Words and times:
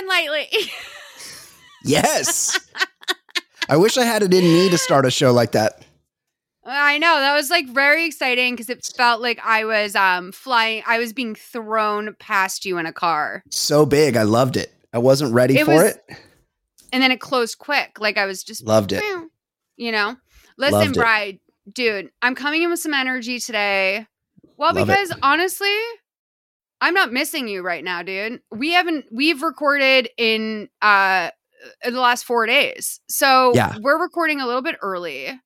Trend 0.00 0.08
Lightly. 0.08 0.48
Yes. 1.82 2.60
I 3.66 3.78
wish 3.78 3.96
I 3.96 4.04
had 4.04 4.22
it 4.22 4.34
in 4.34 4.44
me 4.44 4.68
to 4.68 4.76
start 4.76 5.06
a 5.06 5.10
show 5.10 5.32
like 5.32 5.52
that. 5.52 5.82
I 6.62 6.98
know 6.98 7.18
that 7.20 7.32
was 7.34 7.48
like 7.48 7.66
very 7.70 8.04
exciting 8.04 8.52
because 8.52 8.68
it 8.68 8.84
felt 8.98 9.22
like 9.22 9.40
I 9.42 9.64
was 9.64 9.94
um 9.96 10.30
flying. 10.32 10.82
I 10.86 10.98
was 10.98 11.14
being 11.14 11.34
thrown 11.34 12.14
past 12.18 12.66
you 12.66 12.76
in 12.76 12.84
a 12.84 12.92
car, 12.92 13.42
So 13.50 13.86
big. 13.86 14.18
I 14.18 14.24
loved 14.24 14.58
it. 14.58 14.70
I 14.92 14.98
wasn't 14.98 15.32
ready 15.32 15.56
It 15.56 15.64
for 15.64 15.72
was- 15.72 15.94
it. 15.94 16.02
and 16.92 17.02
then 17.02 17.12
it 17.12 17.18
closed 17.20 17.56
quick. 17.56 17.96
Like 17.98 18.18
I 18.18 18.26
was 18.26 18.44
just 18.44 18.62
Loved 18.66 18.92
it. 18.92 19.02
You 19.78 19.90
know, 19.90 20.16
listen, 20.58 20.90
it. 20.90 20.94
bride, 20.94 21.40
dude, 21.72 22.10
I'm 22.20 22.34
coming 22.34 22.60
in 22.60 22.68
with 22.68 22.80
some 22.80 22.92
energy 22.92 23.40
today. 23.40 24.06
Well, 24.58 24.74
Love 24.74 24.86
it. 24.86 24.92
because 24.92 25.14
honestly, 25.22 25.74
I'm 26.80 26.94
not 26.94 27.12
missing 27.12 27.46
you 27.48 27.62
right 27.62 27.84
now, 27.84 28.02
dude. 28.02 28.40
We 28.50 28.72
haven't. 28.72 29.06
We've 29.12 29.42
recorded 29.42 30.08
in 30.16 30.68
uh 30.82 31.30
in 31.84 31.92
the 31.94 32.00
last 32.00 32.24
four 32.24 32.46
days, 32.46 33.00
so 33.08 33.52
Yeah. 33.54 33.74
we're 33.80 34.00
recording 34.00 34.40
a 34.40 34.46
little 34.46 34.62
bit 34.62 34.76
early. 34.80 35.38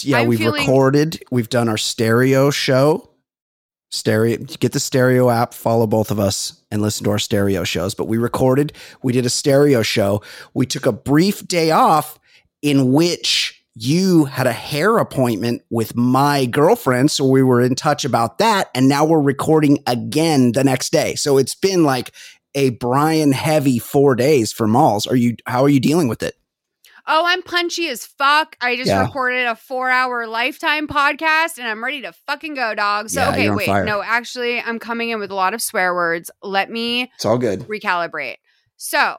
Yeah, 0.00 0.18
I'm 0.18 0.28
we've 0.28 0.38
feeling- 0.38 0.60
recorded. 0.66 1.22
We've 1.30 1.48
done 1.48 1.68
our 1.68 1.78
stereo 1.78 2.50
show. 2.50 3.10
Stereo, 3.92 4.38
get 4.38 4.72
the 4.72 4.80
stereo 4.80 5.30
app, 5.30 5.54
follow 5.54 5.86
both 5.86 6.10
of 6.10 6.18
us, 6.18 6.60
and 6.72 6.82
listen 6.82 7.04
to 7.04 7.10
our 7.10 7.18
stereo 7.20 7.62
shows. 7.62 7.94
But 7.94 8.06
we 8.08 8.18
recorded, 8.18 8.72
we 9.02 9.12
did 9.12 9.24
a 9.24 9.30
stereo 9.30 9.82
show. 9.82 10.22
We 10.54 10.66
took 10.66 10.86
a 10.86 10.92
brief 10.92 11.46
day 11.46 11.70
off 11.70 12.18
in 12.62 12.92
which 12.92 13.55
you 13.78 14.24
had 14.24 14.46
a 14.46 14.52
hair 14.52 14.96
appointment 14.96 15.60
with 15.68 15.94
my 15.94 16.46
girlfriend. 16.46 17.10
So 17.10 17.26
we 17.26 17.42
were 17.42 17.60
in 17.60 17.74
touch 17.74 18.06
about 18.06 18.38
that. 18.38 18.70
And 18.74 18.88
now 18.88 19.04
we're 19.04 19.20
recording 19.20 19.78
again 19.86 20.52
the 20.52 20.64
next 20.64 20.92
day. 20.92 21.14
So 21.14 21.36
it's 21.36 21.54
been 21.54 21.84
like 21.84 22.12
a 22.54 22.70
Brian 22.70 23.32
heavy 23.32 23.78
four 23.78 24.14
days 24.16 24.50
for 24.50 24.66
malls. 24.66 25.06
Are 25.06 25.14
you, 25.14 25.36
how 25.46 25.62
are 25.62 25.68
you 25.68 25.78
dealing 25.78 26.08
with 26.08 26.22
it? 26.22 26.36
Oh, 27.06 27.24
I'm 27.26 27.42
punchy 27.42 27.88
as 27.88 28.06
fuck. 28.06 28.56
I 28.62 28.76
just 28.76 28.88
Yeah. 28.88 29.02
recorded 29.02 29.44
a 29.46 29.54
four 29.54 29.90
hour 29.90 30.26
lifetime 30.26 30.88
podcast 30.88 31.58
and 31.58 31.68
I'm 31.68 31.84
ready 31.84 32.00
to 32.00 32.12
fucking 32.26 32.54
go, 32.54 32.74
dog. 32.74 33.10
So, 33.10 33.20
Yeah, 33.20 33.30
okay, 33.30 33.50
wait. 33.50 33.66
fire. 33.66 33.84
No, 33.84 34.02
actually, 34.02 34.58
I'm 34.58 34.78
coming 34.78 35.10
in 35.10 35.20
with 35.20 35.30
a 35.30 35.34
lot 35.34 35.52
of 35.52 35.60
swear 35.60 35.94
words. 35.94 36.30
Let 36.42 36.70
me 36.70 37.10
It's 37.16 37.26
all 37.26 37.36
good. 37.38 37.60
recalibrate. 37.68 38.36
So, 38.78 39.18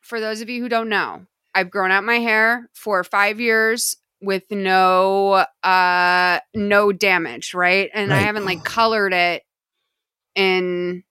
for 0.00 0.20
those 0.20 0.40
of 0.40 0.48
you 0.48 0.62
who 0.62 0.68
don't 0.68 0.88
know, 0.88 1.26
I've 1.56 1.70
grown 1.70 1.90
out 1.90 2.04
my 2.04 2.18
hair 2.18 2.68
for 2.74 3.02
five 3.02 3.40
years 3.40 3.96
with 4.20 4.44
no 4.50 5.44
uh 5.62 6.38
no 6.54 6.92
damage 6.92 7.54
right? 7.54 7.90
And 7.92 8.12
i 8.12 8.18
haven't 8.18 8.44
like 8.44 8.62
colored 8.64 9.12
it 9.12 9.42
in 10.34 11.02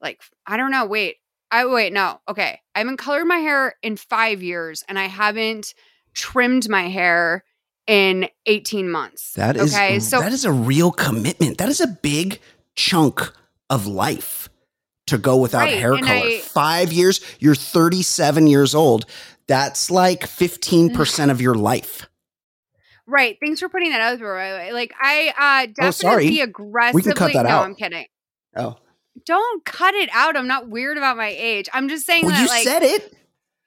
like 0.00 0.20
i 0.46 0.56
don't 0.56 0.70
know 0.70 0.86
wait 0.86 1.16
i 1.50 1.64
wait 1.66 1.92
no 1.92 2.20
okay. 2.28 2.60
I 2.74 2.78
haven't 2.78 2.96
colored 2.96 3.26
my 3.26 3.36
hair 3.36 3.74
in 3.82 3.96
five 3.96 4.42
years 4.42 4.82
and 4.88 4.98
i 4.98 5.06
haven't 5.06 5.74
trimmed 6.14 6.68
my 6.68 6.88
hair 6.88 7.44
in 7.86 8.28
18 8.46 8.90
months 8.90 9.32
That 9.34 9.56
is 9.56 9.74
okay? 9.74 9.98
so 10.00 10.20
that 10.20 10.32
is 10.32 10.44
a 10.44 10.52
real 10.52 10.90
commitment. 10.92 11.58
That 11.58 11.68
is 11.68 11.80
a 11.80 11.86
big 11.86 12.40
chunk 12.74 13.32
of 13.68 13.86
life 13.86 14.48
to 15.06 15.18
go 15.18 15.36
without 15.36 15.62
Right, 15.62 15.78
hair 15.78 15.92
and 15.94 16.04
color. 16.06 16.18
I- 16.26 16.38
Five 16.40 16.92
years. 16.92 17.20
You're 17.38 17.54
37 17.54 18.46
years 18.46 18.74
old. 18.74 19.04
That's 19.48 19.90
like 19.90 20.20
15% 20.20 21.30
of 21.30 21.40
your 21.40 21.54
life. 21.54 22.06
Right. 23.06 23.36
Thanks 23.40 23.58
for 23.60 23.68
putting 23.68 23.90
that 23.90 24.00
out 24.00 24.18
there. 24.18 24.34
By 24.34 24.50
the 24.52 24.56
way. 24.56 24.72
Like 24.72 24.94
I 25.00 25.28
uh 25.36 25.66
definitely 25.66 25.86
Oh, 25.88 25.90
sorry. 25.90 26.40
aggressively. 26.40 27.12
cut 27.14 27.32
that 27.32 27.42
no, 27.44 27.48
out. 27.50 27.64
I'm 27.64 27.74
kidding. 27.74 28.06
Oh, 28.56 28.76
Don't 29.26 29.64
cut 29.64 29.94
it 29.94 30.08
out. 30.12 30.36
I'm 30.36 30.46
not 30.46 30.68
weird 30.68 30.96
about 30.96 31.16
my 31.16 31.28
age. 31.36 31.68
I'm 31.74 31.88
just 31.88 32.06
saying 32.06 32.24
well, 32.24 32.34
that 32.34 32.42
you 32.42 32.48
like 32.48 32.62
said 32.64 32.82
it. 32.84 33.12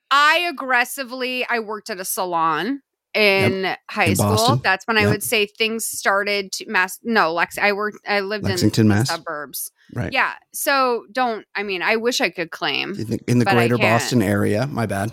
I 0.10 0.38
aggressively 0.50 1.46
I 1.50 1.60
worked 1.60 1.90
at 1.90 2.00
a 2.00 2.06
salon 2.06 2.82
in 3.16 3.76
high 3.90 4.06
In 4.06 4.16
school. 4.16 4.36
Boston. 4.36 4.62
That's 4.64 4.86
when 4.86 4.98
I 4.98 5.08
would 5.08 5.24
say 5.24 5.46
things 5.46 5.86
started 5.86 6.52
to 6.54 6.66
mass 6.68 7.00
no, 7.04 7.34
Lex 7.34 7.58
I 7.58 7.72
worked 7.72 8.00
I 8.08 8.20
lived 8.20 8.44
Lexington, 8.44 8.84
in 8.84 8.90
the 8.90 8.96
Mass. 8.96 9.10
suburbs. 9.10 9.72
Right. 9.94 10.12
Yeah. 10.12 10.34
So 10.54 11.06
don't 11.12 11.46
I 11.56 11.64
mean 11.64 11.82
I 11.82 11.96
wish 11.96 12.20
I 12.22 12.30
could 12.30 12.52
claim. 12.52 12.94
In 12.96 13.08
the, 13.08 13.20
in 13.28 13.40
the 13.40 13.46
greater. 13.46 13.78
Boston 13.78 14.22
area. 14.22 14.68
My 14.68 14.86
bad. 14.86 15.12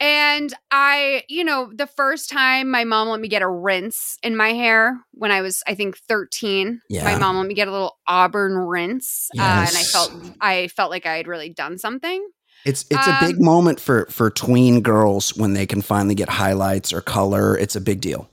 And 0.00 0.54
I, 0.70 1.24
you 1.28 1.42
know, 1.42 1.72
the 1.74 1.88
first 1.88 2.30
time 2.30 2.70
my 2.70 2.84
mom 2.84 3.08
let 3.08 3.18
me 3.20 3.26
get 3.26 3.42
a 3.42 3.48
rinse 3.48 4.16
in 4.22 4.36
my 4.36 4.50
hair 4.50 5.00
when 5.12 5.32
I 5.32 5.40
was, 5.42 5.62
I 5.66 5.74
think, 5.74 5.98
13. 5.98 6.80
Yeah. 6.88 7.02
My 7.02 7.18
mom 7.18 7.36
let 7.36 7.46
me 7.48 7.54
get 7.54 7.66
a 7.66 7.72
little 7.72 7.98
auburn 8.06 8.56
rinse. 8.56 9.28
Uh, 9.36 9.42
and 9.42 9.76
I 9.76 9.82
felt 9.82 10.12
I 10.40 10.68
felt 10.68 10.90
like 10.90 11.04
I 11.04 11.16
had 11.16 11.26
really 11.26 11.48
done 11.48 11.78
something. 11.78 12.24
It's 12.68 12.84
it's 12.90 13.06
a 13.06 13.16
big 13.20 13.36
Um, 13.38 13.44
moment 13.44 13.80
for 13.80 14.06
for 14.10 14.30
tween 14.30 14.80
girls 14.82 15.34
when 15.36 15.54
they 15.54 15.66
can 15.66 15.80
finally 15.82 16.14
get 16.14 16.28
highlights 16.28 16.92
or 16.92 17.00
color. 17.00 17.56
It's 17.56 17.74
a 17.76 17.80
big 17.80 18.00
deal. 18.00 18.28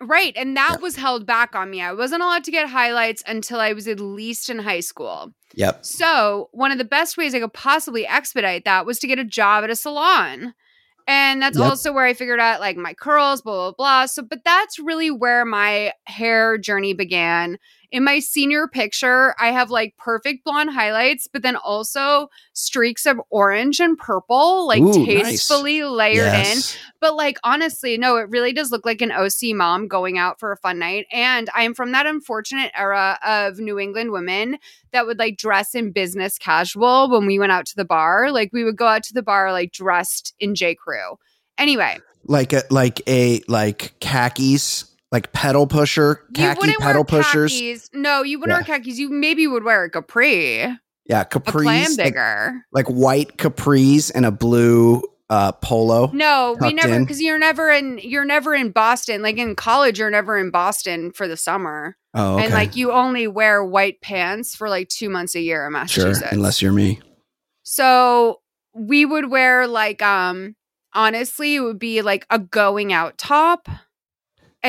Right. 0.00 0.32
And 0.36 0.56
that 0.56 0.76
Yeah. 0.76 0.82
was 0.82 0.96
held 0.96 1.26
back 1.26 1.54
on 1.56 1.70
me. 1.70 1.82
I 1.82 1.92
wasn't 1.92 2.22
allowed 2.22 2.44
to 2.44 2.50
get 2.52 2.68
highlights 2.68 3.22
until 3.26 3.60
I 3.60 3.72
was 3.72 3.88
at 3.88 3.98
least 4.00 4.48
in 4.48 4.60
high 4.60 4.80
school. 4.80 5.32
Yep. 5.54 5.84
So, 5.84 6.48
one 6.52 6.70
of 6.70 6.78
the 6.78 6.84
best 6.84 7.16
ways 7.16 7.34
I 7.34 7.40
could 7.40 7.52
possibly 7.52 8.06
expedite 8.06 8.64
that 8.64 8.86
was 8.86 8.98
to 9.00 9.06
get 9.08 9.18
a 9.18 9.24
job 9.24 9.64
at 9.64 9.70
a 9.70 9.76
salon. 9.76 10.54
And 11.08 11.42
that's 11.42 11.58
Yep. 11.58 11.68
also 11.68 11.92
where 11.92 12.04
I 12.04 12.14
figured 12.14 12.38
out 12.38 12.60
like 12.60 12.76
my 12.76 12.94
curls, 12.94 13.42
blah, 13.42 13.54
blah, 13.54 13.72
blah. 13.76 14.06
So, 14.06 14.22
but 14.22 14.44
that's 14.44 14.78
really 14.78 15.10
where 15.10 15.44
my 15.44 15.92
hair 16.06 16.58
journey 16.58 16.92
began. 16.92 17.58
In 17.90 18.04
my 18.04 18.18
senior 18.18 18.68
picture, 18.68 19.34
I 19.40 19.50
have 19.52 19.70
like 19.70 19.96
perfect 19.96 20.44
blonde 20.44 20.70
highlights, 20.70 21.26
but 21.26 21.42
then 21.42 21.56
also 21.56 22.28
streaks 22.52 23.06
of 23.06 23.18
orange 23.30 23.80
and 23.80 23.96
purple, 23.96 24.66
like 24.66 24.82
Ooh, 24.82 25.06
nice. 25.06 25.06
tastefully 25.06 25.82
layered 25.82 26.34
in. 26.34 26.58
But 27.00 27.16
like 27.16 27.38
honestly, 27.44 27.96
no, 27.96 28.16
it 28.16 28.28
really 28.28 28.52
does 28.52 28.70
look 28.70 28.84
like 28.84 29.00
an 29.00 29.10
OC 29.10 29.54
mom 29.54 29.88
going 29.88 30.18
out 30.18 30.38
for 30.38 30.52
a 30.52 30.56
fun 30.56 30.78
night. 30.78 31.06
And 31.10 31.48
I'm 31.54 31.72
from 31.72 31.92
that 31.92 32.06
unfortunate 32.06 32.72
era 32.76 33.18
of 33.24 33.58
New 33.58 33.78
England 33.78 34.12
women 34.12 34.58
that 34.92 35.06
would 35.06 35.18
like 35.18 35.38
dress 35.38 35.74
in 35.74 35.92
business 35.92 36.36
casual 36.36 37.10
when 37.10 37.24
we 37.24 37.38
went 37.38 37.52
out 37.52 37.64
to 37.66 37.76
the 37.76 37.84
bar. 37.86 38.30
Like 38.30 38.50
we 38.52 38.64
would 38.64 38.76
go 38.76 38.86
out 38.86 39.02
to 39.04 39.14
the 39.14 39.22
bar 39.22 39.50
like 39.52 39.72
dressed 39.72 40.34
in 40.38 40.54
J. 40.54 40.74
Crew. 40.74 41.18
Anyway, 41.56 41.98
like 42.24 42.52
a 42.52 42.62
like 42.70 43.00
a 43.08 43.40
like 43.48 43.94
khakis, 44.00 44.84
like 45.12 45.32
pedal 45.32 45.66
pusher, 45.66 46.22
khaki 46.34 46.74
pedal 46.80 47.04
pushers. 47.04 47.52
khakis. 47.52 47.90
No, 47.94 48.22
you 48.22 48.38
wouldn't 48.38 48.68
wear 48.68 48.78
khakis. 48.78 48.98
You 48.98 49.10
maybe 49.10 49.46
would 49.46 49.64
wear 49.64 49.84
a 49.84 49.90
capri, 49.90 50.60
a 50.60 50.80
Yeah, 51.06 51.24
clam 51.24 51.42
capris, 51.44 51.98
like, 51.98 52.06
digger. 52.06 52.64
like 52.72 52.86
white 52.88 53.36
capris 53.38 54.10
and 54.14 54.26
a 54.26 54.30
blue 54.30 55.02
uh 55.30 55.52
polo. 55.52 56.10
No, 56.14 56.56
we 56.60 56.72
never 56.72 56.98
because 57.00 57.20
you're 57.20 57.38
never 57.38 57.70
in 57.70 57.98
you're 58.02 58.24
never 58.24 58.54
in 58.54 58.70
Boston. 58.70 59.20
Like 59.22 59.36
in 59.36 59.54
college, 59.56 59.98
you're 59.98 60.10
never 60.10 60.38
in 60.38 60.50
Boston 60.50 61.12
for 61.12 61.28
the 61.28 61.36
summer, 61.36 61.96
Oh, 62.14 62.36
okay. 62.36 62.44
and 62.46 62.54
like 62.54 62.76
you 62.76 62.92
only 62.92 63.26
wear 63.28 63.62
white 63.64 64.00
pants 64.00 64.54
for 64.56 64.70
like 64.70 64.88
two 64.88 65.10
months 65.10 65.34
a 65.34 65.40
year 65.40 65.66
in 65.66 65.72
sure, 65.72 65.80
Massachusetts. 66.06 66.32
unless 66.32 66.62
you're 66.62 66.72
me. 66.72 67.00
So 67.62 68.40
we 68.74 69.04
would 69.04 69.30
wear 69.30 69.66
like 69.66 70.00
um 70.02 70.56
honestly 70.94 71.56
it 71.56 71.60
would 71.60 71.78
be 71.78 72.00
like 72.02 72.26
a 72.30 72.38
going 72.38 72.92
out 72.92 73.18
top. 73.18 73.68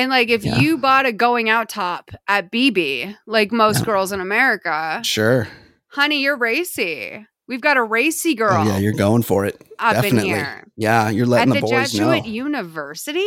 And 0.00 0.10
like 0.10 0.30
if 0.30 0.44
Yeah. 0.44 0.58
you 0.58 0.78
bought 0.78 1.04
a 1.06 1.12
going 1.12 1.48
out 1.50 1.68
top 1.68 2.10
at 2.26 2.50
bebe, 2.50 3.14
like 3.26 3.52
most 3.52 3.80
Yeah. 3.80 3.84
girls 3.84 4.12
in 4.12 4.20
America, 4.20 5.00
Sure. 5.04 5.46
honey, 5.88 6.20
you're 6.22 6.36
racy. 6.36 7.26
We've 7.46 7.60
got 7.60 7.76
a 7.76 7.82
racy 7.82 8.34
girl 8.34 8.62
Oh, 8.62 8.64
yeah, 8.64 8.78
you're 8.78 8.92
going 8.92 9.22
for 9.22 9.44
it. 9.44 9.60
up 9.78 9.94
definitely. 9.94 10.30
in 10.30 10.36
here. 10.36 10.64
Yeah, 10.76 11.10
you're 11.10 11.24
At 11.24 11.28
letting 11.28 11.54
the, 11.54 11.60
the, 11.60 11.66
boys 11.66 11.92
Jesuit 11.92 12.24
know. 12.24 12.30
University? 12.30 13.26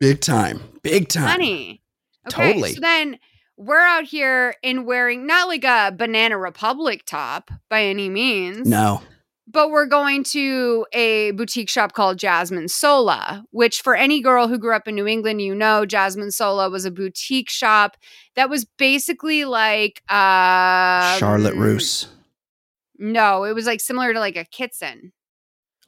Big 0.00 0.20
time. 0.20 0.60
Big 0.82 1.08
time. 1.08 1.28
Honey. 1.28 1.82
Okay. 2.30 2.48
Totally. 2.52 2.72
So 2.74 2.80
then 2.80 3.18
we're 3.56 3.78
out 3.80 4.04
here 4.04 4.54
in 4.62 4.84
wearing 4.84 5.26
not 5.26 5.48
like 5.48 5.64
a 5.64 5.92
Banana 5.96 6.36
Republic 6.36 7.02
top 7.06 7.50
by 7.70 7.84
any 7.84 8.08
means. 8.10 8.68
No. 8.68 9.02
But 9.52 9.70
we're 9.70 9.86
going 9.86 10.22
to 10.24 10.86
a 10.92 11.32
boutique 11.32 11.68
shop 11.68 11.92
called 11.92 12.18
Jasmine 12.18 12.68
Sola, 12.68 13.42
which 13.50 13.80
for 13.82 13.96
any 13.96 14.20
girl 14.20 14.46
who 14.46 14.58
grew 14.58 14.74
up 14.76 14.86
in 14.86 14.94
New 14.94 15.08
England, 15.08 15.42
you 15.42 15.54
know, 15.56 15.84
Jasmine 15.84 16.30
Sola 16.30 16.70
was 16.70 16.84
a 16.84 16.90
boutique 16.90 17.50
shop 17.50 17.96
that 18.36 18.48
was 18.48 18.64
basically 18.64 19.44
like 19.44 20.02
uh 20.08 21.16
Charlotte 21.18 21.56
Russe. 21.56 22.06
No, 22.98 23.44
it 23.44 23.54
was 23.54 23.66
like 23.66 23.80
similar 23.80 24.12
to 24.12 24.20
like 24.20 24.36
a 24.36 24.44
Kitson. 24.44 25.12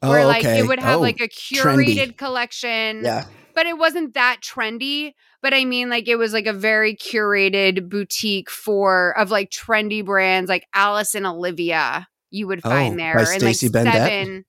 Oh, 0.02 0.10
where 0.10 0.26
like 0.26 0.44
okay. 0.44 0.58
it 0.58 0.66
would 0.66 0.80
have 0.80 0.98
Oh, 0.98 1.00
like 1.00 1.20
a 1.20 1.28
trendy. 1.28 1.86
curated 1.94 2.16
collection. 2.16 3.04
Yeah. 3.04 3.26
But 3.54 3.66
it 3.66 3.78
wasn't 3.78 4.14
that 4.14 4.38
trendy. 4.42 5.12
But 5.42 5.54
I 5.54 5.64
mean, 5.66 5.88
like 5.90 6.08
it 6.08 6.16
was 6.16 6.32
like 6.32 6.46
a 6.46 6.52
very 6.52 6.96
curated 6.96 7.88
boutique 7.88 8.50
for 8.50 9.16
of 9.16 9.30
like 9.30 9.50
trendy 9.50 10.04
brands 10.04 10.48
like 10.48 10.66
Alice 10.74 11.14
and 11.14 11.26
Olivia 11.26 12.08
you 12.32 12.46
would 12.48 12.62
find 12.62 12.94
Oh, 12.94 12.96
there. 12.96 13.18
and 13.18 13.28
like 13.28 13.54
Stacey 13.54 13.68
Bendet? 13.68 13.92
seven 13.92 14.44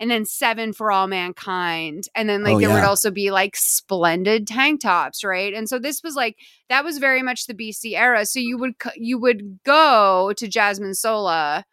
and 0.00 0.10
then 0.10 0.24
seven 0.24 0.72
for 0.72 0.90
all 0.90 1.06
mankind. 1.06 2.04
And 2.14 2.28
then 2.28 2.42
like 2.42 2.56
Oh, 2.56 2.60
there 2.60 2.70
would 2.70 2.82
also 2.84 3.10
be 3.10 3.30
like 3.30 3.54
splendid 3.56 4.46
tank 4.46 4.80
tops, 4.82 5.22
right? 5.22 5.52
And 5.54 5.68
so 5.68 5.78
this 5.78 6.02
was 6.02 6.14
like 6.14 6.36
that 6.68 6.84
was 6.84 6.98
very 6.98 7.22
much 7.22 7.46
the 7.46 7.54
BC 7.54 7.94
era. 7.96 8.24
So 8.26 8.38
you 8.40 8.58
would 8.58 8.74
you 8.96 9.18
would 9.18 9.60
go 9.64 10.32
to 10.36 10.48
Jasmine 10.48 10.94
Sola 10.94 11.64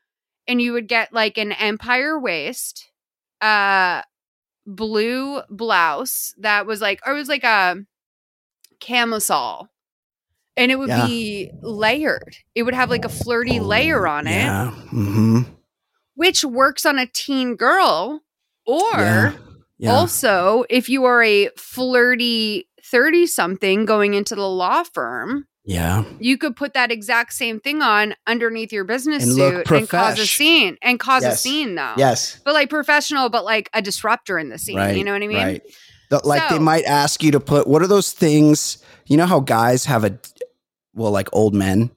and 0.47 0.61
you 0.61 0.73
would 0.73 0.87
get 0.87 1.13
like 1.13 1.37
an 1.37 1.51
empire 1.53 2.19
waist, 2.19 2.89
uh 3.41 4.01
blue 4.65 5.41
blouse 5.49 6.33
that 6.37 6.65
was 6.67 6.79
like 6.81 6.99
or 7.07 7.13
it 7.13 7.17
was 7.17 7.29
like 7.29 7.43
a 7.43 7.77
camisole. 8.79 9.67
And 10.59 10.71
it 10.71 10.77
would 10.77 10.89
Yeah. 10.89 11.07
be 11.07 11.49
layered. 11.61 12.35
It 12.53 12.63
would 12.63 12.73
have 12.75 12.89
like 12.89 13.05
a 13.05 13.09
flirty 13.09 13.59
layer 13.59 14.05
on 14.07 14.27
it 14.27 14.31
Yeah. 14.43 14.71
Mm-hmm. 14.93 15.41
which 16.15 16.43
works 16.43 16.85
on 16.85 16.99
a 16.99 17.07
teen 17.07 17.55
girl 17.55 18.21
or 18.65 18.83
yeah. 18.97 19.31
Yeah. 19.77 19.91
also 19.93 20.65
if 20.69 20.89
you 20.89 21.05
are 21.05 21.23
a 21.23 21.49
flirty 21.57 22.67
30 22.83 23.25
something 23.27 23.85
going 23.85 24.13
into 24.15 24.35
the 24.35 24.47
law 24.47 24.83
firm 24.83 25.45
yeah. 25.63 26.03
you 26.19 26.37
could 26.37 26.55
put 26.55 26.73
that 26.73 26.91
exact 26.91 27.33
same 27.33 27.59
thing 27.59 27.81
on 27.81 28.15
underneath 28.27 28.73
your 28.73 28.83
business 28.83 29.23
And 29.23 29.33
suit 29.33 29.71
and 29.71 29.87
cause 29.89 30.19
a 30.19 30.25
scene 30.27 30.77
and 30.81 30.99
cause 30.99 31.23
a 31.23 31.35
scene 31.35 31.75
though 31.75 31.93
Yes. 31.97 32.39
but 32.43 32.53
like 32.53 32.69
professional 32.69 33.29
but 33.29 33.45
like 33.45 33.69
a 33.73 33.81
disruptor 33.81 34.37
in 34.37 34.49
the 34.49 34.57
scene 34.57 34.75
Right. 34.77 34.97
you 34.97 35.03
know 35.03 35.13
what 35.13 35.23
i 35.23 35.27
mean 35.27 35.37
Right. 35.37 35.61
The- 36.09 36.21
like 36.27 36.49
they 36.49 36.59
might 36.59 36.83
ask 36.85 37.21
you 37.23 37.31
to 37.31 37.39
put 37.39 37.67
what 37.67 37.83
are 37.83 37.87
those 37.87 38.11
things? 38.11 38.79
You 39.05 39.15
know 39.17 39.27
how 39.27 39.39
guys 39.41 39.85
have 39.85 40.03
a 40.03 40.17
well, 40.93 41.11
like 41.11 41.29
old 41.33 41.53
men 41.53 41.91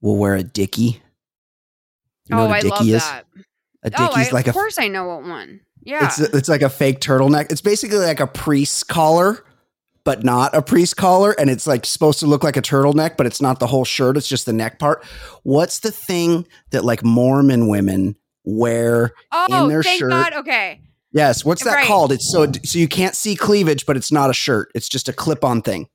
will 0.00 0.16
wear 0.16 0.34
a 0.34 0.42
dicky. 0.42 1.00
You 2.28 2.36
know 2.36 2.44
oh 2.44 2.48
what 2.48 2.64
a 2.64 2.66
i 2.66 2.70
love 2.70 2.88
is? 2.88 3.02
that 3.02 3.24
A 3.84 3.90
oh 3.98 4.06
dicky's 4.08 4.28
I, 4.28 4.30
like 4.32 4.46
of 4.46 4.54
a 4.54 4.58
course 4.58 4.78
i 4.78 4.86
know 4.88 5.04
what 5.08 5.24
one 5.24 5.60
yeah 5.82 6.06
it's 6.06 6.18
it's 6.20 6.48
like 6.48 6.62
a 6.62 6.70
fake 6.70 7.00
turtleneck. 7.00 7.50
It's 7.50 7.60
basically 7.60 7.98
like 7.98 8.20
a 8.20 8.26
priest 8.28 8.86
collar, 8.88 9.44
but 10.04 10.22
not 10.24 10.54
a 10.54 10.62
priest 10.62 10.96
collar, 10.96 11.32
and 11.38 11.50
it's 11.50 11.66
like 11.66 11.84
supposed 11.84 12.20
to 12.20 12.26
look 12.26 12.44
like 12.44 12.56
a 12.56 12.62
turtleneck, 12.62 13.16
but 13.16 13.26
it's 13.26 13.40
not 13.42 13.58
the 13.58 13.66
whole 13.66 13.84
shirt. 13.84 14.16
It's 14.16 14.28
just 14.28 14.46
the 14.46 14.52
neck 14.52 14.78
part. 14.78 15.04
What's 15.42 15.80
the 15.80 15.90
thing 15.90 16.46
that 16.70 16.84
like 16.84 17.04
Mormon 17.04 17.66
women 17.68 18.16
wear? 18.44 19.12
oh 19.32 19.64
in 19.64 19.68
their 19.68 19.82
thank 19.82 19.98
shirt. 19.98 20.10
god 20.10 20.32
okay 20.34 20.80
Yes, 21.14 21.44
what's 21.44 21.62
that 21.64 21.74
Right. 21.74 21.86
called? 21.86 22.10
It's 22.10 22.32
so 22.32 22.50
so 22.64 22.78
you 22.78 22.88
can't 22.88 23.14
see 23.14 23.36
cleavage, 23.36 23.84
but 23.84 23.96
it's 23.98 24.10
not 24.10 24.30
a 24.30 24.32
shirt. 24.32 24.70
It's 24.74 24.88
just 24.88 25.08
a 25.10 25.12
clip-on 25.12 25.60
thing. 25.60 25.88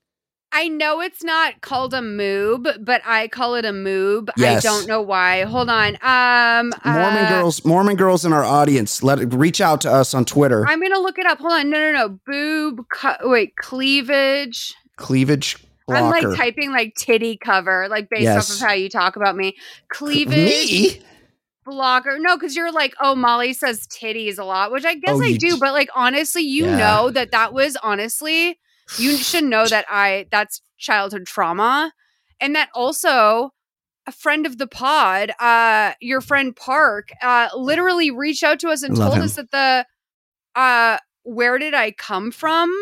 I 0.51 0.69
know 0.69 1.01
it's 1.01 1.23
not 1.23 1.61
called 1.61 1.93
a 1.93 1.99
moob, 1.99 2.83
but 2.83 3.01
I 3.05 3.27
call 3.27 3.55
it 3.55 3.65
a 3.65 3.71
moob. 3.71 4.29
Yes. 4.37 4.65
I 4.65 4.69
don't 4.69 4.87
know 4.87 5.01
why. 5.01 5.43
Hold 5.43 5.69
on. 5.69 5.95
Um, 6.01 6.71
Mormon 6.85 7.25
uh, 7.25 7.29
girls, 7.29 7.65
Mormon 7.65 7.95
girls 7.95 8.23
in 8.25 8.31
our 8.33 8.43
audience, 8.45 9.03
let 9.03 9.19
reach 9.33 9.59
out 9.61 9.81
to 9.81 9.91
us 9.91 10.13
on 10.13 10.23
Twitter. 10.25 10.65
I'm 10.67 10.81
gonna 10.81 10.99
look 10.99 11.19
it 11.19 11.25
up. 11.25 11.39
Hold 11.39 11.51
on. 11.53 11.69
No, 11.69 11.79
no, 11.79 11.91
no. 11.91 12.19
Boob. 12.25 12.85
cu- 12.89 13.29
wait, 13.29 13.55
cleavage. 13.57 14.73
cleavage 14.95 15.57
blocker. 15.85 16.03
I'm 16.03 16.09
like 16.29 16.37
typing 16.37 16.71
like 16.71 16.95
titty 16.95 17.37
cover, 17.37 17.87
like 17.89 18.09
based 18.09 18.23
Yes. 18.23 18.49
off 18.49 18.55
of 18.55 18.67
how 18.67 18.73
you 18.73 18.89
talk 18.89 19.15
about 19.15 19.35
me. 19.35 19.55
Cleavage 19.89 20.35
Me? 20.35 21.01
blocker. 21.65 22.17
No, 22.19 22.37
because 22.37 22.55
you're 22.55 22.71
like, 22.71 22.93
oh, 23.01 23.15
Molly 23.15 23.53
says 23.53 23.85
titties 23.87 24.39
a 24.39 24.43
lot, 24.45 24.71
which 24.71 24.85
I 24.85 24.95
guess 24.95 25.15
Oh, 25.17 25.21
I 25.21 25.33
do. 25.33 25.51
d- 25.51 25.57
But 25.59 25.73
like, 25.73 25.89
honestly, 25.95 26.41
you 26.43 26.65
Yeah. 26.65 26.77
know 26.77 27.09
that 27.11 27.31
that 27.31 27.53
was 27.53 27.77
honestly, 27.83 28.57
you 28.97 29.17
should 29.17 29.43
know 29.43 29.67
that 29.67 29.85
I 29.89 30.27
that's 30.31 30.61
childhood 30.77 31.25
trauma, 31.27 31.93
and 32.39 32.55
that 32.55 32.69
also 32.73 33.51
a 34.07 34.11
friend 34.11 34.45
of 34.45 34.57
the 34.57 34.67
pod, 34.67 35.31
uh, 35.39 35.93
your 35.99 36.21
friend 36.21 36.55
Park, 36.55 37.09
uh, 37.21 37.49
literally 37.55 38.09
reached 38.09 38.43
out 38.43 38.59
to 38.61 38.69
us 38.69 38.81
and 38.83 38.97
love 38.97 39.09
told 39.09 39.17
him. 39.17 39.23
us 39.23 39.35
that 39.35 39.51
the 39.51 39.85
uh, 40.55 40.97
where 41.23 41.57
did 41.57 41.73
I 41.73 41.91
come 41.91 42.31
from? 42.31 42.73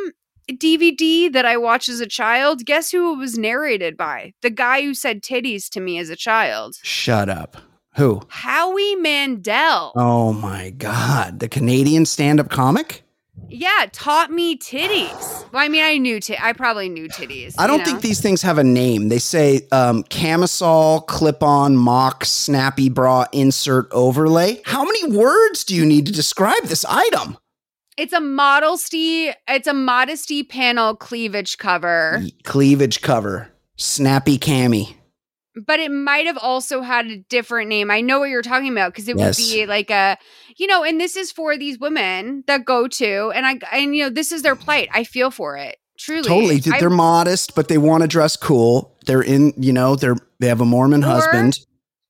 DVD 0.52 1.34
that 1.34 1.46
I 1.46 1.58
watched 1.58 1.90
as 1.90 2.00
a 2.00 2.06
child. 2.06 2.66
Guess 2.66 2.92
who 2.92 3.14
it 3.14 3.18
was 3.18 3.38
narrated 3.38 3.98
by? 3.98 4.34
The 4.42 4.52
guy 4.52 4.84
who 4.84 4.94
said 4.94 5.24
titties 5.24 5.70
to 5.70 5.80
me 5.80 5.98
as 5.98 6.10
a 6.12 6.16
child. 6.16 6.76
Shut 6.84 7.30
up. 7.30 7.58
Who? 7.96 8.22
Howie 8.28 8.96
Mandel. 8.96 9.94
Oh 9.96 10.34
my 10.34 10.70
God. 10.70 11.40
The 11.40 11.50
Canadian 11.50 12.06
stand 12.06 12.40
up 12.40 12.50
comic? 12.50 13.05
Yeah, 13.56 13.86
taught 13.92 14.32
me 14.32 14.58
titties. 14.58 15.52
Well, 15.52 15.64
I 15.64 15.70
mean, 15.70 15.84
I 15.84 15.98
knew 15.98 16.20
tit. 16.20 16.44
I 16.44 16.54
probably 16.54 16.90
knew 16.90 17.08
titties. 17.08 17.56
I 17.58 17.68
don't 17.68 17.80
you 17.80 17.86
think 17.86 18.02
these 18.02 18.22
things 18.22 18.42
have 18.42 18.58
a 18.58 18.64
name. 18.64 19.10
They 19.10 19.20
say 19.20 19.68
um, 19.72 20.04
camisole, 20.04 21.02
clip 21.02 21.42
on, 21.42 21.78
mock, 21.78 22.26
snappy 22.26 22.90
bra, 22.90 23.26
insert, 23.32 23.88
overlay. 23.92 24.62
How 24.66 24.84
many 24.84 25.08
words 25.12 25.64
do 25.64 25.76
you 25.76 25.86
need 25.86 26.06
to 26.08 26.12
describe 26.12 26.64
this 26.64 26.86
item? 26.86 27.38
it's 27.98 28.14
a 28.14 28.20
modesty. 28.20 29.32
It's 29.48 29.68
a 29.68 29.74
modesty 29.74 30.44
panel 30.44 30.96
cleavage 30.96 31.58
cover, 31.58 32.24
Cleavage 32.44 33.02
cover, 33.02 33.50
snappy 33.78 34.38
cami. 34.38 34.96
But 35.56 35.80
it 35.80 35.92
might 35.92 36.26
have 36.26 36.38
also 36.38 36.82
had 36.82 37.08
a 37.08 37.18
different 37.30 37.70
name. 37.70 37.90
I 37.92 38.02
know 38.02 38.20
what 38.20 38.30
you're 38.30 38.42
talking 38.42 38.72
about 38.72 38.94
because 38.94 39.08
it 39.08 39.18
Yes. 39.18 39.38
would 39.40 39.54
be 39.54 39.66
like 39.66 39.90
a, 39.90 40.18
you 40.58 40.68
know, 40.68 40.84
and 40.84 41.00
this 41.00 41.16
is 41.16 41.32
for 41.32 41.58
these 41.58 41.80
women 41.80 42.44
that 42.48 42.66
go 42.66 42.88
to, 42.88 43.32
and 43.36 43.46
I, 43.46 43.60
and 43.72 43.96
you 43.96 44.04
know, 44.04 44.10
this 44.10 44.32
is 44.32 44.42
their 44.42 44.56
plight. 44.56 44.90
I 44.94 45.04
feel 45.04 45.32
for 45.32 45.58
it. 45.58 45.78
Truly, 45.98 46.24
Totally. 46.24 46.62
I- 46.74 46.80
They're 46.80 46.90
modest, 46.90 47.56
but 47.56 47.68
they 47.70 47.78
want 47.78 48.02
to 48.02 48.08
dress 48.08 48.36
cool. 48.36 48.98
They're 49.06 49.22
in, 49.24 49.54
you 49.58 49.72
know, 49.72 49.96
they're 49.96 50.18
they 50.40 50.48
have 50.48 50.60
a 50.62 50.66
Mormon 50.66 51.04
Or- 51.04 51.08
husband. 51.08 51.60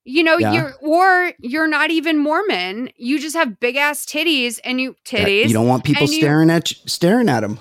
you 0.05 0.23
know, 0.23 0.37
Yeah. 0.39 0.53
you're 0.53 0.75
or 0.81 1.33
you're 1.39 1.67
not 1.67 1.91
even 1.91 2.17
Mormon. 2.17 2.89
You 2.97 3.19
just 3.19 3.35
have 3.35 3.59
big 3.59 3.75
ass 3.75 4.05
titties, 4.05 4.59
and 4.63 4.81
you 4.81 4.95
Yeah, 5.11 5.23
titties. 5.25 5.47
You 5.47 5.53
don't 5.53 5.67
want 5.67 5.83
people 5.83 6.03
and 6.05 6.11
you- 6.13 6.19
staring 6.19 6.49
at 6.49 6.71
you, 6.71 6.77
staring 6.87 7.29
at 7.29 7.41
them. 7.41 7.59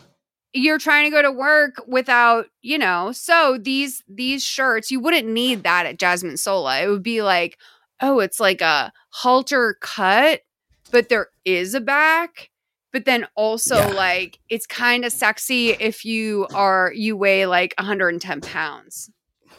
You're 0.54 0.78
trying 0.78 1.04
to 1.04 1.10
go 1.10 1.20
to 1.20 1.32
work 1.32 1.82
without, 1.86 2.46
you 2.62 2.78
know, 2.78 3.10
so 3.12 3.58
these 3.60 4.02
these 4.08 4.42
shirts, 4.44 4.90
you 4.90 5.00
wouldn't 5.00 5.26
need 5.28 5.64
that 5.64 5.84
at 5.86 5.98
Jasmine 5.98 6.36
Sola. 6.36 6.80
It 6.82 6.88
would 6.88 7.02
be 7.02 7.22
like, 7.22 7.58
oh, 8.00 8.20
it's 8.20 8.38
like 8.40 8.60
a 8.60 8.92
halter 9.10 9.76
cut, 9.80 10.40
but 10.90 11.08
there 11.08 11.28
is 11.44 11.74
a 11.74 11.80
back. 11.80 12.50
But 12.92 13.04
then 13.04 13.26
also 13.34 13.76
Yeah. 13.76 13.88
like 13.88 14.38
it's 14.48 14.66
kind 14.66 15.04
of 15.04 15.12
sexy 15.12 15.70
if 15.70 16.04
you 16.04 16.46
are 16.54 16.92
you 16.94 17.16
weigh 17.16 17.46
like 17.46 17.74
110 17.78 18.40
pounds. 18.40 19.10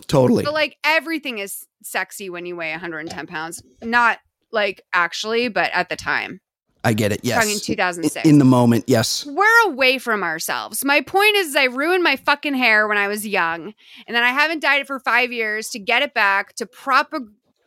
Totally. 0.07 0.43
But 0.43 0.53
like 0.53 0.77
everything 0.85 1.39
is 1.39 1.65
sexy 1.83 2.29
when 2.29 2.45
you 2.45 2.55
weigh 2.55 2.71
110 2.71 3.27
pounds. 3.27 3.61
Not 3.83 4.19
like 4.51 4.81
actually, 4.93 5.49
but 5.49 5.69
at 5.73 5.89
the 5.89 5.97
time. 5.97 6.39
I 6.85 6.93
get 6.93 7.11
it. 7.11 7.21
Yes. 7.23 7.43
Talking 7.43 7.59
2006. 7.59 8.25
In, 8.25 8.31
in 8.31 8.39
the 8.39 8.45
moment, 8.45 8.85
yes. 8.87 9.25
We're 9.25 9.67
away 9.67 9.97
from 9.97 10.23
ourselves. 10.23 10.85
My 10.85 11.01
point 11.01 11.35
is, 11.35 11.55
I 11.55 11.65
ruined 11.65 12.03
my 12.03 12.15
fucking 12.15 12.53
hair 12.53 12.87
when 12.87 12.97
I 12.97 13.07
was 13.07 13.25
young, 13.25 13.73
and 14.07 14.15
then 14.15 14.23
I 14.23 14.29
haven't 14.29 14.61
dyed 14.61 14.81
it 14.81 14.87
for 14.87 14.99
five 14.99 15.31
years 15.31 15.69
to 15.69 15.79
get 15.79 16.03
it 16.03 16.13
back 16.13 16.55
to 16.55 16.65
prop 16.65 17.11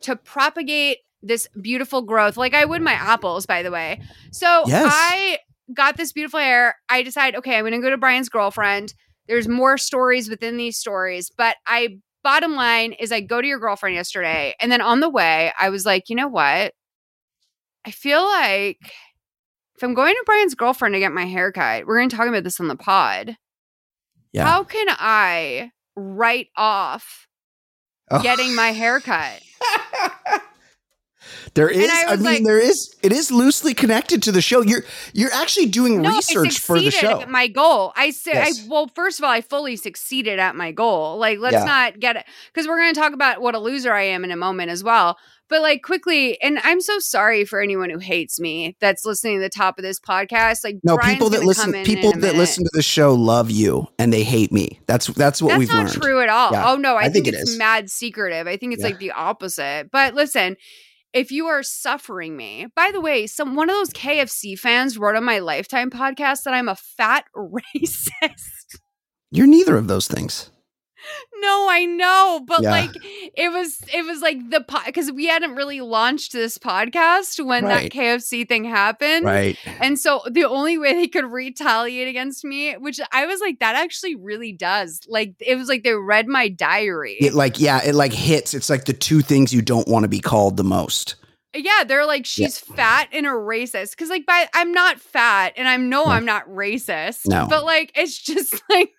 to 0.02 0.16
propagate 0.16 0.98
this 1.22 1.48
beautiful 1.60 2.02
growth, 2.02 2.36
like 2.36 2.54
I 2.54 2.64
would 2.64 2.82
my 2.82 2.92
apples, 2.92 3.46
by 3.46 3.62
the 3.62 3.70
way. 3.70 4.00
So 4.30 4.62
Yes. 4.66 4.90
I 4.94 5.38
got 5.74 5.96
this 5.96 6.12
beautiful 6.12 6.38
hair. 6.40 6.76
I 6.88 7.02
decide, 7.02 7.34
okay, 7.34 7.56
I'm 7.56 7.62
going 7.62 7.72
to 7.72 7.80
go 7.80 7.90
to 7.90 7.96
Brian's 7.96 8.28
girlfriend. 8.28 8.94
There's 9.26 9.48
more 9.48 9.76
stories 9.76 10.30
within 10.30 10.56
these 10.56 10.78
stories, 10.78 11.30
but 11.36 11.56
I 11.66 11.98
bottom 12.22 12.54
line 12.54 12.92
is 12.92 13.12
I 13.12 13.20
go 13.20 13.40
to 13.40 13.46
your 13.46 13.58
girlfriend 13.58 13.96
yesterday, 13.96 14.54
and 14.60 14.70
then 14.70 14.80
on 14.80 15.00
the 15.00 15.08
way, 15.08 15.52
I 15.58 15.70
was 15.70 15.84
like, 15.84 16.08
you 16.08 16.16
know 16.16 16.28
what? 16.28 16.72
I 17.84 17.90
feel 17.90 18.22
like 18.24 18.92
if 19.78 19.84
I'm 19.84 19.94
going 19.94 20.12
to 20.14 20.22
Brian's 20.26 20.56
girlfriend 20.56 20.94
to 20.94 20.98
get 20.98 21.12
my 21.12 21.24
hair 21.24 21.52
cut, 21.52 21.86
we're 21.86 21.98
going 21.98 22.08
to 22.08 22.16
talk 22.16 22.26
about 22.26 22.42
this 22.42 22.58
on 22.58 22.66
the 22.66 22.74
pod. 22.74 23.36
Yeah. 24.32 24.44
How 24.44 24.64
can 24.64 24.88
I 24.90 25.70
write 25.94 26.48
off 26.56 27.26
Oh. 28.10 28.20
getting 28.22 28.54
my 28.56 28.70
hair 28.72 28.98
cut? 29.00 29.40
there 31.54 31.68
is. 31.68 31.88
I 31.90 32.04
I, 32.08 32.16
mean, 32.16 32.24
like- 32.24 32.44
there 32.44 32.58
is. 32.58 32.94
It 33.02 33.12
is 33.12 33.30
loosely 33.30 33.74
connected 33.74 34.22
to 34.24 34.32
the 34.32 34.40
show. 34.42 34.60
You're 34.60 34.82
you're 35.12 35.32
actually 35.32 35.66
doing 35.66 36.02
No, 36.02 36.10
research 36.16 36.58
for 36.58 36.78
the 36.80 36.90
show. 36.90 37.20
at 37.20 37.30
my 37.30 37.46
goal. 37.48 37.92
I 37.96 38.10
said, 38.10 38.34
Yes. 38.34 38.64
I, 38.64 38.68
well, 38.68 38.90
first 38.94 39.18
of 39.20 39.24
all, 39.24 39.30
I 39.30 39.40
fully 39.40 39.76
succeeded 39.76 40.38
at 40.38 40.56
my 40.56 40.72
goal. 40.72 41.16
Like, 41.18 41.38
let's 41.38 41.54
Yeah. 41.54 41.64
not 41.64 42.00
get 42.00 42.16
it 42.16 42.24
because 42.52 42.66
we're 42.66 42.78
going 42.78 42.92
to 42.92 43.00
talk 43.00 43.12
about 43.12 43.40
what 43.40 43.54
a 43.54 43.58
loser 43.58 43.92
I 43.92 44.02
am 44.02 44.24
in 44.24 44.30
a 44.30 44.36
moment 44.36 44.70
as 44.70 44.82
well. 44.82 45.16
But 45.50 45.62
like 45.62 45.82
quickly, 45.82 46.38
and 46.42 46.58
I'm 46.62 46.82
so 46.82 46.98
sorry 46.98 47.46
for 47.46 47.62
anyone 47.62 47.88
who 47.88 47.98
hates 47.98 48.38
me 48.38 48.76
that's 48.80 49.06
listening 49.06 49.36
to 49.38 49.40
the 49.40 49.48
top 49.48 49.78
of 49.78 49.82
this 49.82 49.98
podcast. 49.98 50.62
Like, 50.62 50.76
no, 50.84 50.96
Brian's 50.96 51.14
people 51.14 51.30
that 51.30 51.42
listen, 51.42 51.72
people 51.84 52.10
that 52.12 52.18
minute. 52.20 52.36
listen 52.36 52.64
to 52.64 52.70
the 52.74 52.82
show 52.82 53.14
love 53.14 53.50
you 53.50 53.88
and 53.98 54.12
they 54.12 54.24
hate 54.24 54.52
me. 54.52 54.80
That's 54.86 55.06
that's 55.06 55.40
what 55.40 55.48
That's 55.50 55.58
we've 55.60 55.68
not 55.70 55.86
learned. 55.86 56.02
true 56.02 56.20
at 56.20 56.28
all. 56.28 56.50
Yeah, 56.52 56.70
Oh 56.72 56.76
no, 56.76 56.96
I, 56.96 57.04
I 57.04 57.08
think, 57.08 57.24
think 57.24 57.28
it 57.28 57.34
it's 57.40 57.56
mad 57.56 57.88
secretive. 57.88 58.46
I 58.46 58.58
think 58.58 58.74
it's 58.74 58.82
Yeah. 58.82 58.88
like 58.88 58.98
the 58.98 59.12
opposite. 59.12 59.88
But 59.90 60.12
listen, 60.14 60.56
if 61.12 61.32
you 61.32 61.46
are 61.46 61.62
suffering 61.62 62.36
me, 62.36 62.66
by 62.76 62.90
the 62.92 63.00
way, 63.00 63.26
some 63.26 63.54
one 63.54 63.70
of 63.70 63.76
those 63.76 63.90
KFC 63.90 64.58
fans 64.58 64.98
wrote 64.98 65.16
on 65.16 65.24
my 65.24 65.38
Lifetime 65.38 65.90
podcast 65.90 66.42
that 66.44 66.54
I'm 66.54 66.68
a 66.68 66.76
fat 66.76 67.24
racist. 67.36 68.78
You're 69.30 69.46
neither 69.46 69.76
of 69.76 69.88
those 69.88 70.08
things. 70.08 70.50
No, 71.40 71.68
I 71.70 71.84
know, 71.84 72.42
but 72.46 72.62
Yeah. 72.62 72.70
like 72.70 72.90
it 73.36 73.52
was 73.52 73.78
it 73.92 74.04
was 74.04 74.20
like 74.20 74.50
the 74.50 74.60
pot 74.60 74.86
because 74.86 75.10
we 75.12 75.26
hadn't 75.26 75.54
really 75.54 75.80
launched 75.80 76.32
this 76.32 76.58
podcast 76.58 77.44
when 77.44 77.64
Right. 77.64 77.90
that 77.92 77.92
KFC 77.92 78.46
thing 78.48 78.64
happened. 78.64 79.24
Right. 79.24 79.56
And 79.80 79.98
so 79.98 80.22
the 80.30 80.44
only 80.44 80.78
way 80.78 80.92
they 80.94 81.08
could 81.08 81.24
retaliate 81.26 82.08
against 82.08 82.44
me, 82.44 82.72
which 82.74 83.00
I 83.12 83.26
was 83.26 83.40
like, 83.40 83.60
that 83.60 83.76
actually 83.76 84.16
really 84.16 84.52
does. 84.52 85.00
Like 85.08 85.34
it 85.40 85.56
was 85.56 85.68
like 85.68 85.82
they 85.84 85.94
read 85.94 86.26
my 86.28 86.48
diary. 86.48 87.16
It 87.20 87.34
like 87.34 87.60
yeah, 87.60 87.80
it 87.84 87.94
like 87.94 88.12
hits. 88.12 88.54
It's 88.54 88.70
like 88.70 88.84
the 88.86 88.92
two 88.92 89.20
things 89.20 89.52
you 89.52 89.62
don't 89.62 89.88
want 89.88 90.02
to 90.04 90.08
be 90.08 90.20
called 90.20 90.56
the 90.56 90.64
most. 90.64 91.14
Yeah, 91.56 91.82
they're 91.86 92.04
like 92.06 92.26
she's 92.26 92.58
fat 92.58 93.08
and 93.10 93.26
a 93.26 93.30
racist 93.30 93.90
because 93.92 94.10
like 94.10 94.26
by 94.26 94.48
I'm 94.52 94.70
not 94.72 95.00
fat 95.00 95.54
and 95.56 95.66
I 95.66 95.76
know 95.78 96.04
No. 96.04 96.10
I'm 96.10 96.24
not 96.26 96.46
racist. 96.48 97.26
No. 97.26 97.46
but 97.48 97.64
like 97.64 97.90
it's 97.94 98.16
just 98.18 98.62
like 98.68 98.90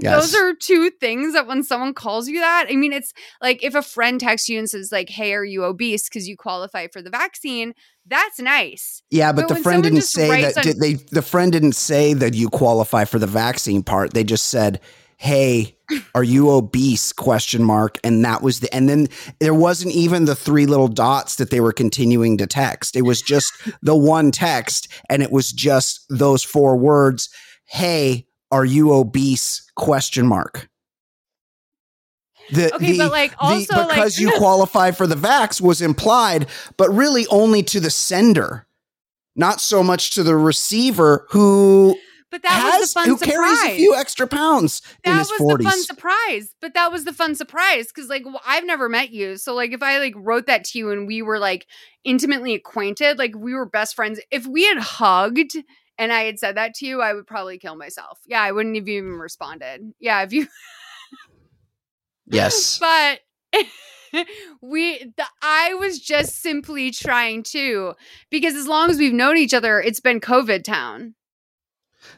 Yes. 0.00 0.32
those 0.32 0.34
are 0.34 0.54
two 0.54 0.90
things 0.90 1.32
that 1.34 1.46
when 1.46 1.62
someone 1.62 1.94
calls 1.94 2.28
you 2.28 2.40
that, 2.40 2.66
I 2.70 2.76
mean, 2.76 2.92
it's 2.92 3.12
like 3.40 3.62
if 3.62 3.74
a 3.74 3.82
friend 3.82 4.18
texts 4.20 4.48
you 4.48 4.58
and 4.58 4.68
says 4.68 4.90
like, 4.92 5.08
"Hey, 5.08 5.32
are 5.34 5.44
you 5.44 5.64
obese 5.64 6.08
because 6.08 6.26
you 6.28 6.36
qualify 6.36 6.88
for 6.88 7.00
the 7.02 7.10
vaccine?" 7.10 7.74
That's 8.06 8.40
nice. 8.40 9.02
Yeah, 9.10 9.30
but, 9.32 9.46
But 9.48 9.56
the 9.56 9.62
friend 9.62 9.82
didn't 9.82 10.02
say 10.02 10.42
that. 10.42 10.56
on- 10.56 10.62
did 10.64 10.80
they 10.80 10.94
the 10.94 11.22
friend 11.22 11.52
didn't 11.52 11.74
say 11.74 12.14
that 12.14 12.34
you 12.34 12.48
qualify 12.48 13.04
for 13.04 13.18
the 13.18 13.26
vaccine 13.26 13.82
part. 13.82 14.14
They 14.14 14.24
just 14.24 14.46
said, 14.46 14.80
"Hey, 15.16 15.76
are 16.14 16.24
you 16.24 16.50
obese?" 16.50 17.12
question 17.12 17.62
mark, 17.62 17.98
and 18.02 18.24
that 18.24 18.42
was 18.42 18.60
the. 18.60 18.74
And 18.74 18.88
then 18.88 19.06
there 19.38 19.54
wasn't 19.54 19.94
even 19.94 20.24
the 20.24 20.34
three 20.34 20.66
little 20.66 20.88
dots 20.88 21.36
that 21.36 21.50
they 21.50 21.60
were 21.60 21.72
continuing 21.72 22.38
to 22.38 22.46
text. 22.46 22.96
It 22.96 23.02
was 23.02 23.22
just 23.22 23.52
the 23.82 23.94
one 23.96 24.30
text, 24.32 24.88
and 25.08 25.22
it 25.22 25.30
was 25.30 25.52
just 25.52 26.04
those 26.08 26.42
four 26.42 26.76
words. 26.76 27.28
Hey, 27.66 28.26
are 28.50 28.64
you 28.64 28.92
obese? 28.92 29.70
Question 29.76 30.26
mark. 30.26 30.68
The, 32.52 32.74
Okay, 32.74 32.92
the- 32.92 32.98
but, 32.98 33.10
like, 33.12 33.30
the- 33.32 33.36
also, 33.40 33.76
like- 33.76 33.88
because 33.90 34.18
you 34.18 34.32
qualify 34.36 34.90
for 34.90 35.06
the 35.06 35.14
vax 35.14 35.60
was 35.60 35.80
implied, 35.80 36.46
but 36.76 36.90
really 36.90 37.26
only 37.28 37.62
to 37.64 37.78
the 37.80 37.90
sender, 37.90 38.66
not 39.36 39.60
so 39.60 39.82
much 39.82 40.14
to 40.14 40.22
the 40.24 40.34
receiver 40.36 41.26
who 41.30 41.96
But 42.32 42.42
that 42.42 42.50
has 42.50 42.80
was 42.80 42.88
the 42.92 43.00
fun 43.00 43.08
who 43.08 43.18
surprise. 43.18 43.34
carries 43.60 43.62
a 43.74 43.76
few 43.76 43.94
extra 43.94 44.26
pounds 44.26 44.82
in 45.04 45.12
that 45.12 45.18
his 45.20 45.30
was 45.30 45.38
forties. 45.38 45.64
the 45.66 45.70
fun 45.70 45.82
surprise. 45.84 46.54
But 46.60 46.74
that 46.74 46.90
was 46.90 47.04
the 47.04 47.12
fun 47.12 47.36
surprise 47.36 47.86
because 47.86 48.08
like 48.10 48.24
well, 48.24 48.40
I've 48.44 48.64
never 48.66 48.88
met 48.88 49.10
you, 49.10 49.36
so 49.36 49.54
like 49.54 49.72
if 49.72 49.82
I 49.82 49.98
like 49.98 50.14
wrote 50.16 50.46
that 50.46 50.64
to 50.64 50.78
you 50.78 50.90
and 50.90 51.06
we 51.06 51.22
were 51.22 51.38
like 51.38 51.66
intimately 52.04 52.54
acquainted, 52.54 53.16
like 53.18 53.36
we 53.36 53.54
were 53.54 53.66
best 53.66 53.94
friends. 53.94 54.18
If 54.32 54.44
we 54.46 54.64
had 54.66 54.78
hugged. 54.78 55.56
And 56.00 56.14
I 56.14 56.22
had 56.22 56.38
said 56.38 56.56
that 56.56 56.72
to 56.76 56.86
you, 56.86 57.02
I 57.02 57.12
would 57.12 57.26
probably 57.26 57.58
kill 57.58 57.76
myself. 57.76 58.18
Yeah, 58.26 58.40
I 58.40 58.52
wouldn't 58.52 58.74
have 58.74 58.88
even 58.88 59.18
responded. 59.18 59.92
Yeah, 60.00 60.22
if 60.22 60.32
you 60.32 60.46
yes, 62.26 62.78
but 62.78 63.20
we 64.62 64.98
the, 65.16 65.24
i 65.42 65.74
was 65.74 66.00
just 66.00 66.40
simply 66.40 66.90
trying 66.90 67.42
to 67.42 67.94
because 68.30 68.54
as 68.54 68.66
long 68.66 68.90
as 68.90 68.98
we've 68.98 69.12
known 69.12 69.36
each 69.36 69.54
other 69.54 69.80
it's 69.80 70.00
been 70.00 70.20
covid 70.20 70.64
town 70.64 71.14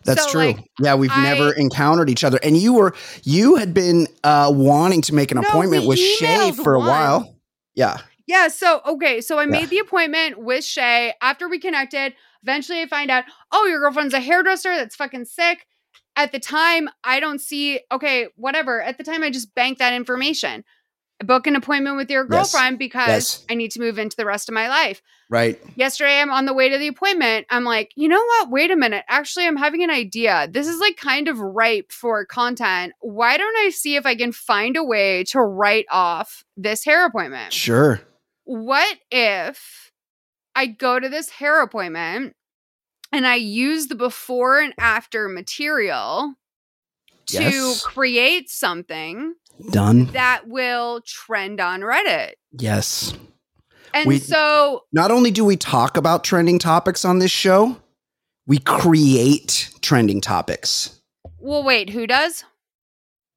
that's 0.05 0.25
so, 0.25 0.31
true. 0.31 0.41
like, 0.53 0.71
yeah, 0.81 0.95
we've 0.95 1.11
I- 1.12 1.23
never 1.23 1.53
encountered 1.53 2.09
each 2.09 2.23
other, 2.23 2.39
and 2.43 2.57
you 2.57 2.75
were 2.75 2.95
you 3.25 3.57
had 3.57 3.75
been 3.75 4.07
uh, 4.23 4.51
wanting 4.55 5.03
to 5.03 5.15
make 5.15 5.33
an 5.33 5.41
No, 5.41 5.49
appointment 5.49 5.87
with 5.89 5.99
Shay 5.99 6.53
for 6.53 6.75
a 6.75 6.79
while. 6.79 7.37
Yeah, 7.75 7.99
yeah 8.27 8.49
so 8.49 8.81
okay 8.87 9.21
so 9.21 9.39
i 9.39 9.43
Yeah. 9.43 9.51
made 9.51 9.71
the 9.71 9.79
appointment 9.79 10.39
with 10.39 10.65
shay 10.65 11.12
after 11.21 11.49
we 11.49 11.59
connected 11.59 12.15
eventually 12.42 12.80
i 12.80 12.87
find 12.87 13.11
out 13.11 13.25
oh 13.52 13.66
your 13.66 13.80
girlfriend's 13.80 14.14
a 14.14 14.20
hairdresser 14.20 14.75
that's 14.76 14.96
fucking 14.96 15.25
sick 15.25 15.66
at 16.16 16.32
the 16.32 16.40
time 16.40 16.88
i 17.04 17.20
don't 17.20 17.40
see 17.40 17.80
okay 17.90 18.26
whatever 18.37 18.82
at 18.82 18.99
the 18.99 19.04
time 19.04 19.22
i 19.22 19.30
just 19.30 19.54
bank 19.54 19.78
that 19.78 19.92
information 19.94 20.64
I 21.20 21.25
book 21.25 21.46
an 21.46 21.54
appointment 21.54 21.96
with 21.96 22.11
your 22.11 22.25
Yes. 22.25 22.52
girlfriend 22.52 22.78
because 22.78 23.08
Yes. 23.08 23.44
i 23.49 23.54
need 23.54 23.70
to 23.72 23.80
move 23.80 23.99
into 23.99 24.16
the 24.16 24.26
rest 24.26 24.49
of 24.49 24.54
my 24.54 24.68
life 24.68 25.00
right. 25.30 25.61
yesterday 25.76 26.20
I'm 26.20 26.30
on 26.32 26.46
the 26.46 26.52
way 26.54 26.68
to 26.68 26.76
the 26.78 26.88
appointment. 26.88 27.46
I'm 27.49 27.64
like, 27.64 27.92
you 27.96 28.08
know 28.08 28.22
what? 28.22 28.50
Wait 28.50 28.70
a 28.70 28.76
minute. 28.76 29.04
Actually, 29.08 29.46
I'm 29.46 29.56
having 29.56 29.82
an 29.82 29.88
idea. 29.90 30.46
This 30.50 30.66
is 30.66 30.78
like 30.78 30.96
kind 30.99 31.28
of 31.28 31.38
ripe 31.38 31.90
for 31.90 32.26
content. 32.26 32.92
Why 33.00 33.38
don't 33.38 33.56
I 33.56 33.70
see 33.70 33.96
if 33.96 34.04
I 34.04 34.14
can 34.14 34.32
find 34.32 34.76
a 34.76 34.84
way 34.84 35.25
to 35.28 35.40
write 35.40 35.87
off 35.90 36.44
this 36.56 36.84
hair 36.84 37.06
appointment? 37.06 37.52
Sure. 37.54 38.00
What 38.44 38.99
if 39.11 39.91
I 40.54 40.66
go 40.66 40.99
to 41.00 41.09
this 41.09 41.30
hair 41.30 41.62
appointment 41.62 42.35
and 43.11 43.26
I 43.26 43.37
use 43.37 43.87
the 43.88 43.94
before 43.94 44.61
and 44.61 44.75
after 44.78 45.28
material 45.28 46.35
to 47.26 47.42
Yes. 47.42 47.82
create 47.82 48.50
something 48.50 49.35
Done. 49.71 50.06
that 50.12 50.49
will 50.49 51.00
trend 51.06 51.61
on 51.61 51.80
Reddit? 51.80 52.32
Yes. 52.59 53.14
And 53.94 54.06
We- 54.09 54.18
so 54.18 54.85
Not 54.92 55.11
only 55.11 55.30
do 55.30 55.44
we 55.44 55.56
talk 55.56 55.97
about 55.97 56.25
trending 56.25 56.59
topics 56.59 57.04
on 57.04 57.18
this 57.18 57.30
show, 57.30 57.76
we 58.47 58.59
create 58.59 59.71
trending 59.82 60.21
topics. 60.21 60.99
well 61.38 61.62
wait, 61.62 61.90
who 61.90 62.06
does? 62.06 62.44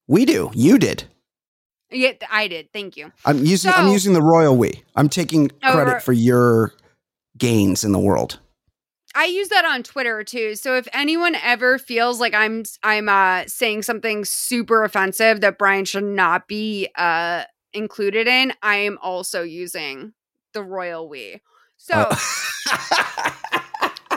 We 0.07 0.25
do. 0.25 0.51
You 0.53 0.77
did. 0.77 1.05
Yeah, 1.91 2.13
I 2.29 2.47
did. 2.47 2.71
Thank 2.73 2.97
you. 2.97 3.11
I'm 3.25 3.43
using 3.45 3.71
I'm 3.73 3.87
using 3.91 4.13
the 4.13 4.21
royal 4.21 4.55
we. 4.57 4.83
I'm 4.95 5.09
taking 5.09 5.51
Oh, 5.63 5.71
credit 5.71 6.03
for 6.03 6.13
your 6.13 6.73
gains 7.37 7.83
in 7.83 7.91
the 7.91 7.99
world. 7.99 8.39
I 9.17 9.25
use 9.25 9.47
that 9.49 9.63
on 9.63 9.81
Twitter 9.83 10.23
too. 10.23 10.55
So 10.55 10.75
if 10.75 10.87
anyone 10.91 11.35
ever 11.35 11.77
feels 11.77 12.19
like 12.19 12.33
I'm 12.33 12.63
I'm 12.83 13.07
uh 13.07 13.45
saying 13.47 13.83
something 13.83 14.25
super 14.25 14.83
offensive 14.83 15.41
that 15.41 15.57
Brian 15.57 15.85
should 15.85 16.03
not 16.03 16.47
be 16.47 16.89
uh 16.97 17.43
included 17.73 18.27
in, 18.27 18.53
I 18.61 18.75
am 18.75 18.97
also 19.01 19.41
using 19.41 20.13
the 20.53 20.63
royal 20.63 21.07
we. 21.07 21.41
So 21.77 22.07
Oh. 22.09 22.41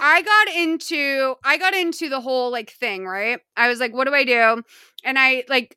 I 0.01 0.23
got 0.23 0.55
into 0.55 1.35
I 1.45 1.59
got 1.59 1.75
into 1.75 2.09
the 2.09 2.21
whole 2.21 2.51
like 2.51 2.71
thing, 2.71 3.07
right? 3.07 3.41
I 3.57 3.69
was 3.69 3.79
like, 3.81 3.93
what 3.93 4.07
do 4.07 4.15
I 4.15 4.25
do? 4.25 4.63
And 5.05 5.19
I 5.19 5.45
like 5.49 5.77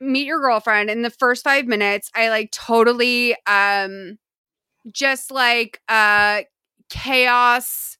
meet 0.00 0.26
your 0.26 0.40
girlfriend 0.40 0.90
in 0.90 1.02
the 1.02 1.10
first 1.10 1.44
5 1.44 1.66
minutes, 1.66 2.10
I 2.14 2.28
like 2.30 2.50
totally 2.52 3.36
um 3.46 4.18
just 4.90 5.30
like 5.30 5.80
uh 5.88 6.42
chaos 6.92 7.96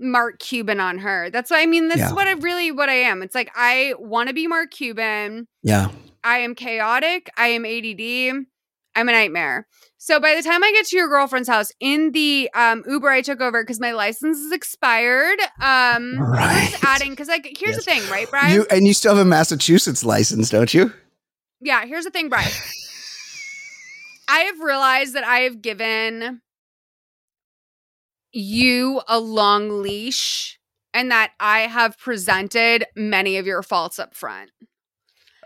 Mark 0.00 0.40
Cuban 0.40 0.80
on 0.80 0.98
her. 0.98 1.30
That's 1.30 1.48
what 1.50 1.60
I 1.60 1.66
mean. 1.66 1.88
This 1.88 1.98
Yeah. 1.98 2.08
is 2.08 2.12
what 2.12 2.26
I 2.26 2.32
really 2.32 2.72
what 2.72 2.88
I 2.88 2.94
am. 2.94 3.22
It's 3.22 3.34
like 3.36 3.50
I 3.54 3.94
want 3.98 4.28
to 4.28 4.34
be 4.34 4.46
Mark 4.46 4.70
Cuban. 4.72 5.46
yeah. 5.62 5.88
I 6.24 6.38
am 6.38 6.54
chaotic. 6.54 7.30
I 7.36 7.48
am 7.48 7.64
ADD. 7.64 8.44
I'm 8.94 9.08
a 9.08 9.12
nightmare. 9.12 9.66
So 9.98 10.20
by 10.20 10.34
the 10.36 10.42
time 10.42 10.62
I 10.62 10.70
get 10.72 10.86
to 10.88 10.96
your 10.96 11.08
girlfriend's 11.08 11.48
house 11.48 11.70
in 11.80 12.12
the 12.12 12.48
um, 12.54 12.84
Uber 12.88 13.08
I 13.08 13.22
took 13.22 13.40
over 13.40 13.62
because 13.62 13.80
my 13.80 13.92
license 13.92 14.38
is 14.38 14.52
expired. 14.52 15.38
Um, 15.60 16.18
Right. 16.20 16.68
just 16.70 16.84
adding 16.84 17.10
because 17.10 17.28
like 17.28 17.56
here's 17.58 17.76
the 17.76 17.82
thing, 17.82 18.02
right, 18.10 18.28
Brian? 18.30 18.52
You 18.52 18.66
and 18.70 18.86
you 18.86 18.92
still 18.94 19.14
have 19.16 19.24
a 19.24 19.28
Massachusetts 19.28 20.04
license, 20.04 20.50
don't 20.50 20.72
you? 20.74 20.92
yeah, 21.60 21.84
here's 21.86 22.04
the 22.04 22.10
thing, 22.10 22.28
Brian. 22.28 22.50
I 24.28 24.40
have 24.40 24.60
realized 24.60 25.14
that 25.14 25.24
I 25.24 25.40
have 25.40 25.60
given 25.62 26.40
you 28.32 29.00
a 29.08 29.18
long 29.20 29.82
leash 29.82 30.58
and 30.94 31.10
that 31.10 31.32
I 31.40 31.60
have 31.60 31.98
presented 31.98 32.84
many 32.96 33.36
of 33.38 33.46
your 33.46 33.62
faults 33.62 33.98
up 33.98 34.14
front. 34.14 34.50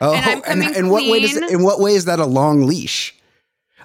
Oh, 0.00 0.14
And 0.14 0.45
and, 0.62 0.76
in 0.76 0.88
what 0.90 1.09
way 1.09 1.21
does 1.21 1.37
it, 1.37 1.50
in 1.50 1.62
what 1.62 1.81
way 1.81 1.93
is 1.95 2.05
that 2.05 2.19
a 2.19 2.26
long 2.26 2.66
leash? 2.66 3.14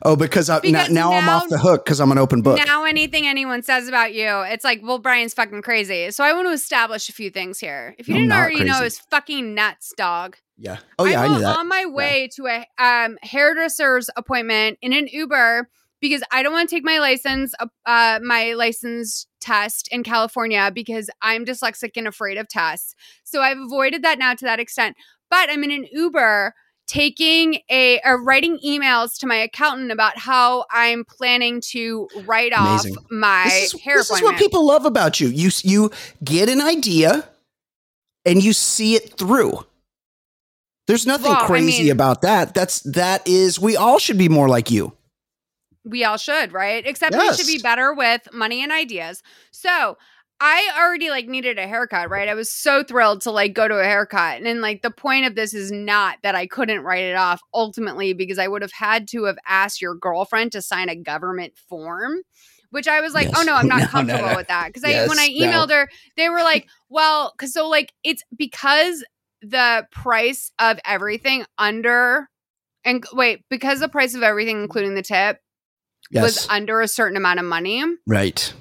Oh, 0.03 0.15
because, 0.15 0.49
I, 0.49 0.59
Because 0.59 0.89
now, 0.89 1.11
now 1.11 1.15
I'm 1.15 1.29
off 1.29 1.47
the 1.49 1.59
hook 1.59 1.85
because 1.85 1.99
I'm 1.99 2.11
an 2.11 2.17
open 2.17 2.41
book. 2.41 2.59
Now 2.65 2.85
anything 2.85 3.27
anyone 3.27 3.61
says 3.61 3.87
about 3.87 4.15
you, 4.15 4.27
it's 4.47 4.63
like, 4.63 4.81
well, 4.81 4.97
Brian's 4.97 5.35
fucking 5.35 5.61
crazy. 5.61 6.09
So 6.09 6.23
I 6.23 6.33
want 6.33 6.47
to 6.47 6.51
establish 6.53 7.07
a 7.07 7.13
few 7.13 7.29
things 7.29 7.59
here. 7.59 7.93
If 7.99 8.09
you 8.09 8.15
I'm 8.15 8.21
didn't 8.21 8.33
already 8.33 8.63
know, 8.63 8.73
crazy. 8.79 8.85
it's 8.87 8.99
fucking 9.11 9.53
nuts, 9.53 9.93
dog. 9.95 10.37
yeah. 10.57 10.77
Oh 10.97 11.05
yeah, 11.05 11.21
I, 11.21 11.25
I'm 11.25 11.31
knew 11.33 11.39
that. 11.41 11.55
on 11.59 11.67
my 11.67 11.85
way 11.85 12.29
to 12.35 12.47
a 12.47 12.65
um, 12.83 13.19
hairdresser's 13.21 14.09
appointment 14.17 14.79
in 14.81 14.91
an 14.91 15.07
Uber 15.07 15.69
because 16.01 16.23
I 16.31 16.43
don't 16.43 16.51
want 16.51 16.67
to 16.69 16.75
take 16.75 16.83
my 16.83 16.97
license, 16.99 17.53
uh, 17.59 17.67
uh, 17.85 18.19
my 18.23 18.53
license 18.53 19.27
test 19.39 19.87
in 19.91 20.03
California 20.03 20.71
because 20.73 21.09
I'm 21.21 21.45
dyslexic 21.45 21.91
and 21.95 22.07
afraid 22.07 22.37
of 22.37 22.47
tests. 22.47 22.95
So 23.23 23.41
I've 23.41 23.59
avoided 23.59 24.03
that 24.03 24.19
now 24.19 24.33
to 24.33 24.45
that 24.45 24.59
extent. 24.59 24.95
But 25.29 25.49
I'm 25.49 25.63
in 25.63 25.71
an 25.71 25.85
Uber 25.91 26.53
taking 26.87 27.59
a 27.69 28.01
or 28.03 28.21
writing 28.21 28.59
emails 28.65 29.17
to 29.19 29.27
my 29.27 29.35
accountant 29.35 29.91
about 29.91 30.17
how 30.17 30.65
I'm 30.71 31.05
planning 31.05 31.61
to 31.69 32.09
write 32.25 32.51
Amazing. 32.53 32.97
off 32.97 33.03
my 33.09 33.43
this 33.45 33.73
is, 33.73 33.81
hair 33.81 33.97
this 33.97 34.11
is 34.11 34.21
what 34.21 34.37
people 34.37 34.65
love 34.65 34.85
about 34.85 35.19
you. 35.21 35.29
You 35.29 35.51
you 35.63 35.91
get 36.23 36.49
an 36.49 36.59
idea 36.59 37.29
and 38.25 38.43
you 38.43 38.51
see 38.51 38.95
it 38.95 39.17
through. 39.17 39.65
There's 40.87 41.07
nothing 41.07 41.31
Well, 41.31 41.43
I 41.43 41.47
crazy 41.47 41.83
mean- 41.83 41.91
about 41.93 42.23
that. 42.23 42.53
That's 42.53 42.81
that 42.81 43.25
is 43.25 43.57
we 43.59 43.77
all 43.77 43.99
should 43.99 44.17
be 44.17 44.27
more 44.27 44.49
like 44.49 44.69
you. 44.69 44.91
We 45.83 46.03
all 46.03 46.17
should, 46.17 46.53
right? 46.53 46.85
Except 46.85 47.15
we 47.15 47.33
should 47.33 47.47
be 47.47 47.59
better 47.59 47.93
with 47.93 48.27
money 48.33 48.61
and 48.61 48.71
ideas. 48.71 49.23
So 49.51 49.97
I 50.43 50.71
already 50.75 51.11
like 51.11 51.27
needed 51.27 51.59
a 51.59 51.67
haircut, 51.67 52.09
right? 52.09 52.27
I 52.27 52.33
was 52.33 52.51
so 52.51 52.83
thrilled 52.83 53.21
to 53.21 53.31
like 53.31 53.53
go 53.53 53.67
to 53.67 53.79
a 53.79 53.83
haircut. 53.83 54.37
And 54.37 54.45
then 54.45 54.59
like 54.59 54.81
the 54.81 54.89
point 54.89 55.27
of 55.27 55.35
this 55.35 55.53
is 55.53 55.71
not 55.71 56.17
that 56.23 56.33
I 56.33 56.47
couldn't 56.47 56.81
write 56.81 57.03
it 57.03 57.15
off 57.15 57.41
ultimately 57.53 58.13
because 58.13 58.39
I 58.39 58.47
would 58.47 58.63
have 58.63 58.71
had 58.71 59.07
to 59.09 59.25
have 59.25 59.37
asked 59.47 59.83
your 59.83 59.93
girlfriend 59.93 60.51
to 60.53 60.61
sign 60.63 60.89
a 60.89 60.95
government 60.95 61.53
form. 61.69 62.21
Which 62.71 62.87
I 62.87 63.01
was 63.01 63.13
like, 63.13 63.27
oh, 63.27 63.31
Yes. 63.33 63.41
oh 63.41 63.43
no, 63.43 63.55
I'm 63.55 63.67
not 63.67 63.79
No, 63.79 63.85
no, 63.85 63.91
comfortable 63.91 64.29
no. 64.29 64.35
with 64.35 64.47
that. 64.47 64.67
Because 64.69 64.83
I 64.83 64.89
Yes, 64.89 65.09
when 65.09 65.19
I 65.19 65.27
no. 65.27 65.45
emailed 65.45 65.69
her, 65.71 65.87
they 66.17 66.29
were 66.29 66.41
like, 66.41 66.67
well, 66.89 67.33
because 67.37 67.53
so 67.53 67.67
like 67.67 67.93
it's 68.03 68.23
because 68.35 69.03
the 69.41 69.85
price 69.91 70.51
of 70.57 70.79
everything 70.85 71.45
under 71.57 72.29
and 72.83 73.03
wait, 73.13 73.43
because 73.49 73.79
the 73.79 73.89
price 73.89 74.15
of 74.15 74.23
everything, 74.23 74.61
including 74.63 74.95
the 74.95 75.03
tip, 75.03 75.39
Yes. 76.09 76.23
was 76.23 76.47
under 76.49 76.81
a 76.81 76.87
certain 76.87 77.15
amount 77.17 77.39
of 77.39 77.45
money, 77.45 77.83
right. 78.07 78.53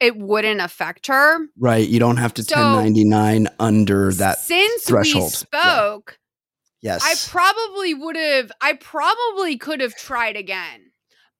it 0.00 0.16
wouldn't 0.16 0.60
affect 0.60 1.08
her. 1.08 1.38
Right. 1.58 1.86
You 1.88 1.98
don't 1.98 2.16
have 2.18 2.34
to 2.34 2.42
So- 2.42 2.54
1099 2.56 3.48
under 3.58 4.12
that. 4.14 4.38
Since 4.38 4.84
threshold. 4.84 5.24
we 5.24 5.30
spoke, 5.30 6.18
Yes. 6.82 7.02
I 7.04 7.14
probably 7.30 7.94
would 7.94 8.16
have 8.16 8.52
I 8.60 8.74
probably 8.74 9.56
could 9.56 9.80
have 9.80 9.96
tried 9.96 10.36
again. 10.36 10.92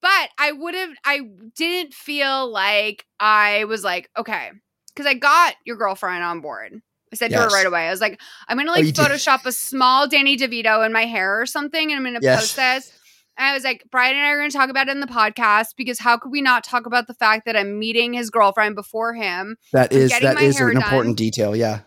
But 0.03 0.29
I 0.39 0.53
would 0.53 0.75
have 0.75 0.91
I 1.05 1.21
didn't 1.57 1.95
feel 1.95 2.51
like 2.51 3.05
I 3.21 3.65
was 3.65 3.85
like, 3.85 4.11
okay, 4.17 4.51
cuz 4.97 5.07
I 5.07 5.15
got 5.15 5.55
your 5.65 5.77
girlfriend 5.77 6.25
on 6.25 6.41
board. 6.41 6.81
I 7.13 7.17
said 7.17 7.31
to 7.31 7.39
her 7.39 7.47
right 7.49 7.67
away. 7.67 7.87
I 7.87 7.91
was 7.91 8.01
like, 8.01 8.21
I'm 8.49 8.57
going 8.57 8.67
to 8.67 8.73
Oh, 8.73 8.75
like 8.75 8.87
did. 8.87 8.97
photoshop 8.97 9.47
a 9.47 9.53
small 9.53 10.09
Danny 10.09 10.37
DeVito 10.37 10.85
in 10.85 10.93
my 10.93 11.05
hair 11.05 11.41
or 11.41 11.47
something 11.47 11.93
and 11.93 11.97
I'm 11.99 12.03
going 12.03 12.21
to 12.21 12.25
Yes. 12.27 12.41
post 12.41 12.57
this. 12.57 12.93
And 13.39 13.47
I 13.49 13.53
was 13.55 13.65
like, 13.65 13.85
Brian 13.91 14.17
and 14.17 14.25
I 14.25 14.31
are 14.31 14.39
going 14.39 14.51
to 14.51 14.57
talk 14.57 14.71
about 14.71 14.89
it 14.89 14.93
in 14.93 15.01
the 15.01 15.07
podcast 15.07 15.75
because 15.77 15.99
how 15.99 16.17
could 16.17 16.31
we 16.33 16.41
not 16.41 16.65
talk 16.65 16.87
about 16.87 17.07
the 17.07 17.15
fact 17.15 17.45
that 17.47 17.57
I'm 17.57 17.79
meeting 17.79 18.15
his 18.15 18.31
girlfriend 18.31 18.75
before 18.77 19.13
him? 19.15 19.57
that 19.73 19.93
is 19.93 20.11
my 20.23 20.33
is 20.41 20.59
an 20.61 20.77
important 20.77 21.17
detail. 21.17 21.55
Yeah. 21.55 21.81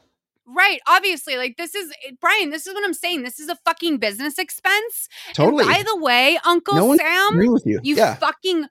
Right. 0.45 0.79
Obviously, 0.87 1.37
like 1.37 1.57
this 1.57 1.75
is 1.75 1.91
Brian, 2.19 2.49
this 2.49 2.65
is 2.67 2.73
what 2.73 2.83
I'm 2.83 2.93
saying. 2.93 3.23
This 3.23 3.39
is 3.39 3.49
a 3.49 3.55
fucking 3.65 3.97
business 3.97 4.37
expense. 4.39 5.07
Totally. 5.33 5.63
And 5.63 5.73
by 5.73 5.83
the 5.83 5.97
way, 5.97 6.39
Uncle 6.43 6.75
No 6.75 6.95
Sam, 6.97 7.41
you. 7.41 7.59
you 7.83 7.95
yeah. 7.95 8.15
fucking 8.15 8.65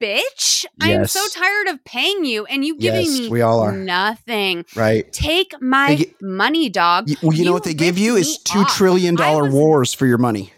bitch. 0.00 0.64
I'm 0.80 1.06
so 1.06 1.24
tired 1.32 1.68
of 1.68 1.84
paying 1.84 2.24
you 2.24 2.44
and 2.46 2.64
you 2.64 2.76
giving 2.76 3.06
Yes, 3.06 3.20
me 3.20 3.28
we 3.28 3.40
all 3.40 3.60
are. 3.60 3.72
nothing. 3.72 4.64
right. 4.74 5.10
Take 5.12 5.54
my 5.60 5.94
gi- 5.96 6.14
money, 6.20 6.68
dog. 6.68 7.08
You, 7.08 7.16
well, 7.22 7.32
you 7.36 7.44
know 7.44 7.52
what 7.52 7.62
they 7.64 7.74
give 7.74 7.98
you 7.98 8.16
is 8.16 8.38
two 8.38 8.60
off. 8.60 8.76
trillion 8.76 9.14
dollar 9.14 9.44
was- 9.44 9.52
wars 9.54 9.94
for 9.94 10.06
your 10.06 10.18
money. 10.18 10.52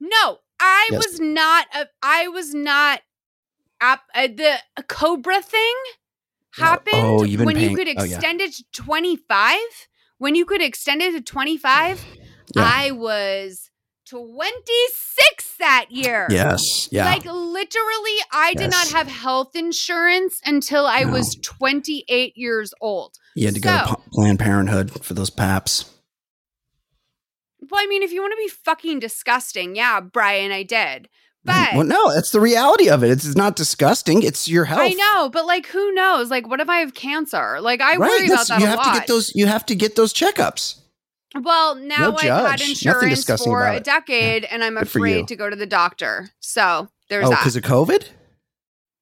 No, 0.00 0.38
I 0.60 0.88
Yes. 0.92 1.04
was 1.06 1.20
not. 1.20 1.66
A, 1.74 1.86
I 2.02 2.28
was 2.28 2.54
not. 2.54 3.00
Ap- 3.80 4.08
uh, 4.14 4.26
the 4.26 4.58
COBRA 4.88 5.40
thing 5.42 5.74
happened 6.56 6.94
oh, 6.96 7.18
when 7.20 7.54
paying- 7.56 7.70
you 7.70 7.76
could 7.76 7.88
oh, 7.88 8.02
yeah. 8.02 8.14
extend 8.16 8.40
it 8.40 8.52
to 8.54 8.64
twenty 8.72 9.16
five. 9.16 9.58
When 10.18 10.34
you 10.34 10.44
could 10.44 10.60
extend 10.62 11.00
it 11.02 11.12
to 11.12 11.20
twenty 11.20 11.56
five, 11.56 12.04
Yeah. 12.56 12.62
I 12.64 12.90
was 12.90 13.70
twenty 14.08 14.84
six 14.94 15.54
that 15.60 15.86
year. 15.90 16.26
Yes. 16.30 16.88
Yeah. 16.90 17.04
Like 17.04 17.24
literally, 17.24 18.16
I 18.32 18.54
did 18.56 18.70
not 18.72 18.88
have 18.88 19.06
health 19.06 19.54
insurance 19.54 20.40
until 20.44 20.86
I 20.86 21.02
No. 21.02 21.12
was 21.12 21.36
28 21.42 22.36
years 22.36 22.72
old. 22.80 23.16
you 23.36 23.46
had 23.46 23.54
to 23.54 23.60
go 23.60 23.70
to 23.70 23.96
P- 23.96 24.02
Planned 24.12 24.38
Parenthood 24.40 25.04
for 25.04 25.14
those 25.14 25.30
paps. 25.30 25.84
Well, 27.70 27.82
I 27.82 27.86
mean, 27.86 28.02
if 28.02 28.12
you 28.12 28.20
want 28.20 28.32
to 28.32 28.36
be 28.36 28.48
fucking 28.48 29.00
disgusting, 29.00 29.76
yeah, 29.76 30.00
Brian, 30.00 30.52
I 30.52 30.62
did. 30.62 31.08
But 31.44 31.74
well, 31.74 31.84
no, 31.84 32.12
that's 32.12 32.32
the 32.32 32.40
reality 32.40 32.90
of 32.90 33.02
it. 33.02 33.10
It's 33.10 33.34
not 33.36 33.56
disgusting. 33.56 34.22
It's 34.22 34.48
your 34.48 34.66
health. 34.66 34.82
I 34.82 34.90
know, 34.90 35.30
but 35.30 35.46
like, 35.46 35.66
who 35.66 35.92
knows? 35.92 36.30
Like, 36.30 36.46
what 36.46 36.60
if 36.60 36.68
I 36.68 36.78
have 36.78 36.92
cancer? 36.94 37.60
Like, 37.60 37.80
I 37.80 37.96
right. 37.96 38.00
worry 38.00 38.26
about 38.26 38.48
that 38.48 38.60
you 38.60 38.66
have 38.66 38.78
lot. 38.78 38.92
to 38.92 38.98
get 38.98 39.06
those. 39.08 39.34
You 39.34 39.46
have 39.46 39.64
to 39.66 39.74
get 39.74 39.96
those 39.96 40.12
checkups. 40.12 40.80
well, 41.40 41.74
now 41.76 42.10
No 42.10 42.16
I've 42.16 42.20
had 42.20 42.58
judge. 42.58 42.84
Nothing 42.84 43.10
insurance 43.10 43.44
for 43.44 43.66
a 43.66 43.80
decade, 43.80 44.44
and 44.44 44.62
I'm 44.64 44.74
Good 44.74 44.82
afraid 44.82 45.28
to 45.28 45.36
go 45.36 45.48
to 45.48 45.56
the 45.56 45.64
doctor. 45.64 46.28
So 46.40 46.88
there's 47.08 47.26
oh, 47.28 47.30
because 47.30 47.56
of 47.56 47.62
COVID. 47.62 48.08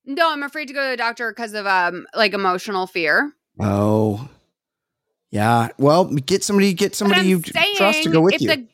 no, 0.05 0.31
I'm 0.31 0.43
afraid 0.45 0.69
to 0.69 0.75
go 0.75 0.85
to 0.85 0.91
the 0.91 0.97
doctor 0.97 1.33
because 1.33 1.55
of 1.55 1.67
um 1.67 2.07
like 2.15 2.33
emotional 2.35 2.87
fear. 2.87 3.33
Oh, 3.59 4.29
yeah. 5.31 5.69
Well, 5.79 6.05
get 6.05 6.45
somebody. 6.45 6.73
Get 6.73 6.95
somebody 6.95 7.29
you 7.29 7.43
trust 7.43 8.03
to 8.05 8.11
go 8.11 8.21
with 8.21 8.35
if 8.35 8.43
you. 8.43 8.49
The, 8.49 8.67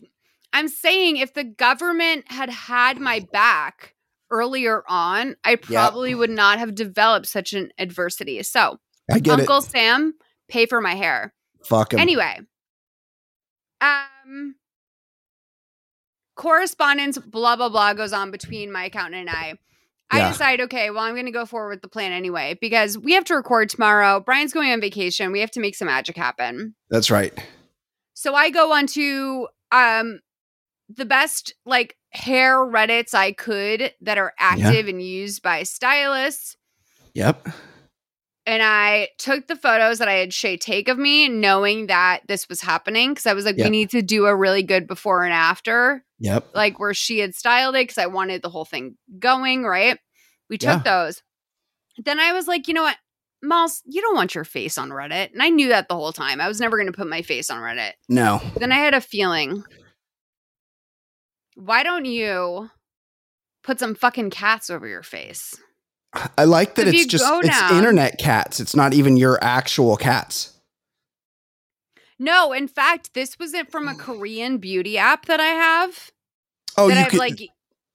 I'm 0.53 0.69
saying 0.69 1.17
if 1.17 1.35
the 1.35 1.45
government 1.45 2.31
had 2.31 2.51
had 2.51 3.01
my 3.01 3.27
back 3.33 3.95
earlier 4.31 4.83
on, 4.89 5.37
I 5.45 5.57
probably 5.57 6.15
would 6.15 6.31
not 6.31 6.59
have 6.59 6.75
developed 6.75 7.27
such 7.27 7.53
an 7.53 7.71
adversity. 7.79 8.43
So, 8.43 8.79
I 9.11 9.19
get 9.19 9.41
Uncle 9.41 9.59
it. 9.59 9.65
Sam, 9.65 10.15
pay 10.49 10.67
for 10.67 10.81
my 10.81 10.95
hair. 10.95 11.33
Fuck 11.65 11.95
him. 11.95 12.01
Anyway, 12.01 12.41
um, 13.81 14.57
correspondence, 16.37 17.19
blah 17.19 17.57
blah 17.57 17.69
blah, 17.69 17.95
goes 17.95 18.13
on 18.13 18.31
between 18.31 18.71
my 18.71 18.85
accountant 18.85 19.29
and 19.29 19.31
I. 19.31 19.55
I 20.13 20.19
Yeah. 20.19 20.29
decide, 20.29 20.61
okay, 20.61 20.91
well, 20.91 21.03
I'm 21.03 21.15
going 21.15 21.27
to 21.27 21.33
go 21.33 21.47
forward 21.47 21.71
with 21.71 21.83
the 21.83 21.89
plan 21.89 22.13
anyway 22.13 22.57
because 22.61 22.99
we 22.99 23.15
have 23.15 23.25
to 23.25 23.35
record 23.35 23.71
tomorrow. 23.71 24.21
Brian's 24.21 24.53
going 24.53 24.71
on 24.71 24.81
vacation. 24.81 25.33
We 25.33 25.41
have 25.41 25.51
to 25.53 25.61
make 25.61 25.75
some 25.75 25.87
magic 25.87 26.17
happen. 26.17 26.75
That's 26.91 27.11
right. 27.11 27.33
So 28.15 28.35
I 28.35 28.51
go 28.51 28.73
onto 28.73 29.47
um 29.73 30.21
the 30.95 31.07
best 31.07 31.55
like 31.65 31.97
hair 32.11 32.59
Reddits 32.59 33.15
I 33.15 33.33
could 33.33 33.95
that 34.03 34.19
are 34.19 34.35
active 34.39 34.87
and 34.87 35.03
used 35.03 35.43
by 35.43 35.63
stylists. 35.63 36.57
Yep. 37.15 37.49
And 38.45 38.61
I 38.63 39.09
took 39.19 39.47
the 39.47 39.55
photos 39.57 39.99
that 39.99 40.09
I 40.09 40.15
had 40.15 40.35
Shay 40.35 40.57
take 40.57 40.89
of 40.89 40.99
me, 40.99 41.29
knowing 41.29 41.87
that 41.87 42.23
this 42.27 42.49
was 42.49 42.61
happening. 42.61 43.15
Cause 43.15 43.27
I 43.27 43.35
was 43.35 43.45
like, 43.45 43.57
Yeah. 43.57 43.65
we 43.67 43.71
need 43.71 43.91
to 43.91 44.03
do 44.03 44.27
a 44.27 44.35
really 44.35 44.65
good 44.65 44.89
before 44.89 45.23
and 45.23 45.33
after, 45.33 46.05
Yep. 46.19 46.49
like 46.55 46.81
where 46.81 46.93
she 46.95 47.21
had 47.21 47.35
styled 47.37 47.77
it, 47.77 47.83
because 47.87 47.99
I 47.99 48.07
wanted 48.07 48.43
the 48.43 48.49
whole 48.51 48.65
thing 48.65 48.97
going, 49.19 49.63
right? 49.63 49.97
We 50.51 50.59
took 50.59 50.83
those. 50.85 51.23
Then 51.99 52.19
I 52.19 52.33
was 52.33 52.49
like, 52.49 52.67
you 52.67 52.75
know 52.75 52.83
what? 52.83 52.97
Moss, 53.45 53.81
you 53.87 54.01
don't 54.03 54.15
want 54.17 54.35
your 54.35 54.45
face 54.45 54.77
on 54.79 54.91
Reddit. 54.91 55.33
And 55.33 55.43
I 55.43 55.49
knew 55.49 55.69
that 55.69 55.89
the 55.89 55.95
whole 55.95 56.13
time. 56.13 56.41
I 56.41 56.49
was 56.49 56.61
never 56.61 56.77
going 56.77 56.87
to 56.91 56.97
put 56.97 57.07
my 57.09 57.23
face 57.23 57.49
on 57.51 57.59
Reddit. 57.59 57.93
No. 58.09 58.41
Then 58.57 58.71
I 58.73 58.77
had 58.77 58.95
a 58.95 59.01
feeling. 59.01 59.65
Why 61.55 61.83
don't 61.83 62.05
you 62.05 62.71
put 63.63 63.79
some 63.79 63.95
fucking 63.95 64.31
cats 64.31 64.71
over 64.71 64.87
your 64.87 65.03
face? 65.03 65.55
I 66.37 66.45
like 66.45 66.75
that 66.75 66.89
If 66.89 66.95
it's 66.95 67.07
just 67.07 67.25
it's 67.27 67.49
down- 67.59 67.77
internet 67.77 68.19
cats. 68.19 68.61
It's 68.61 68.77
not 68.77 68.93
even 68.93 69.17
your 69.17 69.39
actual 69.43 69.97
cats. 69.97 70.51
No, 72.19 72.53
in 72.53 72.69
fact, 72.69 73.15
this 73.15 73.39
wasn't 73.39 73.71
from 73.71 73.89
a 73.89 73.95
Korean 73.95 74.59
beauty 74.59 74.97
app 74.99 75.27
that 75.27 75.41
I 75.41 75.47
have. 75.49 76.11
Oh, 76.77 76.89
that 76.89 76.95
you 76.95 77.01
I've 77.05 77.09
could 77.11 77.19
like 77.19 77.41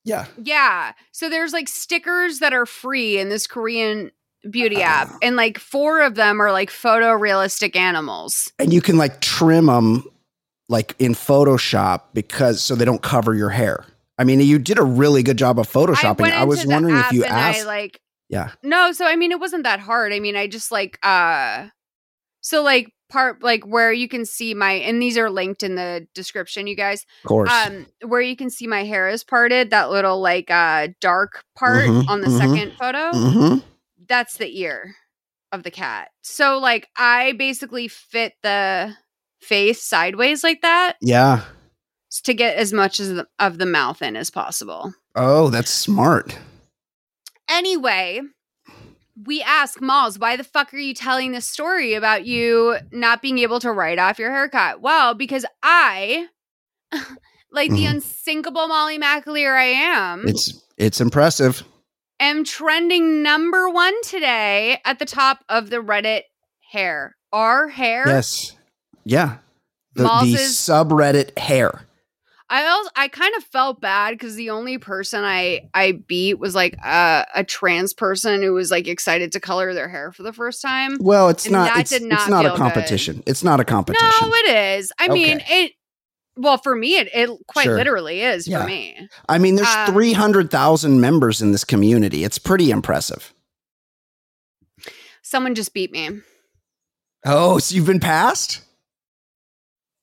Yeah. 0.03 0.25
Yeah. 0.43 0.93
So 1.11 1.29
there's 1.29 1.53
like 1.53 1.67
stickers 1.67 2.39
that 2.39 2.53
are 2.53 2.65
free 2.65 3.19
in 3.19 3.29
this 3.29 3.47
Korean 3.47 4.11
beauty 4.49 4.77
Ah. 4.83 5.01
app, 5.03 5.13
and 5.21 5.35
like 5.35 5.59
four 5.59 6.01
of 6.01 6.15
them 6.15 6.41
are 6.41 6.51
like 6.51 6.69
photorealistic 6.69 7.75
animals. 7.75 8.51
And 8.59 8.73
you 8.73 8.81
can 8.81 8.97
like 8.97 9.21
trim 9.21 9.67
them 9.67 10.03
like 10.69 10.95
in 10.99 11.13
Photoshop 11.13 12.01
because 12.13 12.61
so 12.61 12.75
they 12.75 12.85
don't 12.85 13.01
cover 13.01 13.33
your 13.33 13.49
hair. 13.51 13.85
I 14.17 14.23
mean, 14.23 14.39
you 14.41 14.57
did 14.59 14.79
a 14.79 14.83
really 14.83 15.23
good 15.23 15.37
job 15.37 15.59
of 15.59 15.71
photoshopping. 15.71 16.21
went 16.21 16.33
I, 16.33 16.43
was 16.43 16.65
wondering 16.65 16.97
if 16.97 17.11
you 17.11 17.23
asked. 17.23 17.61
I 17.61 17.63
like 17.63 17.99
yeah. 18.29 18.51
no, 18.63 18.91
so 18.91 19.05
I 19.05 19.15
mean 19.15 19.31
it 19.31 19.39
wasn't 19.39 19.63
that 19.63 19.79
hard. 19.79 20.13
I 20.13 20.19
mean, 20.19 20.35
I 20.35 20.47
just 20.47 20.71
like 20.71 20.97
uh 21.03 21.67
so 22.41 22.63
like 22.63 22.91
part 23.09 23.41
like 23.41 23.65
where 23.65 23.91
you 23.93 24.07
can 24.07 24.25
see 24.25 24.53
my 24.53 24.71
and 24.73 25.01
these 25.01 25.17
are 25.17 25.29
linked 25.29 25.63
in 25.63 25.75
the 25.75 26.07
description, 26.13 26.67
you 26.67 26.75
guys. 26.75 27.05
Of 27.23 27.29
course. 27.29 27.51
Um 27.51 27.85
where 28.05 28.21
you 28.21 28.35
can 28.35 28.49
see 28.49 28.67
my 28.67 28.83
hair 28.83 29.09
is 29.09 29.23
parted, 29.23 29.69
that 29.71 29.89
little 29.89 30.19
like 30.21 30.49
uh 30.51 30.89
dark 31.01 31.43
part 31.55 31.85
Mhm, 31.85 32.09
on 32.09 32.21
the 32.21 32.27
mhm, 32.27 32.37
second 32.37 32.73
photo. 32.77 33.11
hmm 33.11 33.55
That's 34.07 34.37
the 34.37 34.59
ear 34.59 34.95
of 35.51 35.63
the 35.63 35.71
cat. 35.71 36.09
So 36.21 36.57
like 36.59 36.87
I 36.97 37.33
basically 37.33 37.87
fit 37.87 38.33
the 38.43 38.93
face 39.41 39.81
sideways 39.83 40.43
like 40.43 40.61
that 40.61 40.97
Yeah. 41.01 41.43
to 42.23 42.33
get 42.33 42.57
as 42.57 42.73
much 42.73 42.99
as 42.99 43.09
the, 43.09 43.27
of 43.39 43.57
the 43.57 43.65
mouth 43.65 44.01
in 44.01 44.15
as 44.15 44.29
possible. 44.29 44.93
Oh, 45.15 45.49
that's 45.49 45.71
smart. 45.71 46.37
Anyway, 47.49 48.21
we 49.25 49.41
ask 49.41 49.81
Malls, 49.81 50.19
why 50.19 50.35
the 50.35 50.43
fuck 50.43 50.73
are 50.73 50.77
you 50.77 50.93
telling 50.93 51.31
this 51.31 51.49
story 51.49 51.93
about 51.93 52.25
you 52.25 52.77
not 52.91 53.21
being 53.21 53.39
able 53.39 53.59
to 53.61 53.71
write 53.71 53.99
off 53.99 54.19
your 54.19 54.31
haircut? 54.31 54.81
Well, 54.81 55.13
because 55.13 55.45
I, 55.63 56.27
like 57.51 57.71
the 57.71 57.85
Mhm. 57.85 57.91
unsinkable 57.91 58.67
Molly 58.67 58.99
McAleer 58.99 59.57
I 59.57 59.63
am, 59.65 60.27
It's 60.27 60.61
it's 60.77 61.01
impressive. 61.01 61.63
am 62.19 62.43
trending 62.43 63.23
number 63.23 63.69
one 63.69 63.93
today 64.03 64.79
at 64.85 64.99
the 64.99 65.05
top 65.05 65.43
of 65.49 65.69
the 65.69 65.77
Reddit 65.77 66.23
hair. 66.71 67.15
Our 67.33 67.67
hair. 67.69 68.03
Yes. 68.07 68.55
Yeah. 69.03 69.37
The, 69.93 70.03
the 70.03 70.07
Malls' 70.07 70.33
subreddit 70.55 71.37
hair. 71.39 71.86
I 72.49 72.65
also 72.65 72.89
I 72.95 73.09
kind 73.09 73.35
of 73.35 73.43
felt 73.43 73.81
bad 73.81 74.11
because 74.11 74.35
the 74.35 74.51
only 74.51 74.77
person 74.77 75.23
I 75.23 75.69
I 75.73 75.91
beat 76.07 76.35
was 76.39 76.55
like 76.55 76.77
a, 76.83 77.25
a 77.35 77.43
trans 77.43 77.93
person 77.93 78.41
who 78.41 78.53
was 78.53 78.71
like 78.71 78.87
excited 78.87 79.33
to 79.33 79.39
color 79.41 79.73
their 79.73 79.89
hair 79.89 80.11
for 80.13 80.23
the 80.23 80.31
first 80.31 80.61
time. 80.61 80.95
Well, 80.99 81.27
it's 81.29 81.45
And 81.45 81.53
not. 81.53 81.77
It's, 81.77 81.89
did 81.89 82.03
it's 82.03 82.09
not 82.09 82.29
not 82.29 82.45
a 82.45 82.49
feel 82.49 82.55
good. 82.55 82.61
competition. 82.61 83.23
It's 83.25 83.43
not 83.43 83.59
a 83.59 83.65
competition. 83.65 84.07
No, 84.29 84.33
it 84.33 84.55
is. 84.79 84.91
I 84.97 85.09
mean, 85.09 85.41
it. 85.49 85.73
Well, 86.37 86.57
for 86.57 86.73
me, 86.75 86.95
it 86.97 87.09
it 87.13 87.29
quite 87.47 87.65
Sure. 87.65 87.75
literally 87.75 88.21
is 88.21 88.47
Yeah. 88.47 88.61
for 88.61 88.67
me. 88.67 89.09
I 89.27 89.39
mean, 89.39 89.55
there's 89.55 89.67
um, 89.75 89.91
three 89.91 90.13
hundred 90.13 90.49
thousand 90.49 91.01
members 91.01 91.41
in 91.41 91.51
this 91.51 91.65
community. 91.65 92.23
It's 92.23 92.37
pretty 92.39 92.71
impressive. 92.71 93.33
Someone 95.21 95.55
just 95.55 95.73
beat 95.73 95.91
me. 95.91 96.21
Oh, 97.25 97.57
so 97.57 97.75
you've 97.75 97.85
been 97.87 97.99
passed? 97.99 98.61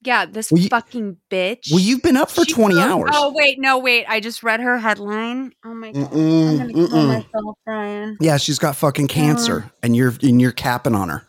Yeah, 0.04 0.26
this 0.26 0.52
Well, 0.52 0.60
you- 0.62 0.68
fucking 0.68 1.16
bitch. 1.30 1.70
Well, 1.70 1.80
you've 1.80 2.02
been 2.02 2.16
up 2.16 2.30
for 2.30 2.44
She 2.44 2.52
twenty 2.52 2.74
wrote- 2.76 2.82
hours. 2.88 3.10
Oh 3.14 3.32
wait, 3.34 3.58
no, 3.58 3.78
wait. 3.78 4.04
I 4.08 4.20
just 4.20 4.42
read 4.42 4.60
her 4.60 4.78
headline. 4.78 5.52
Oh 5.64 5.74
my 5.74 5.92
god, 5.92 6.12
I'm 6.12 6.56
gonna 6.58 6.72
kill 6.72 7.06
myself, 7.06 7.56
Brian. 7.64 8.16
Yeah, 8.20 8.36
she's 8.36 8.58
got 8.58 8.76
fucking 8.76 9.08
cancer, 9.08 9.70
and 9.82 9.96
you're 9.96 10.14
and 10.22 10.40
you're 10.40 10.52
capping 10.52 10.94
on 10.94 11.08
her. 11.08 11.26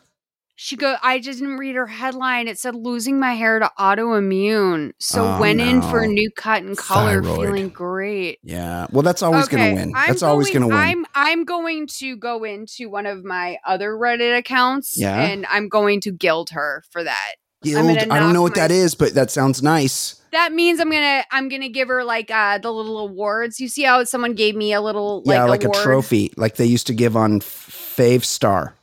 She 0.58 0.78
go. 0.78 0.96
I 1.04 1.20
just 1.20 1.40
didn't 1.40 1.58
read 1.58 1.76
her 1.76 1.86
headline. 1.88 2.48
It 2.48 2.58
said 2.58 2.76
losing 2.76 3.20
my 3.20 3.34
hair 3.34 3.60
to 3.60 3.70
autoimmune. 3.78 4.92
So 5.00 5.26
Oh, 5.26 5.40
went 5.42 5.60
in 5.60 5.82
for 5.82 6.00
a 6.00 6.08
new 6.08 6.32
cut 6.32 6.64
and 6.64 6.78
color, 6.78 7.22
Thyroid. 7.22 7.46
feeling 7.48 7.70
great. 7.70 8.40
Yeah. 8.42 8.88
Well, 8.92 9.04
that's 9.04 9.22
always 9.22 9.46
Okay, 9.46 9.58
gonna 9.58 9.74
win. 9.76 9.94
I'm 9.96 10.08
That's 10.08 10.24
always 10.24 10.48
going- 10.50 10.70
gonna 10.70 10.76
win. 10.76 10.78
I'm 10.78 11.06
I'm 11.14 11.44
going 11.44 11.88
to 12.00 12.16
go 12.16 12.46
into 12.46 12.90
one 12.90 13.06
of 13.06 13.26
my 13.26 13.58
other 13.66 13.92
Reddit 13.92 14.38
accounts, 14.38 14.94
Yeah? 14.98 15.20
and 15.20 15.46
I'm 15.50 15.68
going 15.68 16.00
to 16.02 16.12
gild 16.12 16.52
her 16.52 16.84
for 16.90 17.04
that. 17.04 17.34
Gild. 17.66 17.98
I 18.12 18.20
don't 18.20 18.34
know 18.34 18.42
what 18.42 18.56
my- 18.56 18.62
that 18.62 18.72
is, 18.72 18.96
but 18.96 19.14
that 19.16 19.32
sounds 19.32 19.62
nice. 19.62 20.16
That 20.32 20.52
means 20.52 20.80
I'm 20.82 20.92
gonna 20.92 21.24
I'm 21.32 21.48
gonna 21.48 21.70
give 21.70 21.88
her 21.88 22.04
like 22.04 22.30
uh 22.30 22.58
the 22.58 22.72
little 22.72 23.00
awards. 23.00 23.60
You 23.60 23.70
see 23.70 23.84
how 23.84 24.04
someone 24.04 24.34
gave 24.34 24.56
me 24.56 24.74
a 24.74 24.82
little 24.82 25.24
like 25.26 25.36
yeah, 25.36 25.44
like 25.46 25.64
award, 25.64 25.78
a 25.80 25.84
trophy, 25.84 26.34
like 26.36 26.56
they 26.56 26.66
used 26.66 26.88
to 26.88 26.94
give 26.94 27.16
on 27.16 27.40
Favstar. 27.40 28.74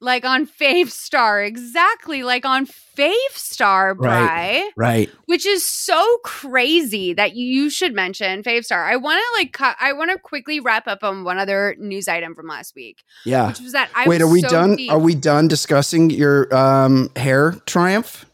Like 0.00 0.24
on 0.26 0.46
Favstar, 0.46 1.46
exactly 1.46 2.22
like 2.22 2.44
on 2.44 2.66
Fave 2.66 3.14
Star, 3.32 3.94
Bry. 3.94 4.20
Right. 4.26 4.70
Right. 4.76 5.10
which 5.24 5.46
is 5.46 5.64
so 5.64 6.18
crazy 6.22 7.12
that 7.14 7.34
you, 7.34 7.70
should 7.70 7.94
mention 7.94 8.42
Favstar. 8.42 8.84
I 8.84 8.96
want 8.96 9.18
to 9.20 9.38
like 9.40 9.52
cut. 9.52 9.76
I 9.80 9.92
want 9.94 10.10
to 10.10 10.18
quickly 10.18 10.60
wrap 10.60 10.86
up 10.86 11.02
on 11.02 11.24
one 11.24 11.38
other 11.38 11.74
news 11.78 12.08
item 12.08 12.34
from 12.34 12.46
last 12.46 12.74
week, 12.74 13.02
Yeah. 13.24 13.48
which 13.48 13.60
was 13.60 13.72
that 13.72 13.88
I 13.94 14.06
Wait, 14.06 14.22
was 14.22 14.28
are 14.28 14.32
we 14.32 14.40
so 14.42 14.48
done? 14.48 14.76
deep- 14.76 14.92
Are 14.92 14.98
we 14.98 15.14
done 15.14 15.48
discussing 15.48 16.10
your 16.10 16.54
um 16.54 17.10
hair 17.16 17.52
triumph? 17.66 18.26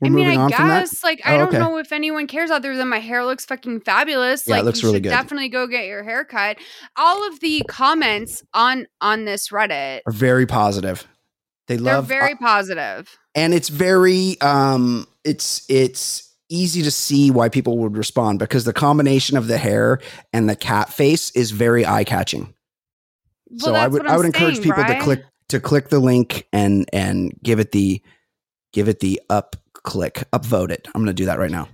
We're 0.00 0.08
I 0.08 0.10
mean, 0.10 0.26
I 0.26 0.36
on 0.36 0.52
from 0.52 0.68
that. 0.68 0.80
guess 0.80 1.02
like 1.02 1.22
I 1.24 1.34
Oh, 1.36 1.38
don't 1.38 1.48
okay. 1.48 1.58
know 1.58 1.78
if 1.78 1.90
anyone 1.90 2.26
cares 2.26 2.50
other 2.50 2.76
than 2.76 2.88
my 2.88 2.98
hair 2.98 3.24
looks 3.24 3.46
fucking 3.46 3.80
fabulous. 3.80 4.46
Yeah, 4.46 4.54
it 4.54 4.58
like 4.58 4.64
looks 4.66 4.82
you 4.82 4.88
really 4.88 4.96
should 4.98 5.04
good. 5.04 5.08
definitely 5.10 5.48
go 5.48 5.66
get 5.66 5.86
your 5.86 6.02
hair 6.02 6.24
cut. 6.24 6.58
All 6.96 7.26
of 7.26 7.40
the 7.40 7.62
comments 7.68 8.42
on 8.52 8.86
on 9.00 9.24
this 9.24 9.48
Reddit, 9.48 10.00
Are 10.06 10.12
very 10.12 10.44
positive. 10.46 11.06
They 11.68 11.78
love 11.78 12.08
they're 12.08 12.20
uh, 12.20 12.26
very 12.26 12.34
positive. 12.36 13.16
and 13.34 13.54
it's 13.54 13.70
very 13.70 14.38
um 14.42 15.06
it's 15.24 15.64
it's 15.70 16.30
easy 16.48 16.82
to 16.82 16.90
see 16.92 17.30
why 17.30 17.48
people 17.48 17.78
would 17.78 17.96
respond 17.96 18.38
because 18.38 18.64
the 18.64 18.72
combination 18.72 19.36
of 19.36 19.48
the 19.48 19.58
hair 19.58 19.98
and 20.32 20.48
the 20.48 20.54
cat 20.54 20.90
face 20.92 21.30
is 21.32 21.50
very 21.50 21.84
eye 21.86 22.04
catching. 22.04 22.54
Well, 23.48 23.58
so 23.60 23.74
I 23.74 23.88
would 23.88 24.06
I 24.06 24.16
would 24.16 24.26
encourage 24.26 24.56
saying, 24.56 24.64
people 24.64 24.84
to 24.84 25.00
click 25.00 25.24
to 25.48 25.58
click 25.58 25.88
the 25.88 25.98
link 26.00 26.46
and 26.52 26.88
and 26.92 27.32
give 27.42 27.58
it 27.60 27.72
the 27.72 28.02
give 28.72 28.88
it 28.88 29.00
the 29.00 29.20
up 29.30 29.56
click 29.86 30.24
upvote 30.32 30.70
it. 30.70 30.86
I'm 30.94 31.00
going 31.00 31.06
to 31.06 31.12
do 31.14 31.24
that 31.24 31.38
right 31.38 31.50
now. 31.50 31.68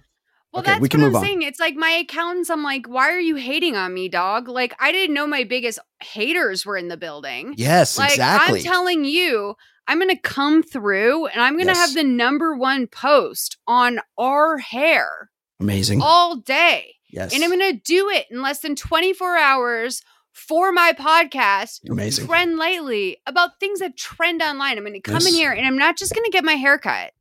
Well, 0.53 0.61
Okay, 0.63 0.73
that's 0.73 0.81
we 0.83 0.89
can 0.89 1.01
what 1.01 1.07
move 1.07 1.15
I'm 1.17 1.21
on. 1.21 1.25
saying. 1.27 1.43
It's 1.43 1.59
like 1.59 1.75
my 1.77 1.91
accountants. 1.91 2.51
I'm 2.51 2.63
like, 2.63 2.87
why 2.87 3.11
are 3.11 3.19
you 3.21 3.37
hating 3.37 3.75
on 3.75 3.93
me, 3.95 4.09
dog? 4.09 4.49
Like, 4.49 4.75
I 4.79 4.93
didn't 4.93 5.15
know 5.15 5.27
my 5.27 5.45
biggest 5.45 5.79
haters 6.03 6.65
were 6.67 6.77
in 6.77 6.89
the 6.89 6.97
building. 6.99 7.55
Yes, 7.57 7.97
Like, 7.99 8.11
exactly. 8.11 8.61
I'm 8.61 8.65
telling 8.65 9.05
you, 9.07 9.55
I'm 9.89 9.99
going 9.99 10.15
to 10.15 10.21
come 10.21 10.63
through 10.63 11.27
and 11.27 11.41
I'm 11.41 11.55
going 11.55 11.67
to 11.69 11.73
Yes. 11.73 11.87
have 11.89 11.95
the 11.95 12.05
number 12.05 12.55
one 12.55 12.87
post 12.87 13.57
on 13.67 13.99
our 14.19 14.59
hair 14.59 15.31
Amazing. 15.59 16.03
all 16.03 16.37
day. 16.37 16.97
yes. 17.11 17.35
And 17.35 17.43
I'm 17.43 17.51
going 17.51 17.73
to 17.75 17.81
do 17.85 18.11
it 18.11 18.27
in 18.31 18.43
less 18.43 18.61
than 18.61 18.77
24 18.77 19.39
hours 19.39 20.03
for 20.33 20.71
my 20.73 20.93
podcast. 20.93 21.81
Amazing. 21.91 22.27
Trend 22.27 22.59
lately 22.59 23.17
about 23.27 23.59
things 23.59 23.81
that 23.81 23.97
trend 23.97 24.43
online. 24.43 24.77
I'm 24.77 24.85
going 24.85 24.93
to 24.95 25.01
come 25.01 25.27
in 25.27 25.35
here 25.35 25.51
and 25.53 25.67
I'm 25.67 25.79
not 25.79 25.97
just 25.97 26.15
going 26.15 26.25
to 26.25 26.31
get 26.31 26.45
my 26.45 26.55
hair 26.55 26.79
cut. 26.79 27.13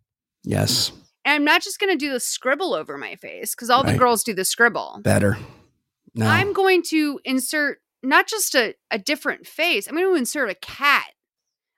Yes. 0.43 0.91
And 1.23 1.35
I'm 1.35 1.45
not 1.45 1.61
just 1.61 1.79
going 1.79 1.91
to 1.91 1.97
do 1.97 2.11
the 2.11 2.19
scribble 2.19 2.73
over 2.73 2.97
my 2.97 3.15
face 3.15 3.53
because 3.53 3.69
all 3.69 3.83
the 3.83 3.97
girls 3.97 4.23
do 4.23 4.33
the 4.33 4.45
scribble. 4.45 4.99
Better. 5.03 5.37
No. 6.15 6.25
I'm 6.25 6.51
going 6.51 6.81
to 6.87 7.19
insert 7.23 7.79
not 8.03 8.27
just 8.27 8.55
a, 8.55 8.75
a 8.89 8.97
different 8.97 9.45
face, 9.45 9.87
I'm 9.87 9.95
going 9.95 10.07
to 10.07 10.15
insert 10.15 10.49
a 10.49 10.55
cat. 10.55 11.05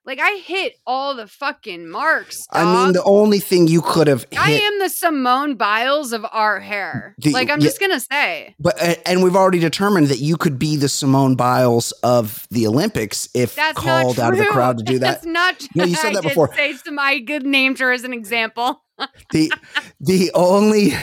Like 0.05 0.19
I 0.21 0.31
hit 0.45 0.73
all 0.85 1.15
the 1.15 1.27
fucking 1.27 1.87
marks. 1.87 2.45
I 2.51 2.65
mean, 2.65 2.91
the 2.93 3.03
only 3.03 3.39
thing 3.39 3.67
you 3.67 3.81
could 3.81 4.07
have 4.07 4.23
hit 4.29 4.39
I 4.39 4.51
am 4.51 4.79
the 4.79 4.89
Simone 4.89 5.55
Biles 5.55 6.11
of 6.11 6.25
our 6.29 6.59
hair. 6.59 7.15
The- 7.19 7.31
like 7.31 7.49
I'm 7.49 7.61
yeah. 7.61 7.67
just 7.67 7.79
gonna 7.79 8.01
say. 8.01 8.53
But 8.59 8.75
and 9.05 9.23
we've 9.23 9.35
already 9.35 9.59
determined 9.59 10.07
that 10.07 10.19
you 10.19 10.35
could 10.35 10.59
be 10.59 10.75
the 10.75 10.89
Simone 10.89 11.35
Biles 11.35 11.93
of 12.03 12.47
the 12.51 12.67
Olympics 12.67 13.29
if 13.33 13.55
That's 13.55 13.79
called 13.79 14.19
out 14.19 14.33
of 14.33 14.39
the 14.39 14.45
crowd 14.45 14.79
to 14.79 14.83
do 14.83 14.99
that. 14.99 15.21
That's 15.21 15.25
not 15.25 15.59
true. 15.59 15.69
No, 15.75 15.85
you 15.85 15.95
said 15.95 16.09
I 16.09 16.13
that 16.15 16.23
did 16.23 16.29
before. 16.29 16.53
Say 16.53 16.73
some 16.73 16.99
I 16.99 17.19
good 17.19 17.45
named 17.45 17.79
her 17.79 17.91
as 17.93 18.03
an 18.03 18.13
example. 18.13 18.83
the 19.31 19.53
the 20.01 20.31
only 20.33 20.93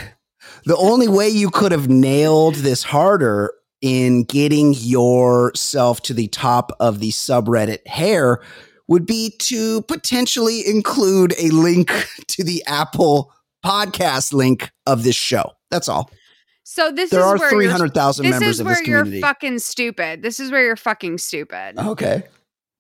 the 0.66 0.76
only 0.76 1.08
way 1.08 1.30
you 1.30 1.48
could 1.48 1.72
have 1.72 1.88
nailed 1.88 2.56
this 2.56 2.82
harder 2.82 3.54
in 3.80 4.24
getting 4.24 4.74
yourself 4.76 6.02
to 6.02 6.12
the 6.12 6.28
top 6.28 6.70
of 6.80 7.00
the 7.00 7.10
subreddit 7.10 7.86
hair 7.86 8.40
would 8.90 9.07
be 9.07 9.31
to 9.38 9.81
potentially 9.83 10.66
include 10.66 11.33
a 11.38 11.48
link 11.50 11.90
to 12.26 12.44
the 12.44 12.62
Apple 12.66 13.33
podcast 13.64 14.35
link 14.35 14.70
of 14.87 15.03
this 15.05 15.16
show. 15.16 15.53
That's 15.70 15.88
all. 15.88 16.11
So 16.64 16.90
this 16.92 17.11
There 17.11 17.20
is 17.20 17.26
are 17.26 17.38
where 17.38 17.50
you're- 17.53 17.64
300,000 17.66 18.24
This 18.24 18.31
members 18.33 18.48
is 18.48 18.61
of 18.61 18.66
where 18.66 18.74
this 18.76 18.87
you're 18.87 18.98
community. 19.00 19.20
fucking 19.22 19.59
stupid. 19.61 20.22
This 20.22 20.38
is 20.38 20.50
where 20.50 20.62
you're 20.64 20.76
fucking 20.76 21.18
stupid. 21.18 21.79
okay. 21.79 22.24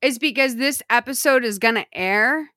Is 0.02 0.18
because 0.18 0.56
this 0.56 0.82
episode 0.90 1.44
is 1.44 1.58
gonna 1.58 1.86
air, 1.92 2.50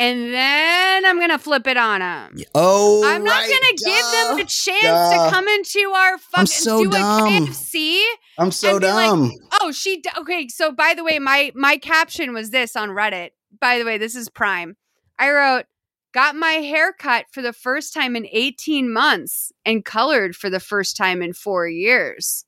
and 0.00 0.32
then 0.32 1.04
I'm 1.04 1.20
gonna 1.20 1.38
flip 1.38 1.66
it 1.66 1.76
on 1.76 2.00
them. 2.00 2.34
Oh, 2.54 3.04
I'm 3.04 3.22
not 3.22 3.32
right, 3.32 3.50
gonna 3.50 3.76
give 3.76 4.04
them 4.12 4.36
duh. 4.36 4.42
a 4.42 4.46
chance 4.46 4.82
duh. 4.82 5.24
to 5.26 5.30
come 5.30 5.46
into 5.46 5.92
our 5.94 6.16
fucking 6.16 6.46
so 6.46 6.84
do 6.84 6.90
dumb. 6.90 7.26
a 7.26 7.30
KFC. 7.46 8.02
I'm 8.38 8.50
so 8.50 8.80
be 8.80 8.86
like, 8.86 9.06
dumb. 9.06 9.30
Oh, 9.60 9.70
she 9.72 10.00
d- 10.00 10.08
okay. 10.18 10.48
So 10.48 10.72
by 10.72 10.94
the 10.94 11.04
way, 11.04 11.18
my 11.18 11.52
my 11.54 11.76
caption 11.76 12.32
was 12.32 12.48
this 12.48 12.76
on 12.76 12.88
Reddit. 12.88 13.30
By 13.60 13.78
the 13.78 13.84
way, 13.84 13.98
this 13.98 14.16
is 14.16 14.30
Prime. 14.30 14.76
I 15.18 15.30
wrote 15.32 15.66
got 16.12 16.34
my 16.34 16.54
hair 16.54 16.92
cut 16.92 17.26
for 17.30 17.42
the 17.42 17.52
first 17.52 17.92
time 17.92 18.16
in 18.16 18.26
18 18.32 18.90
months 18.92 19.52
and 19.66 19.84
colored 19.84 20.34
for 20.34 20.48
the 20.50 20.58
first 20.58 20.96
time 20.96 21.20
in 21.22 21.34
4 21.34 21.68
years. 21.68 22.46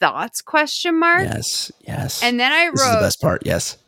Thoughts 0.00 0.42
question 0.42 0.98
mark? 1.00 1.22
Yes, 1.24 1.72
yes. 1.86 2.22
And 2.22 2.38
then 2.38 2.52
I 2.52 2.70
this 2.70 2.80
is 2.82 2.92
the 2.92 3.00
best 3.00 3.20
part. 3.20 3.42
Yes. 3.44 3.78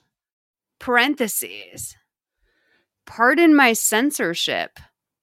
parentheses. 0.80 1.94
Pardon 3.06 3.54
my 3.54 3.72
censorship. 3.72 4.78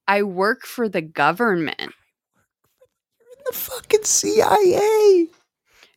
I 0.08 0.24
work 0.24 0.65
for 0.65 0.89
the 0.89 1.02
government. 1.02 1.80
You're 1.80 1.89
in 3.38 3.43
the 3.46 3.54
fucking 3.54 4.04
CIA. 4.04 5.28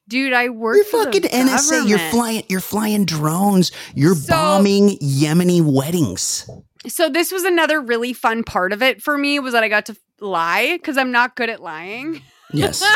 Dude, 0.08 0.32
I 0.32 0.50
work 0.50 0.76
You're 0.76 0.84
for 0.84 1.04
fucking 1.04 1.22
the 1.22 1.28
NSA. 1.28 1.88
You're 1.88 1.98
flying. 1.98 2.44
You're 2.48 2.60
flying 2.60 3.04
drones. 3.04 3.72
You're 3.94 4.14
So- 4.14 4.32
bombing 4.32 4.98
Yemeni 4.98 5.60
weddings. 5.62 6.48
So 6.86 7.08
this 7.08 7.32
was 7.32 7.42
another 7.42 7.80
really 7.80 8.12
fun 8.12 8.44
part 8.44 8.72
of 8.72 8.80
it 8.82 9.02
for 9.02 9.18
me 9.18 9.40
was 9.40 9.52
that 9.54 9.64
I 9.64 9.68
got 9.68 9.86
to 9.86 9.96
lie 10.20 10.74
because 10.76 10.96
I'm 10.96 11.10
not 11.10 11.34
good 11.34 11.50
at 11.50 11.60
lying. 11.60 12.22
Yes. 12.52 12.82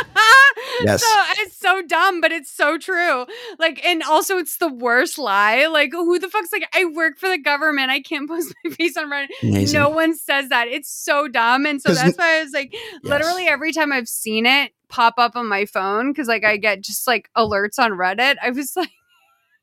Yes. 0.82 1.02
So 1.04 1.14
it's 1.42 1.56
so 1.58 1.82
dumb, 1.82 2.20
but 2.22 2.32
it's 2.32 2.50
so 2.50 2.78
true. 2.78 3.26
Like, 3.58 3.84
and 3.84 4.02
also 4.02 4.38
it's 4.38 4.56
the 4.58 4.72
worst 4.72 5.18
lie. 5.18 5.66
Like, 5.66 5.92
who 5.92 6.18
the 6.18 6.28
fuck's 6.28 6.52
like, 6.52 6.66
I 6.74 6.86
work 6.86 7.18
for 7.18 7.28
the 7.28 7.36
government. 7.38 7.90
I 7.90 8.00
can't 8.00 8.28
post 8.28 8.54
my 8.64 8.70
face 8.70 8.96
on 8.96 9.10
Reddit. 9.10 9.28
Amazing. 9.42 9.78
No 9.78 9.90
one 9.90 10.16
says 10.16 10.48
that. 10.48 10.68
It's 10.68 10.90
so 10.90 11.28
dumb. 11.28 11.66
And 11.66 11.80
so 11.82 11.92
that's 11.92 12.16
why 12.16 12.38
I 12.38 12.42
was 12.42 12.52
like, 12.52 12.72
Yes. 12.72 12.82
literally 13.02 13.46
every 13.46 13.72
time 13.72 13.92
I've 13.92 14.08
seen 14.08 14.46
it 14.46 14.72
pop 14.88 15.14
up 15.18 15.36
on 15.36 15.46
my 15.48 15.66
phone, 15.66 16.12
because 16.12 16.28
like 16.28 16.44
I 16.44 16.56
get 16.56 16.82
just 16.82 17.06
like 17.06 17.28
alerts 17.36 17.78
on 17.78 17.92
Reddit, 17.92 18.36
I 18.42 18.50
was 18.50 18.72
like, 18.76 18.90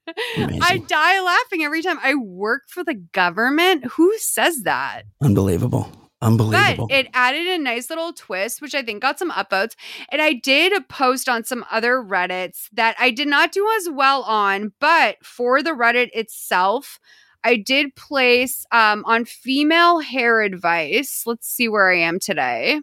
I 0.37 0.77
die 0.87 1.19
laughing 1.21 1.63
every 1.63 1.81
time. 1.81 1.97
I 2.03 2.15
work 2.15 2.63
for 2.69 2.83
the 2.83 2.93
government. 2.95 3.85
Who 3.93 4.15
says 4.19 4.63
that? 4.63 5.03
Unbelievable. 5.21 5.91
Unbelievable. 6.21 6.87
But 6.87 6.95
it 6.95 7.07
added 7.13 7.47
a 7.47 7.57
nice 7.59 7.89
little 7.89 8.11
twist, 8.11 8.61
which 8.61 8.73
I 8.73 8.81
think 8.81 9.01
got 9.01 9.19
some 9.19 9.31
upvotes. 9.31 9.75
And 10.11 10.21
I 10.21 10.33
did 10.33 10.73
a 10.73 10.81
post 10.81 11.29
on 11.29 11.43
some 11.43 11.63
other 11.69 12.01
Reddits 12.01 12.69
that 12.73 12.95
I 12.99 13.11
did 13.11 13.27
not 13.27 13.51
do 13.51 13.69
as 13.77 13.89
well 13.89 14.23
on, 14.23 14.73
but 14.79 15.23
for 15.23 15.61
the 15.61 15.71
Reddit 15.71 16.09
itself, 16.13 16.99
I 17.43 17.55
did 17.55 17.95
place 17.95 18.65
um, 18.71 19.05
on 19.05 19.25
female 19.25 19.99
hair 19.99 20.41
advice. 20.41 21.23
Let's 21.25 21.47
see 21.47 21.69
where 21.69 21.91
I 21.91 21.99
am 21.99 22.19
today. 22.19 22.81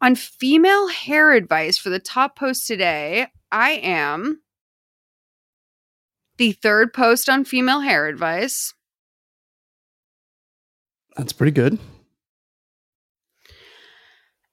On 0.00 0.14
female 0.14 0.88
hair 0.88 1.32
advice 1.32 1.78
for 1.78 1.90
the 1.90 1.98
top 1.98 2.36
post 2.38 2.66
today, 2.66 3.28
I 3.52 3.72
am 3.72 4.40
the 6.38 6.52
third 6.52 6.92
post 6.92 7.28
on 7.28 7.44
female 7.44 7.80
hair 7.80 8.06
advice. 8.06 8.74
That's 11.16 11.32
pretty 11.32 11.52
good. 11.52 11.78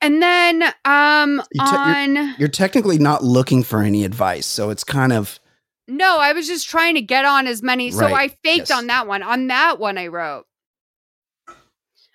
And 0.02 0.22
then 0.22 0.64
um 0.86 1.42
You 1.54 1.64
te- 1.66 1.76
on 1.76 2.36
You're 2.40 2.50
technically 2.50 2.98
not 2.98 3.24
looking 3.24 3.64
for 3.64 3.82
any 3.82 4.04
advice, 4.04 4.46
so 4.48 4.70
it's 4.70 4.84
kind 4.84 5.14
of 5.14 5.40
No, 5.88 6.18
I 6.20 6.34
was 6.34 6.48
just 6.48 6.70
trying 6.70 6.96
to 6.96 7.02
get 7.02 7.26
on 7.26 7.48
as 7.48 7.62
many. 7.62 7.92
So 7.92 8.00
Right, 8.02 8.14
I 8.14 8.28
faked 8.44 8.70
yes. 8.70 8.72
on 8.72 8.88
that 8.88 9.08
one. 9.08 9.22
On 9.24 9.48
that 9.48 9.80
one 9.80 9.98
I 9.98 10.08
wrote. 10.08 10.46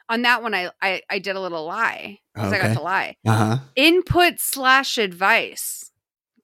On 0.08 0.22
that 0.22 0.42
one 0.42 0.54
I 0.54 0.70
I, 0.82 1.02
I 1.10 1.18
did 1.18 1.36
a 1.36 1.40
little 1.40 1.64
lie. 1.64 2.18
Because 2.34 2.52
I 2.52 2.58
got 2.58 2.74
to 2.74 2.82
lie. 2.82 3.16
uh 3.26 3.32
huh. 3.34 3.58
Input 3.76 4.34
slash 4.38 4.98
advice. 4.98 5.90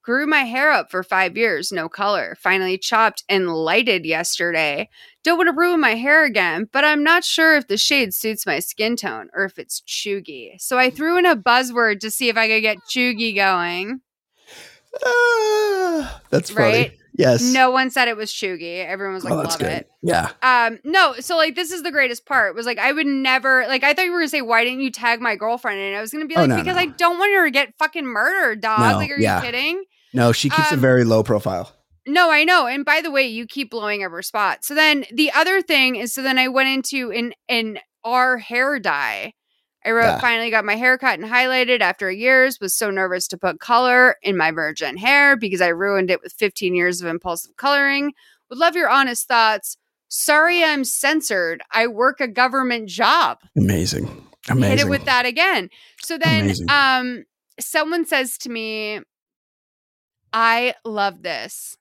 Grew 0.01 0.25
my 0.27 0.39
hair 0.43 0.71
up 0.71 0.89
for 0.91 1.01
five 1.03 1.37
years, 1.37 1.71
no 1.71 1.87
color. 1.87 2.35
Finally 2.41 2.77
chopped 2.79 3.23
and 3.29 3.47
lighted 3.53 4.05
yesterday. 4.05 4.89
Don't 5.23 5.37
want 5.37 5.47
to 5.47 5.53
ruin 5.55 5.79
my 5.79 5.95
hair 5.95 6.25
again, 6.25 6.67
but 6.71 6.83
I'm 6.83 7.03
not 7.03 7.23
sure 7.23 7.55
if 7.55 7.67
the 7.67 7.77
shade 7.77 8.13
suits 8.13 8.45
my 8.45 8.59
skin 8.59 8.95
tone 8.97 9.29
or 9.33 9.45
if 9.45 9.57
it's 9.57 9.81
chuggy. 9.87 10.59
So 10.59 10.77
I 10.77 10.89
threw 10.89 11.17
in 11.17 11.25
a 11.25 11.35
buzzword 11.35 12.01
to 12.01 12.11
see 12.11 12.27
if 12.29 12.35
I 12.37 12.47
could 12.47 12.61
get 12.61 12.77
chuggy 12.89 13.33
going. 13.33 14.01
Ah, 15.05 16.21
that's 16.29 16.49
funny. 16.49 16.65
Right? 16.77 16.91
Yes. 17.15 17.43
No 17.53 17.69
one 17.69 17.89
said 17.91 18.07
it 18.07 18.17
was 18.17 18.31
chuggy. 18.31 18.83
Everyone 18.85 19.13
was 19.13 19.23
like, 19.23 19.33
oh, 19.33 19.37
that's 19.37 19.51
love 19.53 19.59
good. 19.59 19.71
it. 19.71 19.89
Yeah. 20.01 20.31
Um, 20.41 20.79
no, 20.83 21.13
so 21.19 21.37
like 21.37 21.55
this 21.55 21.71
is 21.71 21.83
the 21.83 21.91
greatest 21.91 22.25
part. 22.25 22.55
Was 22.55 22.65
like 22.65 22.79
I 22.79 22.91
would 22.91 23.05
never 23.05 23.65
like 23.67 23.83
I 23.83 23.93
thought 23.93 24.05
you 24.05 24.11
were 24.11 24.19
gonna 24.19 24.29
say 24.29 24.41
why 24.41 24.63
didn't 24.63 24.81
you 24.81 24.91
tag 24.91 25.21
my 25.21 25.35
girlfriend? 25.35 25.79
And 25.79 25.95
I 25.95 26.01
was 26.01 26.11
gonna 26.11 26.25
be 26.25 26.35
Oh, 26.35 26.41
like 26.41 26.49
no, 26.49 26.57
because 26.57 26.75
no. 26.75 26.81
I 26.81 26.85
don't 26.87 27.19
want 27.19 27.33
her 27.35 27.45
to 27.45 27.51
get 27.51 27.73
fucking 27.77 28.05
murdered, 28.05 28.61
dog. 28.61 28.79
No, 28.79 28.97
like, 28.97 29.11
are 29.11 29.19
yeah. 29.19 29.37
you 29.37 29.45
kidding? 29.45 29.83
No, 30.13 30.31
she 30.31 30.49
keeps 30.49 30.71
a 30.71 30.75
Um, 30.75 30.79
very 30.79 31.03
low 31.03 31.23
profile. 31.23 31.71
No, 32.05 32.29
I 32.31 32.43
know. 32.43 32.67
And 32.67 32.83
by 32.83 33.01
the 33.01 33.11
way, 33.11 33.23
you 33.23 33.45
keep 33.47 33.71
blowing 33.71 34.03
up 34.03 34.11
her 34.11 34.21
spot. 34.21 34.65
So 34.65 34.75
then 34.75 35.05
the 35.11 35.31
other 35.31 35.61
thing 35.61 35.95
is 35.95 36.13
so 36.13 36.21
then 36.21 36.37
I 36.37 36.47
went 36.49 36.69
into 36.69 37.11
an 37.11 37.33
an 37.47 37.79
our 38.03 38.37
hair 38.37 38.79
dye. 38.79 39.33
I 39.85 39.91
wrote 39.91 40.07
Yeah. 40.07 40.19
finally 40.19 40.49
got 40.49 40.65
my 40.65 40.75
hair 40.75 40.97
cut 40.97 41.19
and 41.19 41.29
highlighted 41.29 41.81
after 41.81 42.09
years, 42.11 42.59
was 42.59 42.73
so 42.73 42.89
nervous 42.89 43.27
to 43.29 43.37
put 43.37 43.59
color 43.59 44.15
in 44.21 44.35
my 44.37 44.51
virgin 44.51 44.97
hair 44.97 45.35
because 45.37 45.61
I 45.61 45.67
ruined 45.69 46.09
it 46.11 46.21
with 46.21 46.33
15 46.33 46.73
years 46.75 47.01
of 47.01 47.07
impulsive 47.07 47.55
coloring. 47.57 48.13
Would 48.49 48.59
love 48.59 48.75
your 48.75 48.89
honest 48.89 49.27
thoughts. 49.27 49.77
Sorry 50.09 50.63
I'm 50.63 50.83
censored. 50.83 51.61
I 51.71 51.87
work 51.87 52.19
a 52.21 52.27
government 52.27 52.87
job 52.89 53.39
Amazing. 53.57 54.25
Amazing. 54.49 54.77
hit 54.77 54.85
it 54.85 54.89
with 54.89 55.05
that 55.05 55.25
again. 55.25 55.69
So 56.01 56.17
then 56.17 56.43
Amazing. 56.43 56.69
um 56.69 57.23
someone 57.59 58.05
says 58.05 58.37
to 58.39 58.49
me, 58.49 58.99
I 60.33 60.75
love 60.85 61.23
this. 61.23 61.77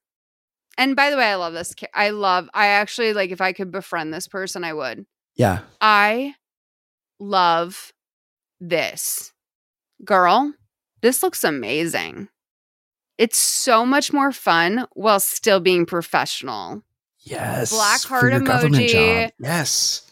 And 0.83 0.97
by 0.97 1.11
the 1.11 1.17
way, 1.17 1.27
I 1.27 1.37
love 1.37 1.53
this. 1.53 1.77
I 1.95 2.11
love, 2.11 2.51
I 2.55 2.67
actually 2.67 3.13
like 3.13 3.31
if 3.31 3.41
I 3.41 3.53
could 3.53 3.71
befriend 3.71 4.13
this 4.13 4.27
person, 4.27 4.65
I 4.65 4.73
would. 4.73 5.07
Yeah. 5.37 5.61
I 5.81 6.35
love 7.21 7.93
this. 8.61 9.33
Girl, 10.05 10.53
this 11.01 11.23
looks 11.23 11.45
amazing. 11.45 12.29
It's 13.17 13.39
so 13.39 13.87
much 13.87 14.13
more 14.13 14.33
fun 14.33 14.89
while 14.95 15.21
still 15.21 15.61
being 15.61 15.87
professional. 15.87 16.83
Yes. 17.21 17.71
Black 17.71 18.03
heart 18.03 18.33
emoji. 18.33 19.31
Yes. 19.39 20.11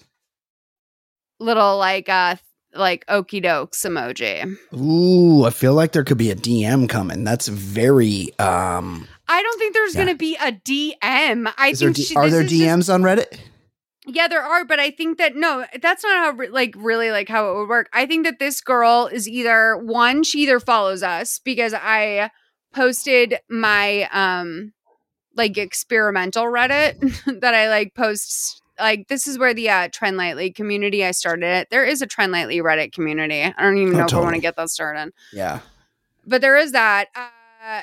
Little 1.41 1.79
like 1.79 2.09
uh 2.09 2.37
like 2.75 3.05
okey 3.09 3.43
dokes 3.43 3.85
emoji. 3.85 4.57
Ooh, 4.79 5.45
I 5.45 5.51
feel 5.51 5.75
like 5.75 5.91
there 5.91 6.05
could 6.05 6.19
be 6.19 6.31
a 6.31 6.37
DM 6.37 6.89
coming. 6.89 7.25
That's 7.25 7.49
very 7.49 8.29
um 8.39 9.09
I 9.33 9.43
don't 9.43 9.59
think 9.59 9.75
there's 9.75 9.95
Yeah. 9.95 10.03
going 10.05 10.15
to 10.15 10.19
be 10.19 10.37
a 10.37 10.53
DM. 10.53 11.53
I 11.57 11.69
is 11.69 11.79
there 11.79 11.87
think 11.89 11.97
D- 11.97 12.03
she, 12.03 12.17
are 12.17 12.29
there 12.29 12.43
is 12.43 12.51
just- 12.51 12.63
DMs 12.63 12.93
on 12.93 13.03
Reddit? 13.03 13.39
yeah, 14.07 14.27
there 14.29 14.43
are, 14.43 14.65
but 14.65 14.81
I 14.81 14.91
think 14.91 15.19
that 15.19 15.37
no, 15.37 15.65
that's 15.81 16.03
not 16.03 16.17
how 16.37 16.47
like 16.51 16.75
really 16.77 17.11
like 17.13 17.29
how 17.29 17.51
it 17.53 17.57
would 17.57 17.69
work. 17.69 17.89
I 17.93 18.07
think 18.07 18.25
that 18.27 18.39
this 18.41 18.61
girl 18.61 19.09
is 19.13 19.29
either 19.29 19.77
one, 19.77 20.25
she 20.25 20.41
either 20.41 20.59
follows 20.59 21.03
us 21.05 21.39
because 21.39 21.73
I 21.75 22.31
posted 22.75 23.37
my 23.49 24.09
um 24.13 24.73
like 25.37 25.57
experimental 25.59 26.45
Reddit 26.47 26.99
that 27.41 27.55
I 27.55 27.69
like 27.69 27.95
posts 27.95 28.61
like 28.81 29.07
this 29.09 29.27
is 29.29 29.39
where 29.39 29.55
the 29.55 29.69
uh 29.71 29.89
Trend 29.93 30.17
Lightly 30.17 30.51
community 30.51 31.05
I 31.05 31.13
started 31.13 31.45
it. 31.47 31.69
There 31.71 31.85
is 31.85 32.03
a 32.03 32.07
Trend 32.07 32.33
Lightly 32.33 32.59
Reddit 32.59 32.93
community. 32.93 33.43
I 33.43 33.63
don't 33.63 33.77
even 33.79 33.95
Oh, 33.95 33.99
know 33.99 34.07
if 34.07 34.15
I 34.15 34.19
want 34.21 34.35
to 34.35 34.41
get 34.41 34.57
that 34.57 34.71
started. 34.71 35.13
Yeah. 35.33 35.61
but 36.27 36.41
there 36.41 36.57
is 36.57 36.73
that. 36.73 37.09
Uh, 37.15 37.83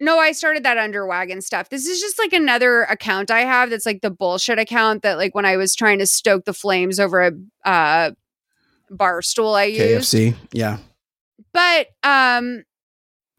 no, 0.00 0.18
I 0.18 0.32
started 0.32 0.62
that 0.64 0.76
under 0.78 1.06
wagon 1.06 1.40
stuff. 1.40 1.68
This 1.70 1.86
is 1.86 2.00
just 2.00 2.18
like 2.18 2.32
another 2.32 2.82
account 2.84 3.30
I 3.30 3.40
have 3.40 3.70
that's 3.70 3.86
like 3.86 4.02
the 4.02 4.10
bullshit 4.10 4.58
account 4.58 5.02
that 5.02 5.16
like 5.18 5.34
when 5.34 5.44
I 5.46 5.56
was 5.56 5.74
trying 5.74 5.98
to 6.00 6.06
stoke 6.06 6.44
the 6.44 6.52
flames 6.52 7.00
over 7.00 7.22
a 7.26 7.32
uh, 7.68 8.10
Barstool 8.90 9.56
I 9.56 9.64
used. 9.64 10.12
KFC. 10.12 10.34
Yeah. 10.52 10.78
But 11.52 11.88
um 12.02 12.62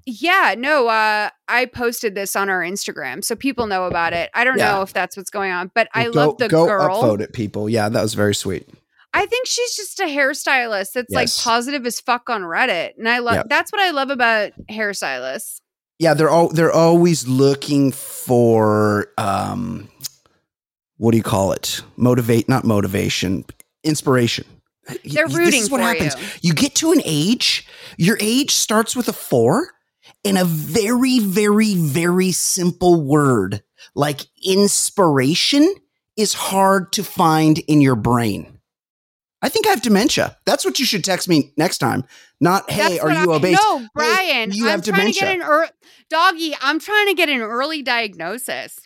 yeah, 0.05 0.55
no, 0.57 0.87
uh 0.87 1.29
I 1.47 1.65
posted 1.65 2.15
this 2.15 2.35
on 2.35 2.49
our 2.49 2.61
Instagram 2.61 3.23
so 3.23 3.35
people 3.35 3.67
know 3.67 3.85
about 3.85 4.13
it. 4.13 4.29
I 4.33 4.43
don't 4.43 4.57
Yeah. 4.57 4.71
know 4.73 4.81
if 4.81 4.93
that's 4.93 5.15
what's 5.15 5.29
going 5.29 5.51
on, 5.51 5.71
but 5.75 5.87
I 5.93 6.05
Go- 6.05 6.11
love 6.11 6.37
the 6.37 6.47
go 6.49 6.65
girl. 6.65 7.01
upvote 7.01 7.21
it, 7.21 7.33
people. 7.33 7.69
Yeah, 7.69 7.87
that 7.89 8.01
was 8.01 8.13
very 8.13 8.35
sweet. 8.35 8.67
I 9.13 9.25
think 9.25 9.47
she's 9.47 9.75
just 9.75 9.99
a 9.99 10.03
hairstylist 10.05 10.91
that's 10.93 11.13
like 11.13 11.29
positive 11.37 11.85
as 11.85 11.99
fuck 11.99 12.29
on 12.29 12.41
Reddit. 12.41 12.91
And 12.97 13.07
I 13.07 13.19
love 13.19 13.35
Yep. 13.35 13.45
that's 13.49 13.71
what 13.71 13.81
I 13.81 13.91
love 13.91 14.09
about 14.09 14.51
hairstylists. 14.69 15.59
Yeah, 15.99 16.13
they're 16.13 16.29
all 16.29 16.49
they're 16.49 16.71
always 16.71 17.27
looking 17.27 17.91
for 17.91 19.07
um 19.17 19.89
what 20.97 21.11
do 21.11 21.17
you 21.17 21.23
call 21.23 21.51
it? 21.51 21.81
Motivate, 21.95 22.49
not 22.49 22.63
motivation, 22.63 23.45
inspiration. 23.83 24.45
They're 25.03 25.27
rooting. 25.27 25.45
This 25.45 25.63
is 25.63 25.71
what 25.71 25.81
for 25.81 25.87
happens. 25.87 26.15
you. 26.15 26.49
You 26.49 26.53
get 26.53 26.75
to 26.75 26.91
an 26.91 27.01
age, 27.05 27.67
your 27.97 28.17
age 28.19 28.51
starts 28.51 28.95
with 28.95 29.07
a 29.07 29.13
four 29.13 29.71
and 30.23 30.37
a 30.37 30.45
very, 30.45 31.19
very, 31.19 31.75
very 31.75 32.31
simple 32.31 33.01
word 33.01 33.63
like 33.95 34.21
inspiration 34.43 35.73
is 36.15 36.33
hard 36.33 36.91
to 36.93 37.03
find 37.03 37.59
in 37.59 37.81
your 37.81 37.95
brain. 37.95 38.56
I 39.41 39.49
think 39.49 39.67
I 39.67 39.69
have 39.71 39.81
dementia. 39.81 40.35
That's 40.45 40.65
what 40.65 40.79
you 40.79 40.85
should 40.85 41.03
text 41.03 41.29
me 41.29 41.53
next 41.57 41.77
time. 41.77 42.03
Not, 42.41 42.69
hey, 42.71 42.97
That's 42.97 42.99
are 43.03 43.11
you 43.11 43.31
I- 43.31 43.35
obese? 43.35 43.59
No, 43.61 43.87
Brian. 43.93 44.51
you 44.51 44.65
I'm 44.65 44.71
have 44.71 44.83
trying 44.85 45.11
to 45.13 45.19
get 45.19 45.35
an 45.35 45.41
ear 45.41 45.69
doggy. 46.09 46.55
I'm 46.61 46.79
trying 46.79 47.07
to 47.07 47.13
get 47.13 47.29
an 47.29 47.41
early 47.41 47.81
diagnosis. 47.83 48.79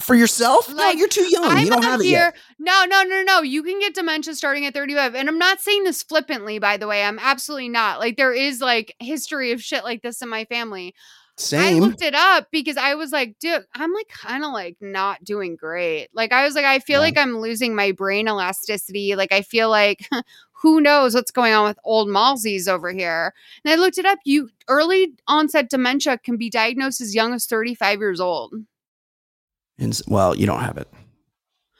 For 0.00 0.14
yourself? 0.14 0.68
no, 0.68 0.76
Like, 0.76 0.96
you're 0.96 1.08
too 1.08 1.24
young. 1.28 1.44
I'm 1.44 1.58
you 1.58 1.70
don't 1.70 1.82
have 1.82 2.00
it 2.00 2.04
here. 2.04 2.18
yet. 2.32 2.36
No, 2.60 2.84
no, 2.84 3.02
no, 3.02 3.22
no. 3.24 3.42
You 3.42 3.64
can 3.64 3.80
get 3.80 3.94
dementia 3.96 4.32
starting 4.36 4.64
at 4.64 4.72
35. 4.72 5.16
And 5.16 5.28
I'm 5.28 5.38
not 5.38 5.60
saying 5.60 5.82
this 5.82 6.04
flippantly, 6.04 6.60
by 6.60 6.76
the 6.76 6.86
way. 6.86 7.02
I'm 7.02 7.18
absolutely 7.18 7.68
not. 7.68 7.98
Like, 7.98 8.16
there 8.16 8.32
is 8.32 8.60
like 8.60 8.94
history 9.00 9.50
of 9.50 9.60
shit 9.60 9.82
like 9.82 10.02
this 10.02 10.22
in 10.22 10.28
my 10.28 10.44
family. 10.44 10.94
I 11.52 11.78
looked 11.78 12.02
it 12.02 12.14
up 12.14 12.48
because 12.50 12.76
I 12.76 12.94
was 12.94 13.12
like, 13.12 13.38
dude, 13.38 13.64
I'm 13.74 13.92
like 13.92 14.08
kind 14.08 14.44
of 14.44 14.52
like 14.52 14.76
not 14.80 15.22
doing 15.24 15.56
great. 15.56 16.08
Like, 16.12 16.32
I 16.32 16.44
was 16.44 16.54
like, 16.54 16.64
I 16.64 16.78
feel 16.80 17.00
Yeah. 17.00 17.06
like 17.06 17.18
I'm 17.18 17.38
losing 17.38 17.74
my 17.74 17.92
brain 17.92 18.28
elasticity. 18.28 19.14
Like, 19.14 19.32
I 19.32 19.42
feel 19.42 19.70
like 19.70 20.08
who 20.52 20.80
knows 20.80 21.14
what's 21.14 21.30
going 21.30 21.52
on 21.52 21.68
with 21.68 21.78
old 21.84 22.08
Malsies 22.08 22.66
over 22.68 22.90
here. 22.90 23.32
And 23.64 23.72
I 23.72 23.76
looked 23.76 23.98
it 23.98 24.04
up. 24.04 24.18
You 24.24 24.50
early 24.66 25.14
onset 25.28 25.70
dementia 25.70 26.18
can 26.18 26.36
be 26.36 26.50
diagnosed 26.50 27.00
as 27.00 27.14
young 27.14 27.32
as 27.32 27.46
35 27.46 28.00
years 28.00 28.20
old. 28.20 28.54
And 29.78 30.00
well, 30.08 30.34
you 30.34 30.46
don't 30.46 30.60
have 30.60 30.76
it. 30.76 30.88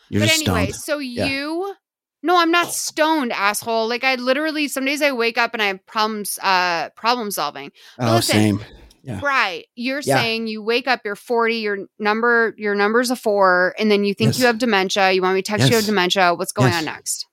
You're 0.08 0.22
but 0.22 0.30
anyway, 0.30 0.66
stoned. 0.66 0.74
so 0.76 0.98
you 0.98 1.74
no, 2.22 2.36
I'm 2.38 2.50
not 2.50 2.72
stoned, 2.72 3.32
asshole. 3.32 3.88
Like 3.88 4.04
I 4.04 4.14
literally 4.16 4.68
some 4.68 4.84
days 4.84 5.02
I 5.02 5.12
wake 5.12 5.38
up 5.38 5.52
and 5.54 5.62
I 5.62 5.66
have 5.66 5.84
problems 5.86 6.38
uh 6.42 6.90
problem 6.90 7.30
solving. 7.30 7.72
Oh, 7.98 8.16
listen, 8.16 8.36
same. 8.36 8.64
Yeah. 9.08 9.20
Right. 9.22 9.64
You're 9.74 10.00
Yeah. 10.00 10.16
saying 10.16 10.48
you 10.48 10.62
wake 10.62 10.86
up, 10.86 11.00
you're 11.04 11.16
40, 11.16 11.56
your 11.56 11.78
number 11.98 12.54
your 12.58 12.74
number's 12.74 13.10
a 13.10 13.16
four, 13.16 13.74
and 13.78 13.90
then 13.90 14.04
you 14.04 14.12
think 14.14 14.28
Yes. 14.34 14.38
you 14.40 14.46
have 14.46 14.58
dementia. 14.58 15.12
You 15.12 15.22
want 15.22 15.34
me 15.34 15.42
to 15.42 15.50
text 15.50 15.66
you 15.66 15.72
Yes. 15.72 15.80
have 15.82 15.86
dementia. 15.86 16.34
What's 16.34 16.52
going 16.52 16.68
Yes. 16.72 16.78
on 16.80 16.84
next? 16.84 17.26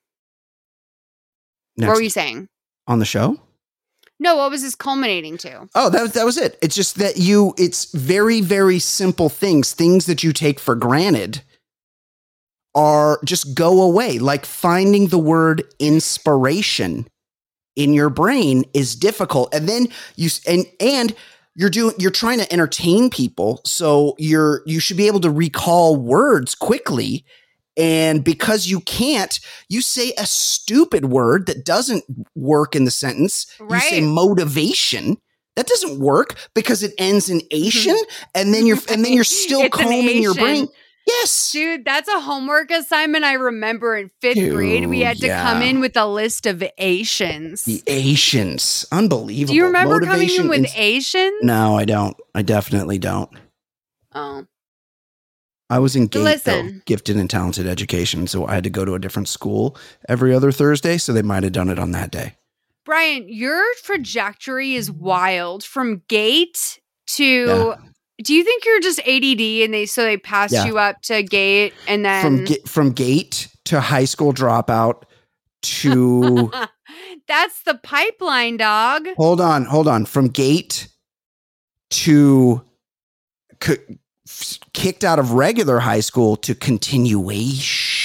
Next, 1.76 1.88
What 1.88 1.96
were 1.96 2.02
you 2.02 2.10
saying? 2.10 2.48
on 2.86 2.98
the 2.98 3.04
show? 3.04 3.38
No, 4.18 4.36
what 4.36 4.50
was 4.50 4.62
this 4.62 4.74
culminating 4.74 5.36
to? 5.38 5.68
Oh, 5.74 5.90
that 5.90 6.00
was 6.02 6.12
that 6.12 6.24
was 6.24 6.38
it. 6.38 6.58
It's 6.62 6.74
just 6.74 6.96
that 6.96 7.18
you 7.18 7.52
it's 7.58 7.84
very 7.92 8.40
very 8.40 8.78
simple 8.78 9.28
things, 9.28 9.72
things 9.74 10.06
that 10.06 10.22
you 10.24 10.32
take 10.32 10.58
for 10.58 10.74
granted 10.74 11.42
are 12.74 13.20
just 13.24 13.54
go 13.54 13.82
away. 13.82 14.18
Like 14.18 14.46
finding 14.46 15.08
the 15.08 15.18
word 15.18 15.64
inspiration 15.78 17.06
in 17.74 17.92
your 17.92 18.08
brain 18.08 18.64
is 18.72 18.96
difficult. 18.96 19.52
And 19.52 19.68
then 19.68 19.88
you 20.16 20.30
and 20.46 20.64
and 20.80 21.14
you're 21.56 21.70
doing 21.70 21.94
you're 21.98 22.10
trying 22.10 22.38
to 22.38 22.52
entertain 22.52 23.10
people, 23.10 23.60
so 23.64 24.14
you're 24.18 24.62
you 24.66 24.78
should 24.78 24.98
be 24.98 25.06
able 25.06 25.20
to 25.20 25.30
recall 25.30 25.96
words 25.96 26.54
quickly. 26.54 27.24
And 27.78 28.24
because 28.24 28.66
you 28.66 28.80
can't, 28.80 29.38
you 29.68 29.82
say 29.82 30.12
a 30.16 30.24
stupid 30.26 31.06
word 31.06 31.46
that 31.46 31.64
doesn't 31.64 32.04
work 32.34 32.74
in 32.74 32.84
the 32.84 32.90
sentence. 32.90 33.46
You 33.60 33.66
say 33.80 34.00
motivation. 34.00 35.18
That 35.56 35.66
doesn't 35.66 35.98
work 35.98 36.36
because 36.54 36.82
it 36.82 36.92
ends 36.98 37.30
in 37.30 37.40
Asian, 37.50 37.96
and 38.34 38.52
then 38.52 38.66
you're 38.66 38.78
and 38.90 39.04
then 39.04 39.12
you're 39.14 39.24
still 39.24 39.68
combing 39.70 40.22
your 40.22 40.34
brain. 40.34 40.68
Yes, 41.06 41.52
Dude, 41.52 41.84
that's 41.84 42.08
a 42.08 42.20
homework 42.20 42.72
assignment 42.72 43.24
I 43.24 43.34
remember 43.34 43.96
in 43.96 44.10
fifth 44.20 44.52
grade. 44.52 44.86
We 44.86 45.00
had 45.00 45.18
to 45.18 45.28
yeah. 45.28 45.42
come 45.42 45.62
in 45.62 45.80
with 45.80 45.96
a 45.96 46.06
list 46.06 46.46
of 46.46 46.64
Asians. 46.78 47.62
the 47.62 47.82
Asians, 47.86 48.84
unbelievable. 48.90 49.52
Do 49.52 49.56
you 49.56 49.66
remember 49.66 50.00
coming 50.00 50.28
in 50.28 50.48
with 50.48 50.66
Asians? 50.76 51.36
No, 51.42 51.76
I 51.76 51.84
don't. 51.84 52.16
I 52.34 52.42
definitely 52.42 52.98
don't. 52.98 53.30
Oh. 54.12 54.46
I 55.70 55.78
was 55.78 55.96
in 55.96 56.06
Gate, 56.06 56.42
though, 56.44 56.70
gifted 56.86 57.16
and 57.16 57.28
talented 57.28 57.66
education, 57.66 58.26
so 58.26 58.46
I 58.46 58.54
had 58.54 58.64
to 58.64 58.70
go 58.70 58.84
to 58.84 58.94
a 58.94 58.98
different 58.98 59.28
school 59.28 59.76
every 60.08 60.34
other 60.34 60.52
Thursday. 60.52 60.96
So 60.98 61.12
they 61.12 61.22
might 61.22 61.42
have 61.42 61.52
done 61.52 61.68
it 61.68 61.78
on 61.78 61.92
that 61.92 62.10
day. 62.10 62.36
Brian, 62.84 63.28
your 63.28 63.64
trajectory 63.82 64.74
is 64.74 64.90
wild 64.90 65.64
from 65.64 66.02
gate 66.08 66.80
to 67.08 67.74
do 68.22 68.34
you 68.34 68.42
think 68.44 68.64
you're 68.64 68.80
just 68.80 68.98
ADD 69.00 69.40
and 69.64 69.74
they 69.74 69.86
so 69.86 70.02
they 70.02 70.16
passed 70.16 70.52
Yeah. 70.54 70.64
you 70.66 70.78
up 70.78 71.02
to 71.02 71.22
gate 71.22 71.74
and 71.86 72.04
then 72.04 72.22
From 72.22 72.44
ga- 72.44 72.62
from 72.66 72.92
Gate 72.92 73.48
to 73.66 73.80
high 73.80 74.04
school 74.06 74.32
dropout 74.32 75.02
to 75.62 76.50
That's 77.28 77.62
the 77.64 77.74
pipeline, 77.74 78.56
dog. 78.56 79.08
hold 79.16 79.40
on, 79.40 79.64
hold 79.64 79.88
on. 79.88 80.06
From 80.06 80.28
Gate 80.28 80.86
to 81.90 82.62
c- 83.62 83.98
kicked 84.72 85.02
out 85.02 85.18
of 85.18 85.32
regular 85.32 85.80
high 85.80 86.00
school 86.00 86.36
to 86.36 86.54
continuation 86.54 87.95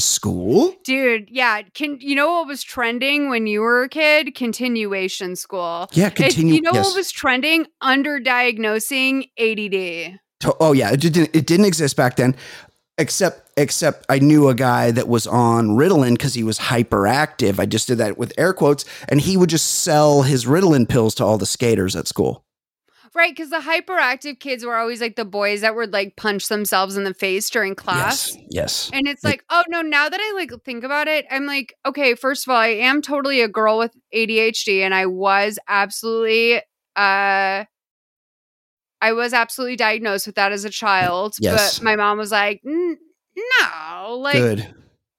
school. 0.00 0.74
Dude, 0.84 1.28
yeah. 1.30 1.62
Can 1.74 1.98
you 2.00 2.14
know 2.14 2.32
what 2.32 2.46
was 2.48 2.62
trending 2.62 3.28
when 3.28 3.46
you 3.46 3.60
were 3.60 3.84
a 3.84 3.88
kid? 3.88 4.34
Continuation 4.34 5.36
school. 5.36 5.88
Yeah, 5.92 6.08
It- 6.08 6.14
continue. 6.16 6.54
you 6.54 6.60
know 6.60 6.70
yes. 6.74 6.86
what 6.86 6.96
was 6.96 7.10
trending? 7.10 7.66
Underdiagnosing 7.82 9.30
ADD. 9.38 10.18
Oh 10.60 10.72
yeah, 10.72 10.90
it 10.92 11.00
didn't. 11.00 11.30
It 11.34 11.46
didn't 11.46 11.64
exist 11.66 11.96
back 11.96 12.16
then, 12.16 12.36
except 12.98 13.50
except 13.56 14.04
I 14.10 14.18
knew 14.18 14.48
a 14.48 14.54
guy 14.54 14.90
that 14.90 15.08
was 15.08 15.26
on 15.26 15.68
Ritalin 15.70 16.12
because 16.12 16.34
he 16.34 16.42
was 16.42 16.58
hyperactive. 16.58 17.58
I 17.58 17.64
just 17.66 17.88
did 17.88 17.98
that 17.98 18.18
with 18.18 18.32
air 18.36 18.52
quotes, 18.52 18.84
and 19.08 19.20
he 19.20 19.36
would 19.38 19.48
just 19.48 19.66
sell 19.82 20.22
his 20.22 20.44
Ritalin 20.44 20.86
pills 20.88 21.14
to 21.16 21.24
all 21.24 21.38
the 21.38 21.46
skaters 21.46 21.96
at 21.96 22.06
school. 22.08 22.44
Right, 23.14 23.30
because 23.34 23.50
the 23.50 23.60
hyperactive 23.60 24.40
kids 24.40 24.64
were 24.64 24.74
always 24.76 25.00
like 25.00 25.14
the 25.14 25.24
boys 25.24 25.60
that 25.60 25.76
would 25.76 25.92
like 25.92 26.16
punch 26.16 26.48
themselves 26.48 26.96
in 26.96 27.04
the 27.04 27.14
face 27.14 27.48
during 27.48 27.76
class. 27.76 28.34
Yes, 28.34 28.44
yes. 28.50 28.90
And 28.92 29.06
it's 29.06 29.22
Like- 29.22 29.44
oh 29.50 29.62
no, 29.68 29.82
now 29.82 30.08
that 30.08 30.20
I 30.20 30.32
like 30.34 30.50
think 30.64 30.82
about 30.82 31.06
it, 31.06 31.24
I'm 31.30 31.46
like, 31.46 31.74
okay, 31.86 32.14
first 32.16 32.46
of 32.46 32.50
all, 32.50 32.56
I 32.56 32.68
am 32.68 33.02
totally 33.02 33.40
a 33.40 33.48
girl 33.48 33.78
with 33.78 33.92
ADHD 34.12 34.80
and 34.82 34.92
I 34.92 35.06
was 35.06 35.58
absolutely 35.68 36.56
uh 36.96 37.64
I 39.00 39.12
was 39.12 39.32
absolutely 39.32 39.76
diagnosed 39.76 40.26
with 40.26 40.36
that 40.36 40.50
as 40.52 40.64
a 40.64 40.70
child. 40.70 41.34
Yes. 41.38 41.78
But 41.78 41.84
my 41.84 41.94
mom 41.96 42.18
was 42.18 42.32
like, 42.32 42.62
no, 42.64 44.16
like 44.16 44.34
Good. 44.34 44.74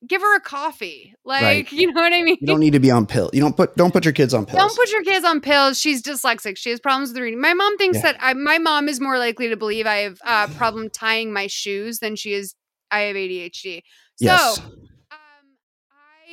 Give 0.08 0.22
her 0.22 0.36
a 0.36 0.40
coffee. 0.40 1.14
Like, 1.24 1.42
Right. 1.44 1.72
you 1.74 1.92
know 1.92 2.02
what 2.02 2.14
I 2.14 2.22
mean? 2.22 2.38
You 2.42 2.48
don't 2.48 2.60
need 2.60 2.74
to 2.74 2.80
be 2.80 2.92
on 2.92 3.06
pills. 3.06 3.32
You 3.34 3.42
don't 3.42 3.56
put 3.56 3.76
don't 3.76 3.92
put 3.92 4.06
your 4.06 4.14
kids 4.14 4.34
on 4.34 4.46
pills. 4.46 4.58
Don't 4.60 4.76
put 4.76 4.92
your 4.92 5.04
kids 5.04 5.26
on 5.26 5.42
pills. 5.42 5.80
She's 5.80 6.02
dyslexic. 6.02 6.58
She 6.58 6.70
has 6.70 6.80
problems 6.80 7.10
with 7.10 7.20
reading. 7.22 7.42
My 7.42 7.54
mom 7.54 7.78
thinks 7.78 7.98
Yeah. 7.98 8.04
that 8.14 8.18
I, 8.20 8.34
my 8.34 8.58
mom 8.58 8.88
is 8.90 9.00
more 9.00 9.18
likely 9.18 9.50
to 9.50 9.58
believe 9.58 9.86
I 9.88 9.98
have 9.98 10.20
a 10.26 10.48
problem 10.48 10.90
tying 10.90 11.32
my 11.34 11.48
shoes 11.48 12.00
than 12.00 12.16
she 12.16 12.34
is 12.34 12.56
I 12.92 13.02
have 13.02 13.16
ADHD. 13.16 13.82
yes. 14.20 14.56
So, 14.56 14.62
um, 14.64 14.78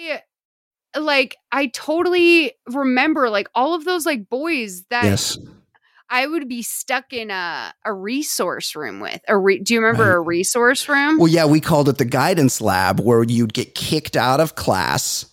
I 0.04 1.00
like 1.00 1.36
I 1.50 1.66
totally 1.68 2.52
remember 2.66 3.30
like 3.30 3.48
all 3.54 3.74
of 3.74 3.84
those 3.84 4.04
like 4.04 4.28
boys 4.28 4.84
that 4.90 5.04
yes. 5.04 5.38
I 6.12 6.26
would 6.26 6.46
be 6.48 6.62
stuck 6.62 7.12
in 7.12 7.30
a 7.30 7.72
a 7.84 7.92
resource 7.92 8.76
room 8.76 9.00
with. 9.00 9.20
A 9.28 9.36
re- 9.36 9.58
Do 9.60 9.72
you 9.74 9.80
remember 9.80 10.04
Right. 10.10 10.16
a 10.16 10.20
resource 10.20 10.88
room? 10.88 11.16
Well, 11.18 11.28
yeah, 11.32 11.46
we 11.46 11.58
called 11.60 11.88
it 11.88 11.96
the 11.98 12.04
guidance 12.04 12.60
lab 12.60 13.00
where 13.00 13.22
you'd 13.22 13.54
get 13.54 13.74
kicked 13.74 14.16
out 14.16 14.38
of 14.38 14.54
class. 14.54 15.24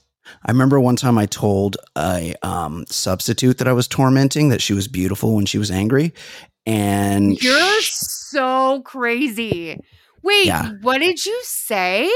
I 0.46 0.52
remember 0.52 0.80
one 0.80 0.96
time 0.96 1.18
I 1.18 1.26
told 1.26 1.76
a 1.98 2.34
um, 2.44 2.86
substitute 2.88 3.58
that 3.58 3.68
I 3.68 3.74
was 3.74 3.88
tormenting 3.88 4.50
that 4.50 4.62
she 4.62 4.74
was 4.74 4.88
beautiful 4.88 5.36
when 5.36 5.46
she 5.46 5.58
was 5.58 5.70
angry. 5.70 6.14
And 6.66 7.42
You're 7.42 7.82
so 7.82 8.82
crazy. 8.84 9.80
Wait, 10.24 10.46
Yeah. 10.46 10.72
what 10.82 11.00
did 11.00 11.26
you 11.26 11.40
say? 11.44 12.10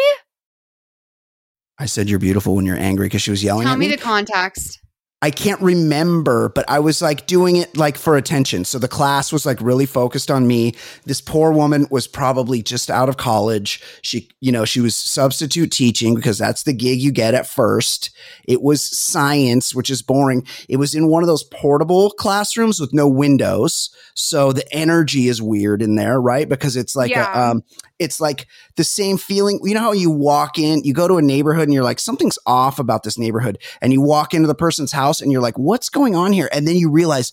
I 1.80 1.86
said, 1.88 2.08
You're 2.10 2.20
beautiful 2.20 2.56
when 2.56 2.66
you're 2.66 2.78
angry 2.78 3.08
because 3.08 3.22
she 3.24 3.32
was 3.32 3.44
yelling 3.44 3.64
Tell 3.66 3.74
at 3.74 3.80
me 3.80 3.88
me. 3.90 3.96
the 3.96 4.02
context. 4.02 4.80
I 5.24 5.32
can't 5.32 5.62
remember, 5.62 6.50
but 6.50 6.66
I 6.70 6.80
was 6.80 7.02
like 7.02 7.28
doing 7.28 7.56
it 7.56 7.78
like 7.78 7.98
for 7.98 8.18
attention. 8.18 8.66
So 8.66 8.78
the 8.78 8.90
class 8.90 9.32
was 9.32 9.46
like 9.46 9.62
really 9.62 9.86
focused 9.86 10.30
on 10.30 10.46
me. 10.46 10.74
This 11.06 11.22
poor 11.22 11.54
woman 11.54 11.88
was 11.90 12.08
probably 12.08 12.62
just 12.62 12.92
out 12.92 13.08
of 13.08 13.16
college. 13.16 13.82
She, 14.02 14.28
you 14.42 14.52
know, 14.52 14.66
she 14.66 14.82
was 14.82 14.98
substitute 14.98 15.72
teaching 15.72 16.14
because 16.14 16.38
that's 16.38 16.64
the 16.64 16.74
gig 16.74 17.00
you 17.00 17.14
get 17.14 17.36
at 17.36 17.48
first. 17.48 18.10
It 18.44 18.62
was 18.62 18.82
science, 18.82 19.74
which 19.74 19.90
is 19.90 20.02
boring. 20.02 20.46
It 20.68 20.76
was 20.76 20.94
in 20.94 21.08
one 21.08 21.24
of 21.24 21.28
those 21.28 21.46
portable 21.46 22.12
classrooms 22.12 22.82
with 22.82 22.92
no 22.92 23.08
windows. 23.08 23.92
So 24.16 24.52
the 24.52 24.70
energy 24.76 25.30
is 25.30 25.42
weird 25.42 25.82
in 25.82 25.96
there, 25.96 26.20
right? 26.20 26.50
Because 26.50 26.76
it's 26.76 26.98
like, 26.98 27.12
Yeah. 27.12 27.32
a, 27.34 27.52
um, 27.52 27.64
it's 28.04 28.22
like 28.22 28.48
the 28.76 28.84
same 28.84 29.18
feeling. 29.18 29.60
You 29.64 29.74
know 29.74 29.80
how 29.80 29.92
you 29.94 30.12
walk 30.12 30.60
in, 30.60 30.84
you 30.84 30.94
go 30.94 31.08
to 31.08 31.18
a 31.18 31.22
neighborhood 31.22 31.64
and 31.64 31.74
you're 31.74 31.84
like, 31.84 32.00
something's 32.00 32.38
off 32.46 32.80
about 32.80 33.04
this 33.04 33.18
neighborhood. 33.18 33.58
And 33.82 33.92
you 33.92 34.02
walk 34.02 34.34
into 34.34 34.48
the 34.48 34.56
person's 34.56 34.92
house 34.92 35.22
and 35.22 35.32
you're 35.32 35.42
like, 35.42 35.58
what's 35.58 35.90
going 35.90 36.16
on 36.16 36.34
here? 36.34 36.50
And 36.52 36.68
then 36.68 36.76
you 36.76 36.90
realize, 36.92 37.32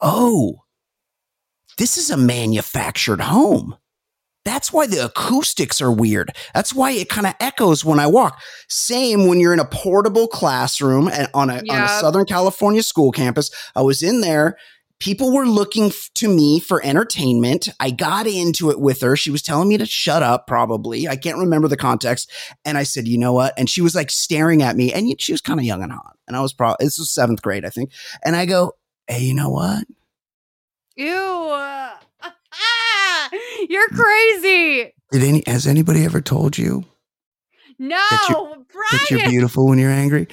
oh, 0.00 0.64
this 1.76 1.96
is 1.96 2.10
a 2.10 2.16
manufactured 2.16 3.20
home. 3.20 3.76
That's 4.44 4.72
why 4.72 4.86
the 4.86 5.04
acoustics 5.04 5.82
are 5.82 5.92
weird. 5.92 6.34
That's 6.54 6.74
why 6.74 6.92
it 6.92 7.10
kind 7.10 7.26
of 7.26 7.34
echoes 7.38 7.84
when 7.84 8.00
I 8.00 8.06
walk. 8.06 8.40
Same 8.68 9.26
when 9.26 9.40
you're 9.40 9.52
in 9.52 9.60
a 9.60 9.66
portable 9.66 10.26
classroom 10.26 11.08
and 11.08 11.28
on 11.34 11.50
a, 11.50 11.58
on 11.68 11.82
a 11.82 11.88
Southern 11.88 12.24
California 12.24 12.82
school 12.82 13.12
campus. 13.12 13.50
I 13.76 13.82
was 13.82 14.02
in 14.02 14.22
there. 14.22 14.56
People 15.00 15.32
were 15.32 15.46
looking 15.46 15.86
f- 15.86 16.10
to 16.14 16.28
me 16.28 16.58
for 16.58 16.84
entertainment. 16.84 17.68
I 17.78 17.90
got 17.92 18.26
into 18.26 18.70
it 18.70 18.80
with 18.80 19.00
her. 19.02 19.14
She 19.16 19.30
was 19.30 19.42
telling 19.42 19.68
me 19.68 19.78
to 19.78 19.86
shut 19.86 20.22
up, 20.24 20.48
probably. 20.48 21.06
I 21.06 21.14
can't 21.16 21.38
remember 21.38 21.68
the 21.68 21.76
context. 21.76 22.30
And 22.64 22.76
I 22.76 22.82
said, 22.82 23.06
you 23.06 23.16
know 23.16 23.32
what? 23.32 23.54
And 23.56 23.70
she 23.70 23.80
was 23.80 23.94
like 23.94 24.10
staring 24.10 24.60
at 24.62 24.74
me, 24.76 24.92
and 24.92 25.20
she 25.20 25.32
was 25.32 25.40
kind 25.40 25.60
of 25.60 25.64
young 25.64 25.82
and 25.84 25.92
hot. 25.92 26.16
And 26.26 26.36
I 26.36 26.40
was 26.40 26.52
probably, 26.52 26.84
this 26.84 26.98
was 26.98 27.12
seventh 27.12 27.42
grade, 27.42 27.64
I 27.64 27.70
think. 27.70 27.92
And 28.24 28.34
I 28.34 28.44
go, 28.44 28.72
hey, 29.06 29.22
you 29.22 29.34
know 29.34 29.50
what? 29.50 29.84
Ew. 30.96 31.06
You're 33.68 33.88
crazy. 33.88 34.92
Did 35.12 35.22
any 35.22 35.42
has 35.46 35.66
anybody 35.66 36.04
ever 36.04 36.20
told 36.20 36.58
you 36.58 36.84
No, 37.78 37.96
that 38.10 38.26
you're 38.30 38.64
Brian. 39.18 39.30
beautiful 39.30 39.66
when 39.68 39.78
you're 39.78 39.90
angry? 39.90 40.26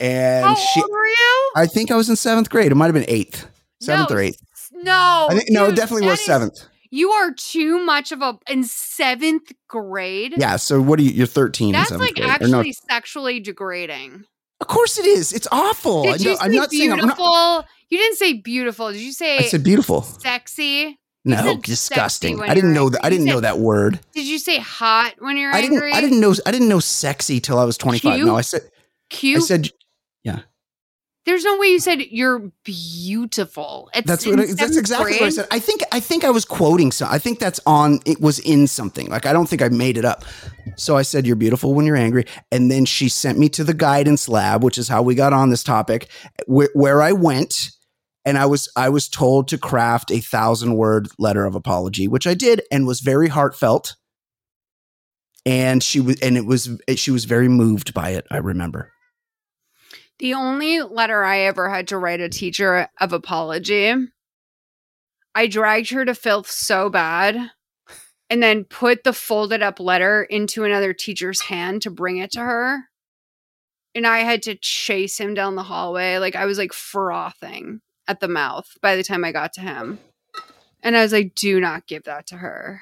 And 0.00 0.44
How 0.46 0.54
she 0.54 0.82
old 0.82 0.90
were 0.90 1.06
you? 1.06 1.50
I 1.56 1.66
think 1.66 1.90
I 1.90 1.96
was 1.96 2.08
in 2.10 2.16
seventh 2.16 2.50
grade. 2.50 2.72
It 2.72 2.74
might 2.74 2.86
have 2.86 2.94
been 2.94 3.04
eighth. 3.08 3.46
Seventh 3.82 4.10
No, 4.10 4.16
or 4.16 4.20
eighth. 4.20 4.40
No. 4.72 5.26
I 5.30 5.34
think 5.34 5.50
no, 5.50 5.66
it 5.66 5.76
definitely 5.76 6.06
was 6.06 6.18
is- 6.20 6.26
seventh. 6.26 6.66
You 6.94 7.10
are 7.10 7.32
too 7.32 7.82
much 7.82 8.12
of 8.12 8.20
a 8.20 8.38
in 8.50 8.64
seventh 8.64 9.50
grade. 9.66 10.34
Yeah. 10.36 10.56
So 10.56 10.80
what 10.82 10.98
are 10.98 11.02
you? 11.02 11.10
You're 11.10 11.26
13 11.26 11.72
That's 11.72 11.90
like 11.90 12.14
grade. 12.16 12.28
Actually 12.28 12.50
no, 12.50 12.64
sexually 12.90 13.40
degrading. 13.40 14.24
of 14.60 14.66
course 14.66 14.98
it 14.98 15.06
is. 15.06 15.32
It's 15.32 15.48
awful. 15.50 16.02
Did 16.02 16.12
I, 16.12 16.16
you 16.16 16.36
I'm 16.38 16.50
say 16.52 16.56
not 16.58 16.70
beautiful? 16.70 17.24
not. 17.24 17.66
You 17.88 17.96
didn't 17.96 18.16
say 18.18 18.34
beautiful. 18.34 18.92
Did 18.92 19.00
you 19.00 19.12
say 19.12 19.38
I 19.38 19.42
said 19.42 19.64
beautiful. 19.64 20.02
sexy? 20.02 20.98
No, 21.24 21.56
disgusting. 21.56 22.42
I 22.42 22.52
didn't 22.52 22.74
know 22.74 22.90
that. 22.90 23.02
I 23.02 23.08
didn't 23.08 23.26
know 23.26 23.40
that 23.40 23.58
word. 23.58 24.00
Did 24.12 24.26
you 24.26 24.38
say 24.38 24.58
hot 24.58 25.14
when 25.18 25.36
you're 25.38 25.54
I 25.54 25.62
didn't. 25.62 25.82
I 25.82 26.00
didn't 26.02 26.20
know. 26.20 26.34
I 26.44 26.50
didn't 26.50 26.68
know 26.68 26.80
sexy 26.80 27.40
till 27.40 27.58
I 27.58 27.64
was 27.64 27.78
25. 27.78 28.16
Cute? 28.16 28.26
No, 28.26 28.36
I 28.36 28.42
said. 28.42 28.62
Cute. 29.08 29.38
I 29.38 29.46
said. 29.46 29.70
There's 31.24 31.44
no 31.44 31.56
way 31.56 31.68
you 31.68 31.78
said 31.78 32.00
you're 32.10 32.50
beautiful. 32.64 33.90
It's 33.94 34.06
That's 34.06 34.26
what. 34.26 34.40
I- 34.40 34.46
That's 34.54 34.76
exactly 34.76 35.12
what 35.12 35.22
I 35.22 35.28
said. 35.30 35.46
I 35.52 35.60
think. 35.60 35.82
I 35.92 36.00
think 36.00 36.24
I 36.24 36.30
was 36.30 36.44
quoting. 36.44 36.90
So 36.90 37.06
I 37.08 37.18
think 37.18 37.38
that's 37.38 37.60
on. 37.64 38.00
It 38.04 38.20
was 38.20 38.40
in 38.40 38.66
something. 38.66 39.08
Like 39.08 39.24
I 39.24 39.32
don't 39.32 39.48
think 39.48 39.62
I 39.62 39.68
made 39.68 39.96
it 39.96 40.04
up. 40.04 40.24
So 40.76 40.96
I 40.96 41.02
said, 41.02 41.26
"You're 41.26 41.36
beautiful 41.36 41.74
when 41.74 41.86
you're 41.86 41.96
angry," 41.96 42.24
and 42.50 42.70
then 42.70 42.84
she 42.84 43.08
sent 43.08 43.38
me 43.38 43.48
to 43.50 43.62
the 43.62 43.74
guidance 43.74 44.28
lab, 44.28 44.64
which 44.64 44.78
is 44.78 44.88
how 44.88 45.02
we 45.02 45.14
got 45.14 45.32
on 45.32 45.50
this 45.50 45.62
topic, 45.62 46.08
where, 46.46 46.70
where 46.74 47.00
I 47.00 47.12
went. 47.12 47.70
And 48.24 48.38
I 48.38 48.46
was 48.46 48.68
I 48.76 48.88
was 48.88 49.08
told 49.08 49.48
to 49.48 49.58
craft 49.58 50.12
a 50.12 50.20
thousand 50.20 50.74
word 50.76 51.08
letter 51.18 51.44
of 51.44 51.54
apology, 51.56 52.06
which 52.06 52.26
I 52.26 52.34
did, 52.34 52.62
and 52.70 52.86
was 52.86 53.00
very 53.00 53.28
heartfelt. 53.28 53.96
And 55.44 55.82
she 55.82 55.98
was, 55.98 56.20
and 56.20 56.36
it 56.36 56.46
was, 56.46 56.70
she 56.94 57.10
was 57.10 57.24
very 57.24 57.48
moved 57.48 57.92
by 57.94 58.10
it. 58.10 58.24
I 58.30 58.36
remember. 58.36 58.91
The 60.22 60.34
only 60.34 60.80
letter 60.80 61.24
I 61.24 61.40
ever 61.40 61.68
had 61.68 61.88
to 61.88 61.98
write 61.98 62.20
a 62.20 62.28
teacher 62.28 62.88
of 63.00 63.12
apology, 63.12 63.92
I 65.34 65.46
dragged 65.48 65.90
her 65.90 66.04
to 66.04 66.14
filth 66.14 66.48
so 66.48 66.88
bad 66.88 67.50
and 68.30 68.40
then 68.40 68.62
put 68.62 69.02
the 69.02 69.12
folded 69.12 69.64
up 69.64 69.80
letter 69.80 70.22
into 70.22 70.62
another 70.62 70.92
teacher's 70.92 71.40
hand 71.40 71.82
to 71.82 71.90
bring 71.90 72.18
it 72.18 72.30
to 72.32 72.38
her. 72.38 72.84
And 73.96 74.06
I 74.06 74.20
had 74.20 74.44
to 74.44 74.54
chase 74.54 75.18
him 75.18 75.34
down 75.34 75.56
the 75.56 75.64
hallway. 75.64 76.18
Like 76.18 76.36
I 76.36 76.46
was 76.46 76.56
like 76.56 76.72
frothing 76.72 77.80
at 78.06 78.20
the 78.20 78.28
mouth 78.28 78.68
by 78.80 78.94
the 78.94 79.02
time 79.02 79.24
I 79.24 79.32
got 79.32 79.52
to 79.54 79.60
him. 79.60 79.98
And 80.84 80.96
I 80.96 81.02
was 81.02 81.12
like, 81.12 81.34
do 81.34 81.58
not 81.58 81.88
give 81.88 82.04
that 82.04 82.28
to 82.28 82.36
her. 82.36 82.80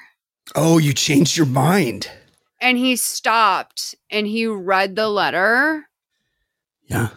Oh, 0.53 0.77
you 0.77 0.93
changed 0.93 1.37
your 1.37 1.47
mind. 1.47 2.07
And 2.61 2.77
he 2.77 2.95
stopped 2.95 3.95
and 4.11 4.27
he 4.27 4.45
read 4.45 4.95
the 4.95 5.09
letter 5.09 5.87
Yeah. 6.85 7.09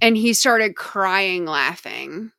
And 0.00 0.16
he 0.16 0.32
started 0.32 0.76
crying 0.76 1.44
laughing 1.46 2.30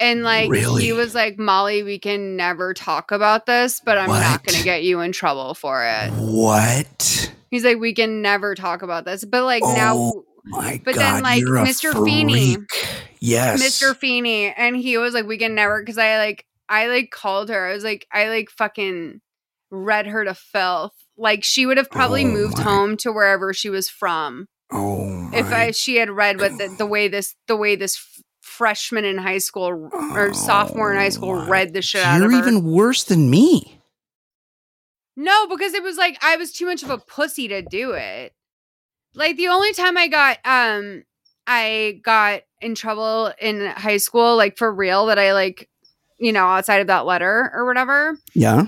and 0.00 0.22
like 0.22 0.50
Really? 0.50 0.82
he 0.84 0.92
was 0.92 1.14
like 1.14 1.38
molly 1.38 1.82
we 1.82 1.98
can 1.98 2.36
never 2.36 2.74
talk 2.74 3.10
about 3.10 3.46
this 3.46 3.80
but 3.84 3.96
i'm 3.98 4.08
not 4.08 4.44
gonna 4.44 4.62
get 4.64 4.82
you 4.82 5.00
in 5.00 5.12
trouble 5.12 5.54
for 5.54 5.84
it 5.84 6.10
What? 6.12 7.32
he's 7.50 7.64
like 7.64 7.78
we 7.78 7.94
can 7.94 8.20
never 8.22 8.54
talk 8.54 8.82
about 8.82 9.04
this 9.04 9.24
but 9.24 9.44
like 9.44 9.62
now 9.62 9.94
Oh, 9.96 10.24
My 10.46 10.80
But 10.84 10.94
God, 10.96 11.00
then, 11.00 11.22
like, 11.22 11.42
Mr. 11.42 11.92
Feeney- 12.04 12.54
freak. 12.56 12.88
Yes. 13.20 13.62
mr 13.62 13.96
feeney 13.96 14.52
and 14.54 14.76
he 14.76 14.98
was 14.98 15.14
like 15.14 15.24
we 15.26 15.38
can 15.38 15.54
never 15.54 15.80
because 15.80 15.96
i 15.96 16.18
like 16.18 16.44
i 16.68 16.88
like 16.88 17.10
called 17.10 17.48
her 17.48 17.66
i 17.68 17.72
was 17.72 17.82
like 17.84 18.06
i 18.12 18.28
like 18.28 18.50
fucking 18.50 19.22
read 19.70 20.06
her 20.06 20.24
to 20.26 20.34
filth 20.34 20.92
like 21.16 21.42
she 21.42 21.64
would 21.64 21.78
have 21.78 21.90
probably 21.90 22.24
Oh 22.24 22.28
moved 22.28 22.58
my- 22.58 22.64
home 22.64 22.96
to 22.98 23.10
wherever 23.12 23.54
she 23.54 23.70
was 23.70 23.88
from 23.88 24.46
Oh 24.72 25.04
my. 25.06 25.38
if 25.38 25.46
I 25.52 25.70
she 25.72 25.96
had 25.96 26.10
read 26.10 26.40
what 26.40 26.56
the, 26.58 26.74
the 26.78 26.86
way 26.86 27.08
this 27.08 27.34
the 27.46 27.56
way 27.56 27.76
this 27.76 27.98
freshman 28.40 29.04
in 29.04 29.18
high 29.18 29.38
school 29.38 29.90
or 29.92 30.32
sophomore 30.34 30.92
in 30.92 30.98
high 30.98 31.08
school 31.10 31.30
Oh 31.30 31.36
my- 31.44 31.48
read 31.48 31.74
the 31.74 31.82
shit 31.82 32.02
out 32.04 32.22
of 32.22 32.30
You're 32.30 32.40
even 32.40 32.64
worse 32.64 33.04
than 33.04 33.28
me. 33.30 33.80
no, 35.16 35.46
because 35.48 35.74
it 35.74 35.82
was 35.82 35.96
like 35.96 36.16
I 36.22 36.36
was 36.36 36.52
too 36.52 36.66
much 36.66 36.82
of 36.82 36.90
a 36.90 36.98
pussy 36.98 37.48
to 37.48 37.62
do 37.62 37.92
it. 37.92 38.32
Like 39.14 39.36
the 39.36 39.48
only 39.48 39.72
time 39.72 39.96
I 39.96 40.08
got 40.08 40.38
um 40.44 41.04
I 41.46 42.00
got 42.02 42.40
in 42.60 42.74
trouble 42.74 43.32
in 43.40 43.66
high 43.66 43.98
school, 43.98 44.36
like 44.36 44.56
for 44.56 44.72
real, 44.72 45.06
that 45.06 45.18
I 45.18 45.32
like, 45.34 45.68
you 46.18 46.32
know, 46.32 46.46
outside 46.46 46.80
of 46.80 46.86
that 46.88 47.04
letter 47.06 47.50
or 47.54 47.66
whatever. 47.66 48.18
Yeah. 48.34 48.66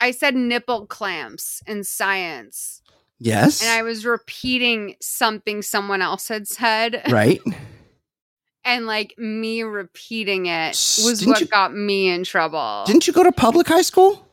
I 0.00 0.12
said 0.12 0.34
nipple 0.34 0.86
clamps 0.86 1.62
in 1.66 1.84
science, 1.84 2.80
Yes. 3.20 3.60
and 3.62 3.70
I 3.70 3.82
was 3.82 4.04
repeating 4.06 4.96
something 5.00 5.62
someone 5.62 6.00
else 6.02 6.26
had 6.28 6.48
said. 6.48 7.02
right. 7.10 7.40
and 8.64 8.86
like 8.86 9.14
me 9.18 9.62
repeating 9.62 10.46
it 10.46 10.70
was 10.70 11.18
didn't 11.20 11.28
what 11.28 11.40
you- 11.40 11.46
got 11.46 11.74
me 11.74 12.08
in 12.08 12.24
trouble. 12.24 12.84
Didn't 12.86 13.06
you 13.06 13.12
go 13.12 13.22
to 13.22 13.30
public 13.32 13.68
high 13.68 13.82
school? 13.82 14.26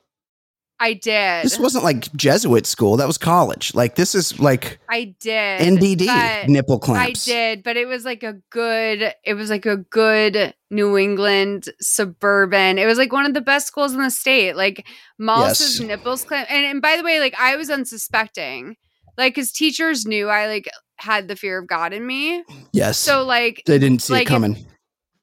I 0.80 0.94
did. 0.94 1.44
This 1.44 1.58
wasn't 1.58 1.84
like 1.84 2.12
Jesuit 2.14 2.68
school. 2.68 2.98
That 2.98 3.08
was 3.08 3.18
college. 3.18 3.74
Like 3.74 3.96
this 3.96 4.14
is 4.14 4.40
like 4.40 4.80
I 4.90 5.16
did. 5.20 5.62
NBD 5.62 6.48
nipple 6.48 6.78
clamps. 6.80 7.28
I 7.28 7.32
did, 7.32 7.64
but 7.64 7.78
it 7.78 7.88
was 7.88 8.06
like 8.06 8.22
a 8.24 8.34
good. 8.52 9.12
It 9.24 9.34
was 9.34 9.50
like 9.50 9.66
a 9.66 9.78
good 9.78 10.54
New 10.70 10.96
England 10.98 11.66
suburban. 11.82 12.78
It 12.78 12.86
was 12.86 12.98
like 13.00 13.12
one 13.12 13.26
of 13.26 13.34
the 13.34 13.42
best 13.42 13.66
schools 13.68 13.94
in 13.94 14.00
the 14.02 14.12
state. 14.12 14.56
Like 14.56 14.86
Mollis's 15.18 15.80
Yes. 15.80 15.88
nipples 15.88 16.24
clamp. 16.24 16.52
And, 16.52 16.66
and 16.66 16.82
by 16.82 16.96
the 16.98 17.04
way, 17.04 17.20
like 17.20 17.34
I 17.40 17.56
was 17.56 17.70
unsuspecting, 17.72 18.76
like 19.18 19.34
because 19.34 19.52
teachers 19.52 20.06
knew 20.06 20.30
I 20.30 20.48
like 20.48 20.70
had 20.98 21.28
the 21.28 21.36
fear 21.36 21.58
of 21.60 21.68
God 21.68 21.92
in 21.94 22.06
me. 22.06 22.44
Yes. 22.72 22.98
So 23.00 23.24
like 23.24 23.64
they 23.66 23.80
didn't 23.80 24.04
see 24.04 24.14
like, 24.14 24.22
it 24.22 24.26
if- 24.26 24.30
coming. 24.30 24.66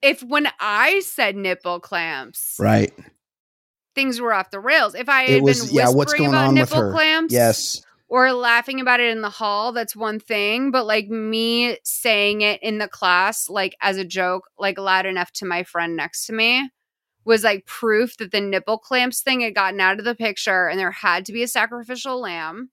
if 0.02 0.22
when 0.24 0.48
I 0.58 1.00
said 1.00 1.36
nipple 1.36 1.78
clamps, 1.80 2.56
right. 2.58 2.92
Things 3.94 4.20
were 4.20 4.32
off 4.34 4.50
the 4.50 4.60
rails. 4.60 4.94
If 4.94 5.08
I 5.08 5.24
had 5.24 5.42
was- 5.42 5.66
been 5.66 5.74
yeah, 5.74 5.82
whispering 5.84 5.96
what's 5.96 6.12
going 6.14 6.28
about 6.30 6.48
on 6.48 6.54
with 6.54 6.70
nipple 6.70 6.82
her? 6.82 6.92
clamps, 6.92 7.32
Yes. 7.32 7.82
or 8.08 8.32
laughing 8.32 8.80
about 8.80 9.00
it 9.00 9.10
in 9.10 9.22
the 9.22 9.30
hall, 9.30 9.72
that's 9.72 9.94
one 9.96 10.20
thing. 10.20 10.70
But 10.70 10.86
like 10.86 11.08
me 11.08 11.78
saying 11.84 12.40
it 12.42 12.62
in 12.62 12.78
the 12.78 12.88
class, 12.88 13.48
like 13.48 13.76
as 13.80 13.96
a 13.96 14.04
joke, 14.04 14.48
like 14.58 14.78
loud 14.78 15.06
enough 15.06 15.32
to 15.32 15.46
my 15.46 15.62
friend 15.62 15.96
next 15.96 16.26
to 16.26 16.32
me, 16.32 16.70
was 17.24 17.42
like 17.42 17.64
proof 17.66 18.16
that 18.18 18.32
the 18.32 18.40
nipple 18.40 18.76
clamps 18.78 19.22
thing 19.22 19.40
had 19.40 19.54
gotten 19.54 19.80
out 19.80 19.98
of 19.98 20.04
the 20.04 20.14
picture, 20.14 20.68
and 20.68 20.78
there 20.78 20.90
had 20.90 21.24
to 21.26 21.32
be 21.32 21.42
a 21.42 21.48
sacrificial 21.48 22.20
lamb. 22.20 22.70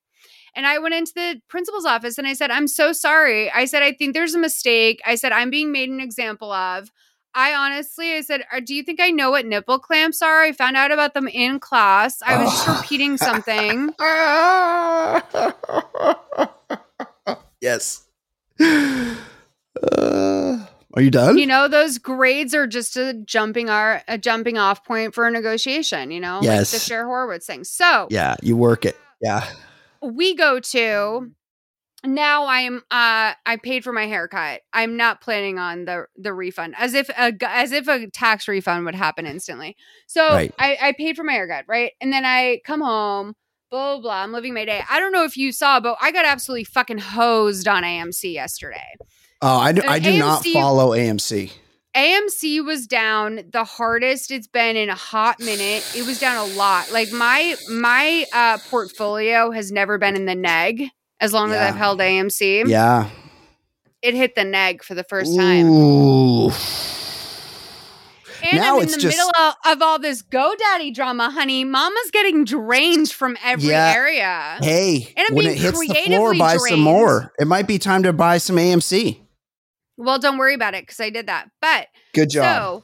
And 0.53 0.67
I 0.67 0.79
went 0.79 0.93
into 0.93 1.13
the 1.15 1.41
principal's 1.47 1.85
office 1.85 2.17
and 2.17 2.27
I 2.27 2.33
said, 2.33 2.51
I'm 2.51 2.67
so 2.67 2.91
sorry. 2.91 3.49
I 3.49 3.63
said, 3.63 3.83
I 3.83 3.93
think 3.93 4.13
there's 4.13 4.33
a 4.33 4.39
mistake. 4.39 5.01
I 5.05 5.15
said, 5.15 5.31
I'm 5.31 5.49
being 5.49 5.71
made 5.71 5.89
an 5.89 6.01
example 6.01 6.51
of. 6.51 6.91
I 7.33 7.53
honestly, 7.53 8.13
I 8.13 8.21
said, 8.21 8.43
"Uh, 8.51 8.59
Do 8.59 8.75
you 8.75 8.83
think 8.83 8.99
I 8.99 9.09
know 9.09 9.31
what 9.31 9.45
nipple 9.45 9.79
clamps 9.79 10.21
are? 10.21 10.41
I 10.41 10.51
found 10.51 10.75
out 10.75 10.91
about 10.91 11.13
them 11.13 11.27
in 11.27 11.59
class. 11.59 12.21
I 12.21 12.43
was 12.43 12.51
just 12.51 12.67
Oh. 12.69 12.77
repeating 12.81 13.17
something. 13.17 13.93
yes. 17.61 18.03
Uh, 18.59 19.15
are 20.93 21.01
you 21.01 21.11
done? 21.11 21.37
You 21.37 21.47
know, 21.47 21.67
those 21.67 21.97
grades 21.97 22.53
are 22.53 22.67
just 22.67 22.97
a 22.97 23.13
jumping 23.13 23.69
our 23.69 24.01
a 24.07 24.17
jumping 24.17 24.57
off 24.57 24.83
point 24.83 25.13
for 25.13 25.25
a 25.27 25.31
negotiation, 25.31 26.11
you 26.11 26.19
know, 26.19 26.35
like 26.35 26.41
the 26.41 26.47
Yes. 26.55 26.83
Cher 26.85 27.05
Horowitz 27.05 27.45
thing. 27.45 27.63
So 27.63 28.07
yeah, 28.09 28.35
you 28.41 28.57
work 28.57 28.85
it. 28.85 28.97
Yeah. 29.21 29.47
we 30.01 30.35
go 30.35 30.59
to 30.59 31.31
now 32.05 32.45
I 32.45 32.61
am 32.61 32.77
uh 32.89 33.33
I 33.45 33.59
paid 33.61 33.83
for 33.83 33.93
my 33.93 34.07
haircut. 34.07 34.61
I'm 34.73 34.97
not 34.97 35.21
planning 35.21 35.59
on 35.59 35.85
the 35.85 36.05
the 36.17 36.33
refund 36.33 36.75
as 36.77 36.93
if 36.93 37.09
a 37.09 37.33
as 37.43 37.71
if 37.71 37.87
a 37.87 38.07
tax 38.07 38.47
refund 38.47 38.85
would 38.85 38.95
happen 38.95 39.25
instantly. 39.25 39.75
So 40.07 40.33
Right. 40.33 40.53
I, 40.57 40.77
I 40.81 40.91
paid 40.93 41.15
for 41.15 41.23
my 41.23 41.33
haircut, 41.33 41.65
right? 41.67 41.91
And 42.01 42.11
then 42.11 42.25
I 42.25 42.61
come 42.65 42.81
home, 42.81 43.33
blah 43.69 43.93
blah 43.95 44.01
blah. 44.01 44.23
I'm 44.23 44.31
living 44.31 44.53
my 44.53 44.65
day. 44.65 44.83
I 44.89 44.99
don't 44.99 45.11
know 45.11 45.23
if 45.23 45.37
you 45.37 45.51
saw, 45.51 45.79
but 45.79 45.97
I 46.01 46.11
got 46.11 46.25
absolutely 46.25 46.63
fucking 46.65 46.99
hosed 46.99 47.67
on 47.67 47.83
AMC 47.83 48.33
yesterday. 48.33 48.95
Oh, 49.41 49.57
I 49.57 49.71
do, 49.71 49.81
Uh, 49.81 49.91
I 49.91 49.99
do 49.99 50.17
not 50.17 50.45
follow 50.45 50.91
AMC. 50.91 51.51
AMC 51.95 52.63
was 52.63 52.87
down 52.87 53.41
the 53.51 53.65
hardest 53.65 54.31
it's 54.31 54.47
been 54.47 54.77
in 54.77 54.89
a 54.89 54.95
hot 54.95 55.39
minute. 55.39 55.83
It 55.95 56.05
was 56.05 56.19
down 56.19 56.37
a 56.49 56.53
lot. 56.53 56.91
Like 56.91 57.11
my 57.11 57.55
my 57.69 58.25
uh 58.33 58.57
portfolio 58.69 59.51
has 59.51 59.71
never 59.71 59.97
been 59.97 60.15
in 60.15 60.25
the 60.25 60.35
neg 60.35 60.89
as 61.21 61.31
long 61.31 61.51
as 61.51 61.57
I've 61.57 61.75
held 61.77 61.99
AMC. 61.99 62.67
Yeah. 62.67 63.09
It 64.01 64.15
hit 64.15 64.35
the 64.35 64.43
neg 64.43 64.83
for 64.83 64.95
the 64.95 65.03
first 65.03 65.35
time. 65.37 65.67
Ooh. 65.69 66.51
And 68.43 68.57
Now 68.59 68.73
I'm 68.77 68.77
in 68.81 68.83
it's 68.85 68.95
the 68.95 69.01
just- 69.01 69.15
middle 69.17 69.31
of, 69.39 69.53
of 69.67 69.81
all 69.83 69.99
this 69.99 70.23
GoDaddy 70.23 70.95
drama, 70.95 71.29
honey. 71.29 71.63
Mama's 71.63 72.09
getting 72.11 72.43
drained 72.43 73.11
from 73.11 73.37
every 73.43 73.69
Yeah. 73.69 73.93
area. 73.95 74.57
Hey, 74.61 75.13
And 75.15 75.27
I'm 75.29 75.35
when 75.35 75.45
it 75.45 75.57
hits 75.59 75.79
the 75.79 75.93
floor, 76.07 76.33
buy 76.33 76.57
some 76.57 76.79
more. 76.79 77.31
It 77.39 77.45
might 77.45 77.67
be 77.67 77.77
time 77.77 78.01
to 78.03 78.11
buy 78.13 78.39
some 78.39 78.57
AMC. 78.57 79.21
Well, 79.97 80.17
don't 80.17 80.39
worry 80.39 80.55
about 80.55 80.73
it 80.73 80.83
because 80.87 80.99
I 80.99 81.11
did 81.11 81.27
that. 81.27 81.49
But 81.61 81.89
Good 82.15 82.31
job. 82.31 82.43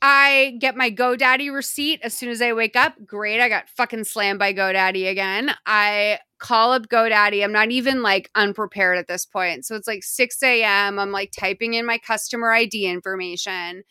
I 0.00 0.56
get 0.58 0.74
my 0.74 0.90
GoDaddy 0.90 1.52
receipt 1.52 2.00
as 2.02 2.14
soon 2.16 2.30
as 2.30 2.40
I 2.40 2.54
wake 2.54 2.74
up. 2.76 2.94
Great. 3.04 3.40
I 3.42 3.50
got 3.50 3.68
fucking 3.76 4.04
slammed 4.04 4.38
by 4.38 4.54
GoDaddy 4.54 5.10
again. 5.10 5.54
I 5.66 6.20
call 6.38 6.72
up 6.72 6.88
GoDaddy. 6.88 7.42
I'm 7.42 7.52
not 7.52 7.70
even 7.70 8.02
like 8.02 8.30
unprepared 8.34 8.98
at 8.98 9.08
this 9.08 9.26
point. 9.26 9.64
So 9.64 9.74
it's 9.74 9.88
like 9.88 10.02
6 10.02 10.42
a.m. 10.42 10.98
I'm 10.98 11.12
like 11.12 11.32
typing 11.38 11.74
in 11.74 11.86
my 11.86 11.98
customer 11.98 12.52
ID 12.52 12.86
information. 12.86 13.82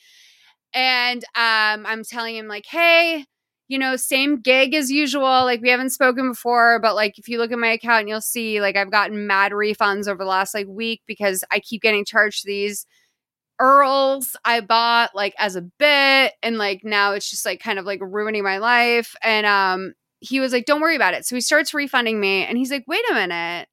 And 0.74 1.24
um, 1.36 1.86
I'm 1.86 2.04
telling 2.04 2.36
him, 2.36 2.48
like, 2.48 2.66
hey, 2.68 3.26
you 3.68 3.80
know, 3.80 3.96
same 3.96 4.40
gig 4.42 4.74
as 4.74 4.92
usual. 4.92 5.22
Like, 5.22 5.62
we 5.62 5.70
haven't 5.70 5.92
spoken 5.92 6.32
before, 6.32 6.80
but 6.80 6.96
like, 6.96 7.18
if 7.18 7.28
you 7.28 7.38
look 7.38 7.52
at 7.52 7.60
my 7.60 7.70
account, 7.72 8.08
you'll 8.08 8.22
see 8.22 8.62
like 8.62 8.76
I've 8.76 8.92
gotten 8.92 9.28
mad 9.28 9.54
refunds 9.54 10.08
over 10.08 10.24
the 10.24 10.30
last 10.30 10.54
like 10.54 10.68
week 10.68 11.02
because 11.08 11.44
I 11.52 11.60
keep 11.60 11.82
getting 11.82 12.06
charged 12.06 12.46
these 12.46 12.86
URLs 13.60 14.36
I 14.46 14.62
bought 14.62 15.16
like 15.16 15.34
as 15.40 15.56
a 15.56 15.62
bit 15.62 16.34
and 16.44 16.58
like 16.58 16.82
now 16.84 17.14
it's 17.14 17.30
just 17.30 17.46
like 17.46 17.60
kind 17.60 17.80
of 17.80 17.86
like 17.86 18.00
ruining 18.02 18.44
my 18.44 18.60
life 18.60 19.16
and 19.24 19.48
um 19.48 19.94
he 20.28 20.40
was 20.40 20.52
like 20.54 20.66
don't 20.66 20.82
worry 20.82 20.96
about 20.96 21.14
it. 21.14 21.26
So 21.26 21.36
he 21.36 21.42
starts 21.42 21.74
refunding 21.74 22.20
me 22.20 22.44
and 22.44 22.58
he's 22.58 22.72
like 22.72 22.86
wait 22.88 23.04
a 23.10 23.14
minute. 23.14 23.68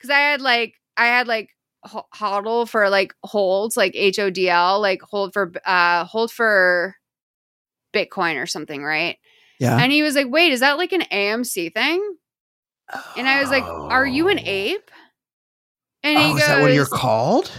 Cuz 0.00 0.10
I 0.10 0.18
had 0.18 0.40
like 0.40 0.74
I 0.96 1.06
had 1.06 1.26
like 1.28 1.50
hodl 1.86 2.66
for 2.68 2.88
like 2.88 3.14
holds 3.22 3.76
like 3.76 3.92
HODL 3.94 4.80
like 4.80 5.02
hold 5.02 5.32
for 5.32 5.52
uh 5.66 6.04
hold 6.04 6.32
for 6.32 6.94
bitcoin 7.94 8.42
or 8.42 8.46
something 8.46 8.82
right? 8.82 9.18
Yeah. 9.60 9.78
and 9.78 9.92
he 9.92 10.02
was 10.02 10.14
like 10.14 10.26
wait 10.28 10.52
is 10.52 10.60
that 10.60 10.78
like 10.78 10.92
an 10.92 11.02
AMC 11.02 11.72
thing? 11.74 12.16
And 13.16 13.28
I 13.28 13.40
was 13.40 13.50
like 13.50 13.64
are 13.64 14.06
you 14.06 14.28
an 14.28 14.40
ape? 14.40 14.90
And 16.02 16.18
he 16.18 16.24
Oh, 16.24 16.32
goes 16.32 16.40
is 16.42 16.46
that 16.48 16.60
what 16.60 16.72
you're 16.74 16.86
called? 16.86 17.50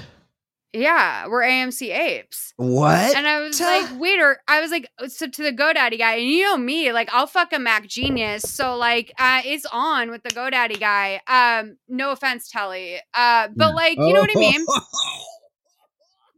Yeah 0.75 1.27
we're 1.27 1.41
AMC 1.41 1.95
apes 1.95 2.53
What? 2.57 3.15
And 3.15 3.27
I 3.27 3.41
was 3.41 3.59
like, 3.59 3.99
waiter, 3.99 4.37
I 4.47 4.61
was 4.61 4.71
like, 4.71 4.87
so 5.07 5.27
to 5.27 5.43
the 5.43 5.51
GoDaddy 5.51 5.97
guy, 5.97 6.15
and 6.15 6.27
you 6.29 6.43
know 6.43 6.57
me, 6.57 6.91
like 6.93 7.09
I'll 7.13 7.27
fuck 7.27 7.51
a 7.53 7.59
Mac 7.59 7.85
genius. 7.87 8.43
So 8.43 8.75
like 8.77 9.11
uh 9.19 9.41
it's 9.43 9.65
on 9.73 10.09
with 10.09 10.23
the 10.23 10.29
GoDaddy 10.29 10.79
guy. 10.79 11.19
Um, 11.27 11.77
no 11.89 12.11
offense, 12.11 12.49
Telly. 12.49 12.97
Uh, 13.13 13.49
but 13.55 13.75
like, 13.75 13.97
you 13.97 14.13
know 14.13 14.21
what 14.21 14.29
I 14.35 14.39
mean? 14.39 14.65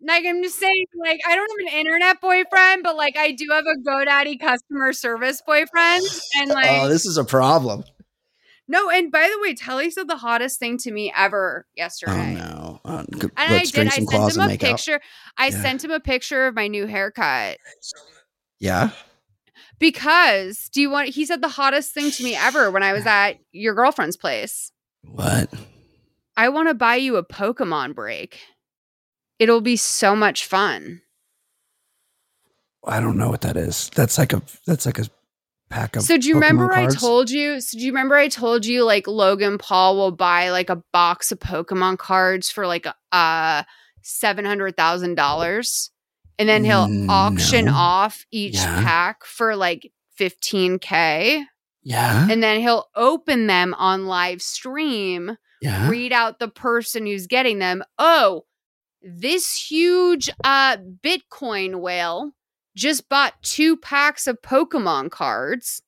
Like 0.08 0.26
I'm 0.28 0.44
just 0.44 0.60
saying, 0.60 0.86
like, 1.04 1.20
I 1.28 1.36
don't 1.36 1.50
have 1.50 1.74
an 1.74 1.80
internet 1.80 2.22
boyfriend, 2.22 2.84
but 2.84 2.96
like 2.96 3.18
I 3.18 3.32
do 3.32 3.48
have 3.52 3.66
a 3.66 3.90
GoDaddy 3.90 4.40
customer 4.40 4.94
service 4.94 5.42
boyfriend. 5.46 6.04
And 6.40 6.50
like 6.50 6.70
oh, 6.70 6.88
this 6.88 7.06
is 7.06 7.18
a 7.18 7.26
problem. 7.26 7.84
no, 8.68 8.90
and 8.92 9.12
by 9.12 9.28
the 9.32 9.40
way, 9.42 9.54
Telly 9.56 9.90
said 9.90 10.08
the 10.08 10.18
hottest 10.18 10.60
thing 10.60 10.78
to 10.80 10.92
me 10.92 11.12
ever 11.16 11.66
Oh 11.68 11.72
yesterday. 11.76 12.36
no. 12.36 12.67
Uh, 12.88 13.04
good- 13.12 13.32
And 13.36 13.54
I 13.54 13.64
did. 13.66 13.88
I 13.88 13.90
sent 13.90 14.12
him 14.36 14.42
a 14.42 14.48
make 14.48 14.64
out. 14.64 14.70
picture. 14.78 15.02
I 15.38 15.48
Yeah. 15.48 15.62
sent 15.62 15.84
him 15.84 15.92
a 15.92 16.00
picture 16.00 16.48
of 16.48 16.56
my 16.56 16.68
new 16.68 16.88
haircut. 16.88 17.58
Yeah. 18.60 18.92
Because 19.80 20.70
do 20.70 20.82
you 20.82 20.90
want 20.90 21.10
he 21.10 21.26
said 21.26 21.42
the 21.42 21.50
hottest 21.50 21.94
thing 21.94 22.10
to 22.12 22.24
me 22.24 22.34
ever 22.36 22.72
when 22.72 22.84
I 22.84 22.94
was 22.94 23.06
at 23.06 23.34
your 23.52 23.76
girlfriend's 23.76 24.18
place. 24.18 24.72
What? 25.04 25.54
I 26.36 26.50
want 26.50 26.70
to 26.70 26.74
buy 26.74 26.96
you 26.96 27.18
a 27.18 27.24
Pokemon 27.26 27.94
break. 27.94 28.40
It'll 29.38 29.62
be 29.62 29.76
so 29.76 30.16
much 30.16 30.46
fun. 30.46 31.02
I 32.86 33.00
don't 33.00 33.18
know 33.18 33.30
what 33.30 33.42
that 33.42 33.58
is. 33.58 33.90
That's 33.96 34.18
like 34.18 34.34
a 34.34 34.42
that's 34.66 34.86
like 34.86 34.98
a 34.98 35.06
pack 35.70 35.96
of 35.96 36.04
So 36.04 36.18
do 36.18 36.28
you 36.28 36.36
Pokemon 36.36 36.42
remember 36.42 36.68
cards? 36.70 36.96
I 36.96 37.00
told 37.00 37.30
you? 37.30 37.60
So 37.62 37.78
do 37.78 37.86
you 37.86 37.92
remember 37.92 38.16
I 38.16 38.28
told 38.28 38.66
you 38.66 38.84
like 38.84 39.08
Logan 39.08 39.58
Paul 39.58 39.96
will 39.98 40.12
buy 40.12 40.50
like 40.50 40.70
a 40.70 40.82
box 40.94 41.32
of 41.32 41.40
Pokemon 41.40 41.98
cards 41.98 42.50
for 42.50 42.66
like 42.68 42.86
a 42.86 42.96
uh 43.12 43.64
seven 44.02 44.46
hundred 44.46 44.78
thousand 44.78 45.16
dollars, 45.16 45.92
and 46.40 46.48
then 46.48 46.64
he'll 46.64 46.88
Mm, 46.88 47.10
auction 47.10 47.68
off 47.68 48.26
each 48.32 48.56
Yeah. 48.56 48.84
pack 48.84 49.26
for 49.26 49.56
like 49.56 49.92
fifteen 50.16 50.80
k, 50.80 51.44
Yeah. 51.84 52.28
and 52.30 52.42
then 52.42 52.62
he'll 52.62 52.86
open 52.96 53.48
them 53.48 53.74
on 53.76 54.06
live 54.08 54.42
stream. 54.42 55.38
Yeah. 55.62 55.90
read 55.90 56.14
out 56.14 56.38
the 56.38 56.48
person 56.50 57.08
who's 57.08 57.26
getting 57.26 57.58
them. 57.58 57.84
Oh, 57.98 58.46
this 59.02 59.56
huge 59.70 60.30
uh 60.44 60.78
Bitcoin 61.04 61.82
whale 61.82 62.32
just 62.78 63.10
bought 63.10 63.34
two 63.42 63.76
packs 63.76 64.28
of 64.28 64.42
Pokemon 64.42 65.12
cards. 65.12 65.82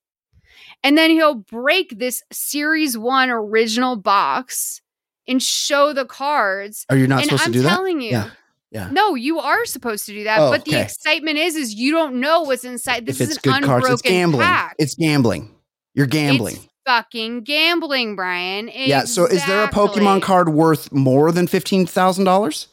And 0.84 0.98
then 0.98 1.12
he'll 1.12 1.36
break 1.36 2.00
this 2.00 2.24
series 2.32 2.98
1 2.98 3.30
original 3.30 3.96
box 3.96 4.82
and 5.28 5.42
show 5.42 5.94
the 5.94 6.06
cards. 6.06 6.86
Oh, 6.90 6.96
are 6.96 6.98
you 6.98 7.08
not 7.08 7.22
and 7.22 7.26
supposed 7.30 7.44
I'm 7.46 7.52
to 7.54 7.60
do 7.60 7.64
that? 7.64 7.70
I'm 7.70 7.76
telling 7.78 8.02
you. 8.02 8.12
Yeah. 8.12 8.30
Yeah. 8.72 8.90
No, 8.92 9.16
you 9.16 9.40
are 9.40 9.66
supposed 9.66 10.06
to 10.06 10.14
do 10.14 10.24
that, 10.26 10.40
Oh, 10.40 10.52
but 10.52 10.64
the 10.66 10.72
okay. 10.72 10.84
excitement 10.84 11.38
is 11.40 11.56
is 11.56 11.74
you 11.74 11.92
don't 11.92 12.20
know 12.20 12.42
what's 12.42 12.64
inside. 12.64 13.06
This 13.08 13.20
is 13.20 13.32
an 13.32 13.38
good 13.42 13.64
cards, 13.64 13.86
unbroken 13.86 13.94
it's 13.94 14.02
gambling. 14.04 14.46
pack. 14.46 14.76
It's 14.78 14.96
gambling. 14.96 15.56
You're 15.96 16.06
gambling. 16.06 16.56
It's 16.58 16.68
fucking 16.86 17.42
gambling, 17.46 18.16
Brian. 18.16 18.70
yeah. 18.74 19.06
So 19.06 19.26
is 19.26 19.44
there 19.48 19.64
a 19.64 19.70
Pokemon 19.70 20.22
card 20.22 20.50
worth 20.50 20.92
more 20.92 21.32
than 21.32 21.48
fifteen 21.48 21.88
thousand 21.88 22.26
dollars? 22.26 22.68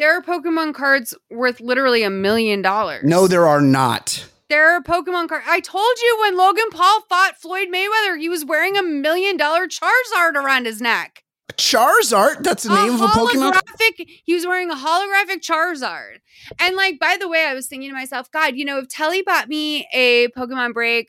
There 0.00 0.16
are 0.16 0.22
Pokemon 0.22 0.72
cards 0.72 1.14
worth 1.30 1.60
literally 1.60 2.02
a 2.04 2.08
million 2.08 2.62
dollars. 2.62 3.04
No, 3.04 3.28
there 3.28 3.46
are 3.46 3.60
not. 3.60 4.24
there 4.48 4.74
are 4.74 4.80
Pokemon 4.82 5.28
cards. 5.28 5.44
I 5.46 5.60
told 5.60 5.98
you 6.02 6.16
when 6.22 6.38
Logan 6.38 6.70
Paul 6.70 7.02
fought 7.02 7.36
Floyd 7.36 7.68
Mayweather, 7.68 8.18
he 8.18 8.30
was 8.30 8.42
wearing 8.42 8.78
a 8.78 8.82
million 8.82 9.36
dollar 9.36 9.66
Charizard 9.66 10.36
around 10.36 10.64
his 10.64 10.80
neck. 10.80 11.22
Charizard. 11.52 12.42
That's 12.42 12.62
the 12.62 12.74
name 12.74 12.94
of 12.94 13.02
a 13.02 13.08
Pokemon. 13.08 13.60
He 14.24 14.32
was 14.32 14.46
wearing 14.46 14.70
a 14.70 14.74
holographic 14.74 15.42
Charizard. 15.42 16.20
And 16.58 16.76
like, 16.76 16.98
by 16.98 17.18
the 17.20 17.28
way, 17.28 17.44
I 17.44 17.52
was 17.52 17.66
thinking 17.66 17.90
to 17.90 17.94
myself, 17.94 18.30
God, 18.30 18.56
you 18.56 18.64
know, 18.64 18.78
if 18.78 18.88
Telly 18.88 19.20
bought 19.20 19.48
me 19.50 19.86
a 19.92 20.28
Pokemon 20.28 20.72
break, 20.72 21.08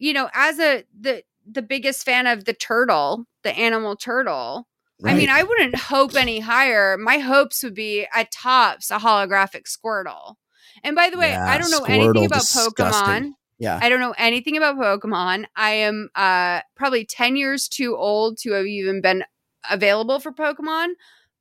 you 0.00 0.12
know, 0.12 0.30
as 0.34 0.58
a 0.58 0.82
the 0.98 1.22
the 1.48 1.62
biggest 1.62 2.04
fan 2.04 2.26
of 2.26 2.44
the 2.44 2.54
turtle, 2.54 3.26
the 3.44 3.56
animal 3.56 3.94
turtle, 3.94 4.66
I 5.04 5.14
mean, 5.14 5.28
I 5.28 5.42
wouldn't 5.42 5.76
hope 5.76 6.14
any 6.14 6.40
higher. 6.40 6.96
My 6.96 7.18
hopes 7.18 7.62
would 7.62 7.74
be 7.74 8.06
at 8.14 8.30
tops 8.32 8.90
a 8.90 8.98
holographic 8.98 9.64
Squirtle. 9.64 10.36
And 10.82 10.96
by 10.96 11.10
the 11.10 11.18
way, 11.18 11.30
Yeah, 11.30 11.44
I 11.46 11.58
don't 11.58 11.70
know 11.70 11.84
anything 11.84 12.24
about 12.24 12.40
disgusting. 12.40 12.74
Pokemon. 12.74 13.32
yeah. 13.58 13.78
I 13.82 13.88
don't 13.90 14.00
know 14.00 14.14
anything 14.16 14.56
about 14.56 14.76
Pokemon. 14.76 15.44
I 15.54 15.70
am 15.72 16.08
uh 16.14 16.60
probably 16.76 17.04
10 17.04 17.36
years 17.36 17.68
too 17.68 17.94
old 17.96 18.38
to 18.38 18.52
have 18.52 18.66
even 18.66 19.00
been 19.02 19.24
available 19.70 20.18
for 20.18 20.32
Pokemon. 20.32 20.88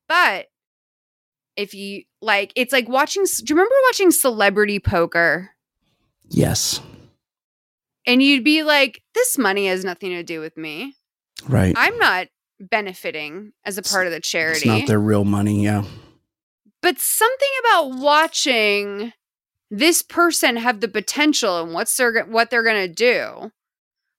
But 0.09 0.47
if 1.55 1.73
you 1.73 2.03
like 2.21 2.51
it's 2.55 2.73
like 2.73 2.89
watching 2.89 3.23
do 3.23 3.43
you 3.53 3.55
remember 3.55 3.75
watching 3.87 4.11
celebrity 4.11 4.79
poker? 4.79 5.51
Yes. 6.27 6.81
And 8.07 8.21
you'd 8.21 8.43
be 8.43 8.63
like, 8.63 9.01
this 9.13 9.37
money 9.37 9.67
has 9.67 9.83
nothing 9.85 10.11
to 10.11 10.23
do 10.23 10.39
with 10.39 10.57
me. 10.57 10.95
Right. 11.47 11.73
I'm 11.77 11.97
not 11.97 12.27
benefiting 12.59 13.51
as 13.65 13.77
a 13.77 13.81
part 13.83 14.07
of 14.07 14.13
the 14.13 14.19
charity. 14.21 14.57
It's 14.57 14.65
not 14.65 14.87
their 14.87 14.99
real 14.99 15.25
money. 15.25 15.63
Yeah. 15.63 15.83
but 16.81 16.99
something 16.99 17.49
about 17.61 17.95
watching 17.97 19.11
this 19.71 20.01
person 20.03 20.55
have 20.57 20.79
the 20.79 20.87
potential 20.87 21.61
and 21.63 21.73
what's 21.73 21.95
their 21.97 22.23
what 22.25 22.49
they're 22.49 22.63
gonna 22.63 22.87
do. 22.87 23.51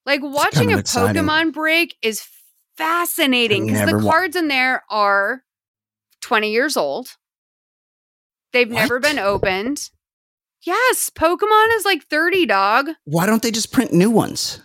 Like 0.05 0.21
watching 0.21 0.73
a 0.73 0.77
exciting. 0.77 1.23
Pokemon 1.23 1.53
break 1.53 1.95
is 2.01 2.23
fascinating 2.77 3.65
because 3.65 3.79
the 3.81 3.85
never 3.87 3.97
wa- 3.99 4.11
cards 4.11 4.35
in 4.35 4.47
there 4.49 4.83
are 4.89 5.43
20 6.21 6.51
years 6.51 6.77
old. 6.77 7.07
They've 8.53 8.69
never 8.69 8.99
been 8.99 9.19
opened. 9.19 9.89
Yes, 10.63 11.09
Pokemon 11.09 11.75
is 11.75 11.85
like 11.85 12.05
30, 12.07 12.45
dog. 12.45 12.89
Why 13.05 13.25
don't 13.25 13.41
they 13.41 13.51
just 13.51 13.71
print 13.71 13.93
new 13.93 14.09
ones? 14.09 14.61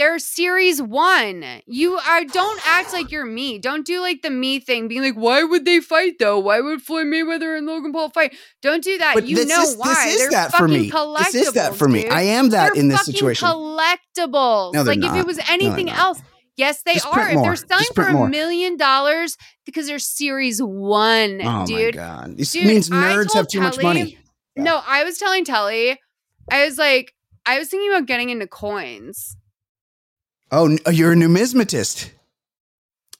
They're 0.00 0.18
series 0.18 0.80
one. 0.80 1.44
You 1.66 1.98
are 1.98 2.24
don't 2.32 2.58
act 2.66 2.94
like 2.94 3.10
you're 3.10 3.26
me. 3.26 3.58
Don't 3.58 3.84
do 3.84 4.00
like 4.00 4.22
the 4.22 4.30
me 4.30 4.58
thing, 4.58 4.88
being 4.88 5.02
like, 5.02 5.14
why 5.14 5.42
would 5.42 5.66
they 5.66 5.80
fight 5.80 6.14
though? 6.18 6.38
Why 6.38 6.62
would 6.62 6.80
Floyd 6.80 7.08
Mayweather 7.08 7.54
and 7.58 7.66
Logan 7.66 7.92
Paul 7.92 8.08
fight? 8.08 8.34
Don't 8.62 8.82
do 8.82 8.96
that. 8.96 9.14
But 9.14 9.26
you 9.26 9.44
know 9.44 9.60
is, 9.60 9.76
why. 9.76 9.88
This 9.92 10.14
is 10.14 10.20
They're 10.20 10.30
that 10.30 10.54
for 10.54 10.66
me. 10.66 10.90
This 11.18 11.34
is 11.34 11.52
that 11.52 11.74
for 11.74 11.86
me. 11.86 12.04
collectibles, 12.04 12.12
I 12.12 12.22
am 12.22 12.48
that 12.48 12.72
They're 12.72 12.82
in 12.82 12.88
this 12.88 13.04
situation. 13.04 13.46
Collectibles. 13.46 14.72
No, 14.72 14.84
they're 14.84 14.94
like 14.96 15.04
if 15.04 15.16
it 15.16 15.26
was 15.26 15.38
anything 15.50 15.86
not. 15.86 15.98
else. 15.98 16.22
Yes, 16.56 16.82
they 16.82 16.94
Just 16.94 17.06
are. 17.06 17.12
print 17.12 17.36
If 17.36 17.42
they're 17.42 17.56
selling 17.56 17.86
for 17.94 18.04
a 18.04 18.28
million 18.30 18.78
dollars 18.78 19.36
because 19.66 19.86
they're 19.86 19.98
series 19.98 20.62
one, 20.62 21.42
oh 21.44 21.66
dude. 21.66 21.98
Oh 21.98 22.00
my 22.00 22.06
god! 22.06 22.38
This 22.38 22.52
Dude, 22.52 22.66
means 22.66 22.88
nerds 22.88 23.34
have 23.34 23.48
too 23.48 23.60
much 23.60 23.76
money. 23.82 24.16
Yeah. 24.56 24.62
No, 24.62 24.80
I 24.86 25.04
was 25.04 25.18
telling 25.18 25.44
Telly, 25.44 26.00
I 26.50 26.64
was 26.64 26.78
like, 26.78 27.12
I 27.44 27.58
was 27.58 27.68
thinking 27.68 27.90
about 27.90 28.06
getting 28.06 28.30
into 28.30 28.46
coins. 28.46 29.36
Oh, 30.52 30.76
you're 30.90 31.12
a 31.12 31.16
numismatist. 31.16 32.10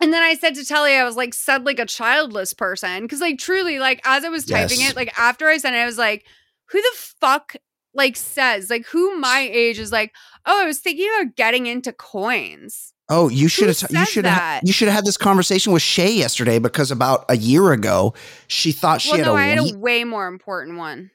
And 0.00 0.12
then 0.12 0.22
I 0.22 0.34
said 0.34 0.54
to 0.54 0.64
Telly, 0.64 0.94
I 0.94 1.04
was 1.04 1.16
like, 1.16 1.34
said 1.34 1.64
like 1.66 1.78
a 1.78 1.86
childless 1.86 2.54
person. 2.54 3.06
Cause 3.06 3.20
like 3.20 3.38
truly, 3.38 3.78
like 3.78 4.00
as 4.04 4.24
I 4.24 4.28
was 4.30 4.46
typing 4.46 4.80
Yes. 4.80 4.90
it, 4.92 4.96
like 4.96 5.16
after 5.18 5.46
I 5.48 5.58
sent 5.58 5.76
it, 5.76 5.80
I 5.80 5.86
was 5.86 5.98
like, 5.98 6.24
who 6.70 6.80
the 6.80 6.92
fuck 6.96 7.54
like 7.94 8.16
says, 8.16 8.70
like 8.70 8.86
who 8.86 9.18
my 9.18 9.40
age 9.52 9.78
is 9.78 9.92
like, 9.92 10.12
oh, 10.46 10.62
I 10.62 10.66
was 10.66 10.78
thinking 10.78 11.08
about 11.20 11.36
getting 11.36 11.66
into 11.66 11.92
coins. 11.92 12.94
Oh, 13.10 13.28
you 13.28 13.48
should 13.48 13.66
have. 13.66 13.90
You 13.90 14.06
should 14.06 14.24
have. 14.24 14.62
You 14.64 14.72
should 14.72 14.86
have 14.88 14.94
had 14.94 15.04
this 15.04 15.16
conversation 15.16 15.72
with 15.72 15.82
Shay 15.82 16.12
yesterday 16.12 16.60
because 16.60 16.90
about 16.92 17.24
a 17.28 17.36
year 17.36 17.72
ago 17.72 18.14
she 18.46 18.70
thought 18.72 19.00
she 19.02 19.10
well, 19.10 19.18
had 19.18 19.26
no, 19.26 19.32
a 19.34 19.38
I 19.38 19.46
had 19.48 19.60
week. 19.60 19.74
a 19.74 19.78
way 19.78 20.04
more 20.04 20.28
important 20.28 20.78
one. 20.78 21.10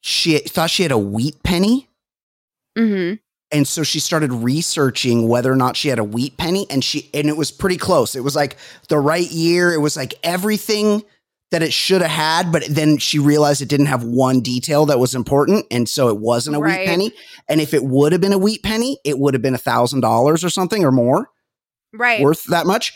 she 0.00 0.38
thought 0.38 0.70
she 0.70 0.82
had 0.84 0.92
a 0.92 0.98
wheat 0.98 1.42
penny. 1.42 1.88
Mm-hmm. 2.76 3.16
And 3.50 3.66
so 3.66 3.82
she 3.82 3.98
started 3.98 4.30
researching 4.32 5.26
whether 5.26 5.50
or 5.50 5.56
not 5.56 5.76
she 5.76 5.88
had 5.88 5.98
a 5.98 6.04
wheat 6.04 6.36
penny 6.36 6.66
and 6.68 6.84
she 6.84 7.08
and 7.14 7.28
it 7.28 7.36
was 7.36 7.50
pretty 7.50 7.78
close. 7.78 8.14
It 8.14 8.22
was 8.22 8.36
like 8.36 8.56
the 8.88 8.98
right 8.98 9.30
year. 9.30 9.72
It 9.72 9.80
was 9.80 9.96
like 9.96 10.14
everything 10.22 11.02
that 11.50 11.62
it 11.62 11.72
should 11.72 12.02
have 12.02 12.10
had, 12.10 12.52
but 12.52 12.62
then 12.68 12.98
she 12.98 13.18
realized 13.18 13.62
it 13.62 13.70
didn't 13.70 13.86
have 13.86 14.04
one 14.04 14.40
detail 14.40 14.84
that 14.84 14.98
was 14.98 15.14
important. 15.14 15.64
And 15.70 15.88
so 15.88 16.08
it 16.08 16.18
wasn't 16.18 16.56
a 16.56 16.60
Right. 16.60 16.80
wheat 16.80 16.86
penny. 16.86 17.12
And 17.48 17.58
if 17.58 17.72
it 17.72 17.82
would 17.84 18.12
have 18.12 18.20
been 18.20 18.34
a 18.34 18.38
wheat 18.38 18.62
penny, 18.62 18.98
it 19.02 19.18
would 19.18 19.32
have 19.32 19.42
been 19.42 19.54
a 19.54 19.58
thousand 19.58 20.00
dollars 20.00 20.44
or 20.44 20.50
something 20.50 20.84
or 20.84 20.92
more 20.92 21.30
Right. 21.94 22.20
worth 22.22 22.44
that 22.50 22.66
much. 22.66 22.92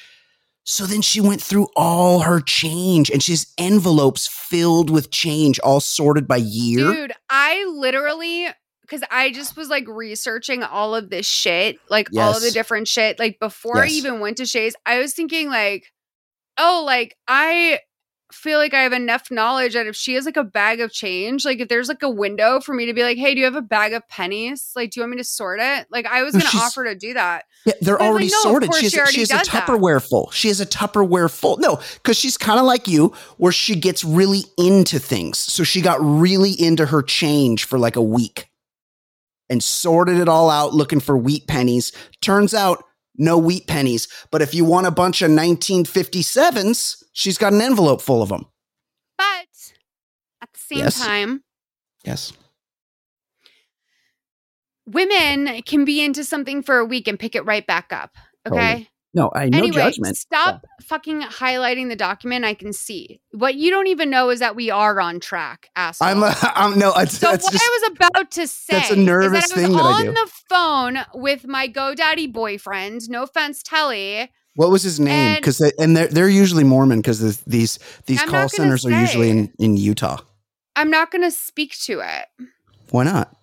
So 0.64 0.84
then 0.84 1.00
she 1.00 1.20
went 1.20 1.42
through 1.42 1.68
all 1.74 2.20
her 2.20 2.40
change 2.40 3.10
and 3.10 3.22
she 3.22 3.32
has 3.32 3.46
envelopes 3.56 4.28
filled 4.28 4.90
with 4.90 5.10
change, 5.10 5.58
all 5.60 5.80
sorted 5.80 6.28
by 6.28 6.36
year. 6.36 6.92
Dude, 6.92 7.12
I 7.30 7.64
literally 7.64 8.48
because 8.92 9.08
I 9.10 9.32
just 9.32 9.56
was 9.56 9.70
like 9.70 9.88
researching 9.88 10.62
all 10.62 10.94
of 10.94 11.08
this 11.08 11.26
shit, 11.26 11.78
like 11.88 12.08
all 12.14 12.36
of 12.36 12.42
the 12.42 12.50
different 12.50 12.86
shit. 12.86 13.18
Like 13.18 13.40
before 13.40 13.78
I 13.78 13.86
even 13.86 14.20
went 14.20 14.36
to 14.36 14.44
Shays, 14.44 14.76
I 14.84 14.98
was 14.98 15.14
thinking 15.14 15.48
like, 15.48 15.86
oh, 16.58 16.82
like 16.84 17.16
I 17.26 17.78
feel 18.30 18.58
like 18.58 18.74
I 18.74 18.82
have 18.82 18.92
enough 18.92 19.30
knowledge 19.30 19.72
that 19.72 19.86
if 19.86 19.96
she 19.96 20.12
has 20.14 20.26
like 20.26 20.36
a 20.36 20.44
bag 20.44 20.80
of 20.80 20.92
change, 20.92 21.46
like 21.46 21.60
if 21.60 21.68
there's 21.68 21.88
like 21.88 22.02
a 22.02 22.10
window 22.10 22.60
for 22.60 22.74
me 22.74 22.84
to 22.84 22.92
be 22.92 23.02
like, 23.02 23.16
hey, 23.16 23.32
do 23.32 23.38
you 23.40 23.46
have 23.46 23.56
a 23.56 23.62
bag 23.62 23.94
of 23.94 24.06
pennies? 24.08 24.72
Like, 24.76 24.90
do 24.90 25.00
you 25.00 25.04
want 25.04 25.12
me 25.12 25.16
to 25.18 25.24
sort 25.24 25.58
it? 25.60 25.86
Like 25.90 26.04
I 26.04 26.22
was 26.22 26.32
gonna 26.34 26.44
she's- 26.44 26.62
offer 26.62 26.84
to 26.84 26.94
do 26.94 27.14
that. 27.14 27.46
Yeah, 27.64 27.72
they're 27.80 27.96
But 27.96 28.08
already 28.08 28.26
like, 28.26 28.32
no, 28.32 28.42
sorted. 28.42 28.74
She 28.74 28.82
has, 28.84 28.92
she 28.92 28.98
already 28.98 29.12
she 29.14 29.20
has 29.20 29.30
a 29.30 29.38
does 29.38 29.48
that. 29.48 29.66
Tupperware 29.66 30.06
full. 30.06 30.30
She 30.32 30.48
has 30.48 30.60
a 30.60 30.66
Tupperware 30.66 31.30
full. 31.30 31.56
No, 31.56 31.80
because 31.94 32.18
she's 32.18 32.36
kind 32.36 32.58
of 32.60 32.66
like 32.66 32.88
you, 32.88 33.14
where 33.38 33.52
she 33.52 33.74
gets 33.74 34.04
really 34.04 34.42
into 34.58 34.98
things. 34.98 35.38
So 35.38 35.64
she 35.64 35.80
got 35.80 35.98
really 36.02 36.50
into 36.60 36.84
her 36.84 37.00
change 37.00 37.64
for 37.64 37.78
like 37.78 37.96
a 37.96 38.02
week 38.02 38.48
and 39.52 39.62
sorted 39.62 40.18
it 40.18 40.30
all 40.30 40.48
out 40.48 40.72
looking 40.72 40.98
for 40.98 41.14
wheat 41.14 41.46
pennies. 41.46 41.92
Turns 42.22 42.54
out 42.54 42.82
no 43.18 43.36
wheat 43.36 43.66
pennies. 43.66 44.08
But 44.30 44.40
if 44.40 44.54
you 44.54 44.64
want 44.64 44.86
a 44.86 44.90
bunch 44.90 45.20
of 45.20 45.30
1957s, 45.30 47.02
she's 47.12 47.36
got 47.36 47.52
an 47.52 47.60
envelope 47.60 48.00
full 48.00 48.22
of 48.22 48.30
them. 48.30 48.46
But 49.18 49.26
at 50.40 50.50
the 50.54 50.58
same 50.58 50.78
Yes. 50.78 50.98
time, 50.98 51.44
Yes. 52.02 52.32
women 54.86 55.60
can 55.62 55.84
be 55.84 56.02
into 56.02 56.24
something 56.24 56.62
for 56.62 56.78
a 56.78 56.84
week 56.86 57.06
and 57.06 57.18
pick 57.18 57.34
it 57.34 57.44
right 57.44 57.66
back 57.66 57.92
up. 57.92 58.16
Okay. 58.48 58.56
Totally. 58.58 58.88
No, 59.14 59.30
I 59.34 59.50
no 59.50 59.58
anyway, 59.58 59.74
judgment. 59.76 60.16
stop 60.16 60.64
fucking 60.80 61.20
highlighting 61.20 61.88
the 61.90 61.96
document. 61.96 62.46
I 62.46 62.54
can 62.54 62.72
see. 62.72 63.20
What 63.32 63.54
you 63.56 63.70
don't 63.70 63.86
even 63.88 64.08
know 64.08 64.30
is 64.30 64.40
that 64.40 64.56
we 64.56 64.70
are 64.70 64.98
on 65.00 65.20
track, 65.20 65.68
asshole. 65.76 66.08
I'm, 66.08 66.22
a, 66.22 66.34
I'm 66.42 66.78
no, 66.78 66.92
it's, 66.96 67.18
so 67.18 67.30
that's 67.30 67.44
what 67.44 67.52
just, 67.52 67.62
I 67.64 67.78
was 67.82 67.96
about 67.98 68.30
to 68.32 68.46
say 68.46 68.72
that's 68.74 68.90
a 68.90 68.96
nervous 68.96 69.48
that 69.50 69.54
thing 69.54 69.72
that 69.72 69.78
I 69.82 69.82
on 69.82 70.06
the 70.06 70.30
phone 70.48 70.98
with 71.14 71.46
my 71.46 71.68
GoDaddy 71.68 72.32
boyfriend. 72.32 73.02
No 73.10 73.24
offense, 73.24 73.62
Telly. 73.62 74.30
what 74.54 74.70
was 74.70 74.82
his 74.82 74.98
name? 74.98 75.10
and- 75.12 75.36
Because 75.42 75.58
they, 75.58 75.72
and 75.78 75.94
they're, 75.94 76.08
they're 76.08 76.28
usually 76.28 76.64
Mormon 76.64 77.00
because 77.00 77.42
these, 77.42 77.78
these 78.06 78.20
I'm 78.22 78.28
call 78.28 78.40
not 78.40 78.52
gonna 78.52 78.78
centers 78.78 78.86
are 78.86 78.98
usually 78.98 79.28
in, 79.28 79.52
in 79.58 79.76
Utah. 79.76 80.20
I'm 80.74 80.90
not 80.90 81.10
going 81.10 81.22
to 81.22 81.30
speak 81.30 81.74
to 81.84 82.00
it. 82.00 82.46
Why 82.90 83.04
not? 83.04 83.36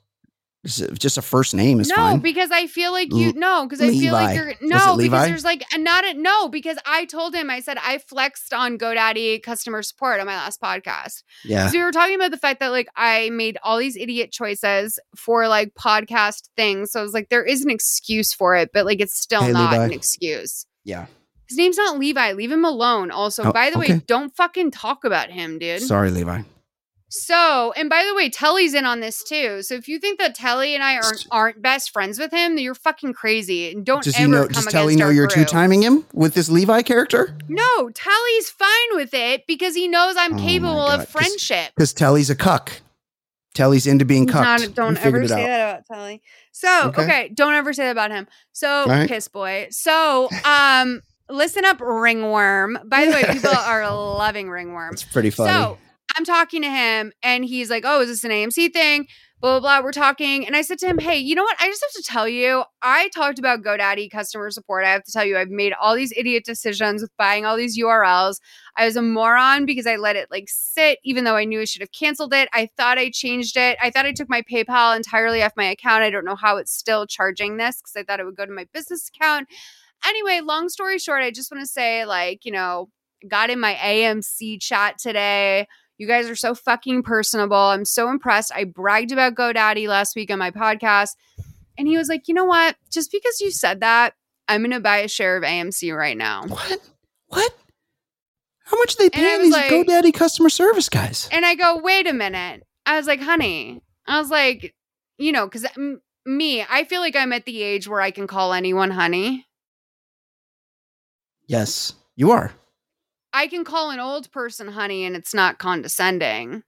Just 0.65 0.81
uh, 0.81 0.87
just 0.87 1.17
a 1.17 1.21
first 1.21 1.53
name 1.55 1.79
is 1.79 1.87
no, 1.87 1.95
fine. 1.95 2.19
because 2.19 2.51
I 2.51 2.67
feel 2.67 2.91
like 2.91 3.13
you 3.13 3.31
no, 3.33 3.65
because 3.65 3.79
I 3.81 3.91
feel 3.91 4.11
like 4.11 4.35
you're 4.35 4.53
no, 4.61 4.97
because 4.97 5.27
there's 5.27 5.45
like 5.45 5.63
a 5.73 5.77
not 5.77 6.03
a 6.05 6.13
no, 6.15 6.49
because 6.49 6.77
I 6.85 7.05
told 7.05 7.33
him 7.33 7.49
I 7.49 7.61
said 7.61 7.77
I 7.81 7.97
flexed 7.99 8.53
on 8.53 8.77
GoDaddy 8.77 9.41
customer 9.41 9.81
support 9.81 10.19
on 10.19 10.25
my 10.25 10.35
last 10.35 10.61
podcast. 10.61 11.23
yeah. 11.45 11.69
So 11.69 11.77
we 11.77 11.83
were 11.85 11.93
talking 11.93 12.15
about 12.15 12.31
the 12.31 12.37
fact 12.37 12.59
that 12.59 12.71
like 12.71 12.89
I 12.97 13.29
made 13.29 13.57
all 13.63 13.77
these 13.77 13.95
idiot 13.95 14.33
choices 14.33 14.99
for 15.15 15.47
like 15.47 15.75
podcast 15.75 16.49
things. 16.57 16.91
So 16.91 16.99
I 16.99 17.03
was 17.03 17.13
like, 17.13 17.29
there 17.29 17.45
is 17.45 17.63
an 17.63 17.69
excuse 17.71 18.33
for 18.33 18.53
it, 18.55 18.71
but 18.73 18.85
like 18.85 18.99
it's 18.99 19.17
still 19.17 19.43
Hey, 19.43 19.53
not 19.53 19.71
Levi. 19.71 19.85
an 19.85 19.93
excuse. 19.93 20.65
Yeah. 20.83 21.05
His 21.47 21.57
name's 21.57 21.77
not 21.77 21.97
Levi. 21.97 22.33
Leave 22.33 22.51
him 22.51 22.65
alone. 22.65 23.11
Also, 23.11 23.43
Oh, 23.45 23.51
by 23.53 23.69
the 23.71 23.79
way, 23.79 24.01
don't 24.07 24.35
fucking 24.35 24.71
talk 24.71 25.03
about 25.05 25.31
him, 25.31 25.57
dude. 25.57 25.81
Sorry, 25.81 26.11
Levi. 26.11 26.41
So, 27.09 27.73
and 27.75 27.89
by 27.89 28.05
the 28.07 28.13
way, 28.13 28.29
Telly's 28.29 28.75
in 28.75 28.85
on 28.85 28.99
this 28.99 29.23
too. 29.23 29.63
So 29.63 29.73
if 29.73 29.87
you 29.87 29.97
think 29.99 30.19
that 30.19 30.35
Telly 30.35 30.75
and 30.75 30.83
I 30.83 30.95
aren't 30.95 31.27
aren't 31.31 31.61
best 31.61 31.91
friends 31.91 32.19
with 32.19 32.31
him, 32.31 32.55
then 32.55 32.63
you're 32.63 32.75
fucking 32.75 33.13
crazy. 33.13 33.71
And 33.71 33.83
don't 33.83 34.03
Does 34.03 34.15
ever 34.15 34.25
he 34.25 34.31
know? 34.31 34.43
come 34.43 34.51
Does 34.51 34.65
Telly 34.67 34.95
know 34.95 35.09
you're 35.09 35.27
two 35.27 35.43
timing 35.43 35.81
him 35.81 36.05
with 36.13 36.35
this 36.35 36.49
Levi 36.49 36.83
character? 36.83 37.35
No, 37.47 37.89
Telly's 37.89 38.51
fine 38.51 38.69
with 38.91 39.13
it 39.15 39.47
because 39.47 39.73
he 39.73 39.87
knows 39.87 40.15
I'm 40.17 40.35
Oh 40.35 40.37
capable 40.37 40.87
of 40.87 41.09
friendship. 41.09 41.71
Because 41.75 41.93
Telly's 41.93 42.29
a 42.29 42.35
cuck. 42.35 42.81
Telly's 43.55 43.87
into 43.87 44.05
being 44.05 44.27
cucked. 44.27 44.61
not- 44.61 44.75
don't 44.75 44.97
ever 44.97 45.27
say 45.27 45.33
out. 45.33 45.47
that 45.47 45.69
about 45.71 45.85
Telly. 45.91 46.21
So, 46.51 46.89
Okay. 46.89 47.03
okay. 47.03 47.31
don't 47.33 47.53
ever 47.55 47.73
say 47.73 47.85
that 47.85 47.91
about 47.91 48.11
him. 48.11 48.27
So, 48.51 48.85
right. 48.85 49.09
piss 49.09 49.27
boy. 49.27 49.67
So, 49.71 50.29
um, 50.45 51.01
listen 51.27 51.65
up, 51.65 51.81
ringworm. 51.81 52.77
By 52.85 53.05
the 53.05 53.11
way, 53.11 53.23
people 53.31 53.49
are 53.57 53.89
loving 53.91 54.49
ringworm. 54.49 54.93
It's 54.93 55.03
pretty 55.03 55.31
funny. 55.31 55.51
So 55.51 55.77
I'm 56.19 56.25
talking 56.25 56.61
to 56.63 56.69
him 56.69 57.13
and 57.23 57.45
he's 57.45 57.69
like, 57.69 57.85
Oh, 57.87 58.01
is 58.01 58.09
this 58.09 58.25
an 58.25 58.31
AMC 58.31 58.73
thing? 58.73 59.07
Blah, 59.39 59.61
blah, 59.61 59.79
blah. 59.79 59.85
We're 59.85 59.93
talking. 59.93 60.45
And 60.45 60.53
I 60.53 60.61
said 60.61 60.77
to 60.79 60.85
him, 60.85 60.97
Hey, 60.97 61.17
you 61.17 61.33
know 61.33 61.43
what? 61.43 61.55
I 61.57 61.67
just 61.67 61.81
have 61.81 62.03
to 62.03 62.11
tell 62.11 62.27
you, 62.27 62.65
I 62.81 63.07
talked 63.15 63.39
about 63.39 63.61
GoDaddy 63.61 64.11
customer 64.11 64.51
support. 64.51 64.83
I 64.83 64.89
have 64.89 65.05
to 65.05 65.13
tell 65.13 65.23
you, 65.23 65.37
I've 65.37 65.49
made 65.49 65.71
all 65.79 65.95
these 65.95 66.11
idiot 66.17 66.43
decisions 66.43 67.01
with 67.01 67.15
buying 67.15 67.45
all 67.45 67.55
these 67.55 67.79
URLs. 67.79 68.41
I 68.75 68.83
was 68.83 68.97
a 68.97 69.01
moron 69.01 69.65
because 69.65 69.87
I 69.87 69.95
let 69.95 70.17
it 70.17 70.27
like 70.29 70.49
sit, 70.49 70.99
even 71.05 71.23
though 71.23 71.37
I 71.37 71.45
knew 71.45 71.61
I 71.61 71.63
should 71.63 71.81
have 71.81 71.93
canceled 71.93 72.33
it. 72.33 72.49
I 72.51 72.67
thought 72.75 72.97
I 72.97 73.11
changed 73.11 73.55
it. 73.55 73.77
I 73.81 73.89
thought 73.89 74.05
I 74.05 74.11
took 74.11 74.27
my 74.27 74.41
PayPal 74.41 74.97
entirely 74.97 75.41
off 75.41 75.53
my 75.55 75.69
account. 75.69 76.03
I 76.03 76.09
don't 76.09 76.25
know 76.25 76.35
how 76.35 76.57
it's 76.57 76.73
still 76.73 77.07
charging 77.07 77.55
this 77.55 77.77
because 77.77 77.95
I 77.95 78.03
thought 78.03 78.19
it 78.19 78.25
would 78.25 78.35
go 78.35 78.45
to 78.45 78.51
my 78.51 78.67
business 78.73 79.07
account. 79.07 79.47
Anyway, 80.05 80.41
long 80.43 80.67
story 80.67 80.99
short, 80.99 81.23
I 81.23 81.31
just 81.31 81.49
want 81.49 81.63
to 81.63 81.67
say, 81.67 82.05
like, 82.05 82.43
you 82.43 82.51
know, 82.51 82.89
got 83.25 83.49
in 83.49 83.59
my 83.61 83.75
AMC 83.75 84.61
chat 84.61 84.97
today. 84.97 85.65
You 85.99 86.07
guys 86.07 86.29
are 86.29 86.35
so 86.35 86.55
fucking 86.55 87.03
personable. 87.03 87.57
I'm 87.57 87.85
so 87.85 88.09
impressed. 88.09 88.51
I 88.55 88.63
bragged 88.63 89.11
about 89.11 89.35
GoDaddy 89.35 89.87
last 89.87 90.15
week 90.15 90.31
on 90.31 90.39
my 90.39 90.49
podcast. 90.49 91.09
And 91.77 91.87
he 91.87 91.97
was 91.97 92.07
like, 92.07 92.27
you 92.27 92.33
know 92.33 92.45
what? 92.45 92.77
Just 92.89 93.11
because 93.11 93.39
you 93.41 93.51
said 93.51 93.81
that, 93.81 94.13
I'm 94.47 94.61
going 94.61 94.71
to 94.71 94.79
buy 94.79 94.97
a 94.99 95.07
share 95.09 95.35
of 95.37 95.43
AMC 95.43 95.95
right 95.95 96.17
now. 96.17 96.43
what? 96.47 96.79
What? 97.27 97.53
How 98.63 98.77
much 98.77 98.95
are 98.95 99.03
they 99.03 99.09
paying 99.09 99.41
these 99.41 99.51
like- 99.51 99.69
GoDaddy 99.71 100.13
customer 100.13 100.49
service 100.49 100.89
guys? 100.89 101.27
And 101.31 101.45
I 101.45 101.55
go, 101.55 101.77
wait 101.77 102.07
a 102.07 102.13
minute. 102.13 102.63
I 102.85 102.97
was 102.97 103.05
like, 103.05 103.19
honey, 103.21 103.81
I 104.07 104.19
was 104.19 104.29
like, 104.29 104.73
you 105.17 105.31
know, 105.31 105.45
because 105.47 105.65
me, 106.25 106.63
I 106.69 106.85
feel 106.85 107.01
like 107.01 107.15
I'm 107.15 107.33
at 107.33 107.45
the 107.45 107.61
age 107.61 107.87
where 107.87 108.01
I 108.01 108.11
can 108.11 108.25
call 108.25 108.53
anyone 108.53 108.91
honey. 108.91 109.47
Yes, 111.45 111.93
you 112.15 112.31
are. 112.31 112.53
I 113.33 113.47
can 113.47 113.63
call 113.63 113.91
an 113.91 113.99
old 113.99 114.31
person 114.31 114.69
honey 114.69 115.05
and 115.05 115.15
it's 115.15 115.33
not 115.33 115.59
condescending. 115.59 116.63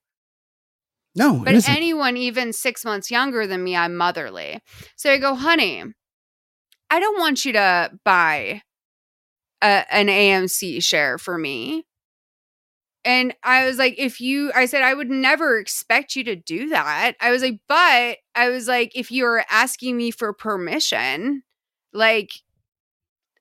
No, 1.16 1.42
But 1.44 1.68
anyone 1.68 2.16
even 2.16 2.54
six 2.54 2.86
months 2.86 3.12
younger 3.12 3.46
than 3.46 3.64
me, 3.64 3.76
I'm 3.76 3.98
motherly. 3.98 4.62
So 4.96 5.12
I 5.12 5.18
go, 5.18 5.36
honey, 5.36 5.84
I 6.90 7.00
don't 7.00 7.20
want 7.20 7.44
you 7.44 7.54
to 7.54 7.92
buy 8.06 8.62
a, 9.62 9.86
an 9.94 10.08
AMC 10.08 10.82
share 10.84 11.18
for 11.18 11.38
me. 11.38 11.86
And 13.04 13.34
I 13.44 13.66
was 13.66 13.78
like, 13.78 13.96
if 13.98 14.22
you, 14.22 14.52
I 14.54 14.68
said, 14.68 14.84
I 14.84 14.94
would 14.94 15.10
never 15.10 15.58
expect 15.58 16.16
you 16.16 16.24
to 16.26 16.36
do 16.36 16.70
that. 16.70 17.16
I 17.20 17.32
was 17.32 17.42
like, 17.42 17.60
but 17.68 18.18
I 18.36 18.50
was 18.50 18.68
like, 18.68 18.92
if 18.96 19.12
you're 19.12 19.44
asking 19.50 19.98
me 19.98 20.12
for 20.12 20.34
permission, 20.34 21.44
like, 21.94 22.30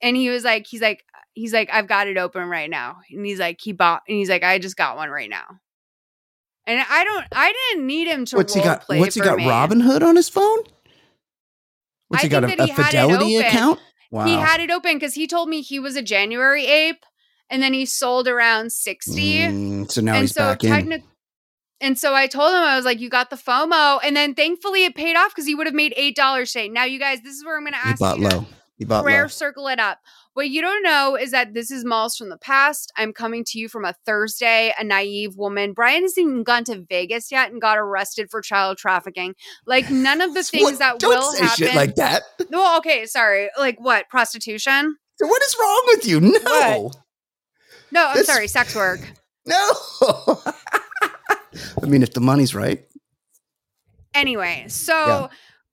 and 0.02 0.16
he 0.16 0.30
was 0.30 0.44
like, 0.44 0.66
he's 0.66 0.80
like, 0.80 1.04
he's 1.34 1.52
like, 1.52 1.70
I've 1.72 1.86
got 1.86 2.08
it 2.08 2.16
open 2.16 2.48
right 2.48 2.70
now. 2.70 2.98
And 3.10 3.24
he's 3.24 3.38
like, 3.38 3.58
he 3.60 3.72
bought, 3.72 4.02
and 4.08 4.16
he's 4.16 4.28
like, 4.30 4.42
I 4.42 4.58
just 4.58 4.76
got 4.76 4.96
one 4.96 5.10
right 5.10 5.30
now. 5.30 5.44
And 6.66 6.84
I 6.88 7.04
don't, 7.04 7.26
I 7.32 7.52
didn't 7.52 7.86
need 7.86 8.06
him 8.06 8.24
to 8.26 8.36
what's 8.36 8.54
he 8.54 8.60
got? 8.62 8.82
play 8.82 9.00
What's 9.00 9.14
he 9.14 9.20
got? 9.20 9.38
Robin 9.38 9.80
Hood 9.80 10.02
on 10.02 10.16
his 10.16 10.28
phone? 10.28 10.58
What's 12.08 12.24
I 12.24 12.26
he 12.26 12.28
got? 12.28 12.44
A, 12.44 12.46
a 12.46 12.50
he 12.50 12.70
it 12.70 12.76
Fidelity 12.76 13.36
account? 13.36 13.80
Wow. 14.10 14.26
He 14.26 14.34
had 14.34 14.60
it 14.60 14.70
open 14.70 14.94
because 14.94 15.14
he 15.14 15.26
told 15.26 15.48
me 15.48 15.62
he 15.62 15.78
was 15.78 15.96
a 15.96 16.02
January 16.02 16.66
ape, 16.66 17.04
and 17.48 17.62
then 17.62 17.72
he 17.72 17.86
sold 17.86 18.26
around 18.26 18.72
sixty. 18.72 19.38
Mm, 19.38 19.90
so 19.90 20.00
now 20.00 20.14
and 20.14 20.22
he's 20.22 20.34
so 20.34 20.40
back 20.40 20.64
in. 20.64 21.02
and 21.80 21.98
so 21.98 22.14
I 22.14 22.26
told 22.26 22.52
him 22.52 22.58
I 22.60 22.76
was 22.76 22.84
like, 22.84 23.00
"You 23.00 23.08
got 23.08 23.30
the 23.30 23.36
FOMO," 23.36 24.00
and 24.02 24.16
then 24.16 24.34
thankfully 24.34 24.84
it 24.84 24.96
paid 24.96 25.16
off 25.16 25.32
because 25.32 25.46
he 25.46 25.54
would 25.54 25.66
have 25.66 25.74
made 25.74 25.94
eight 25.96 26.16
dollars 26.16 26.52
today. 26.52 26.68
Now, 26.68 26.84
you 26.84 26.98
guys, 26.98 27.20
this 27.22 27.34
is 27.36 27.44
where 27.44 27.56
I'm 27.56 27.62
going 27.62 27.74
to 27.74 27.78
He 27.78 27.90
ask 27.90 28.00
bought 28.00 28.18
you 28.18 28.28
low. 28.28 28.46
He 28.76 28.84
bought 28.84 29.04
prayer 29.04 29.22
low. 29.22 29.28
circle 29.28 29.68
it 29.68 29.78
up. 29.78 29.98
What 30.34 30.48
you 30.48 30.60
don't 30.62 30.82
know 30.84 31.16
is 31.16 31.32
that 31.32 31.54
this 31.54 31.70
is 31.72 31.84
Malls 31.84 32.16
from 32.16 32.28
the 32.28 32.38
past. 32.38 32.92
I'm 32.96 33.12
coming 33.12 33.44
to 33.48 33.58
you 33.58 33.68
from 33.68 33.84
a 33.84 33.94
Thursday, 34.06 34.72
a 34.78 34.84
naive 34.84 35.36
woman. 35.36 35.72
Brian 35.72 36.02
hasn't 36.02 36.24
even 36.24 36.44
gone 36.44 36.62
to 36.64 36.84
Vegas 36.88 37.32
yet 37.32 37.50
and 37.50 37.60
got 37.60 37.78
arrested 37.78 38.30
for 38.30 38.40
child 38.40 38.78
trafficking. 38.78 39.34
Like 39.66 39.90
none 39.90 40.20
of 40.20 40.34
the 40.34 40.42
things 40.44 40.62
What? 40.62 40.78
that 40.78 40.98
Don't 41.00 41.10
will 41.10 41.32
say 41.32 41.42
happen. 41.44 41.66
shit 41.66 41.74
like 41.74 41.96
that. 41.96 42.22
no, 42.48 42.78
okay, 42.78 43.06
sorry. 43.06 43.48
Like 43.58 43.78
what? 43.80 44.08
Prostitution? 44.08 44.96
What 45.18 45.42
is 45.42 45.56
wrong 45.60 45.82
with 45.88 46.06
you? 46.06 46.20
No, 46.20 46.30
What? 46.40 46.96
No, 47.92 48.06
I'm 48.06 48.24
sorry, 48.24 48.46
sex 48.46 48.74
work. 48.76 49.00
no. 49.46 49.56
I 51.82 51.86
mean, 51.86 52.02
if 52.04 52.12
the 52.14 52.20
money's 52.20 52.54
right, 52.54 52.84
Anyway, 54.14 54.64
so 54.68 54.92
Yeah. 54.92 55.28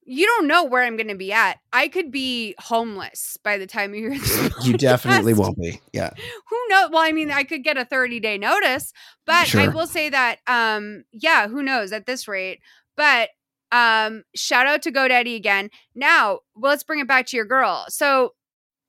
You 0.09 0.25
don't 0.25 0.47
know 0.47 0.63
where 0.63 0.83
I'm 0.83 0.95
going 0.95 1.09
to 1.09 1.15
be 1.15 1.33
at. 1.33 1.59
I 1.73 1.89
could 1.89 2.11
be 2.11 2.55
homeless 2.59 3.37
by 3.43 3.57
the 3.57 3.67
time 3.67 3.93
you 3.93 4.11
hear 4.11 4.19
this. 4.19 4.65
You 4.65 4.77
definitely 4.77 5.33
won't 5.33 5.59
be. 5.59 5.81
Yeah. 5.91 6.11
Who 6.49 6.57
knows? 6.69 6.89
Well, 6.91 7.03
I 7.03 7.11
mean, 7.11 7.29
I 7.29 7.43
could 7.43 7.61
get 7.61 7.77
a 7.77 7.83
30 7.83 8.21
day 8.21 8.37
notice, 8.37 8.93
but 9.25 9.53
I 9.53 9.67
will 9.67 9.85
say 9.85 10.09
that, 10.09 10.39
um, 10.47 11.03
yeah, 11.11 11.49
who 11.49 11.61
knows 11.61 11.91
at 11.91 12.05
this 12.05 12.25
rate. 12.25 12.61
But 12.95 13.29
um, 13.73 14.23
shout 14.33 14.65
out 14.65 14.81
to 14.83 14.93
GoDaddy 14.93 15.35
again. 15.35 15.69
Now, 15.93 16.39
well, 16.55 16.71
let's 16.71 16.83
bring 16.83 17.01
it 17.01 17.07
back 17.07 17.27
to 17.27 17.35
your 17.35 17.45
girl. 17.45 17.85
So 17.89 18.33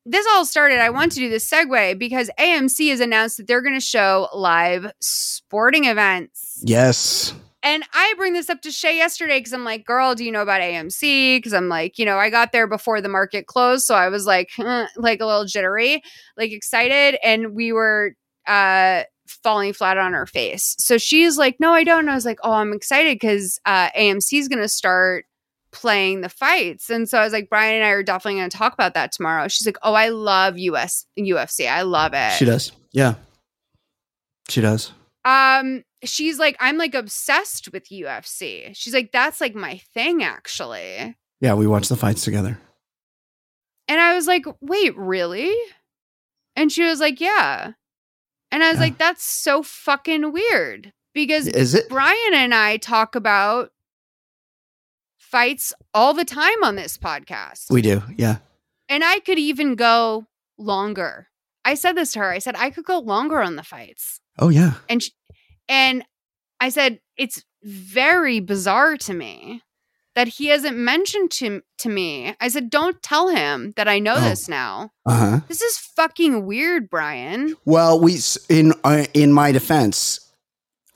this 0.06 0.24
all 0.30 0.46
started. 0.46 0.78
I 0.78 0.90
want 0.90 1.10
to 1.12 1.18
do 1.18 1.28
this 1.28 1.50
segue 1.50 1.98
because 1.98 2.30
AMC 2.38 2.90
has 2.90 3.00
announced 3.00 3.38
that 3.38 3.48
they're 3.48 3.60
going 3.60 3.74
to 3.74 3.80
show 3.80 4.28
live 4.32 4.92
sporting 5.00 5.86
events. 5.86 6.62
Yes. 6.64 7.34
And 7.62 7.82
I 7.92 8.14
bring 8.16 8.34
this 8.34 8.48
up 8.48 8.60
to 8.62 8.70
Shay 8.70 8.96
yesterday 8.96 9.38
because 9.38 9.52
I'm 9.52 9.64
like, 9.64 9.84
girl, 9.84 10.14
do 10.14 10.24
you 10.24 10.30
know 10.30 10.42
about 10.42 10.60
AMC? 10.60 11.38
Because 11.38 11.52
I'm 11.52 11.68
like, 11.68 11.98
you 11.98 12.04
know, 12.04 12.16
I 12.16 12.30
got 12.30 12.52
there 12.52 12.68
before 12.68 13.00
the 13.00 13.08
market 13.08 13.46
closed. 13.46 13.84
So 13.84 13.94
I 13.94 14.08
was 14.08 14.26
like, 14.26 14.50
huh, 14.56 14.86
like 14.96 15.20
a 15.20 15.26
little 15.26 15.44
jittery, 15.44 16.02
like 16.36 16.52
excited. 16.52 17.18
And 17.24 17.54
we 17.54 17.72
were 17.72 18.14
uh 18.46 19.02
falling 19.26 19.72
flat 19.72 19.98
on 19.98 20.14
our 20.14 20.26
face. 20.26 20.76
So 20.78 20.98
she's 20.98 21.36
like, 21.36 21.56
no, 21.58 21.72
I 21.72 21.84
don't. 21.84 22.00
And 22.00 22.10
I 22.10 22.14
was 22.14 22.24
like, 22.24 22.38
oh, 22.44 22.52
I'm 22.52 22.72
excited 22.72 23.16
because 23.16 23.58
uh 23.66 23.90
AMC 23.90 24.38
is 24.38 24.48
going 24.48 24.62
to 24.62 24.68
start 24.68 25.24
playing 25.70 26.20
the 26.20 26.28
fights. 26.28 26.90
And 26.90 27.08
so 27.08 27.18
I 27.18 27.24
was 27.24 27.32
like, 27.32 27.50
Brian 27.50 27.76
and 27.76 27.84
I 27.84 27.90
are 27.90 28.02
definitely 28.02 28.40
going 28.40 28.50
to 28.50 28.56
talk 28.56 28.72
about 28.72 28.94
that 28.94 29.12
tomorrow. 29.12 29.48
She's 29.48 29.66
like, 29.66 29.78
oh, 29.82 29.94
I 29.94 30.08
love 30.08 30.58
US 30.58 31.06
UFC. 31.18 31.68
I 31.68 31.82
love 31.82 32.12
it. 32.14 32.32
She 32.32 32.44
does. 32.44 32.72
Yeah. 32.92 33.14
She 34.48 34.60
does. 34.60 34.92
Um, 35.24 35.82
she's 36.04 36.38
like, 36.38 36.56
I'm 36.60 36.76
like 36.78 36.94
obsessed 36.94 37.72
with 37.72 37.88
UFC. 37.88 38.70
She's 38.74 38.94
like, 38.94 39.12
that's 39.12 39.40
like 39.40 39.54
my 39.54 39.78
thing, 39.94 40.22
actually. 40.22 41.16
Yeah, 41.40 41.54
we 41.54 41.66
watch 41.66 41.88
the 41.88 41.96
fights 41.96 42.24
together. 42.24 42.58
And 43.88 44.00
I 44.00 44.14
was 44.14 44.26
like, 44.26 44.44
wait, 44.60 44.96
really? 44.96 45.54
And 46.56 46.70
she 46.70 46.82
was 46.84 47.00
like, 47.00 47.20
yeah. 47.20 47.72
And 48.50 48.62
I 48.62 48.68
was 48.70 48.76
Yeah. 48.78 48.84
like, 48.84 48.98
that's 48.98 49.22
so 49.24 49.62
fucking 49.62 50.32
weird 50.32 50.92
because 51.14 51.46
Is 51.46 51.74
it? 51.74 51.88
Brian 51.88 52.34
and 52.34 52.54
I 52.54 52.76
talk 52.76 53.14
about 53.14 53.70
fights 55.18 55.72
all 55.94 56.14
the 56.14 56.24
time 56.24 56.62
on 56.64 56.76
this 56.76 56.96
podcast. 56.98 57.70
We 57.70 57.82
do. 57.82 58.02
Yeah. 58.16 58.38
and 58.88 59.04
I 59.04 59.18
could 59.20 59.38
even 59.38 59.74
go 59.74 60.26
longer. 60.56 61.28
I 61.64 61.74
said 61.74 61.92
this 61.94 62.12
to 62.12 62.20
her. 62.20 62.30
I 62.30 62.38
said, 62.38 62.56
I 62.56 62.70
could 62.70 62.84
go 62.86 62.98
longer 62.98 63.40
on 63.42 63.56
the 63.56 63.62
fights. 63.62 64.20
Oh 64.38 64.48
yeah. 64.48 64.74
and 64.88 65.02
sh- 65.02 65.10
and 65.68 66.04
I 66.60 66.68
said 66.70 67.00
it's 67.16 67.44
very 67.62 68.40
bizarre 68.40 68.96
to 68.98 69.14
me 69.14 69.62
that 70.14 70.28
he 70.28 70.46
hasn't 70.48 70.76
mentioned 70.76 71.30
to 71.30 71.62
to 71.78 71.88
me. 71.88 72.34
I 72.40 72.48
said, 72.48 72.70
don't 72.70 73.00
tell 73.02 73.28
him 73.28 73.72
that 73.76 73.86
I 73.86 73.98
know 74.00 74.14
Oh. 74.16 74.20
this 74.20 74.48
now. 74.48 74.90
Uh 75.06 75.16
huh. 75.16 75.40
This 75.48 75.62
is 75.62 75.76
fucking 75.78 76.44
weird, 76.46 76.90
Brian. 76.90 77.54
Well, 77.64 78.00
we 78.00 78.18
in 78.48 78.74
uh, 78.84 79.04
in 79.14 79.32
my 79.32 79.52
defense, 79.52 80.18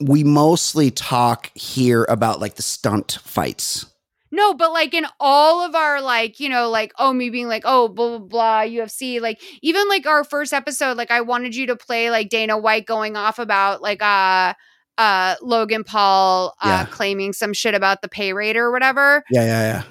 we 0.00 0.24
mostly 0.24 0.90
talk 0.90 1.50
here 1.54 2.04
about 2.08 2.40
like 2.40 2.54
the 2.56 2.62
stunt 2.62 3.18
fights. 3.22 3.86
No, 4.34 4.54
but 4.54 4.72
like 4.72 4.94
in 4.94 5.06
all 5.20 5.60
of 5.60 5.74
our 5.74 6.00
like, 6.00 6.40
you 6.40 6.48
know, 6.48 6.70
like 6.70 6.92
oh 6.98 7.12
me 7.12 7.28
being 7.30 7.48
like 7.48 7.62
oh 7.66 7.88
blah 7.88 8.18
blah 8.18 8.26
blah 8.26 8.60
UFC, 8.62 9.20
like 9.20 9.40
even 9.62 9.86
like 9.88 10.06
our 10.06 10.24
first 10.24 10.52
episode, 10.54 10.96
like 10.96 11.10
I 11.10 11.20
wanted 11.20 11.54
you 11.54 11.66
to 11.66 11.76
play 11.76 12.10
like 12.10 12.30
Dana 12.30 12.56
White 12.58 12.86
going 12.86 13.16
off 13.16 13.38
about 13.38 13.82
like 13.82 14.02
uh 14.02 14.54
uh 14.98 15.36
Logan 15.42 15.84
Paul 15.84 16.54
uh 16.62 16.68
Yeah. 16.68 16.84
claiming 16.86 17.32
some 17.34 17.52
shit 17.52 17.74
about 17.74 18.00
the 18.02 18.08
pay 18.08 18.32
rate 18.32 18.56
or 18.56 18.72
whatever. 18.72 19.22
Yeah, 19.30 19.44
yeah, 19.44 19.62
yeah. 19.62 19.82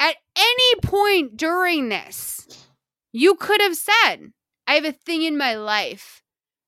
at 0.00 0.16
any 0.36 0.80
point 0.82 1.36
during 1.36 1.88
this, 1.90 2.66
you 3.12 3.34
could 3.36 3.60
have 3.60 3.76
said, 3.76 4.32
I 4.66 4.74
have 4.74 4.84
a 4.84 4.92
thing 4.92 5.22
in 5.22 5.36
my 5.38 5.54
life. 5.54 6.22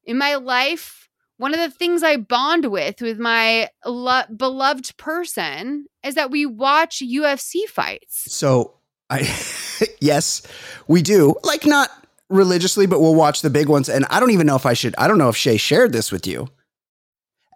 In 0.04 0.18
my 0.18 0.34
life, 0.36 1.08
one 1.42 1.54
of 1.54 1.58
the 1.58 1.76
things 1.76 2.04
I 2.04 2.18
bond 2.18 2.66
with 2.66 3.02
with 3.02 3.18
my 3.18 3.68
lo- 3.84 4.22
beloved 4.36 4.96
person 4.96 5.86
is 6.04 6.14
that 6.14 6.30
we 6.30 6.46
watch 6.46 7.02
UFC 7.04 7.64
fights. 7.68 8.32
So 8.32 8.74
I 9.10 9.22
yes, 10.00 10.42
we 10.86 11.02
do. 11.02 11.34
Like 11.42 11.66
not 11.66 11.90
religiously, 12.28 12.86
but 12.86 13.00
we'll 13.00 13.16
watch 13.16 13.42
the 13.42 13.50
big 13.50 13.68
ones. 13.68 13.88
And 13.88 14.06
I 14.08 14.20
don't 14.20 14.30
even 14.30 14.46
know 14.46 14.54
if 14.54 14.64
I 14.64 14.74
should. 14.74 14.94
I 14.96 15.08
don't 15.08 15.18
know 15.18 15.30
if 15.30 15.36
Shay 15.36 15.56
shared 15.56 15.92
this 15.92 16.12
with 16.12 16.28
you. 16.28 16.46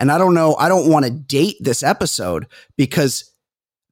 And 0.00 0.10
I 0.10 0.18
don't 0.18 0.34
know. 0.34 0.56
I 0.56 0.68
don't 0.68 0.90
want 0.90 1.04
to 1.04 1.10
date 1.12 1.58
this 1.60 1.84
episode 1.84 2.48
because 2.76 3.30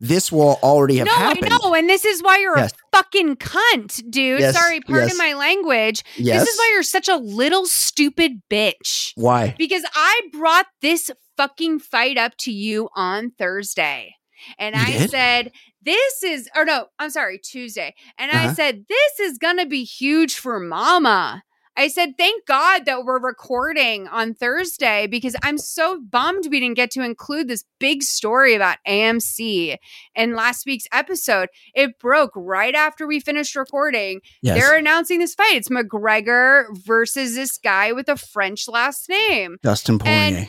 this 0.01 0.31
will 0.33 0.59
already 0.63 0.97
have 0.97 1.07
no, 1.07 1.13
happened. 1.15 1.47
I 1.53 1.57
know, 1.63 1.75
and 1.75 1.89
this 1.89 2.05
is 2.05 2.23
why 2.23 2.39
you're 2.39 2.59
Yes. 2.59 2.73
a 2.73 2.97
fucking 2.97 3.37
cunt, 3.37 4.03
dude. 4.11 4.41
Yes, 4.41 4.55
Sorry, 4.55 4.81
pardon 4.81 5.09
yes. 5.11 5.19
my 5.19 5.35
language. 5.35 6.03
This 6.17 6.49
is 6.49 6.59
why 6.59 6.71
you're 6.73 6.83
such 6.83 7.09
a 7.09 7.17
little 7.17 7.67
stupid 7.67 8.43
bitch. 8.51 9.13
Why? 9.15 9.55
because 9.57 9.85
I 9.95 10.21
brought 10.33 10.67
this 10.83 11.11
fucking 11.37 11.79
fight 11.79 12.19
up 12.19 12.33
to 12.39 12.53
you 12.53 12.89
on 12.97 13.31
Thursday. 13.39 14.15
And 14.59 14.75
You 14.75 14.83
I 14.83 14.99
did? 14.99 15.11
said, 15.11 15.53
this 15.81 16.23
is, 16.23 16.49
or 16.55 16.65
no, 16.67 16.87
I'm 16.99 17.09
sorry, 17.11 17.39
Tuesday. 17.39 17.95
And 18.19 18.31
I 18.31 18.45
Uh-huh. 18.47 18.55
said, 18.55 18.85
this 18.89 19.21
is 19.21 19.39
going 19.39 19.57
to 19.59 19.65
be 19.67 19.85
huge 19.85 20.35
for 20.35 20.61
mama. 20.61 21.44
I 21.77 21.89
said, 21.89 22.17
thank 22.17 22.47
God 22.47 22.85
that 22.87 23.05
we're 23.05 23.19
recording 23.21 24.07
on 24.09 24.35
Thursday 24.35 25.07
because 25.07 25.35
I'm 25.43 25.59
so 25.59 26.01
bummed 26.01 26.45
we 26.51 26.61
didn't 26.61 26.77
get 26.77 26.91
to 26.93 27.03
include 27.03 27.49
this 27.49 27.65
big 27.81 28.03
story 28.03 28.55
about 28.55 28.79
AMC 28.87 29.77
in 30.15 30.35
last 30.37 30.67
week's 30.67 30.87
episode. 30.93 31.49
It 31.75 31.99
broke 31.99 32.31
right 32.37 32.75
after 32.75 33.07
we 33.07 33.19
finished 33.21 33.57
recording. 33.57 34.21
Yes. 34.43 34.59
They're 34.59 34.79
announcing 34.79 35.19
this 35.19 35.35
fight. 35.35 35.55
It's 35.57 35.69
McGregor 35.69 36.65
versus 36.87 37.35
this 37.35 37.59
guy 37.59 37.93
with 37.93 38.09
a 38.09 38.17
French 38.17 38.69
last 38.69 39.09
name. 39.09 39.57
Dustin 39.63 39.99
Poirier. 39.99 40.17
And- 40.17 40.49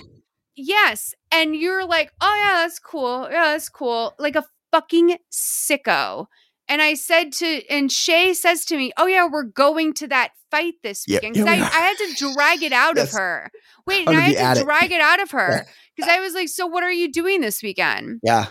Yes. 0.58 1.14
And 1.34 1.54
you're 1.54 1.86
like, 1.86 2.12
oh, 2.22 2.36
yeah, 2.42 2.54
that's 2.64 2.80
cool. 2.80 3.24
Yeah, 3.30 3.44
that's 3.52 3.68
cool. 3.68 4.14
Like 4.18 4.38
a 4.38 4.46
fucking 4.72 5.18
sicko. 5.30 6.28
And 6.68 6.82
I 6.82 6.96
said 6.96 7.32
to, 7.34 7.62
and 7.70 7.92
Shay 7.92 8.34
says 8.34 8.66
to 8.66 8.78
me, 8.78 8.92
oh, 8.98 9.06
yeah, 9.06 9.28
we're 9.32 9.44
going 9.44 9.94
to 9.96 10.08
that 10.08 10.32
fight 10.50 10.74
this 10.82 11.06
weekend. 11.08 11.34
Because 11.36 11.48
I. 11.48 11.54
I 11.54 11.58
had 11.60 11.98
to 11.98 12.34
drag 12.34 12.64
it 12.64 12.74
out 12.74 12.96
Yes. 12.96 13.14
of 13.14 13.20
her. 13.20 13.52
Wait, 13.86 14.08
and 14.08 14.18
I 14.18 14.34
had 14.34 14.58
to 14.58 14.64
drag 14.64 14.92
it 14.92 15.00
out 15.02 15.22
of 15.22 15.30
her. 15.32 15.66
Because 15.96 16.10
I 16.12 16.20
was 16.20 16.34
like, 16.34 16.50
so 16.50 16.66
what 16.66 16.84
are 16.84 16.92
you 16.92 17.12
doing 17.12 17.42
this 17.42 17.62
weekend? 17.62 18.20
yeah. 18.24 18.48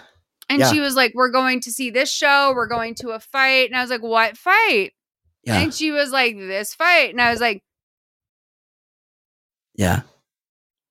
And 0.49 0.61
Yeah. 0.61 0.71
she 0.71 0.79
was 0.79 0.95
like, 0.95 1.12
we're 1.15 1.31
going 1.31 1.61
to 1.62 1.73
see 1.73 1.89
this 1.91 2.12
show. 2.12 2.53
We're 2.55 2.69
going 2.69 2.95
to 2.97 3.09
a 3.11 3.19
fight. 3.19 3.71
And 3.71 3.77
I 3.77 3.81
was 3.81 3.91
like, 3.91 4.03
what 4.03 4.37
fight? 4.37 4.93
Yeah. 5.43 5.59
And 5.61 5.73
she 5.75 5.91
was 5.91 6.11
like, 6.11 6.37
this 6.37 6.75
fight. 6.75 7.11
And 7.11 7.21
I 7.21 7.31
was 7.31 7.41
like, 7.41 7.62
Yeah. 9.75 10.03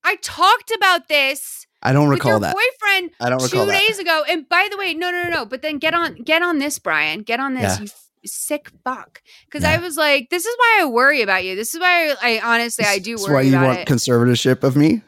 I 0.04 0.18
talked 0.18 0.72
about 0.76 1.08
this 1.08 1.66
I 1.84 1.94
don't 1.94 2.10
recall 2.10 2.40
that. 2.40 2.56
boyfriend 2.56 3.12
I 3.20 3.30
don't 3.30 3.44
recall 3.44 3.66
two 3.66 3.72
that. 3.72 3.80
days 3.80 4.00
ago. 4.00 4.24
And 4.30 4.48
by 4.50 4.68
the 4.72 4.78
way, 4.78 4.94
no, 4.94 5.12
no, 5.12 5.24
no, 5.24 5.30
no. 5.30 5.46
But 5.46 5.62
then 5.62 5.78
get 5.78 5.94
on, 5.94 6.16
get 6.16 6.42
on 6.42 6.60
this, 6.60 6.80
Brian. 6.80 7.22
Get 7.22 7.40
on 7.40 7.54
this, 7.56 7.64
Yeah. 7.64 7.80
you 7.80 7.86
f- 7.86 8.10
sick 8.26 8.72
fuck. 8.84 9.22
Because 9.46 9.64
Yeah. 9.64 9.72
I 9.74 9.78
was 9.80 9.98
like, 9.98 10.30
this 10.30 10.46
is 10.46 10.56
why 10.58 10.78
I 10.82 10.86
worry 10.86 11.22
about 11.22 11.44
you. 11.44 11.56
This 11.56 11.74
is 11.76 11.80
why 11.82 12.12
I, 12.22 12.38
I 12.38 12.42
honestly, 12.56 12.86
I 12.86 13.00
do 13.00 13.12
That's 13.18 13.24
worry 13.28 13.34
why 13.36 13.42
you 13.42 13.50
about 13.58 13.68
want 13.68 13.80
it. 13.80 13.88
conservatorship 13.88 14.64
of 14.64 14.76
me? 14.76 15.02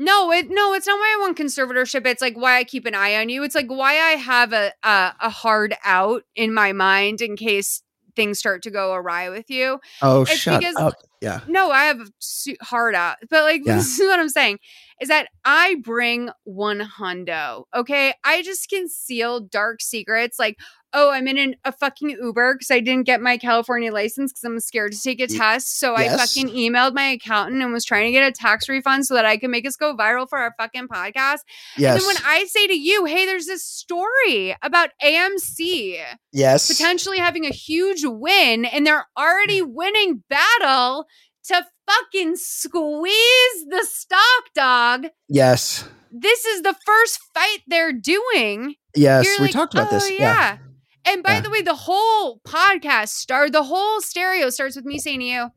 no, 0.00 0.30
it 0.30 0.46
no, 0.48 0.74
it's 0.74 0.86
not 0.86 0.96
why 0.98 1.16
I 1.18 1.20
want 1.20 1.36
conservatorship. 1.36 2.06
It's 2.06 2.22
like 2.22 2.36
why 2.36 2.56
I 2.58 2.62
keep 2.64 2.86
an 2.86 2.94
eye 2.94 3.16
on 3.16 3.28
you. 3.30 3.42
It's 3.42 3.54
like 3.56 3.66
why 3.68 3.94
I 3.94 4.10
have 4.12 4.52
a 4.52 4.72
a, 4.84 5.12
a 5.22 5.30
hard 5.30 5.74
out 5.84 6.22
in 6.36 6.54
my 6.54 6.72
mind 6.72 7.20
in 7.20 7.36
case 7.36 7.82
things 8.14 8.38
start 8.38 8.62
to 8.64 8.70
go 8.70 8.92
awry 8.94 9.28
with 9.30 9.48
you. 9.50 9.80
Oh, 10.02 10.22
It's 10.22 10.32
shut 10.36 10.60
because- 10.60 10.76
up. 10.76 10.94
Yeah. 11.20 11.40
No, 11.48 11.72
I 11.72 11.86
have 11.86 12.10
su- 12.20 12.54
hard 12.62 12.94
out. 12.94 13.16
But 13.28 13.42
like 13.42 13.62
Yeah. 13.64 13.74
this 13.76 13.98
is 13.98 14.06
what 14.06 14.20
I'm 14.20 14.28
saying 14.28 14.58
is 15.00 15.08
that 15.08 15.28
I 15.44 15.76
bring 15.82 16.30
one 16.44 16.80
hundo. 16.80 17.64
Okay. 17.74 18.14
I 18.24 18.42
just 18.42 18.68
conceal 18.68 19.40
dark 19.40 19.80
secrets 19.80 20.38
like, 20.38 20.56
oh, 20.94 21.10
I'm 21.10 21.28
in 21.28 21.38
an, 21.38 21.54
a 21.64 21.72
fucking 21.72 22.10
Uber 22.10 22.54
because 22.54 22.70
I 22.70 22.80
didn't 22.80 23.04
get 23.04 23.20
my 23.20 23.36
California 23.36 23.92
license 23.92 24.32
because 24.32 24.44
I'm 24.44 24.58
scared 24.60 24.92
to 24.92 25.00
take 25.00 25.20
a 25.20 25.26
test. 25.26 25.78
So 25.78 25.94
I 25.94 26.08
fucking 26.08 26.48
emailed 26.48 26.94
my 26.94 27.04
accountant 27.04 27.62
and 27.62 27.72
was 27.72 27.84
trying 27.84 28.06
to 28.06 28.12
get 28.12 28.26
a 28.26 28.32
tax 28.32 28.68
refund 28.68 29.06
so 29.06 29.14
that 29.14 29.26
I 29.26 29.36
could 29.36 29.50
make 29.50 29.66
us 29.66 29.76
go 29.76 29.94
viral 29.94 30.28
for 30.28 30.38
our 30.38 30.54
fucking 30.58 30.88
podcast. 30.88 31.40
Yes. 31.76 31.92
And 31.92 32.00
then 32.00 32.06
when 32.06 32.16
I 32.24 32.44
say 32.44 32.66
to 32.66 32.78
you, 32.78 33.04
hey, 33.04 33.26
there's 33.26 33.46
this 33.46 33.64
story 33.64 34.56
about 34.62 34.90
AMC 35.02 35.98
yes. 36.32 36.68
potentially 36.68 37.18
having 37.18 37.44
a 37.44 37.50
huge 37.50 38.04
win 38.04 38.64
and 38.64 38.86
they're 38.86 39.06
already 39.16 39.60
mm. 39.60 39.68
winning 39.68 40.24
battle 40.30 41.06
to 41.48 41.66
fucking 41.86 42.36
squeeze 42.36 43.64
the 43.68 43.86
stock 43.88 44.44
dog. 44.54 45.06
Yes. 45.28 45.88
This 46.10 46.44
is 46.44 46.62
the 46.62 46.74
first 46.86 47.18
fight 47.34 47.58
they're 47.66 47.92
doing. 47.92 48.74
Yes. 48.96 49.24
You're 49.26 49.36
we 49.38 49.42
like, 49.44 49.52
talked 49.52 49.74
about 49.74 49.88
"Oh, 49.88 49.96
this. 49.96 50.10
Yeah. 50.10 50.16
Yeah. 50.18 50.58
And 51.04 51.22
by 51.22 51.34
Yeah. 51.34 51.40
the 51.42 51.50
way, 51.50 51.62
the 51.62 51.74
whole 51.74 52.40
podcast 52.46 53.08
start 53.10 53.52
the 53.52 53.64
whole 53.64 54.00
stereo 54.00 54.50
starts 54.50 54.76
with 54.76 54.84
me 54.84 54.98
saying 54.98 55.20
to 55.20 55.26
you, 55.26 55.48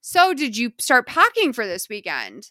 So 0.00 0.32
did 0.34 0.56
you 0.56 0.72
start 0.80 1.06
packing 1.06 1.52
for 1.52 1.66
this 1.66 1.88
weekend? 1.88 2.44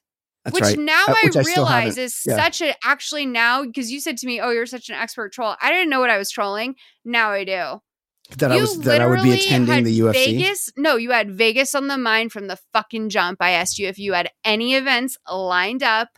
That's 0.45 0.53
which 0.53 0.63
right. 0.63 0.79
now 0.79 1.05
Uh, 1.07 1.11
I 1.13 1.21
which 1.23 1.35
I 1.35 1.41
still 1.41 1.63
realize 1.65 1.97
is 1.97 2.21
Yeah. 2.25 2.35
such 2.37 2.61
a 2.61 2.75
actually 2.83 3.25
now 3.25 3.63
because 3.65 3.91
you 3.91 3.99
said 3.99 4.17
to 4.17 4.27
me, 4.27 4.39
"Oh, 4.39 4.51
you're 4.51 4.65
such 4.65 4.89
an 4.89 4.95
expert 4.95 5.33
troll." 5.33 5.55
I 5.61 5.71
didn't 5.71 5.89
know 5.89 5.99
what 5.99 6.09
I 6.09 6.17
was 6.17 6.29
trolling. 6.31 6.75
Now 7.03 7.31
I 7.31 7.43
do. 7.43 7.81
That 8.37 8.51
I 8.51 8.57
was 8.59 8.79
that 8.81 9.01
I 9.01 9.07
would 9.07 9.23
be 9.23 9.33
attending 9.33 9.83
the 9.83 9.99
UFC. 9.99 10.13
Vegas. 10.37 10.71
No, 10.77 10.95
you 10.97 11.11
had 11.11 11.31
Vegas 11.31 11.73
on 11.75 11.87
the 11.87 11.97
mind 11.97 12.31
from 12.31 12.47
the 12.47 12.57
fucking 12.73 13.09
jump. 13.09 13.41
I 13.41 13.51
asked 13.51 13.79
you 13.79 13.87
if 13.87 13.97
you 13.97 14.13
had 14.13 14.29
any 14.43 14.75
events 14.75 15.17
lined 15.31 15.83
up. 15.83 16.09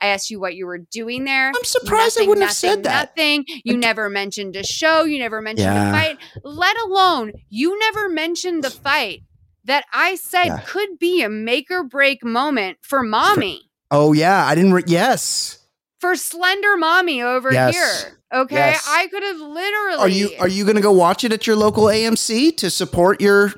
I 0.00 0.06
asked 0.08 0.30
you 0.30 0.40
what 0.40 0.54
you 0.54 0.66
were 0.66 0.78
doing 0.78 1.24
there. 1.24 1.48
I'm 1.48 1.64
surprised 1.64 2.18
I 2.20 2.26
wouldn't 2.26 2.46
have 2.46 2.56
said 2.56 2.84
that. 2.84 3.10
Nothing. 3.16 3.44
You 3.64 3.76
never 3.76 4.08
mentioned 4.08 4.56
a 4.56 4.64
show. 4.64 5.04
You 5.04 5.18
never 5.18 5.40
mentioned 5.40 5.66
Yeah. 5.66 5.90
a 5.90 5.92
fight. 5.92 6.18
Let 6.42 6.76
alone 6.80 7.32
you 7.48 7.78
never 7.78 8.08
mentioned 8.08 8.64
the 8.64 8.70
fight 8.70 9.22
that 9.64 9.84
I 9.92 10.16
said 10.16 10.46
Yeah. 10.46 10.60
could 10.66 10.98
be 10.98 11.22
a 11.22 11.28
make 11.28 11.70
or 11.70 11.84
break 11.84 12.24
moment 12.24 12.78
for 12.82 13.02
mommy. 13.02 13.70
Oh 13.90 14.12
yeah, 14.12 14.46
I 14.46 14.54
didn't. 14.54 14.72
Re- 14.72 14.82
yes. 14.86 15.58
For 16.02 16.16
slender 16.16 16.76
mommy 16.76 17.22
over 17.22 17.50
Yes. 17.52 17.74
here. 17.74 18.18
Okay, 18.34 18.56
Yes. 18.56 18.84
I 18.88 19.06
could 19.06 19.22
have 19.22 19.36
literally. 19.40 19.98
Are 19.98 20.08
you 20.08 20.30
are 20.40 20.48
you 20.48 20.64
going 20.64 20.76
to 20.76 20.82
go 20.82 20.92
watch 20.92 21.22
it 21.24 21.32
at 21.32 21.46
your 21.46 21.54
local 21.56 21.84
AMC 21.84 22.56
to 22.58 22.70
support 22.70 23.20
your? 23.20 23.52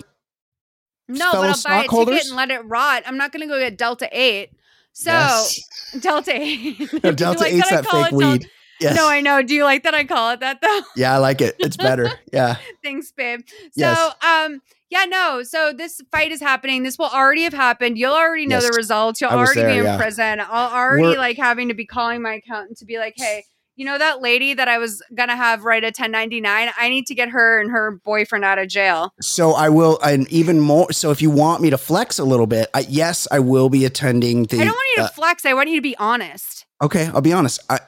No, 1.09 1.32
but 1.32 1.51
I'll 1.51 1.62
buy 1.64 1.84
a 1.84 1.88
ticket 1.88 2.26
and 2.26 2.36
let 2.36 2.51
it 2.51 2.61
rot. 2.66 3.03
I'm 3.07 3.16
not 3.16 3.32
going 3.32 3.40
to 3.42 3.47
go 3.53 3.59
get 3.59 3.76
Delta 3.78 4.09
Eight. 4.12 4.51
So 4.92 5.11
Yes. 5.11 5.61
Delta 6.01 6.32
Eight. 6.34 6.78
No, 7.03 7.11
you 7.11 7.14
Delta 7.16 7.40
like 7.40 7.53
Eight's 7.53 7.70
that 7.70 7.84
call 7.86 8.05
fake 8.05 8.12
weed. 8.12 8.49
Yes. 8.80 8.97
No, 8.97 9.09
I 9.09 9.20
know. 9.20 9.40
Do 9.42 9.55
you 9.55 9.64
like 9.64 9.84
that 9.84 9.95
I 9.95 10.05
call 10.05 10.32
it 10.32 10.40
that 10.40 10.61
though? 10.61 10.80
yeah, 10.97 11.14
I 11.14 11.18
like 11.18 11.40
it. 11.40 11.57
It's 11.59 11.76
better. 11.76 12.11
Yeah. 12.32 12.57
Thanks, 12.82 13.12
babe. 13.12 13.40
So, 13.49 13.59
Yes. 13.76 14.14
um, 14.22 14.61
yeah, 14.95 15.05
no. 15.07 15.42
So 15.42 15.72
this 15.72 16.01
fight 16.12 16.30
is 16.32 16.40
happening. 16.40 16.82
This 16.84 16.99
will 16.99 17.11
already 17.11 17.42
have 17.42 17.53
happened. 17.53 17.99
You'll 17.99 18.14
already 18.14 18.47
know 18.47 18.57
Yes. 18.61 18.68
the 18.70 18.76
results. 18.76 19.20
You'll 19.20 19.30
already 19.30 19.61
there, 19.61 19.72
be 19.72 19.78
in 19.78 19.84
yeah. 19.84 19.97
prison. 19.97 20.40
I'll 20.40 20.72
already 20.72 21.03
We're- 21.03 21.18
like 21.18 21.36
having 21.36 21.68
to 21.68 21.74
be 21.74 21.84
calling 21.86 22.22
my 22.22 22.34
accountant 22.34 22.78
to 22.78 22.84
be 22.84 22.99
like, 22.99 23.14
hey, 23.16 23.45
you 23.76 23.84
know 23.84 23.99
that 23.99 24.22
lady 24.22 24.55
that 24.55 24.68
I 24.68 24.78
was 24.78 25.03
gonna 25.16 25.34
have 25.34 25.64
write 25.64 25.82
a 25.82 25.88
1099? 25.88 26.70
I 26.78 26.88
need 26.88 27.07
to 27.07 27.14
get 27.16 27.30
her 27.30 27.61
and 27.61 27.72
her 27.72 27.99
boyfriend 28.05 28.45
out 28.45 28.59
of 28.59 28.68
jail. 28.68 29.12
So 29.20 29.51
I 29.51 29.68
will, 29.68 29.99
and 30.01 30.28
even 30.30 30.61
more. 30.61 30.92
So 30.92 31.11
if 31.11 31.20
you 31.20 31.28
want 31.28 31.61
me 31.61 31.70
to 31.70 31.78
flex 31.78 32.20
a 32.20 32.24
little 32.24 32.47
bit, 32.47 32.68
I, 32.72 32.86
yes, 32.88 33.26
I 33.32 33.40
will 33.40 33.68
be 33.68 33.84
attending 33.84 34.45
the. 34.45 34.61
I 34.61 34.64
don't 34.66 34.74
want 34.74 34.88
you 34.90 35.03
to 35.03 35.09
uh, 35.09 35.09
flex. 35.09 35.45
I 35.45 35.55
want 35.55 35.70
you 35.70 35.76
to 35.76 35.82
be 35.82 35.97
honest. 35.97 36.66
okay, 36.80 37.07
I'll 37.12 37.20
be 37.20 37.32
honest. 37.32 37.59
I 37.68 37.80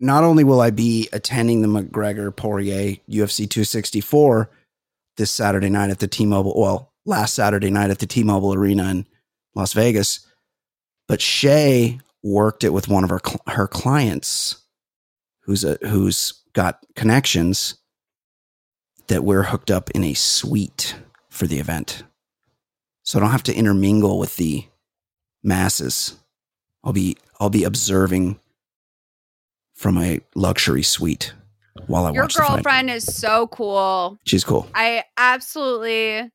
not 0.00 0.24
only 0.24 0.44
will 0.44 0.62
I 0.62 0.70
be 0.70 1.10
attending 1.12 1.60
the 1.60 1.68
McGregor 1.68 2.34
Poirier 2.34 2.96
UFC 3.10 3.48
264 3.48 4.50
this 5.16 5.30
Saturday 5.30 5.70
night 5.70 5.90
at 5.90 5.98
the 5.98 6.08
T-Mobile. 6.08 6.60
Well, 6.60 6.92
last 7.04 7.34
Saturday 7.34 7.70
night 7.70 7.90
at 7.90 7.98
the 7.98 8.06
T-Mobile 8.06 8.54
Arena 8.54 8.90
in 8.90 9.06
Las 9.54 9.72
Vegas, 9.72 10.26
but 11.06 11.20
Shay 11.20 12.00
worked 12.22 12.64
it 12.64 12.72
with 12.72 12.88
one 12.88 13.04
of 13.04 13.10
her 13.10 13.20
her 13.48 13.68
clients, 13.68 14.62
who's 15.42 15.64
a 15.64 15.78
who's 15.82 16.42
got 16.52 16.84
connections 16.96 17.76
that 19.08 19.24
we're 19.24 19.44
hooked 19.44 19.70
up 19.70 19.90
in 19.90 20.02
a 20.02 20.14
suite 20.14 20.96
for 21.28 21.46
the 21.46 21.58
event, 21.58 22.02
so 23.02 23.18
I 23.18 23.22
don't 23.22 23.30
have 23.30 23.42
to 23.44 23.54
intermingle 23.54 24.18
with 24.18 24.36
the 24.36 24.64
masses. 25.42 26.16
I'll 26.82 26.92
be 26.92 27.16
I'll 27.38 27.50
be 27.50 27.64
observing 27.64 28.40
from 29.74 29.98
a 29.98 30.20
luxury 30.34 30.82
suite 30.82 31.34
while 31.86 32.06
I 32.06 32.12
Your 32.12 32.24
watch 32.24 32.34
girlfriend 32.34 32.90
is 32.90 33.04
so 33.04 33.46
cool. 33.48 34.18
She's 34.24 34.44
cool. 34.44 34.66
I 34.74 35.04
absolutely 35.16 36.30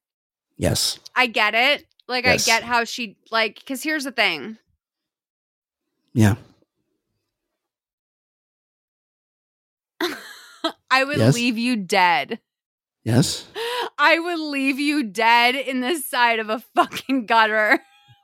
Yes. 0.58 1.00
I 1.16 1.28
get 1.28 1.56
it. 1.56 1.86
Like 2.08 2.26
Yes. 2.26 2.48
I 2.48 2.52
get 2.52 2.64
how 2.64 2.84
she 2.84 3.18
like 3.32 3.64
cuz 3.66 3.82
here's 3.84 4.04
the 4.04 4.12
thing. 4.12 4.58
Yeah. 6.14 6.36
I 10.92 11.04
would 11.04 11.18
Yes. 11.18 11.34
leave 11.36 11.58
you 11.58 11.76
dead. 11.76 12.40
Yes. 13.04 13.46
I 13.98 14.18
would 14.20 14.40
leave 14.40 14.80
you 14.80 15.04
dead 15.04 15.56
in 15.56 15.82
the 15.82 15.96
side 15.98 16.40
of 16.40 16.50
a 16.50 16.60
fucking 16.76 17.26
gutter. 17.26 17.80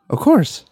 Of 0.09 0.19
course. 0.19 0.65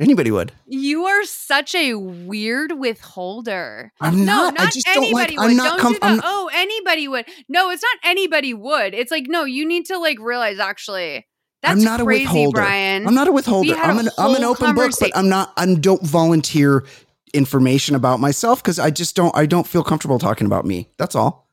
Anybody 0.00 0.30
would. 0.30 0.52
You 0.66 1.04
are 1.04 1.24
such 1.24 1.74
a 1.74 1.94
weird 1.94 2.72
withholder. 2.72 3.92
I'm 4.00 4.24
No, 4.24 4.44
not. 4.44 4.54
not 4.54 4.68
I 4.68 4.70
just 4.70 4.86
don't 4.86 5.04
anybody 5.04 5.36
like. 5.36 5.44
would. 5.44 5.50
I'm 5.50 5.56
not. 5.56 5.78
Don't 5.78 5.80
Com- 5.80 5.92
do 6.10 6.16
not 6.16 6.24
oh, 6.24 6.50
anybody 6.54 7.08
would. 7.08 7.26
No, 7.48 7.70
it's 7.70 7.82
not 7.82 8.10
anybody 8.10 8.54
would. 8.54 8.94
It's 8.94 9.10
like, 9.10 9.26
no, 9.28 9.44
you 9.44 9.66
need 9.66 9.86
to 9.86 9.98
like 9.98 10.18
realize 10.20 10.58
actually 10.58 11.26
that's 11.62 11.78
I'm 11.78 11.84
not 11.84 12.00
a 12.00 12.04
withholder. 12.04 12.60
Brian. 12.60 13.06
I'm 13.06 13.14
not 13.14 13.28
a 13.28 13.32
withholder. 13.32 13.74
I'm 13.74 13.98
an. 13.98 14.08
I'm 14.16 14.34
an 14.36 14.44
open 14.44 14.74
book, 14.74 14.92
but 15.00 15.10
I'm 15.16 15.28
not. 15.28 15.52
I 15.56 15.74
don't 15.74 16.02
volunteer 16.02 16.84
information 17.34 17.94
about 17.94 18.20
myself 18.20 18.62
because 18.62 18.78
I 18.78 18.90
just 18.90 19.16
don't. 19.16 19.36
I 19.36 19.46
don't 19.46 19.66
feel 19.66 19.82
comfortable 19.82 20.18
talking 20.18 20.46
about 20.46 20.64
me. 20.64 20.90
That's 20.98 21.14
all. 21.16 21.48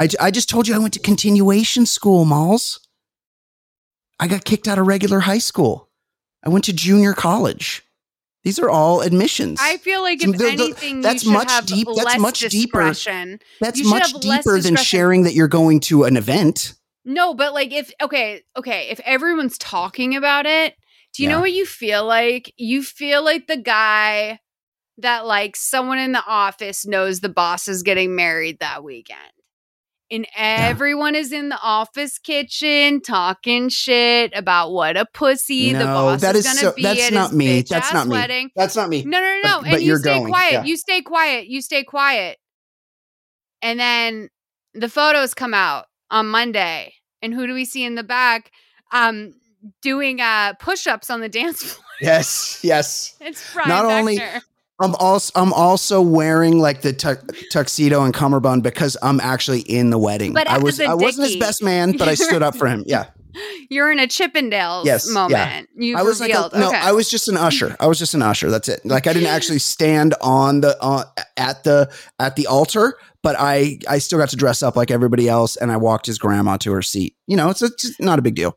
I 0.00 0.08
I 0.20 0.30
just 0.30 0.48
told 0.48 0.66
you 0.68 0.74
I 0.74 0.78
went 0.78 0.94
to 0.94 1.00
continuation 1.00 1.84
school, 1.84 2.24
Malls. 2.24 2.80
I 4.20 4.26
got 4.26 4.44
kicked 4.44 4.66
out 4.66 4.78
of 4.78 4.86
regular 4.86 5.20
high 5.20 5.38
school. 5.38 5.87
I 6.44 6.48
went 6.48 6.64
to 6.66 6.72
junior 6.72 7.12
college. 7.12 7.82
These 8.44 8.58
are 8.58 8.70
all 8.70 9.00
admissions. 9.02 9.58
I 9.60 9.76
feel 9.78 10.00
like 10.00 10.22
if 10.22 10.30
the- 10.32 10.38
the- 10.38 10.48
anything, 10.50 11.00
that's 11.00 11.24
much 11.26 11.50
deep- 11.66 11.88
that's 11.96 12.18
much 12.18 12.40
deeper. 12.40 12.84
That's 13.60 13.82
much 13.84 14.12
deeper 14.20 14.60
than 14.60 14.76
sharing 14.76 15.24
that 15.24 15.34
you're 15.34 15.48
going 15.48 15.80
to 15.80 16.04
an 16.04 16.16
event. 16.16 16.74
No, 17.04 17.34
but 17.34 17.52
like 17.52 17.72
if 17.72 17.90
okay, 18.00 18.42
okay, 18.56 18.88
if 18.90 19.00
everyone's 19.00 19.58
talking 19.58 20.14
about 20.14 20.46
it, 20.46 20.74
do 21.14 21.22
you 21.22 21.28
Yeah. 21.28 21.34
know 21.36 21.40
what 21.40 21.52
you 21.52 21.66
feel 21.66 22.04
like? 22.04 22.52
You 22.56 22.82
feel 22.82 23.22
like 23.24 23.46
the 23.48 23.56
guy 23.56 24.40
that 24.98 25.26
like 25.26 25.56
someone 25.56 25.98
in 25.98 26.12
the 26.12 26.24
office 26.26 26.86
knows 26.86 27.20
the 27.20 27.28
boss 27.28 27.66
is 27.68 27.82
getting 27.82 28.14
married 28.14 28.58
that 28.60 28.84
weekend. 28.84 29.18
And 30.10 30.26
everyone 30.34 31.14
is 31.14 31.32
in 31.32 31.50
the 31.50 31.58
office 31.62 32.18
kitchen 32.18 33.00
talking 33.02 33.68
shit 33.68 34.32
about 34.34 34.72
what 34.72 34.96
a 34.96 35.04
pussy 35.04 35.72
the 35.74 35.80
No, 35.80 35.84
boss 35.84 36.20
that 36.22 36.34
is, 36.34 36.46
is 36.46 36.54
gonna 36.54 36.60
so- 36.70 36.72
be 36.74 36.82
that's 36.82 37.02
at 37.08 37.12
not 37.12 37.28
his 37.30 37.36
me. 37.38 37.62
bitch 37.62 37.68
That's 37.68 37.88
ass 37.88 37.92
not 37.94 38.06
me. 38.06 38.12
wedding. 38.12 38.50
That's 38.56 38.74
not 38.74 38.88
me. 38.88 39.02
No, 39.04 39.18
no, 39.20 39.24
no, 39.26 39.40
But- 39.42 39.48
no. 39.48 39.60
but 39.62 39.72
and 39.74 39.80
you 39.82 39.88
you're 39.88 39.98
stay 39.98 40.14
going, 40.18 40.28
quiet. 40.28 40.52
yeah. 40.52 40.64
You 40.64 40.76
stay 40.78 41.02
quiet. 41.02 41.46
You 41.48 41.60
stay 41.60 41.84
quiet. 41.84 42.38
And 43.60 43.78
then 43.78 44.30
the 44.72 44.88
photos 44.88 45.34
come 45.34 45.52
out 45.52 45.86
on 46.10 46.26
Monday. 46.28 46.94
And 47.20 47.34
who 47.34 47.46
do 47.46 47.52
we 47.52 47.64
see 47.66 47.84
in 47.84 47.94
the 47.94 48.02
back? 48.04 48.50
Um, 48.92 49.34
doing 49.82 50.20
uh 50.22 50.54
push-ups 50.60 51.10
on 51.10 51.20
the 51.20 51.28
dance 51.38 51.62
floor. 51.64 51.84
Yes, 52.00 52.60
yes. 52.62 53.14
It's 53.20 53.52
Brian 53.52 53.68
Not 53.68 53.84
only-. 53.84 54.20
I'm 54.80 54.94
also 54.96 55.32
I'm 55.34 55.52
also 55.52 56.00
wearing 56.00 56.58
like 56.58 56.82
the 56.82 56.92
tu- 56.92 57.16
tuxedo 57.50 58.02
and 58.04 58.14
cummerbund 58.14 58.62
because 58.62 58.96
I'm 59.02 59.20
actually 59.20 59.60
in 59.60 59.90
the 59.90 59.98
wedding. 59.98 60.32
But 60.32 60.48
I 60.48 60.56
as 60.56 60.62
was 60.62 60.80
a 60.80 60.84
I 60.86 60.94
wasn't 60.94 61.28
his 61.28 61.36
best 61.36 61.62
man, 61.62 61.96
but 61.96 62.08
I 62.08 62.14
stood 62.26 62.42
up 62.42 62.54
for 62.56 62.66
him. 62.68 62.84
Yeah, 62.86 63.06
You're 63.70 63.90
in 63.90 63.98
a 63.98 64.06
Chippendales 64.06 64.84
Yes, 64.84 65.06
yeah. 65.08 65.14
moment. 65.14 65.68
You 65.76 65.96
I 65.96 66.02
was 66.02 66.20
revealed. 66.20 66.52
like 66.52 66.54
a, 66.54 66.58
no, 66.60 66.68
okay. 66.68 66.76
I 66.78 66.92
was 66.92 67.10
just 67.10 67.28
an 67.28 67.36
usher. 67.36 67.76
I 67.80 67.86
was 67.86 67.98
just 67.98 68.14
an 68.14 68.22
usher. 68.22 68.50
That's 68.50 68.68
it. 68.68 68.80
Like 68.84 69.06
I 69.08 69.12
didn't 69.12 69.28
actually 69.36 69.58
stand 69.58 70.14
on 70.20 70.60
the 70.60 70.76
uh, 70.80 71.04
at 71.36 71.64
the 71.64 71.90
at 72.20 72.36
the 72.36 72.46
altar, 72.46 72.94
but 73.22 73.34
I 73.38 73.78
I 73.88 73.98
still 73.98 74.18
got 74.20 74.28
to 74.30 74.36
dress 74.36 74.62
up 74.62 74.76
like 74.76 74.90
everybody 74.92 75.28
else, 75.28 75.56
and 75.56 75.72
I 75.72 75.76
walked 75.76 76.06
his 76.06 76.18
grandma 76.18 76.56
to 76.58 76.72
her 76.72 76.82
seat. 76.82 77.16
You 77.26 77.36
know, 77.36 77.50
it's, 77.50 77.62
it's 77.62 77.82
just 77.82 78.00
not 78.00 78.18
a 78.20 78.22
big 78.22 78.36
deal. 78.36 78.56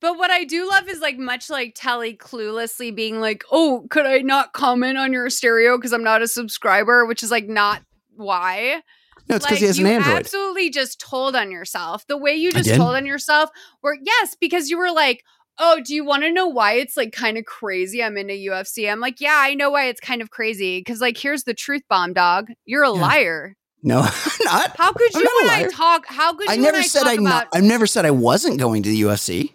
But 0.00 0.16
what 0.16 0.30
I 0.30 0.44
do 0.44 0.68
love 0.68 0.88
is 0.88 1.00
like 1.00 1.18
much 1.18 1.50
like 1.50 1.72
Telly 1.74 2.16
cluelessly 2.16 2.94
being 2.94 3.20
like, 3.20 3.44
"Oh, 3.52 3.86
could 3.90 4.06
I 4.06 4.18
not 4.18 4.52
comment 4.52 4.96
on 4.98 5.12
your 5.12 5.28
stereo 5.30 5.76
because 5.76 5.92
I'm 5.92 6.04
not 6.04 6.22
a 6.22 6.28
subscriber?" 6.28 7.04
Which 7.06 7.22
is 7.22 7.30
like 7.30 7.48
not 7.48 7.82
why. 8.14 8.82
No, 9.28 9.36
it's 9.36 9.44
because 9.46 9.60
he 9.60 9.66
has 9.66 9.78
an 9.78 9.86
you 9.86 9.92
Android. 9.92 10.16
absolutely 10.16 10.70
just 10.70 10.98
told 11.00 11.36
on 11.36 11.50
yourself. 11.52 12.06
The 12.06 12.16
way 12.16 12.34
you 12.34 12.50
just 12.50 12.74
told 12.74 12.96
on 12.96 13.06
yourself, 13.06 13.50
were 13.82 13.96
yes, 14.02 14.36
because 14.40 14.70
you 14.70 14.78
were 14.78 14.90
like, 14.90 15.22
"Oh, 15.58 15.80
do 15.84 15.94
you 15.94 16.04
want 16.04 16.22
to 16.24 16.32
know 16.32 16.48
why 16.48 16.72
it's 16.74 16.96
like 16.96 17.12
kind 17.12 17.36
of 17.38 17.44
crazy? 17.44 18.02
I'm 18.02 18.16
into 18.16 18.34
UFC." 18.34 18.90
I'm 18.90 19.00
like, 19.00 19.20
"Yeah, 19.20 19.36
I 19.38 19.54
know 19.54 19.70
why 19.70 19.84
it's 19.88 20.00
kind 20.00 20.22
of 20.22 20.30
crazy." 20.30 20.80
Because 20.80 21.00
like, 21.00 21.16
here's 21.18 21.44
the 21.44 21.54
truth 21.54 21.82
bomb, 21.88 22.12
dog. 22.14 22.48
You're 22.64 22.82
a 22.84 22.92
Yeah. 22.92 23.00
liar. 23.00 23.54
no, 23.82 24.00
I'm 24.00 24.12
not. 24.44 24.76
How 24.76 24.92
could 24.92 25.14
you 25.14 25.22
not 25.22 25.30
a 25.30 25.62
and 25.62 25.66
I 25.66 25.68
talk? 25.68 26.06
How 26.06 26.32
could 26.34 26.46
you 26.48 26.52
I 26.54 26.56
never 26.56 26.78
I 26.78 26.82
said 26.82 27.00
talk 27.04 27.12
I 27.12 27.16
not. 27.16 27.48
I 27.54 27.60
never 27.60 27.86
said 27.86 28.06
I 28.06 28.10
wasn't 28.10 28.58
going 28.58 28.82
to 28.82 28.88
the 28.88 29.02
UFC. 29.02 29.52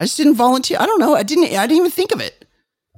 I 0.00 0.04
just 0.04 0.16
didn't 0.16 0.34
volunteer. 0.34 0.78
I 0.78 0.86
don't 0.86 1.00
know. 1.00 1.14
I 1.14 1.22
didn't. 1.22 1.44
I 1.44 1.66
didn't 1.66 1.78
even 1.78 1.90
think 1.90 2.12
of 2.12 2.20
it. 2.20 2.44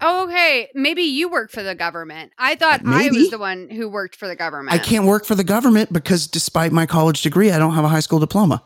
Oh, 0.00 0.24
okay. 0.24 0.68
Maybe 0.74 1.02
you 1.02 1.28
work 1.28 1.50
for 1.50 1.62
the 1.62 1.74
government. 1.74 2.32
I 2.38 2.54
thought 2.54 2.82
I 2.84 3.10
was 3.10 3.30
the 3.30 3.38
one 3.38 3.68
who 3.68 3.88
worked 3.88 4.14
for 4.16 4.28
the 4.28 4.36
government. 4.36 4.74
I 4.74 4.78
can't 4.78 5.04
work 5.04 5.24
for 5.24 5.34
the 5.34 5.44
government 5.44 5.92
because, 5.92 6.26
despite 6.26 6.72
my 6.72 6.86
college 6.86 7.22
degree, 7.22 7.50
I 7.50 7.58
don't 7.58 7.74
have 7.74 7.84
a 7.84 7.88
high 7.88 8.00
school 8.00 8.18
diploma. 8.18 8.62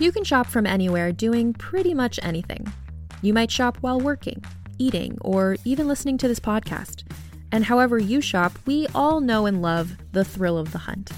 You 0.00 0.12
can 0.12 0.24
shop 0.24 0.46
from 0.48 0.66
anywhere 0.66 1.12
doing 1.12 1.52
pretty 1.52 1.94
much 1.94 2.18
anything. 2.22 2.70
You 3.22 3.32
might 3.32 3.50
shop 3.50 3.78
while 3.80 4.00
working, 4.00 4.44
eating, 4.78 5.16
or 5.20 5.56
even 5.64 5.88
listening 5.88 6.18
to 6.18 6.28
this 6.28 6.40
podcast. 6.40 7.04
And 7.52 7.64
however 7.64 7.98
you 7.98 8.20
shop, 8.20 8.58
we 8.66 8.86
all 8.94 9.20
know 9.20 9.46
and 9.46 9.62
love 9.62 9.96
the 10.12 10.24
thrill 10.24 10.58
of 10.58 10.72
the 10.72 10.78
hunt. 10.78 11.10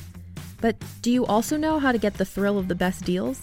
But 0.60 0.76
do 1.00 1.10
you 1.10 1.24
also 1.26 1.56
know 1.56 1.78
how 1.78 1.90
to 1.90 1.98
get 1.98 2.14
the 2.14 2.24
thrill 2.24 2.58
of 2.58 2.68
the 2.68 2.74
best 2.74 3.04
deals? 3.04 3.42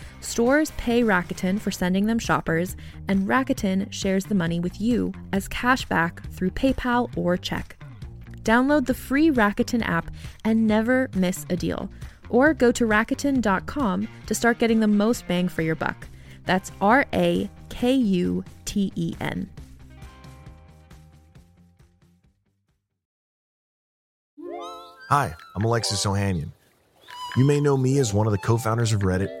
Stores 0.21 0.71
pay 0.77 1.01
Rakuten 1.01 1.59
for 1.59 1.71
sending 1.71 2.05
them 2.05 2.19
shoppers, 2.19 2.77
and 3.07 3.27
Rakuten 3.27 3.91
shares 3.91 4.25
the 4.25 4.35
money 4.35 4.59
with 4.59 4.79
you 4.79 5.11
as 5.33 5.47
cash 5.47 5.85
back 5.85 6.23
through 6.31 6.51
PayPal 6.51 7.15
or 7.17 7.35
check. 7.37 7.75
Download 8.43 8.85
the 8.85 8.93
free 8.93 9.29
Rakuten 9.29 9.85
app 9.85 10.11
and 10.45 10.67
never 10.67 11.09
miss 11.15 11.45
a 11.49 11.55
deal. 11.55 11.89
Or 12.29 12.53
go 12.53 12.71
to 12.71 12.85
Rakuten.com 12.85 14.07
to 14.27 14.35
start 14.35 14.59
getting 14.59 14.79
the 14.79 14.87
most 14.87 15.27
bang 15.27 15.49
for 15.49 15.63
your 15.63 15.75
buck. 15.75 16.07
That's 16.45 16.71
R 16.79 17.05
A 17.13 17.49
K 17.69 17.93
U 17.93 18.43
T 18.65 18.91
E 18.95 19.15
N. 19.19 19.49
Hi, 25.09 25.35
I'm 25.55 25.63
Alexis 25.65 26.05
Ohanian. 26.05 26.51
You 27.35 27.45
may 27.45 27.59
know 27.59 27.75
me 27.75 27.99
as 27.99 28.13
one 28.13 28.27
of 28.27 28.31
the 28.31 28.39
co 28.39 28.57
founders 28.57 28.93
of 28.93 29.01
Reddit, 29.01 29.40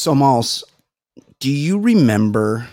So, 0.00 0.14
Malls, 0.14 0.64
do 1.40 1.52
you 1.52 1.78
remember 1.78 2.66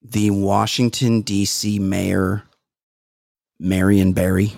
the 0.00 0.30
Washington, 0.30 1.20
D.C. 1.20 1.78
mayor, 1.80 2.44
Marion 3.58 4.14
Barry? 4.14 4.54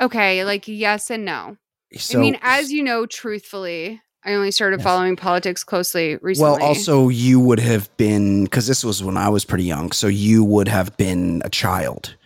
Okay, 0.00 0.44
like 0.44 0.66
yes 0.66 1.08
and 1.08 1.24
no. 1.24 1.56
So, 1.96 2.18
I 2.18 2.20
mean, 2.20 2.36
as 2.42 2.72
you 2.72 2.82
know, 2.82 3.06
truthfully, 3.06 4.02
I 4.24 4.32
only 4.34 4.50
started 4.50 4.80
Yes. 4.80 4.84
following 4.86 5.14
politics 5.14 5.62
closely 5.62 6.16
recently. 6.20 6.50
well, 6.50 6.60
also, 6.60 7.10
you 7.10 7.38
would 7.38 7.60
have 7.60 7.96
been, 7.96 8.42
because 8.42 8.66
this 8.66 8.84
was 8.84 9.04
when 9.04 9.16
I 9.16 9.28
was 9.28 9.44
pretty 9.44 9.66
young, 9.66 9.92
so 9.92 10.08
you 10.08 10.42
would 10.42 10.66
have 10.66 10.96
been 10.96 11.42
a 11.44 11.48
child. 11.48 12.16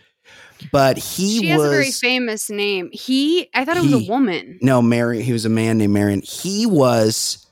But 0.71 0.97
he 0.97 1.39
she 1.39 1.47
has 1.47 1.59
was. 1.59 1.67
a 1.67 1.71
very 1.71 1.91
famous 1.91 2.49
name. 2.49 2.89
He, 2.91 3.49
I 3.53 3.65
thought 3.65 3.77
it 3.77 3.83
was 3.83 3.93
a 3.93 4.09
woman. 4.09 4.59
No, 4.61 4.81
Mary. 4.81 5.21
He 5.21 5.33
was 5.33 5.45
a 5.45 5.49
man 5.49 5.77
named 5.77 5.93
Marion. 5.93 6.21
He 6.21 6.65
was 6.65 7.45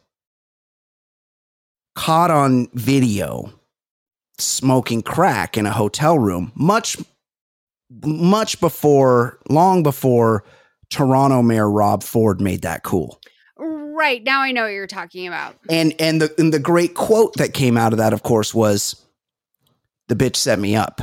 caught 1.96 2.32
on 2.32 2.68
video 2.74 3.54
smoking 4.38 5.02
crack 5.02 5.58
in 5.58 5.66
a 5.66 5.72
hotel 5.72 6.20
room, 6.20 6.52
much, 6.56 6.98
much 8.04 8.60
before, 8.60 9.40
long 9.50 9.82
before 9.82 10.44
Toronto 10.90 11.42
Mayor 11.42 11.70
Rob 11.70 12.04
Ford 12.04 12.42
made 12.42 12.62
that 12.64 12.84
cool. 12.84 13.22
Right 13.58 14.24
now, 14.24 14.42
I 14.42 14.52
know 14.52 14.64
what 14.64 14.74
you're 14.74 14.88
talking 14.88 15.26
about. 15.26 15.56
And 15.70 15.94
and 16.00 16.22
the 16.22 16.34
and 16.38 16.54
the 16.54 16.60
great 16.60 16.96
quote 16.96 17.34
that 17.38 17.54
came 17.54 17.78
out 17.78 17.94
of 17.94 17.98
that, 17.98 18.12
of 18.12 18.24
course, 18.24 18.54
was, 18.54 19.02
"The 20.10 20.16
bitch 20.16 20.36
set 20.36 20.60
me 20.60 20.76
up." 20.76 21.02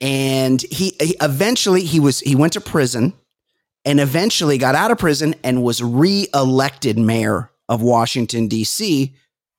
And 0.00 0.60
he, 0.62 0.92
he 1.00 1.16
eventually 1.22 1.82
he 1.82 2.00
was 2.00 2.20
he 2.20 2.34
went 2.36 2.52
to 2.54 2.60
prison, 2.60 3.14
and 3.84 3.98
eventually 4.00 4.58
got 4.58 4.74
out 4.74 4.90
of 4.90 4.98
prison 4.98 5.34
and 5.42 5.62
was 5.62 5.82
re-elected 5.82 6.98
mayor 6.98 7.50
of 7.68 7.80
Washington 7.82 8.46
D.C., 8.48 9.14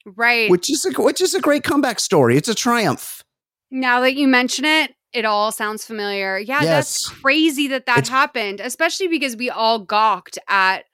Right 0.05 0.49
which 0.49 0.69
is 0.71 0.85
a 0.85 1.01
which 1.01 1.19
is 1.21 1.33
a 1.35 1.41
great 1.41 1.63
comeback 1.63 1.99
story. 1.99 2.37
It's 2.37 2.47
a 2.47 2.55
triumph. 2.55 3.23
now 3.71 3.99
that 4.01 4.15
you 4.15 4.27
mention 4.27 4.63
it, 4.63 4.93
it 5.11 5.25
all 5.25 5.51
sounds 5.51 5.83
familiar. 5.85 6.37
Yeah, 6.37 6.63
that's 6.63 7.07
crazy 7.09 7.67
that 7.69 7.85
that 7.87 7.97
It's- 7.97 8.09
happened, 8.09 8.59
especially 8.61 9.07
because 9.09 9.35
we 9.35 9.49
all 9.49 9.79
gawked 9.79 10.37
at 10.47 10.85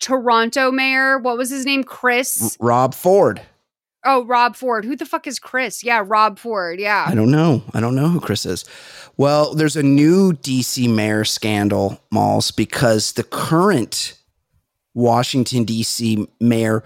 Toronto 0.00 0.70
mayor. 0.70 1.18
What 1.18 1.36
was 1.36 1.50
his 1.50 1.64
name? 1.66 1.84
Chris. 1.84 2.56
R- 2.60 2.66
Rob 2.66 2.94
Ford. 2.94 3.42
Oh, 4.10 4.24
Rob 4.24 4.56
Ford. 4.56 4.86
Who 4.86 4.96
the 4.96 5.04
fuck 5.04 5.26
is 5.26 5.38
Chris? 5.38 5.84
Yeah, 5.84 6.02
Rob 6.04 6.38
Ford. 6.38 6.80
Yeah. 6.80 7.04
I 7.06 7.14
don't 7.14 7.30
know. 7.30 7.62
I 7.74 7.80
don't 7.80 7.94
know 7.94 8.08
who 8.08 8.20
Chris 8.20 8.46
is. 8.46 8.64
Well, 9.18 9.54
there's 9.54 9.76
a 9.76 9.82
new 9.82 10.32
DC 10.32 10.88
mayor 10.92 11.24
scandal, 11.24 12.00
Malls, 12.10 12.50
because 12.50 13.12
the 13.12 13.22
current 13.22 14.14
Washington 14.94 15.66
DC 15.66 16.26
mayor, 16.40 16.84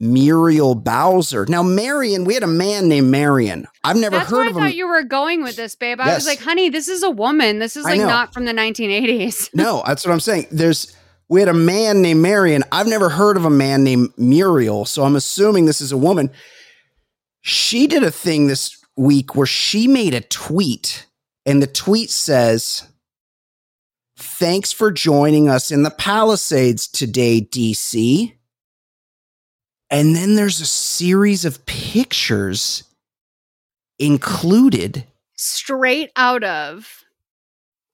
Muriel 0.00 0.74
Bowser. 0.74 1.44
Now, 1.48 1.62
Marion, 1.62 2.24
we 2.24 2.34
had 2.34 2.42
a 2.42 2.46
man 2.48 2.88
named 2.88 3.08
Marion. 3.10 3.66
I've 3.84 3.96
never 3.96 4.16
That's 4.16 4.30
heard 4.30 4.36
where 4.38 4.44
I 4.46 4.48
of 4.48 4.54
thought 4.54 4.70
him. 4.70 4.76
you 4.78 4.88
were 4.88 5.02
going 5.02 5.42
with 5.42 5.56
this, 5.56 5.74
babe. 5.74 6.00
I 6.00 6.06
Yes. 6.06 6.16
was 6.16 6.26
like, 6.26 6.40
honey, 6.40 6.70
this 6.70 6.88
is 6.88 7.02
a 7.02 7.10
woman. 7.10 7.58
This 7.58 7.76
is 7.76 7.84
like 7.84 8.00
not 8.00 8.32
from 8.32 8.44
the 8.46 8.52
1980s. 8.52 9.50
no, 9.54 9.82
that's 9.86 10.04
what 10.06 10.12
I'm 10.12 10.20
saying. 10.20 10.46
There's 10.50 10.94
we 11.34 11.40
had 11.40 11.48
a 11.48 11.52
man 11.52 12.00
named 12.00 12.22
Marion. 12.22 12.62
I've 12.70 12.86
never 12.86 13.08
heard 13.08 13.36
of 13.36 13.44
a 13.44 13.50
man 13.50 13.82
named 13.82 14.10
Muriel, 14.16 14.84
so 14.84 15.02
I'm 15.02 15.16
assuming 15.16 15.64
this 15.64 15.80
is 15.80 15.90
a 15.90 15.96
woman. 15.96 16.30
She 17.40 17.88
did 17.88 18.04
a 18.04 18.12
thing 18.12 18.46
this 18.46 18.80
week 18.96 19.34
where 19.34 19.44
she 19.44 19.88
made 19.88 20.14
a 20.14 20.20
tweet, 20.20 21.06
and 21.44 21.60
the 21.60 21.66
tweet 21.66 22.10
says, 22.10 22.86
Thanks 24.16 24.70
for 24.70 24.92
joining 24.92 25.48
us 25.48 25.72
in 25.72 25.82
the 25.82 25.90
Palisades 25.90 26.86
today, 26.86 27.40
DC. 27.40 28.32
And 29.90 30.14
then 30.14 30.36
there's 30.36 30.60
a 30.60 30.66
series 30.66 31.44
of 31.44 31.66
pictures 31.66 32.84
included. 33.98 35.04
Straight 35.36 36.12
out 36.14 36.44
of, 36.44 37.03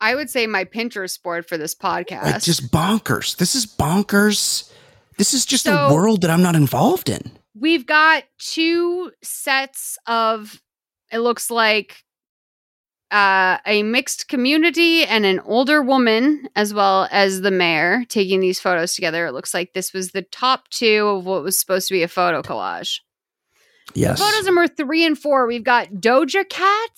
I 0.01 0.15
would 0.15 0.31
say, 0.31 0.47
my 0.47 0.65
Pinterest 0.65 1.23
board 1.23 1.47
for 1.47 1.59
this 1.59 1.75
podcast. 1.75 2.25
Like 2.25 2.43
just 2.43 2.73
bonkers. 2.73 3.37
This 3.37 3.55
is 3.55 3.67
bonkers. 3.67 4.73
This 5.19 5.35
is 5.35 5.45
just 5.45 5.67
a 5.67 5.91
world 5.93 6.23
that 6.23 6.31
I'm 6.31 6.43
not 6.43 6.57
involved 6.57 7.11
in. 7.11 7.33
We've 7.55 7.85
got 7.85 8.25
two 8.39 9.13
sets 9.23 9.99
of, 10.07 10.63
it 11.13 11.19
looks 11.19 11.51
like 11.51 12.05
uh, 13.11 13.59
a 13.67 13.83
mixed 13.83 14.29
community 14.29 15.05
and 15.05 15.27
an 15.27 15.41
older 15.41 15.83
woman, 15.83 16.49
as 16.57 16.73
well 16.73 17.09
as 17.11 17.43
the 17.43 17.51
mayor, 17.51 18.05
taking 18.09 18.41
these 18.41 18.61
photos 18.61 18.95
together. 18.95 19.27
It 19.27 19.33
looks 19.33 19.53
like 19.53 19.75
this 19.75 19.93
was 19.93 20.13
the 20.13 20.23
top 20.23 20.69
two 20.69 21.07
of 21.09 21.27
what 21.27 21.43
was 21.43 21.59
supposed 21.59 21.89
to 21.89 21.95
be 21.95 22.03
a 22.03 22.09
photo 22.09 22.41
collage. 22.41 23.01
Yes. 23.95 24.21
Photos 24.21 24.47
number 24.47 24.69
three 24.69 25.05
and 25.05 25.19
four, 25.19 25.47
we've 25.47 25.65
got 25.65 25.89
Doja 25.89 26.49
Cat 26.49 26.91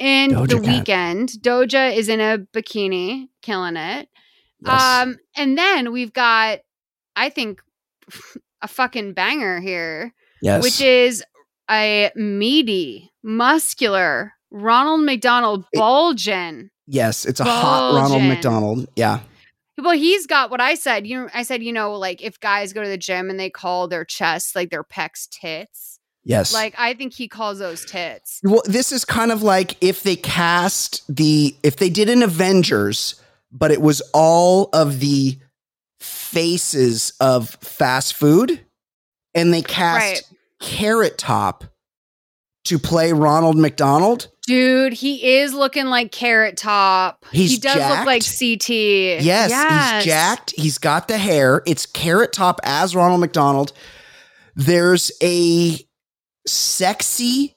and 0.00 0.32
Doja 0.32 0.48
the 0.48 0.60
Cat. 0.60 0.66
weekend. 0.66 1.28
Doja 1.40 1.94
is 1.94 2.08
in 2.08 2.20
a 2.20 2.38
bikini, 2.38 3.28
killing 3.42 3.76
it. 3.76 4.08
Yes. 4.64 4.82
Um, 4.82 5.16
and 5.36 5.56
then 5.56 5.92
we've 5.92 6.12
got, 6.12 6.60
I 7.16 7.28
think, 7.28 7.60
a 8.62 8.68
fucking 8.68 9.14
banger 9.14 9.60
here, 9.60 10.14
yes. 10.42 10.62
which 10.62 10.80
is 10.80 11.24
a 11.70 12.10
meaty, 12.16 13.10
muscular 13.22 14.32
Ronald 14.50 15.02
McDonald 15.04 15.64
Bulgin. 15.76 16.70
yes. 16.86 17.24
It's 17.24 17.40
a 17.40 17.44
hot 17.44 17.94
Ronald 17.94 18.22
McDonald. 18.22 18.88
Yeah. 18.96 19.20
Well, 19.80 19.96
he's 19.96 20.26
got 20.26 20.50
what 20.50 20.60
I 20.60 20.74
said. 20.74 21.06
You 21.06 21.22
know, 21.22 21.28
I 21.32 21.42
said, 21.44 21.62
you 21.62 21.72
know, 21.72 21.92
like 21.92 22.20
if 22.20 22.40
guys 22.40 22.72
go 22.72 22.82
to 22.82 22.88
the 22.88 22.98
gym 22.98 23.30
and 23.30 23.38
they 23.38 23.50
call 23.50 23.86
their 23.86 24.04
chest 24.04 24.56
like 24.56 24.70
their 24.70 24.82
pecs 24.82 25.28
tits, 25.28 25.97
Yes. 26.28 26.52
like 26.52 26.74
I 26.78 26.94
think 26.94 27.14
he 27.14 27.26
calls 27.26 27.58
those 27.58 27.84
tits. 27.84 28.40
well, 28.44 28.62
this 28.66 28.92
is 28.92 29.04
kind 29.04 29.32
of 29.32 29.42
like 29.42 29.76
if 29.80 30.02
they 30.02 30.14
cast 30.16 31.02
the, 31.08 31.56
if 31.62 31.76
they 31.76 31.88
did 31.90 32.08
an 32.10 32.22
Avengers, 32.22 33.20
but 33.50 33.70
it 33.70 33.80
was 33.80 34.02
all 34.12 34.68
of 34.72 35.00
the 35.00 35.38
faces 35.98 37.12
of 37.20 37.50
fast 37.62 38.14
food 38.14 38.60
and 39.34 39.52
they 39.52 39.62
cast 39.62 40.04
Right. 40.04 40.22
Carrot 40.60 41.16
Top 41.18 41.64
to 42.64 42.78
play 42.78 43.12
Ronald 43.12 43.56
McDonald. 43.56 44.28
Dude, 44.46 44.92
he 44.92 45.36
is 45.38 45.54
looking 45.54 45.86
like 45.86 46.12
Carrot 46.12 46.56
Top. 46.56 47.24
he 47.32 47.46
He's 47.46 47.58
does 47.58 47.76
look 47.76 48.06
like 48.06 48.22
jacked. 48.22 48.38
CT. 48.38 48.68
Yes, 49.24 49.50
he's 49.96 50.04
jacked. 50.04 50.54
He's 50.56 50.78
got 50.78 51.08
the 51.08 51.16
hair. 51.18 51.62
It's 51.66 51.86
Carrot 51.86 52.32
Top 52.32 52.60
as 52.64 52.94
Ronald 52.96 53.20
McDonald. 53.20 53.72
There's 54.56 55.12
a 55.22 55.78
sexy 56.48 57.54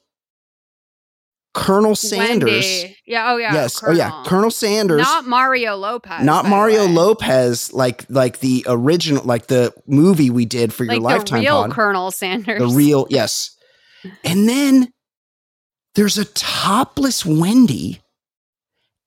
Colonel 1.54 1.94
Sanders. 1.94 2.50
Wendy. 2.50 2.96
Yeah. 3.04 3.30
Oh 3.32 3.36
yeah. 3.36 3.52
yes. 3.52 3.82
Oh 3.86 3.92
yeah. 3.92 4.22
Colonel 4.24 4.50
Sanders. 4.50 5.02
Not 5.02 5.26
Mario 5.26 5.76
Lopez. 5.76 6.24
not 6.24 6.46
Mario. 6.46 6.86
Lopez, 6.86 7.72
like 7.74 8.06
like 8.08 8.38
the 8.38 8.64
original, 8.66 9.22
like 9.24 9.48
the 9.48 9.74
movie 9.86 10.30
we 10.30 10.46
did 10.46 10.72
for 10.72 10.84
your 10.84 10.94
Like 10.94 11.02
lifetime 11.02 11.40
the 11.40 11.46
real 11.46 11.62
pod. 11.62 11.72
Colonel 11.72 12.10
Sanders. 12.10 12.58
the 12.58 12.68
real, 12.68 13.06
yes. 13.10 13.54
And 14.24 14.48
then 14.48 14.88
there's 15.94 16.16
a 16.16 16.24
topless 16.24 17.26
Wendy, 17.26 18.00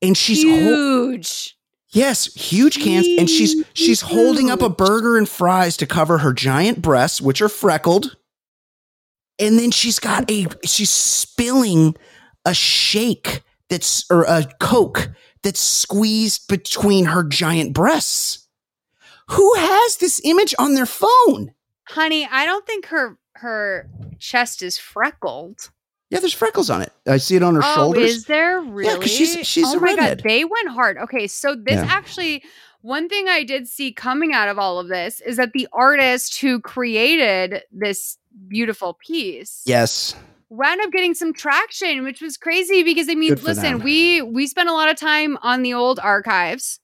and 0.04 0.16
she's 0.16 0.44
huge. 0.44 1.58
yes, 1.90 2.32
huge 2.36 2.80
cans, 2.80 3.08
and 3.18 3.28
she's 3.28 3.64
she's 3.74 4.02
holding 4.02 4.52
up 4.52 4.62
a 4.62 4.70
burger 4.70 5.18
and 5.18 5.28
fries 5.28 5.76
to 5.78 5.88
cover 5.88 6.20
her 6.20 6.32
giant 6.32 6.84
breasts, 6.84 7.20
which 7.20 7.42
are 7.42 7.50
freckled. 7.50 8.16
And 9.40 9.60
then 9.60 9.72
she's 9.72 10.00
got 10.00 10.30
a 10.32 10.48
she's 10.64 10.90
spilling 10.90 11.96
a 12.46 12.54
shake 12.54 13.42
that's 13.70 14.06
or 14.10 14.24
a 14.24 14.46
coke 14.60 15.10
that's 15.44 15.60
squeezed 15.60 16.48
between 16.48 17.06
her 17.06 17.24
giant 17.24 17.74
breasts. 17.74 18.48
Who 19.30 19.56
has 19.56 19.98
this 19.98 20.22
image 20.24 20.54
on 20.60 20.76
their 20.76 20.86
phone? 20.86 21.54
Honey, 21.88 22.28
I 22.32 22.46
don't 22.46 22.66
think 22.66 22.86
her 22.88 23.18
her 23.34 23.90
chest 24.20 24.62
is 24.64 24.78
freckled. 24.78 25.70
Yeah, 26.12 26.20
there's 26.20 26.34
freckles 26.34 26.70
on 26.70 26.82
it. 26.84 26.94
I 27.08 27.18
see 27.18 27.36
it 27.36 27.44
on 27.44 27.56
her 27.56 27.62
oh, 27.64 27.76
shoulders. 27.76 28.04
is 28.12 28.26
there 28.26 28.62
really? 28.62 29.00
'cause 29.00 29.12
she's- 29.12 29.46
she's 29.46 29.66
oh 29.68 29.78
a 29.78 29.80
my 29.82 29.88
redhead. 29.88 30.20
god, 30.20 30.30
they 30.30 30.46
went 30.46 30.70
hard. 30.70 30.98
Okay, 31.00 31.28
so 31.28 31.56
this 31.56 31.76
Yeah. 31.76 31.86
actually 31.90 32.44
one 32.82 33.10
thing 33.10 33.28
I 33.28 33.44
did 33.44 33.68
see 33.68 33.92
coming 33.92 34.32
out 34.32 34.48
of 34.48 34.60
all 34.60 34.80
of 34.80 34.88
this 34.88 35.20
is 35.22 35.38
that 35.38 35.54
the 35.54 35.68
artist 35.74 36.40
who 36.40 36.60
created 36.62 37.64
this 37.72 38.18
beautiful 38.48 38.98
piece 39.06 39.62
yes. 39.66 40.16
wound 40.50 40.82
up 40.82 40.92
getting 40.92 41.14
some 41.14 41.34
traction, 41.34 42.04
which 42.04 42.22
was 42.22 42.38
crazy 42.38 42.84
because 42.84 43.10
I 43.10 43.16
mean, 43.16 43.36
Good 43.36 43.44
listen, 43.44 43.82
we 43.84 44.22
we 44.22 44.48
spent 44.48 44.70
a 44.70 44.74
lot 44.74 44.90
of 44.90 44.98
time 44.98 45.38
on 45.42 45.64
the 45.64 45.74
old 45.74 46.00
archives. 46.00 46.80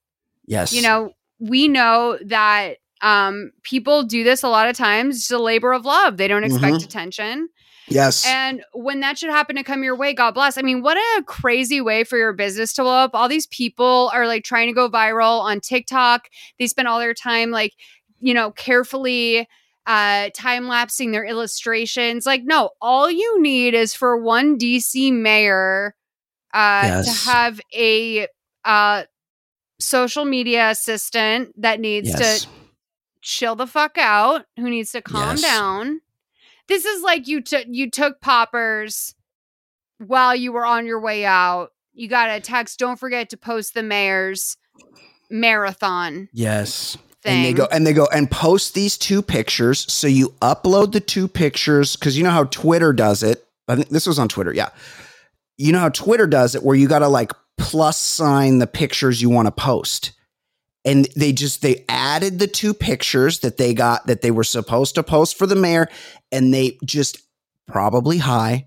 Yes. 0.46 0.74
You 0.74 0.82
know, 0.82 1.12
we 1.40 1.68
know 1.68 2.18
that 2.26 2.78
um 3.02 3.52
people 3.64 4.04
do 4.04 4.24
this 4.24 4.44
a 4.44 4.50
lot 4.50 4.70
of 4.70 4.76
times. 4.76 5.18
It's 5.18 5.32
a 5.32 5.38
labor 5.40 5.74
of 5.74 5.86
love. 5.86 6.18
They 6.18 6.28
don't 6.28 6.44
expect 6.44 6.78
Mhm. 6.78 6.86
attention. 6.86 7.50
Yes. 7.88 8.26
And 8.26 8.64
when 8.74 9.02
that 9.02 9.18
should 9.18 9.32
happen 9.32 9.56
to 9.58 9.64
come 9.64 9.84
your 9.84 9.96
way, 9.98 10.14
God 10.14 10.34
bless. 10.34 10.58
I 10.58 10.62
mean, 10.62 10.82
what 10.82 10.98
a 10.98 11.24
crazy 11.24 11.82
way 11.82 12.04
for 12.04 12.18
your 12.18 12.32
business 12.32 12.74
to 12.74 12.84
blow 12.84 12.94
up. 12.94 13.12
All 13.14 13.28
these 13.28 13.48
people 13.48 14.10
are 14.14 14.28
like 14.28 14.44
trying 14.44 14.68
to 14.68 14.74
go 14.74 14.90
viral 14.90 15.42
on 15.42 15.60
TikTok. 15.60 16.30
They 16.58 16.68
spend 16.68 16.88
all 16.88 17.00
their 17.00 17.14
time 17.14 17.52
like, 17.52 17.74
you 18.20 18.34
know, 18.34 18.52
carefully 18.52 19.48
uh 19.86 20.30
time 20.36 20.68
lapsing 20.68 21.12
their 21.12 21.26
illustrations. 21.26 22.26
Like, 22.26 22.44
no, 22.44 22.70
all 22.82 23.10
you 23.10 23.42
need 23.42 23.74
is 23.74 23.94
for 23.94 24.18
one 24.18 24.58
DC 24.58 25.12
mayor 25.14 25.96
uh 26.54 26.82
Yes. 26.84 27.24
to 27.24 27.30
have 27.30 27.62
a 27.74 28.28
uh 28.66 29.04
social 29.80 30.26
media 30.26 30.70
assistant 30.70 31.60
that 31.60 31.80
needs 31.80 32.10
yes. 32.10 32.44
to 32.44 32.50
chill 33.22 33.56
the 33.56 33.66
fuck 33.68 33.98
out, 33.98 34.46
who 34.58 34.70
needs 34.70 34.92
to 34.92 35.02
calm 35.02 35.32
Yes. 35.38 35.42
down. 35.42 36.02
This 36.68 36.86
is 36.86 37.02
like 37.04 37.28
you 37.28 37.42
took 37.42 37.66
you 37.68 37.90
took 37.90 38.22
poppers 38.22 39.16
while 39.98 40.36
you 40.36 40.52
were 40.52 40.66
on 40.66 40.86
your 40.86 41.00
way 41.02 41.26
out. 41.26 41.70
You 41.94 42.08
got 42.08 42.30
a 42.30 42.40
text. 42.40 42.80
Don't 42.80 43.00
forget 43.00 43.30
to 43.32 43.38
post 43.38 43.74
the 43.74 43.84
mayor's 43.84 44.58
marathon 45.30 46.28
yes. 46.34 46.98
Thing. 47.24 47.38
And 47.38 47.46
they 47.46 47.54
go 47.54 47.68
and 47.72 47.88
they 47.88 47.94
go 47.94 48.08
and 48.14 48.30
post 48.30 48.74
these 48.74 48.98
two 48.98 49.22
pictures. 49.22 49.92
So 49.92 50.08
you 50.08 50.30
upload 50.42 50.92
the 50.92 51.00
two 51.00 51.28
pictures 51.28 51.96
because 51.96 52.18
you 52.18 52.24
know 52.24 52.30
how 52.32 52.46
Twitter 52.46 52.94
does 52.94 53.24
it. 53.24 53.46
I 53.68 53.76
think 53.76 53.90
this 53.90 54.08
was 54.08 54.20
on 54.20 54.28
Twitter. 54.28 54.54
Yeah. 54.54 54.70
You 55.58 55.72
know 55.72 55.80
how 55.80 55.90
Twitter 55.90 56.28
does 56.28 56.56
it 56.56 56.64
where 56.64 56.76
you 56.76 56.88
got 56.88 57.00
to 57.00 57.08
like 57.08 57.32
plus 57.58 57.98
sign 57.98 58.58
the 58.58 58.68
pictures 58.68 59.22
you 59.22 59.30
want 59.30 59.46
to 59.48 59.52
post. 59.52 60.14
And 60.84 61.08
they 61.16 61.32
just 61.32 61.62
they 61.62 61.86
added 61.88 62.40
the 62.40 62.48
two 62.48 62.74
pictures 62.74 63.40
that 63.40 63.58
they 63.58 63.74
got 63.76 64.08
that 64.08 64.22
they 64.24 64.32
were 64.32 64.44
supposed 64.44 64.96
to 64.96 65.04
post 65.04 65.38
for 65.38 65.46
the 65.46 65.56
mayor 65.56 65.88
and 66.32 66.52
they 66.54 66.78
just 66.84 67.20
probably 67.68 68.18
high. 68.18 68.66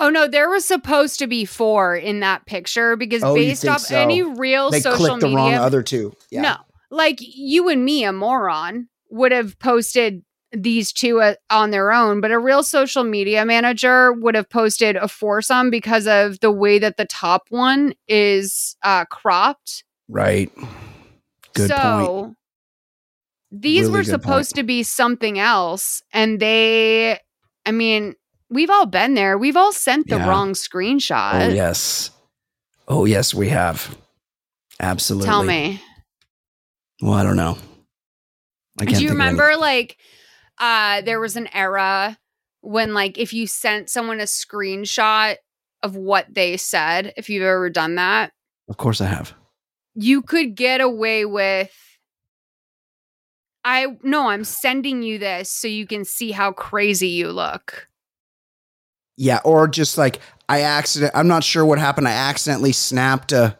oh 0.00 0.08
no, 0.08 0.26
there 0.26 0.48
was 0.48 0.64
supposed 0.64 1.18
to 1.18 1.26
be 1.26 1.44
four 1.44 1.94
in 1.94 2.20
that 2.20 2.46
picture 2.46 2.96
because 2.96 3.22
Oh, 3.22 3.34
based 3.34 3.66
off 3.68 3.82
so? 3.82 3.96
any 3.96 4.22
real 4.22 4.70
They 4.70 4.80
social 4.80 4.96
clicked 4.96 5.20
the 5.20 5.26
media, 5.26 5.36
wrong 5.36 5.54
other 5.54 5.82
two. 5.82 6.14
Yeah. 6.30 6.40
no, 6.42 6.56
like 6.94 7.18
you 7.20 7.68
and 7.68 7.84
me, 7.84 8.04
a 8.04 8.12
moron, 8.12 8.88
would 9.10 9.32
have 9.32 9.58
posted 9.58 10.22
these 10.52 10.92
two 10.92 11.20
uh, 11.20 11.34
on 11.50 11.70
their 11.70 11.92
own, 11.92 12.20
but 12.20 12.30
a 12.30 12.38
real 12.38 12.62
social 12.62 13.02
media 13.02 13.44
manager 13.44 14.12
would 14.12 14.34
have 14.34 14.48
posted 14.48 14.96
a 14.96 15.08
foursome 15.08 15.70
because 15.70 16.06
of 16.06 16.38
the 16.40 16.50
way 16.50 16.78
that 16.78 16.96
the 16.96 17.04
top 17.04 17.42
one 17.48 17.94
is 18.06 18.76
uh, 18.82 19.04
cropped. 19.06 19.84
Right. 20.08 20.52
Good 21.54 21.68
so, 21.70 21.76
point. 21.76 22.36
These 23.50 23.82
Really 23.82 23.92
were 23.92 24.04
supposed 24.04 24.54
to 24.56 24.62
be 24.62 24.82
something 24.82 25.38
else, 25.38 26.02
and 26.12 26.40
they, 26.40 27.18
I 27.66 27.72
mean, 27.72 28.14
we've 28.50 28.70
all 28.70 28.86
been 28.86 29.14
there. 29.14 29.38
We've 29.38 29.56
all 29.56 29.72
sent 29.72 30.08
the 30.08 30.16
Yeah. 30.16 30.28
wrong 30.28 30.52
screenshot. 30.52 31.50
Oh 31.50 31.52
yes. 31.52 32.10
Oh 32.86 33.04
yes, 33.04 33.32
we 33.32 33.48
have. 33.48 33.96
Absolutely. 34.80 35.26
Tell 35.26 35.44
me. 35.44 35.80
Well, 37.00 37.14
I 37.14 37.22
don't 37.22 37.36
know. 37.36 37.58
I 38.80 38.84
Do 38.84 38.92
you 38.92 38.96
think 38.98 39.10
of 39.10 39.16
any- 39.16 39.28
remember 39.30 39.56
like 39.56 39.96
uh 40.58 41.00
there 41.02 41.20
was 41.20 41.36
an 41.36 41.48
era 41.54 42.18
when 42.60 42.94
like 42.94 43.18
if 43.18 43.32
you 43.32 43.46
sent 43.46 43.90
someone 43.90 44.20
a 44.20 44.24
screenshot 44.24 45.36
of 45.82 45.96
what 45.96 46.32
they 46.32 46.56
said, 46.56 47.12
if 47.16 47.28
you've 47.28 47.42
ever 47.42 47.68
done 47.70 47.96
that, 47.96 48.32
Of 48.68 48.76
course, 48.78 49.00
I 49.00 49.06
have. 49.06 49.34
you 49.94 50.22
could 50.22 50.54
get 50.54 50.80
away 50.80 51.24
with 51.24 51.72
I 53.64 53.86
no, 54.02 54.28
I'm 54.28 54.44
sending 54.44 55.02
you 55.02 55.18
this 55.18 55.50
so 55.50 55.68
you 55.68 55.86
can 55.86 56.04
see 56.04 56.30
how 56.32 56.52
crazy 56.52 57.08
you 57.08 57.30
look. 57.32 57.88
Yeah, 59.16 59.40
or 59.44 59.68
just 59.68 59.96
like 59.96 60.20
I 60.48 60.60
accident. 60.62 61.12
I'm 61.14 61.28
not 61.28 61.44
sure 61.44 61.64
what 61.64 61.78
happened. 61.78 62.06
I 62.08 62.12
accidentally 62.12 62.72
snapped 62.72 63.32
a 63.32 63.56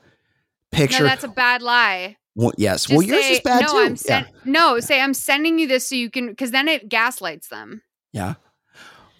picture. 0.72 1.04
No, 1.04 1.08
that's 1.08 1.24
a 1.24 1.28
bad 1.28 1.62
lie. 1.62 2.16
Well, 2.34 2.52
yes. 2.58 2.86
Just 2.86 2.96
well, 2.96 3.02
yours 3.06 3.24
say, 3.24 3.32
is 3.34 3.40
bad 3.40 3.62
no, 3.62 3.68
too. 3.68 3.78
I'm 3.78 3.96
sen- 3.96 4.26
no, 4.44 4.80
say 4.80 5.00
I'm 5.00 5.14
sending 5.14 5.58
you 5.58 5.66
this 5.68 5.88
so 5.88 5.94
you 5.94 6.10
can 6.10 6.28
because 6.28 6.50
then 6.50 6.68
it 6.68 6.88
gaslights 6.88 7.48
them. 7.48 7.82
yeah. 8.12 8.26
Yeah. 8.26 8.34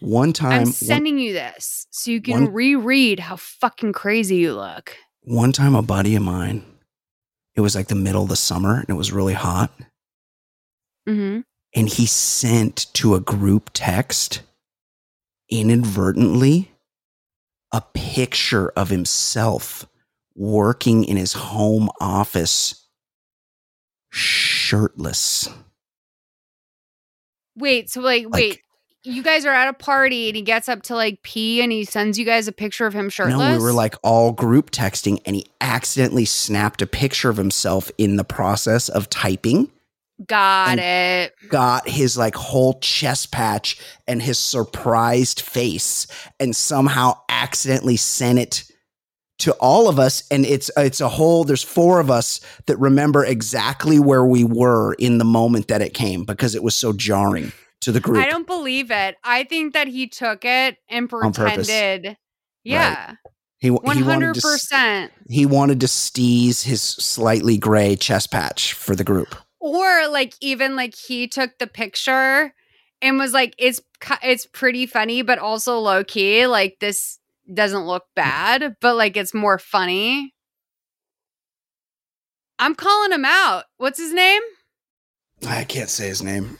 One 0.00 0.32
time, 0.34 0.52
I'm 0.52 0.62
one, 0.64 0.72
sending 0.72 1.18
you 1.18 1.32
this 1.32 1.86
so 1.90 2.10
you 2.10 2.20
can 2.20 2.44
one- 2.44 2.52
reread 2.52 3.20
how 3.20 3.36
fucking 3.36 3.92
crazy 3.94 4.36
you 4.36 4.54
look. 4.54 4.96
one 5.22 5.52
time, 5.52 5.74
a 5.74 5.80
buddy 5.82 6.14
of 6.16 6.22
mine. 6.22 6.62
It 7.54 7.60
was 7.62 7.74
like 7.74 7.86
the 7.88 7.94
middle 7.94 8.24
of 8.24 8.28
the 8.28 8.36
summer, 8.36 8.80
and 8.80 8.90
it 8.90 8.94
was 8.94 9.12
really 9.12 9.32
hot. 9.32 9.70
Mm-hmm. 11.08 11.40
and 11.74 11.88
he 11.88 12.06
sent 12.06 12.92
to 12.94 13.14
a 13.14 13.20
group 13.20 13.70
text 13.74 14.40
inadvertently 15.50 16.70
a 17.72 17.82
picture 17.92 18.70
of 18.70 18.88
himself 18.88 19.86
working 20.34 21.04
in 21.04 21.16
his 21.16 21.32
home 21.34 21.90
office 22.00 22.83
shirtless. 24.14 25.48
Wait, 27.56 27.90
so 27.90 28.00
like, 28.00 28.24
Like- 28.24 28.32
wait, 28.32 28.60
you 29.04 29.22
guys 29.22 29.44
are 29.44 29.52
at 29.52 29.68
a 29.68 29.72
party 29.74 30.28
and 30.28 30.36
he 30.36 30.42
gets 30.42 30.68
up 30.68 30.82
to 30.84 30.94
like 30.94 31.22
pee 31.22 31.60
and 31.60 31.70
he 31.70 31.84
sends 31.84 32.18
you 32.18 32.24
guys 32.24 32.48
a 32.48 32.52
picture 32.52 32.86
of 32.86 32.94
him 32.94 33.10
shirtless. 33.10 33.36
No, 33.38 33.52
we 33.58 33.62
were 33.62 33.72
like 33.72 33.96
all 34.02 34.32
group 34.32 34.70
texting 34.70 35.20
and 35.26 35.36
he 35.36 35.46
accidentally 35.60 36.24
snapped 36.24 36.80
a 36.80 36.86
picture 36.86 37.28
of 37.28 37.36
himself 37.36 37.90
in 37.98 38.16
the 38.16 38.24
process 38.24 38.88
of 38.88 39.10
typing. 39.10 39.70
got 40.26 40.78
it. 40.78 41.34
got 41.48 41.86
his 41.88 42.16
like 42.16 42.34
whole 42.34 42.78
chest 42.80 43.30
patch 43.30 43.76
and 44.08 44.22
his 44.22 44.38
surprised 44.38 45.40
face 45.42 46.06
and 46.40 46.56
somehow 46.56 47.12
accidentally 47.28 47.96
sent 47.96 48.38
it 48.38 48.64
to 49.38 49.52
all 49.54 49.88
of 49.88 49.98
us 49.98 50.22
and 50.30 50.46
it's 50.46 50.70
it's 50.76 51.00
a 51.00 51.08
whole 51.08 51.44
there's 51.44 51.62
four 51.62 51.98
of 51.98 52.10
us 52.10 52.40
that 52.66 52.76
remember 52.78 53.24
exactly 53.24 53.98
where 53.98 54.24
we 54.24 54.44
were 54.44 54.94
in 54.94 55.18
the 55.18 55.24
moment 55.24 55.68
that 55.68 55.82
it 55.82 55.92
came 55.92 56.24
because 56.24 56.54
it 56.54 56.62
was 56.62 56.76
so 56.76 56.92
jarring 56.92 57.52
to 57.84 57.92
the 57.92 58.00
group 58.00 58.18
I 58.18 58.28
don't 58.28 58.46
believe 58.46 58.90
it. 58.90 59.16
I 59.22 59.44
think 59.44 59.74
that 59.74 59.88
he 59.88 60.08
took 60.08 60.44
it 60.44 60.78
and 60.88 61.08
pretended. 61.08 62.16
Yeah, 62.64 63.16
he, 63.58 63.68
he 63.68 63.70
wanted 64.02 64.34
to 64.34 65.10
he 65.28 65.44
wanted 65.46 65.80
to 65.80 65.86
steeze 65.86 66.62
his 66.62 66.82
slightly 66.82 67.58
gray 67.58 67.94
chest 67.96 68.30
patch 68.30 68.72
for 68.72 68.96
the 68.96 69.04
group 69.04 69.34
Or 69.60 70.08
like 70.08 70.34
even 70.40 70.76
like 70.76 70.94
he 70.94 71.28
took 71.28 71.58
the 71.58 71.66
picture 71.66 72.54
and 73.02 73.18
was 73.18 73.34
like, 73.34 73.54
"It's 73.58 73.82
it's 74.22 74.46
pretty 74.46 74.86
funny, 74.86 75.20
but 75.20 75.38
also 75.38 75.78
low 75.78 76.04
key. 76.04 76.46
Like 76.46 76.78
this 76.80 77.18
doesn't 77.52 77.86
look 77.86 78.04
bad, 78.16 78.76
but 78.80 78.94
like 78.96 79.16
it's 79.16 79.34
more 79.34 79.58
funny." 79.58 80.32
I'm 82.58 82.74
calling 82.74 83.12
him 83.12 83.24
out. 83.24 83.64
What's 83.78 83.98
his 83.98 84.12
name? 84.12 84.42
i 85.48 85.64
can't 85.64 85.90
say 85.90 86.06
his 86.08 86.22
name 86.22 86.56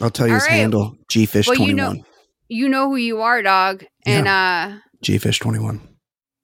I'll 0.00 0.08
tell 0.10 0.26
you 0.26 0.32
All 0.34 0.38
his 0.40 0.46
right. 0.48 0.52
handle. 0.54 0.96
Gfish 1.10 1.46
Well, 1.48 1.56
twenty 1.56 1.70
you 1.72 1.76
know- 1.76 2.04
You 2.48 2.68
know 2.68 2.88
who 2.88 2.96
you 2.96 3.20
are, 3.20 3.42
dog. 3.42 3.84
And 4.06 4.26
uh 4.28 4.78
Gfish 5.04 5.40
twenty 5.40 5.58
one. 5.58 5.80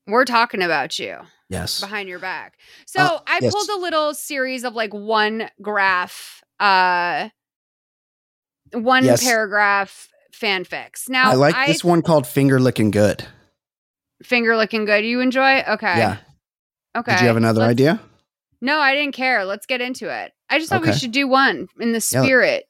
we're 0.07 0.25
talking 0.27 0.61
about 0.63 0.99
you 0.99 1.19
Yes. 1.49 1.81
behind 1.81 2.09
your 2.09 2.19
back. 2.19 2.59
So 2.87 3.01
Uh, 3.01 3.21
I 3.27 3.39
yes. 3.41 3.55
pulled 3.55 3.69
a 3.71 3.81
little 3.81 4.13
series 4.13 4.65
of 4.65 4.75
like 4.75 4.93
one 4.93 5.49
graph, 5.63 6.43
uh 6.61 7.29
one 8.73 9.05
Yes. 9.05 9.23
paragraph 9.23 10.09
fanfics. 10.35 11.09
Now 11.09 11.31
I 11.31 11.35
like 11.35 11.67
this 11.69 11.85
one 11.85 12.03
called 12.03 12.27
Finger 12.27 12.59
Licking 12.61 12.91
Good. 12.91 13.25
Finger 14.23 14.57
looking 14.57 14.85
good. 14.85 15.05
You 15.05 15.21
enjoy? 15.21 15.61
Okay. 15.63 15.99
Yeah. 15.99 16.17
Okay. 16.97 17.13
Did 17.13 17.21
you 17.23 17.27
have 17.27 17.37
another 17.37 17.61
Let's- 17.61 17.71
idea? 17.73 18.01
No, 18.63 18.79
I 18.81 18.95
didn't 18.95 19.15
care. 19.15 19.45
Let's 19.45 19.67
get 19.67 19.81
into 19.81 20.09
it. 20.11 20.33
I 20.49 20.59
just 20.59 20.71
thought 20.71 20.83
we 20.83 20.93
should 20.93 21.13
do 21.13 21.29
one 21.29 21.69
in 21.79 21.93
the 21.93 22.07
Yeah. 22.13 22.23
spirit. 22.23 22.65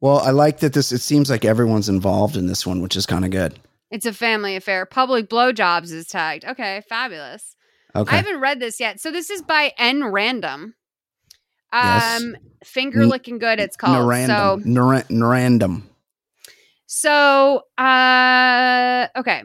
Well, 0.00 0.18
I 0.18 0.30
like 0.30 0.60
that 0.60 0.72
this. 0.72 0.92
It 0.92 1.00
seems 1.00 1.28
like 1.28 1.44
everyone's 1.44 1.88
involved 1.88 2.36
in 2.36 2.46
this 2.46 2.66
one, 2.66 2.80
which 2.80 2.96
is 2.96 3.04
kind 3.06 3.24
of 3.24 3.30
good. 3.30 3.58
It's 3.90 4.06
a 4.06 4.12
family 4.12 4.56
affair. 4.56 4.86
Public 4.86 5.28
blowjobs 5.28 5.92
is 5.92 6.06
tagged. 6.06 6.44
Okay, 6.44 6.82
fabulous. 6.88 7.54
Okay. 7.94 8.12
I 8.14 8.16
haven't 8.18 8.40
read 8.40 8.60
this 8.60 8.80
yet. 8.80 9.00
So 9.00 9.10
this 9.10 9.30
is 9.30 9.42
by 9.42 9.72
N 9.78 10.04
Random. 10.04 10.74
Yes. 11.72 12.20
Um, 12.22 12.36
finger 12.64 13.02
N- 13.02 13.08
licking 13.08 13.38
good. 13.38 13.58
It's 13.60 13.76
called. 13.76 13.96
Narandom. 14.06 14.62
So 14.62 15.02
N-random. 15.10 15.88
so 16.86 17.62
uh 17.78 19.08
okay. 19.16 19.42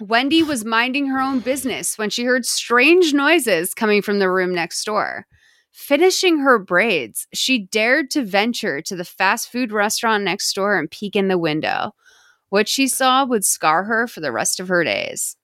Wendy 0.00 0.42
was 0.42 0.64
minding 0.64 1.06
her 1.06 1.20
own 1.20 1.40
business 1.40 1.98
when 1.98 2.10
she 2.10 2.24
heard 2.24 2.46
strange 2.46 3.12
noises 3.12 3.74
coming 3.74 4.02
from 4.02 4.18
the 4.18 4.30
room 4.30 4.54
next 4.54 4.84
door. 4.84 5.26
Finishing 5.72 6.38
her 6.38 6.58
braids, 6.58 7.26
she 7.32 7.58
dared 7.58 8.10
to 8.10 8.24
venture 8.24 8.80
to 8.82 8.96
the 8.96 9.04
fast 9.04 9.50
food 9.50 9.72
restaurant 9.72 10.24
next 10.24 10.52
door 10.54 10.78
and 10.78 10.90
peek 10.90 11.16
in 11.16 11.28
the 11.28 11.38
window. 11.38 11.92
What 12.48 12.68
she 12.68 12.88
saw 12.88 13.24
would 13.24 13.44
scar 13.44 13.84
her 13.84 14.06
for 14.06 14.20
the 14.20 14.32
rest 14.32 14.60
of 14.60 14.68
her 14.68 14.82
days. 14.84 15.36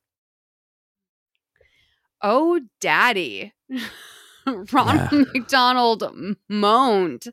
Oh, 2.22 2.60
daddy. 2.80 3.52
Ronald 4.72 5.28
McDonald 5.32 6.04
moaned. 6.48 7.26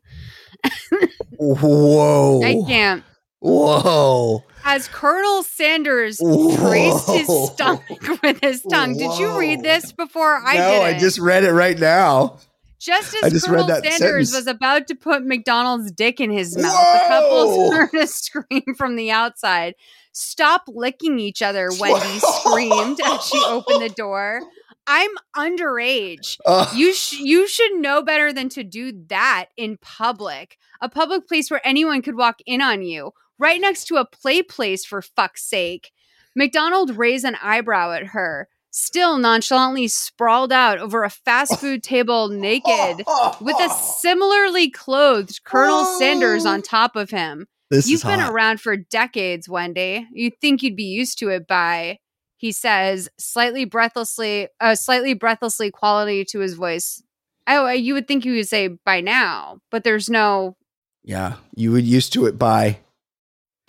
Whoa. 1.38 2.44
I 2.44 2.62
can't. 2.68 3.04
Whoa. 3.40 4.44
As 4.64 4.88
Colonel 4.88 5.44
Sanders 5.44 6.20
Whoa. 6.20 6.56
traced 6.58 7.10
his 7.10 7.50
stomach 7.52 7.84
with 8.24 8.40
his 8.42 8.62
tongue. 8.64 8.98
Did 8.98 9.18
you 9.18 9.38
read 9.38 9.64
this 9.64 9.92
before 9.92 10.38
I 10.38 10.56
no, 10.58 10.72
did? 10.72 10.80
No, 10.80 10.82
I 10.86 10.98
just 11.00 11.20
read 11.20 11.44
it 11.44 11.52
right 11.52 11.78
now. 11.80 12.38
Just 12.80 13.16
I 13.22 13.28
as 13.28 13.34
just 13.34 13.48
Colonel 13.48 13.68
Sanders 13.68 13.98
sentence. 13.98 14.34
was 14.34 14.48
about 14.48 14.88
to 14.88 14.96
put 14.96 15.24
McDonald's 15.24 15.92
dick 15.92 16.20
in 16.20 16.32
his 16.32 16.58
mouth, 16.58 16.74
the 16.74 17.08
couple 17.08 17.72
heard 17.72 17.94
a 17.94 18.08
scream 18.08 18.76
from 18.76 18.96
the 18.96 19.12
outside. 19.12 19.76
Stop 20.14 20.64
licking 20.68 21.20
each 21.20 21.42
other, 21.42 21.70
Wendy 21.80 22.20
screamed 22.20 23.00
as 23.06 23.24
she 23.26 23.40
opened 23.46 23.82
the 23.82 23.90
door. 23.90 24.42
I'm 24.88 25.12
underage. 25.38 26.38
Uh, 26.46 26.72
You 26.76 26.94
sh- 26.94 27.20
you 27.20 27.48
should 27.48 27.76
know 27.76 28.02
better 28.02 28.34
than 28.34 28.50
to 28.50 28.64
do 28.64 28.92
that 29.10 29.46
in 29.56 29.78
public, 29.78 30.58
a 30.82 30.90
public 30.90 31.28
place 31.28 31.52
where 31.52 31.62
anyone 31.64 32.02
could 32.02 32.16
walk 32.18 32.40
in 32.48 32.62
on 32.62 32.82
you, 32.82 33.12
right 33.42 33.60
next 33.60 33.86
to 33.86 33.96
a 33.96 34.06
play 34.06 34.44
place 34.44 34.86
for 34.86 35.02
fuck's 35.02 35.44
sake. 35.44 35.92
McDonald 36.36 36.96
raised 36.96 37.26
an 37.26 37.36
eyebrow 37.42 37.92
at 37.92 38.08
her, 38.08 38.48
still 38.70 39.18
nonchalantly 39.18 39.88
sprawled 39.88 40.54
out 40.54 40.78
over 40.78 41.04
a 41.04 41.10
fast 41.10 41.60
food 41.60 41.84
table 41.84 42.30
naked, 42.32 43.04
with 43.42 43.60
a 43.60 43.70
similarly 44.00 44.70
clothed 44.70 45.42
Colonel 45.44 45.84
Sanders 45.98 46.46
on 46.46 46.60
oh. 46.60 46.62
top 46.62 46.96
of 46.96 47.10
him. 47.10 47.48
this 47.70 47.90
You've 47.90 48.04
been 48.04 48.20
hot. 48.20 48.32
around 48.32 48.62
for 48.62 48.78
decades, 48.78 49.50
Wendy. 49.50 50.08
You'd 50.14 50.40
think 50.40 50.62
you'd 50.62 50.78
be 50.78 50.84
used 50.84 51.18
to 51.20 51.30
it 51.30 51.48
by, 51.48 51.98
he 52.38 52.52
says, 52.52 53.10
slightly 53.18 53.66
breathlessly, 53.66 54.48
a 54.62 54.78
slightly 54.78 55.16
breathlessly 55.16 55.72
quality 55.72 56.24
to 56.26 56.40
his 56.40 56.54
voice. 56.54 57.04
Oh, 57.48 57.68
you 57.70 57.96
would 57.96 58.08
think 58.08 58.24
you 58.24 58.36
would 58.36 58.48
say 58.48 58.68
by 58.86 59.02
now, 59.02 59.60
but 59.72 59.84
there's 59.84 60.10
no. 60.10 60.56
Yeah, 61.04 61.38
you 61.56 61.72
would 61.72 61.86
used 61.86 62.14
to 62.14 62.28
it 62.28 62.38
by. 62.38 62.78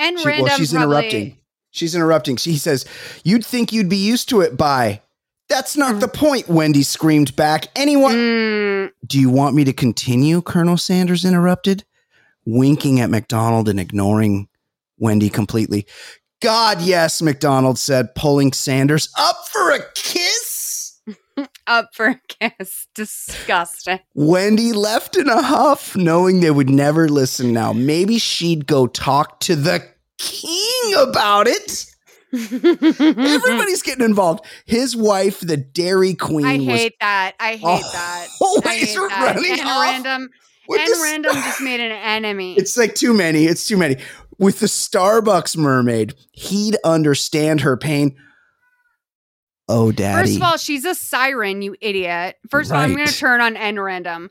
And 0.03 0.19
She, 0.19 0.27
random. 0.27 0.47
well, 0.47 0.57
she's 0.59 0.73
probably- 0.73 0.97
interrupting. 0.97 1.37
She's 1.71 1.95
interrupting. 1.95 2.37
She 2.37 2.59
says, 2.59 2.85
"You'd 3.25 3.47
think 3.47 3.73
you'd 3.73 3.89
be 3.89 3.97
used 3.97 4.29
to 4.31 4.41
it 4.43 4.57
by." 4.59 5.01
That's 5.49 5.77
not 5.77 6.01
the 6.01 6.09
point. 6.09 6.49
Wendy 6.49 6.83
screamed 6.83 7.35
back. 7.37 7.69
Anyone? 7.77 8.15
Mm, 8.15 8.91
Do 9.07 9.19
you 9.21 9.31
want 9.31 9.55
me 9.55 9.65
to 9.65 9.73
continue? 9.73 10.41
Colonel 10.43 10.77
Sanders 10.77 11.25
interrupted, 11.25 11.85
winking 12.47 13.01
at 13.01 13.11
McDonald 13.11 13.69
and 13.69 13.79
ignoring 13.81 14.49
Wendy 14.99 15.29
completely. 15.31 15.87
God, 16.41 16.81
yes, 16.83 17.23
McDonald 17.23 17.79
said, 17.79 18.15
pulling 18.15 18.53
Sanders 18.53 19.09
up 19.19 19.47
for 19.51 19.71
a 19.71 19.81
kiss. 19.95 21.01
up 21.67 21.91
for 21.95 22.07
a 22.07 22.21
kiss. 22.29 22.87
Disgusting. 22.95 24.01
Wendy 24.15 24.73
left 24.73 25.17
in 25.17 25.29
a 25.29 25.41
huff, 25.43 25.95
knowing 25.97 26.41
they 26.41 26.51
would 26.51 26.71
never 26.71 27.09
listen 27.09 27.53
now. 27.53 27.73
Maybe 27.73 28.19
she'd 28.19 28.67
go 28.67 28.87
talk 28.87 29.41
to 29.41 29.55
the 29.57 29.87
king 30.23 30.95
about 30.97 31.47
it. 31.49 31.87
Everybody's 32.33 33.83
getting 33.83 34.05
involved. 34.05 34.47
His 34.65 34.97
wife, 34.97 35.41
the 35.41 35.57
Dairy 35.57 36.15
Queen, 36.15 36.47
I 36.47 36.59
hate 36.59 36.95
that. 37.01 37.35
I 37.39 37.57
hate 37.57 37.63
oh, 37.65 37.93
that. 37.93 38.29
I 38.41 38.45
always 38.45 38.65
hate 38.65 38.97
that. 38.97 39.37
running 39.37 39.61
And 39.61 39.61
random. 39.61 40.31
And 40.69 40.89
the 40.89 41.01
random 41.03 41.33
just 41.35 41.61
made 41.61 41.81
an 41.81 41.93
enemy. 41.93 42.55
It's 42.57 42.77
like 42.77 42.95
too 42.95 43.13
many. 43.13 43.45
It's 43.45 43.67
too 43.67 43.77
many. 43.77 43.97
With 44.39 44.61
the 44.61 44.67
Starbucks 44.67 45.57
mermaid, 45.57 46.15
he'd 46.33 46.77
understand 46.85 47.61
her 47.63 47.77
pain. 47.77 48.17
Oh, 49.69 49.93
daddy. 49.93 50.29
First 50.29 50.37
of 50.37 50.43
all, 50.43 50.57
she's 50.57 50.85
a 50.85 50.95
siren, 50.95 51.63
you 51.63 51.77
idiot. 51.81 52.37
First 52.51 52.71
of 52.71 52.77
all, 52.77 52.83
I'm 52.83 52.95
going 52.95 53.07
to 53.07 53.15
turn 53.15 53.41
on 53.41 53.57
N 53.57 53.79
random. 53.79 54.31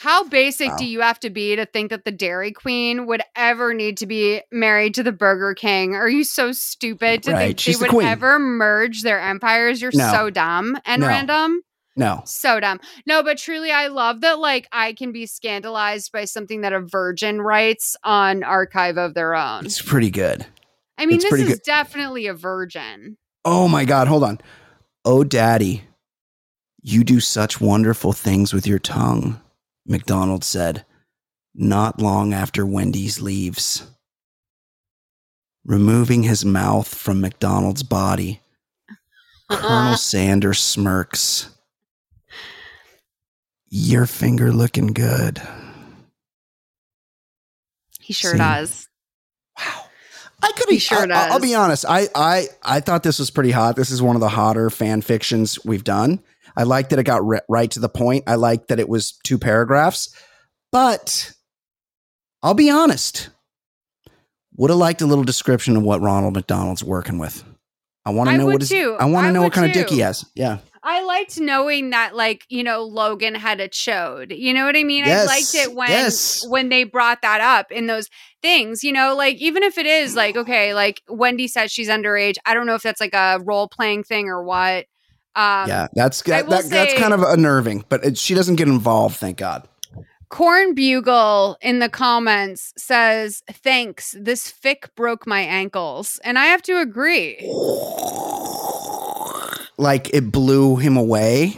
How 0.00 0.22
basic 0.22 0.68
Wow. 0.70 0.76
do 0.76 0.86
you 0.86 1.00
have 1.00 1.18
to 1.20 1.30
be 1.30 1.56
to 1.56 1.66
think 1.66 1.90
that 1.90 2.04
the 2.04 2.12
Dairy 2.12 2.52
Queen 2.52 3.06
would 3.06 3.20
ever 3.34 3.74
need 3.74 3.96
to 3.98 4.06
be 4.06 4.40
married 4.52 4.94
to 4.94 5.02
the 5.02 5.10
Burger 5.10 5.54
King? 5.54 5.96
Are 5.96 6.08
you 6.08 6.22
so 6.22 6.52
stupid 6.52 7.24
to 7.24 7.32
Right, 7.32 7.46
think 7.48 7.58
she's 7.60 7.80
they 7.80 7.88
the 7.88 7.92
would 7.94 7.98
queen. 8.02 8.08
ever 8.08 8.38
merge 8.38 9.02
their 9.02 9.18
empires? 9.20 9.82
You're 9.82 9.90
No. 9.92 10.12
so 10.12 10.30
dumb. 10.30 10.78
and 10.86 11.00
No. 11.02 11.08
random. 11.08 11.62
no. 11.96 12.22
So 12.26 12.60
dumb. 12.60 12.78
No, 13.06 13.24
but 13.24 13.38
truly, 13.38 13.72
I 13.72 13.88
love 13.88 14.20
that. 14.20 14.38
Like, 14.38 14.68
I 14.70 14.92
can 14.92 15.10
be 15.10 15.26
scandalized 15.26 16.12
by 16.12 16.26
something 16.26 16.60
that 16.60 16.72
a 16.72 16.78
virgin 16.78 17.40
writes 17.42 17.96
on 18.04 18.44
archive 18.44 18.98
of 18.98 19.14
their 19.14 19.34
own. 19.34 19.66
It's 19.66 19.82
pretty 19.82 20.12
good. 20.12 20.46
I 20.96 21.06
mean, 21.06 21.16
it's 21.16 21.24
this 21.28 21.40
is 21.40 21.48
good. 21.48 21.62
definitely 21.64 22.28
a 22.28 22.34
virgin. 22.34 23.16
Oh 23.44 23.66
my 23.66 23.84
God. 23.84 24.06
Hold 24.06 24.22
on. 24.22 24.40
Oh, 25.04 25.24
daddy. 25.24 25.82
You 26.82 27.02
do 27.02 27.18
such 27.18 27.60
wonderful 27.60 28.12
things 28.12 28.52
with 28.54 28.64
your 28.64 28.78
tongue, 28.78 29.40
McDonald 29.88 30.44
said, 30.44 30.84
not 31.54 32.00
long 32.00 32.32
after 32.32 32.64
Wendy's 32.64 33.20
leaves. 33.20 33.86
Removing 35.64 36.22
his 36.22 36.44
mouth 36.44 36.94
from 36.94 37.20
McDonald's 37.20 37.82
body, 37.82 38.40
Colonel 39.50 39.96
Sanders 39.98 40.60
smirks. 40.60 41.50
Your 43.68 44.06
finger 44.06 44.50
looking 44.52 44.88
good. 44.88 45.42
He 48.00 48.14
sure 48.14 48.32
See? 48.32 48.38
does. 48.38 48.88
Wow. 49.58 49.84
I 50.42 50.52
could 50.52 50.68
be 50.68 50.78
sure. 50.78 51.12
I, 51.12 51.30
will 51.30 51.40
be 51.40 51.54
honest. 51.54 51.84
I, 51.86 52.08
I 52.14 52.46
I 52.62 52.80
thought 52.80 53.02
this 53.02 53.18
was 53.18 53.30
pretty 53.30 53.50
hot. 53.50 53.76
This 53.76 53.90
is 53.90 54.00
one 54.00 54.16
of 54.16 54.20
the 54.20 54.28
hotter 54.30 54.70
fan 54.70 55.02
fictions 55.02 55.62
we've 55.64 55.84
done. 55.84 56.20
I 56.58 56.64
like 56.64 56.88
that 56.88 56.98
it 56.98 57.04
got 57.04 57.24
ri- 57.24 57.40
right 57.48 57.70
to 57.70 57.78
the 57.78 57.88
point. 57.88 58.24
I 58.26 58.34
like 58.34 58.66
that 58.66 58.80
it 58.80 58.88
was 58.88 59.12
two 59.22 59.38
paragraphs. 59.38 60.12
But 60.72 61.32
I'll 62.42 62.54
be 62.54 62.68
honest. 62.68 63.30
Would 64.56 64.70
have 64.70 64.78
liked 64.78 65.00
a 65.00 65.06
little 65.06 65.22
description 65.22 65.76
of 65.76 65.84
what 65.84 66.00
Ronald 66.00 66.34
McDonald's 66.34 66.82
working 66.82 67.18
with. 67.18 67.44
I 68.04 68.10
want 68.10 68.30
to 68.30 68.36
know 68.36 68.46
what 68.46 68.60
his, 68.60 68.70
too. 68.70 68.96
I 68.98 69.04
want 69.04 69.28
to 69.28 69.32
know 69.32 69.42
what 69.42 69.52
kind 69.52 69.66
of 69.68 69.72
dick 69.72 69.88
he 69.88 70.00
has. 70.00 70.24
Yeah. 70.34 70.58
I 70.82 71.02
liked 71.02 71.38
knowing 71.38 71.90
that, 71.90 72.16
like, 72.16 72.44
you 72.48 72.64
know, 72.64 72.82
Logan 72.82 73.36
had 73.36 73.60
a 73.60 73.68
chode. 73.68 74.36
You 74.36 74.52
know 74.52 74.64
what 74.64 74.76
I 74.76 74.82
mean? 74.82 75.04
Yes, 75.04 75.28
I 75.28 75.32
liked 75.32 75.54
it 75.54 75.76
when 75.76 75.90
yes. 75.90 76.44
when 76.48 76.70
they 76.70 76.82
brought 76.84 77.22
that 77.22 77.40
up 77.40 77.70
in 77.70 77.86
those 77.86 78.08
things. 78.42 78.82
You 78.82 78.92
know, 78.92 79.14
like 79.14 79.36
even 79.36 79.62
if 79.62 79.78
it 79.78 79.86
is 79.86 80.16
like, 80.16 80.36
okay, 80.36 80.74
like 80.74 81.02
Wendy 81.08 81.46
says 81.46 81.70
she's 81.70 81.88
underage. 81.88 82.36
I 82.44 82.54
don't 82.54 82.66
know 82.66 82.74
if 82.74 82.82
that's 82.82 83.00
like 83.00 83.14
a 83.14 83.38
role 83.44 83.68
playing 83.68 84.02
thing 84.02 84.28
or 84.28 84.42
what. 84.42 84.86
Um, 85.36 85.68
yeah. 85.68 85.86
That's 85.94 86.22
I 86.28 86.42
that, 86.42 86.48
that, 86.50 86.64
that's 86.70 86.94
kind 86.94 87.14
of 87.14 87.22
unnerving, 87.22 87.84
but 87.88 88.04
it, 88.04 88.18
she 88.18 88.34
doesn't 88.34 88.56
get 88.56 88.68
involved, 88.68 89.16
thank 89.16 89.38
God. 89.38 89.68
Corn 90.30 90.74
Bugle 90.74 91.56
in 91.62 91.78
the 91.78 91.88
comments 91.88 92.74
says, 92.76 93.42
"Thanks. 93.50 94.14
This 94.18 94.52
fic 94.52 94.94
broke 94.94 95.26
my 95.26 95.40
ankles," 95.40 96.20
and 96.22 96.38
I 96.38 96.46
have 96.46 96.60
to 96.62 96.78
agree. 96.80 97.38
Like 99.78 100.12
it 100.12 100.30
blew 100.32 100.76
him 100.76 100.96
away. 100.96 101.56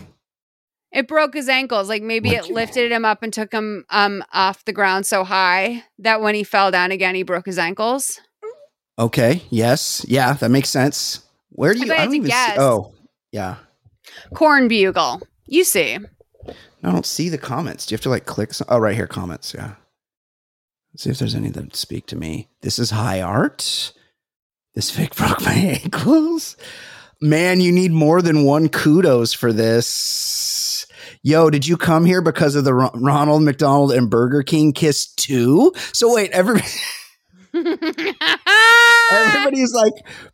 It 0.93 1.09
broke 1.09 1.35
his 1.35 1.49
ankles. 1.49 1.89
Like 1.89 2.03
maybe 2.03 2.31
Like- 2.31 2.49
it 2.49 2.53
lifted 2.53 2.93
him 2.93 3.05
up 3.05 3.23
and 3.23 3.33
took 3.33 3.53
him 3.53 3.87
um 3.91 4.23
off 4.33 4.65
the 4.65 4.73
ground 4.73 5.07
so 5.07 5.25
high 5.25 5.85
that 5.99 6.21
when 6.21 6.35
he 6.35 6.45
fell 6.45 6.71
down 6.71 6.91
again, 6.93 7.15
he 7.15 7.23
broke 7.23 7.47
his 7.47 7.59
ankles. 7.59 8.21
Okay. 8.99 9.43
Yes. 9.51 10.05
Yeah, 10.07 10.35
that 10.35 10.51
makes 10.51 10.69
sense. 10.69 11.21
Where 11.51 11.73
do 11.75 11.85
you? 11.85 11.93
I 11.93 11.97
had 11.97 12.05
don't 12.05 12.15
even 12.15 12.31
see. 12.31 12.59
Oh, 12.59 12.93
yeah. 13.33 13.57
Corn 14.35 14.69
bugle. 14.69 15.23
You 15.47 15.65
see. 15.65 15.99
I 16.83 16.91
don't 16.91 17.07
see 17.07 17.29
the 17.29 17.39
comments. 17.39 17.87
Do 17.87 17.93
you 17.93 17.97
have 17.97 18.03
to 18.03 18.09
like 18.09 18.27
click? 18.27 18.55
Some, 18.55 18.67
oh, 18.71 18.79
right 18.79 18.95
here, 18.95 19.07
comments. 19.07 19.55
Yeah. 19.55 19.75
Let's 20.93 21.05
see 21.05 21.11
if 21.11 21.19
there's 21.19 21.35
any 21.35 21.51
that 21.51 21.77
speak 21.77 22.07
to 22.07 22.17
me. 22.17 22.49
This 22.63 22.79
is 22.79 22.91
high 22.91 23.21
art. 23.21 23.93
This 24.75 24.91
fake 24.97 25.15
broke 25.15 25.43
my 25.43 25.53
ankles. 25.53 26.57
Man, 27.21 27.61
you 27.61 27.71
need 27.71 27.93
more 27.93 28.23
than 28.23 28.45
one 28.45 28.69
kudos 28.69 29.35
for 29.35 29.53
this. 29.53 30.87
Yo, 31.23 31.51
did 31.51 31.67
you 31.67 31.77
come 31.77 32.07
here 32.07 32.23
because 32.23 32.55
of 32.55 32.65
the 32.65 32.73
Ro- 32.73 32.91
Ronald 32.95 33.43
McDonald 33.43 33.93
and 33.93 34.09
Burger 34.09 34.43
King 34.43 34.73
kiss 34.73 35.07
too? 35.07 35.73
So 35.93 36.15
wait, 36.15 36.31
everybody, 36.31 36.67
everybody's 39.13 39.75
like 39.75 39.93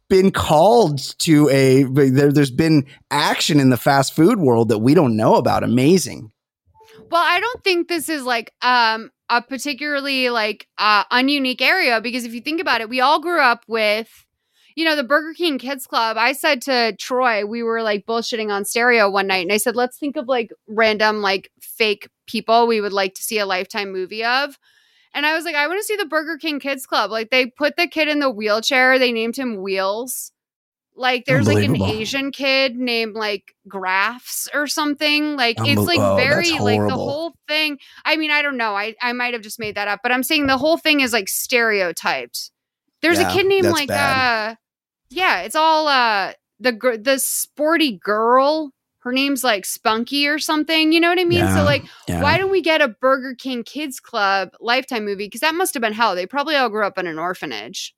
been 0.08 0.30
called 0.30 1.18
to 1.18 1.48
a 1.50 1.84
there, 1.84 2.32
there's 2.32 2.50
been 2.50 2.86
action 3.10 3.60
in 3.60 3.70
the 3.70 3.76
fast 3.76 4.14
food 4.14 4.38
world 4.38 4.68
that 4.68 4.78
we 4.78 4.94
don't 4.94 5.16
know 5.16 5.34
about. 5.34 5.64
Amazing. 5.64 6.32
Well, 7.10 7.22
I 7.24 7.40
don't 7.40 7.62
think 7.64 7.88
this 7.88 8.08
is 8.08 8.24
like 8.24 8.52
um 8.62 9.10
a 9.28 9.42
particularly 9.42 10.30
like 10.30 10.68
uh 10.78 11.04
ununique 11.06 11.62
area 11.62 12.00
because 12.00 12.24
if 12.24 12.34
you 12.34 12.40
think 12.40 12.60
about 12.60 12.80
it, 12.80 12.88
we 12.88 13.00
all 13.00 13.20
grew 13.20 13.40
up 13.40 13.64
with 13.66 14.26
you 14.76 14.84
know, 14.84 14.94
the 14.94 15.02
Burger 15.02 15.32
King 15.32 15.58
Kids 15.58 15.86
Club. 15.86 16.18
I 16.18 16.32
said 16.32 16.60
to 16.62 16.94
Troy, 16.96 17.46
we 17.46 17.62
were 17.62 17.82
like 17.82 18.04
bullshitting 18.04 18.52
on 18.52 18.66
stereo 18.66 19.10
one 19.10 19.26
night, 19.26 19.42
and 19.46 19.52
I 19.52 19.56
said, 19.56 19.74
let's 19.74 19.98
think 19.98 20.16
of 20.16 20.28
like 20.28 20.52
random, 20.68 21.22
like 21.22 21.50
fake 21.60 22.10
people 22.26 22.66
we 22.66 22.82
would 22.82 22.92
like 22.92 23.14
to 23.14 23.22
see 23.22 23.38
a 23.38 23.46
lifetime 23.46 23.90
movie 23.90 24.22
of. 24.22 24.58
And 25.16 25.24
I 25.24 25.34
was 25.34 25.44
like, 25.44 25.56
I 25.56 25.66
want 25.66 25.80
to 25.80 25.84
see 25.84 25.96
the 25.96 26.04
Burger 26.04 26.36
King 26.36 26.60
Kids 26.60 26.86
Club. 26.86 27.10
Like, 27.10 27.30
they 27.30 27.46
put 27.46 27.76
the 27.76 27.88
kid 27.88 28.06
in 28.06 28.20
the 28.20 28.30
wheelchair, 28.30 28.98
they 28.98 29.10
named 29.10 29.34
him 29.34 29.62
Wheels. 29.62 30.30
Like, 30.94 31.24
there's 31.24 31.46
like 31.46 31.64
an 31.64 31.82
Asian 31.82 32.30
kid 32.30 32.76
named 32.76 33.14
like 33.14 33.54
Graphs 33.66 34.48
or 34.54 34.66
something. 34.66 35.36
Like, 35.36 35.56
it's 35.60 35.80
like 35.80 35.98
oh, 35.98 36.16
very, 36.16 36.58
like, 36.58 36.80
the 36.86 36.94
whole 36.94 37.34
thing. 37.48 37.78
I 38.04 38.16
mean, 38.16 38.30
I 38.30 38.42
don't 38.42 38.56
know. 38.56 38.74
I, 38.76 38.94
I 39.02 39.12
might 39.12 39.34
have 39.34 39.42
just 39.42 39.58
made 39.58 39.74
that 39.74 39.88
up, 39.88 40.00
but 40.02 40.12
I'm 40.12 40.22
saying 40.22 40.46
the 40.46 40.56
whole 40.58 40.76
thing 40.76 41.00
is 41.00 41.12
like 41.12 41.28
stereotyped. 41.28 42.50
There's 43.02 43.18
Yeah, 43.18 43.30
a 43.30 43.32
kid 43.32 43.46
named 43.46 43.66
like 43.66 43.88
bad. 43.88 44.52
uh 44.52 44.54
yeah, 45.10 45.42
it's 45.42 45.56
all 45.56 45.86
uh 45.86 46.32
the 46.60 46.98
the 47.02 47.18
sporty 47.18 47.98
girl. 47.98 48.72
Her 49.06 49.12
name's 49.12 49.44
like 49.44 49.64
Spunky 49.64 50.26
or 50.26 50.36
something. 50.40 50.90
You 50.90 50.98
know 50.98 51.08
what 51.08 51.20
I 51.20 51.24
mean? 51.24 51.38
Yeah, 51.38 51.54
So 51.54 51.62
like, 51.62 51.84
Yeah. 52.08 52.20
why 52.20 52.36
don't 52.38 52.50
we 52.50 52.60
get 52.60 52.80
a 52.82 52.88
Burger 52.88 53.36
King 53.36 53.62
Kids 53.62 54.00
Club 54.00 54.48
Lifetime 54.58 55.04
movie? 55.04 55.26
Because 55.26 55.42
that 55.42 55.54
must 55.54 55.74
have 55.74 55.80
been 55.80 55.92
hell. 55.92 56.16
They 56.16 56.26
probably 56.26 56.56
all 56.56 56.68
grew 56.68 56.84
up 56.84 56.98
in 56.98 57.06
an 57.06 57.16
orphanage, 57.16 57.94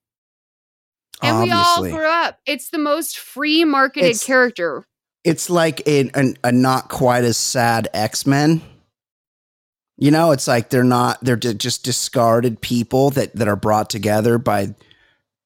and 1.22 1.42
we 1.42 1.50
all 1.50 1.80
grew 1.82 2.06
up. 2.06 2.40
It's 2.44 2.68
the 2.68 2.76
most 2.78 3.18
free 3.18 3.64
marketed 3.64 4.04
It's- 4.10 4.22
character. 4.24 4.84
it's 5.24 5.48
like 5.48 5.80
a, 5.86 6.10
an, 6.14 6.36
a 6.44 6.52
not 6.52 6.90
quite 6.90 7.24
as 7.24 7.38
sad 7.38 7.88
X 7.94 8.26
Men. 8.26 8.60
You 9.96 10.10
know, 10.10 10.30
it's 10.32 10.46
like 10.46 10.68
they're 10.68 10.84
not 10.84 11.24
they're 11.24 11.36
ju- 11.36 11.54
just 11.54 11.84
discarded 11.84 12.60
people 12.60 13.08
that 13.12 13.34
that 13.34 13.48
are 13.48 13.56
brought 13.56 13.88
together 13.88 14.36
by 14.36 14.74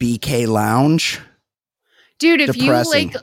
BK 0.02 0.48
Lounge. 0.48 1.20
Dude, 2.18 2.40
if 2.40 2.56
Depressing. 2.56 3.10
you 3.10 3.14
like 3.14 3.22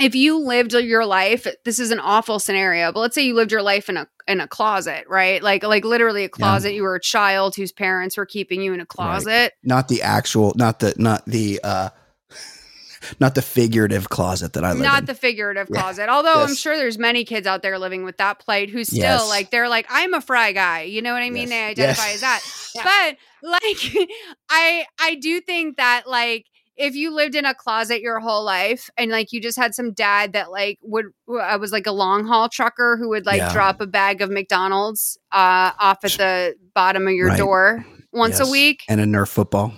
if 0.00 0.14
you 0.14 0.38
lived 0.38 0.72
your 0.72 1.06
life, 1.06 1.46
this 1.64 1.78
is 1.78 1.90
an 1.90 2.00
awful 2.00 2.38
scenario, 2.38 2.92
but 2.92 3.00
let's 3.00 3.14
say 3.14 3.22
you 3.26 3.34
lived 3.34 3.52
your 3.52 3.62
life 3.62 3.88
in 3.88 3.96
a 3.96 4.06
in 4.28 4.40
a 4.40 4.48
closet, 4.48 5.04
right? 5.08 5.42
Like 5.42 5.62
like 5.62 5.84
literally 5.84 6.24
a 6.24 6.28
closet. 6.28 6.74
You 6.74 6.82
were 6.82 6.96
a 6.96 7.00
child 7.00 7.54
whose 7.56 7.72
parents 7.72 8.16
were 8.16 8.26
keeping 8.26 8.60
you 8.60 8.72
in 8.72 8.80
a 8.80 8.86
closet. 8.86 9.52
Not 9.62 9.88
the 9.88 10.02
actual, 10.02 10.52
not 10.56 10.80
the 10.80 10.94
not 10.98 11.24
the 11.26 11.60
uh 11.62 11.90
not 13.20 13.34
the 13.34 13.42
figurative 13.42 14.08
closet 14.08 14.54
that 14.54 14.64
I 14.64 14.72
live 14.72 14.82
Not 14.82 15.00
in. 15.00 15.04
the 15.06 15.14
figurative 15.14 15.68
Yeah. 15.70 15.80
closet. 15.80 16.08
Although 16.08 16.42
I'm 16.42 16.54
sure 16.54 16.76
there's 16.76 16.98
many 16.98 17.24
kids 17.24 17.46
out 17.46 17.62
there 17.62 17.78
living 17.78 18.04
with 18.04 18.16
that 18.18 18.40
plight 18.40 18.68
who 18.70 18.84
still 18.84 18.98
Yes. 19.00 19.28
like 19.28 19.50
they're 19.50 19.68
like, 19.68 19.86
I'm 19.88 20.12
a 20.14 20.20
fry 20.20 20.52
guy. 20.52 20.82
You 20.82 21.02
know 21.02 21.12
what 21.12 21.22
I 21.22 21.30
mean? 21.30 21.48
Yes. 21.48 21.76
They 21.76 21.82
identify 21.82 22.06
Yes. 22.08 22.14
as 22.14 22.20
that. 22.22 22.42
But 22.84 23.16
like 23.48 24.08
I 24.50 24.86
I 25.00 25.14
do 25.14 25.40
think 25.40 25.76
that 25.76 26.06
like 26.08 26.46
if 26.76 26.94
you 26.94 27.10
lived 27.14 27.34
in 27.34 27.44
a 27.44 27.54
closet 27.54 28.00
your 28.02 28.20
whole 28.20 28.44
life 28.44 28.90
and 28.98 29.10
like 29.10 29.32
you 29.32 29.40
just 29.40 29.56
had 29.58 29.74
some 29.74 29.92
dad 29.92 30.32
that 30.34 30.50
like 30.50 30.78
would 30.82 31.06
I 31.40 31.56
was 31.56 31.72
like 31.72 31.86
a 31.86 31.92
long 31.92 32.26
haul 32.26 32.48
trucker 32.48 32.96
who 32.98 33.08
would 33.10 33.26
like 33.26 33.38
Yeah. 33.38 33.52
drop 33.52 33.80
a 33.80 33.86
bag 33.86 34.20
of 34.22 34.30
McDonald's 34.30 35.18
uh 35.32 35.72
off 35.78 35.98
at 36.04 36.12
the 36.12 36.54
bottom 36.74 37.06
of 37.06 37.14
your 37.14 37.28
Right. 37.28 37.38
door 37.38 37.86
once 38.12 38.38
Yes. 38.38 38.48
a 38.48 38.50
week 38.50 38.82
and 38.88 39.00
a 39.00 39.04
Nerf 39.04 39.28
football. 39.28 39.72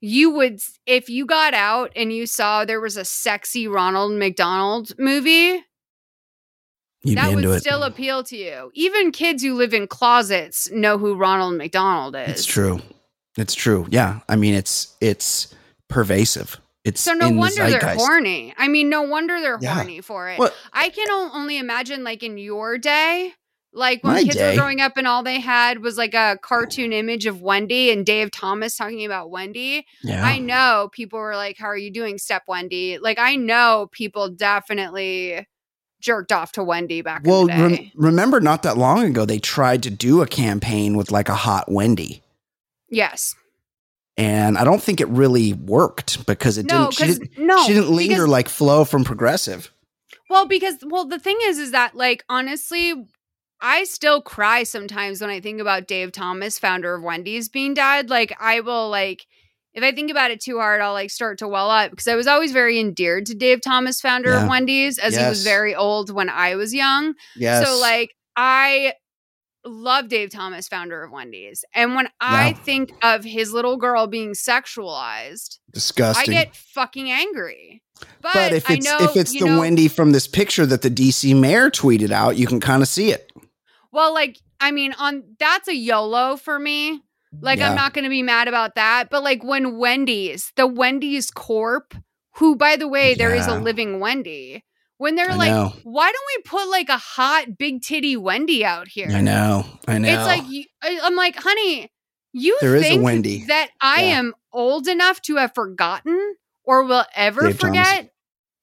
you 0.00 0.30
would 0.30 0.60
if 0.86 1.08
you 1.08 1.24
got 1.26 1.54
out 1.54 1.90
and 1.96 2.12
you 2.12 2.26
saw 2.26 2.64
there 2.64 2.80
was 2.80 2.96
a 2.96 3.04
sexy 3.04 3.66
Ronald 3.66 4.12
McDonald 4.12 4.92
movie 4.98 5.64
You'd 7.02 7.18
that 7.18 7.34
would 7.34 7.44
it. 7.44 7.60
still 7.60 7.84
appeal 7.84 8.24
to 8.24 8.36
you. 8.36 8.70
Even 8.74 9.12
kids 9.12 9.42
who 9.42 9.54
live 9.54 9.72
in 9.72 9.86
closets 9.86 10.68
know 10.72 10.98
who 10.98 11.14
Ronald 11.14 11.54
McDonald 11.56 12.16
is. 12.16 12.28
It's 12.30 12.44
true. 12.44 12.80
It's 13.38 13.54
true. 13.54 13.86
Yeah. 13.90 14.20
I 14.28 14.34
mean, 14.34 14.54
it's 14.54 14.96
it's 15.00 15.54
pervasive. 15.88 16.60
It's 16.84 17.00
So 17.00 17.12
no 17.14 17.26
in 17.28 17.34
the 17.34 17.40
wonder 17.40 17.68
they're 17.70 17.96
horny. 17.96 18.54
I 18.56 18.68
mean, 18.68 18.88
no 18.88 19.02
wonder 19.02 19.40
they're 19.40 19.58
Yeah. 19.60 19.74
horny 19.74 20.00
for 20.00 20.28
it. 20.30 20.38
What? 20.38 20.54
I 20.72 20.88
can 20.90 21.10
only 21.10 21.58
imagine, 21.58 22.04
like 22.04 22.22
in 22.22 22.38
your 22.38 22.78
day, 22.78 23.32
like 23.72 24.04
when 24.04 24.22
kids 24.24 24.36
day? 24.36 24.50
were 24.52 24.56
growing 24.62 24.80
up 24.80 24.96
and 24.96 25.06
all 25.06 25.22
they 25.24 25.40
had 25.40 25.80
was 25.82 25.98
like 25.98 26.14
a 26.14 26.38
cartoon 26.42 26.92
image 26.92 27.26
of 27.26 27.42
Wendy 27.42 27.90
and 27.90 28.06
Dave 28.06 28.30
Thomas 28.30 28.76
talking 28.76 29.04
about 29.04 29.30
Wendy. 29.30 29.84
Yeah. 30.04 30.24
I 30.24 30.38
know 30.38 30.88
people 30.92 31.18
were 31.18 31.34
like, 31.34 31.58
"How 31.58 31.66
are 31.66 31.76
you 31.76 31.92
doing, 31.92 32.18
Step 32.18 32.44
Wendy?" 32.46 32.98
Like 32.98 33.18
I 33.18 33.34
know 33.36 33.88
people 33.92 34.28
definitely 34.30 35.46
jerked 36.00 36.30
off 36.30 36.52
to 36.52 36.62
Wendy 36.62 37.02
back 37.02 37.22
Well, 37.24 37.42
in 37.42 37.46
the 37.48 37.52
day. 37.52 37.60
rem- 37.60 37.90
remember 37.96 38.40
not 38.40 38.62
that 38.62 38.78
long 38.78 39.02
ago 39.04 39.24
they 39.24 39.38
tried 39.40 39.82
to 39.82 39.90
do 39.90 40.22
a 40.22 40.26
campaign 40.26 40.96
with 40.96 41.10
like 41.10 41.28
a 41.28 41.34
hot 41.34 41.70
Wendy. 41.70 42.22
yes. 42.88 43.34
And 44.18 44.56
I 44.56 44.64
don't 44.64 44.82
think 44.82 45.00
it 45.00 45.08
really 45.08 45.52
worked 45.52 46.26
because 46.26 46.56
it 46.58 46.66
No, 46.66 46.90
didn't 46.90 46.94
she, 46.94 47.06
didn't 47.26 47.38
no, 47.46 47.62
she 47.66 47.74
didn't 47.74 47.90
linger 47.90 48.14
because- 48.14 48.28
like 48.28 48.48
flow 48.48 48.84
from 48.84 49.04
progressive. 49.04 49.70
Well, 50.30 50.46
because 50.46 50.76
well, 50.84 51.06
the 51.06 51.18
thing 51.18 51.38
is, 51.42 51.58
is 51.58 51.70
that 51.72 51.94
like 51.94 52.24
honestly, 52.28 52.94
I 53.60 53.84
still 53.84 54.20
cry 54.20 54.64
sometimes 54.64 55.20
when 55.20 55.30
I 55.30 55.40
think 55.40 55.60
about 55.60 55.86
Dave 55.86 56.12
Thomas, 56.12 56.58
founder 56.58 56.94
of 56.94 57.02
Wendy's, 57.02 57.48
being 57.48 57.74
dead. 57.74 58.10
Like 58.10 58.34
I 58.40 58.60
will 58.60 58.88
like 58.90 59.26
if 59.74 59.84
I 59.84 59.92
think 59.92 60.10
about 60.10 60.30
it 60.30 60.40
too 60.40 60.58
hard, 60.58 60.80
I'll 60.80 60.94
like 60.94 61.10
start 61.10 61.38
to 61.40 61.48
well 61.48 61.70
up 61.70 61.90
because 61.90 62.08
I 62.08 62.14
was 62.16 62.26
always 62.26 62.50
very 62.52 62.80
endeared 62.80 63.26
to 63.26 63.34
Dave 63.34 63.60
Thomas, 63.60 64.00
founder 64.00 64.30
Yeah. 64.30 64.44
of 64.44 64.48
Wendy's, 64.48 64.98
as 64.98 65.14
he 65.14 65.22
was 65.22 65.44
very 65.44 65.74
old 65.74 66.10
when 66.10 66.30
I 66.30 66.56
was 66.56 66.72
young. 66.74 67.14
Yes. 67.36 67.66
So 67.66 67.78
like 67.78 68.14
I 68.36 68.94
love 69.66 70.08
Dave 70.08 70.30
Thomas, 70.30 70.68
founder 70.68 71.02
of 71.02 71.10
Wendy's. 71.10 71.64
And 71.74 71.94
when 71.94 72.08
I 72.20 72.52
think 72.52 72.92
of 73.02 73.24
his 73.24 73.52
little 73.52 73.76
girl 73.76 74.06
being 74.06 74.32
sexualized, 74.32 75.58
disgusting. 75.72 76.34
I 76.34 76.44
get 76.44 76.56
fucking 76.56 77.10
angry. 77.10 77.82
But, 78.20 78.34
but 78.34 78.52
if 78.52 78.70
I 78.70 78.74
it's 78.74 78.86
know, 78.86 78.98
if 79.00 79.16
it's 79.16 79.32
the 79.32 79.46
know, 79.46 79.60
Wendy 79.60 79.88
from 79.88 80.12
this 80.12 80.26
picture 80.28 80.66
that 80.66 80.82
the 80.82 80.90
DC 80.90 81.38
mayor 81.38 81.70
tweeted 81.70 82.10
out, 82.10 82.36
you 82.36 82.46
can 82.46 82.60
kind 82.60 82.82
of 82.82 82.88
see 82.88 83.10
it. 83.10 83.32
Well, 83.92 84.12
like, 84.12 84.38
I 84.60 84.70
mean, 84.70 84.92
on 84.98 85.24
that's 85.38 85.68
a 85.68 85.74
YOLO 85.74 86.36
for 86.36 86.58
me. 86.58 87.02
Like, 87.40 87.58
Yeah. 87.58 87.70
I'm 87.70 87.76
not 87.76 87.94
going 87.94 88.04
to 88.04 88.10
be 88.10 88.22
mad 88.22 88.48
about 88.48 88.74
that. 88.74 89.08
But 89.10 89.22
like, 89.22 89.42
when 89.42 89.78
Wendy's, 89.78 90.52
the 90.56 90.66
Wendy's 90.66 91.30
Corp, 91.30 91.94
who, 92.36 92.56
by 92.56 92.76
the 92.76 92.88
way, 92.88 93.14
there 93.14 93.34
is 93.34 93.46
a 93.46 93.58
living 93.58 93.98
Wendy, 93.98 94.64
when 94.98 95.14
they're 95.14 95.30
I 95.30 95.36
like, 95.36 95.50
know. 95.50 95.72
why 95.82 96.10
don't 96.10 96.24
we 96.36 96.42
put 96.42 96.70
like 96.70 96.88
a 96.88 96.96
hot 96.98 97.58
big 97.58 97.82
titty 97.82 98.16
Wendy 98.16 98.64
out 98.64 98.88
here? 98.88 99.10
I 99.10 99.20
know. 99.20 99.64
I 99.86 99.98
know. 99.98 100.08
It's 100.08 100.24
like 100.26 101.00
I'm 101.02 101.16
like, 101.16 101.36
honey, 101.36 101.90
you 102.32 102.56
There 102.60 102.78
think 102.80 103.02
Wendy. 103.04 103.44
that 103.46 103.70
I 103.80 104.02
Yeah. 104.04 104.18
am 104.18 104.34
old 104.52 104.88
enough 104.88 105.20
to 105.22 105.36
have 105.36 105.54
forgotten 105.54 106.36
or 106.64 106.84
will 106.84 107.04
ever 107.14 107.42
Dave 107.42 107.58
Thomas. 107.58 108.08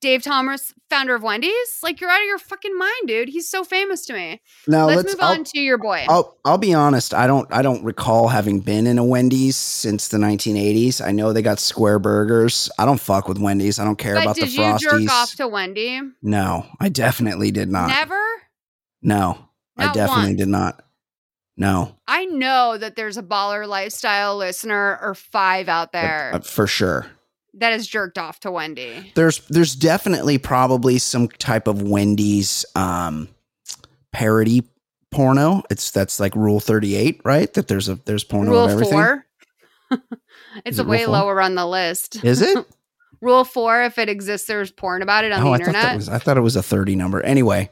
Dave 0.04 0.22
Thomas, 0.22 0.74
founder 0.90 1.16
of 1.16 1.24
Wendy's? 1.24 1.80
Like 1.82 2.02
you're 2.02 2.10
out 2.10 2.20
of 2.20 2.28
your 2.28 2.38
fucking 2.38 2.78
mind, 2.78 3.08
dude. 3.08 3.30
He's 3.30 3.50
so 3.50 3.64
famous 3.64 4.06
to 4.08 4.14
me. 4.14 4.42
now 4.68 4.86
let's, 4.86 4.98
let's, 4.98 5.14
move 5.14 5.22
I'll- 5.24 5.32
on 5.32 5.44
to 5.46 5.60
your 5.60 5.78
boy. 5.78 6.06
I'll 6.10 6.38
I'll 6.44 6.58
be 6.58 6.74
honest. 6.74 7.14
I 7.14 7.26
don't 7.26 7.52
I 7.54 7.62
don't 7.62 7.84
recall 7.86 8.28
having 8.28 8.60
been 8.60 8.86
in 8.86 8.98
a 9.00 9.06
Wendy's 9.06 9.56
since 9.56 10.10
the 10.10 10.18
1980s. 10.18 11.04
I 11.04 11.12
know 11.12 11.32
they 11.32 11.42
got 11.42 11.58
square 11.60 12.00
burgers. 12.00 12.70
I 12.78 12.86
don't 12.86 13.00
fuck 13.00 13.30
with 13.30 13.40
Wendy's. 13.40 13.80
I 13.80 13.86
don't 13.86 13.98
care 13.98 14.16
but 14.16 14.24
about 14.24 14.36
the 14.36 14.42
frosties. 14.42 14.80
did 14.80 14.82
you 14.82 15.08
jerk 15.08 15.12
off 15.12 15.36
to 15.36 15.48
Wendy? 15.48 16.02
no, 16.22 16.68
I 16.82 16.90
definitely 16.90 17.52
did 17.52 17.70
not. 17.72 17.88
Never. 17.88 18.22
No, 19.02 19.38
I 19.78 19.94
definitely 19.94 20.32
once. 20.32 20.38
did 20.38 20.50
not. 20.50 20.84
No, 21.56 21.96
I 22.08 22.26
know 22.26 22.78
that 22.78 22.98
there's 22.98 23.16
a 23.16 23.24
baller 23.24 23.68
lifestyle 23.68 24.36
listener 24.36 25.00
or 25.02 25.16
five 25.16 25.70
out 25.70 25.92
there 25.94 26.32
uh, 26.34 26.40
for 26.40 26.68
sure. 26.68 27.06
That 27.56 27.72
has 27.72 27.88
jerked 27.88 28.18
off 28.18 28.40
to 28.42 28.52
Wendy. 28.52 29.12
There's 29.16 29.40
there's 29.48 29.76
definitely 29.76 30.38
probably 30.38 30.98
some 30.98 31.28
type 31.28 31.68
of 31.68 31.82
Wendy's 31.82 32.66
um 32.76 33.30
parody 34.12 34.64
porno. 35.12 35.64
It's 35.70 35.92
that's 35.92 36.20
like 36.20 36.36
rule 36.36 36.60
38, 36.60 37.22
right? 37.24 37.54
That 37.54 37.68
there's 37.68 37.90
a 37.90 37.96
there's 38.06 38.24
porno 38.24 38.52
Rule 38.52 38.66
of 38.66 38.72
everything. 38.72 38.94
four. 38.94 39.26
it's 40.66 40.80
it 40.80 40.88
way 40.88 41.06
lower 41.06 41.42
on 41.42 41.56
the 41.56 41.66
list. 41.66 42.24
Is 42.24 42.42
it? 42.42 42.66
Rule 43.22 43.46
four, 43.46 43.82
if 43.84 43.98
it 43.98 44.10
exists, 44.10 44.48
there's 44.48 44.70
porn 44.70 45.02
about 45.02 45.24
it 45.24 45.32
on 45.32 45.40
oh, 45.40 45.44
the 45.44 45.50
I 45.50 45.52
thought 45.52 45.60
internet. 45.60 45.84
that 45.84 45.96
was 45.96 46.10
I 46.10 46.18
thought 46.18 46.36
it 46.36 46.42
was 46.42 46.58
a 46.58 46.64
30 46.64 46.98
number. 46.98 47.22
Anyway, 47.22 47.70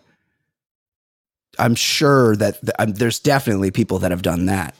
I'm 1.60 1.76
sure 1.76 2.38
that 2.38 2.62
th- 2.62 2.72
um, 2.80 2.94
there's 2.94 3.20
definitely 3.20 3.70
people 3.70 4.00
that 4.00 4.12
have 4.12 4.22
done 4.22 4.46
that 4.46 4.76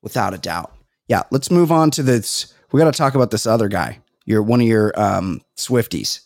without 0.00 0.32
a 0.32 0.38
doubt. 0.38 0.72
Yeah, 1.06 1.24
let's 1.30 1.50
move 1.50 1.70
on 1.70 1.90
to 1.92 2.02
this. 2.02 2.54
We 2.72 2.80
got 2.80 2.90
to 2.90 2.96
talk 2.96 3.14
about 3.14 3.30
this 3.30 3.46
other 3.46 3.68
guy. 3.68 3.98
You're 4.26 4.42
one 4.42 4.60
of 4.60 4.66
your 4.66 4.92
um 5.00 5.40
Swifties. 5.56 6.20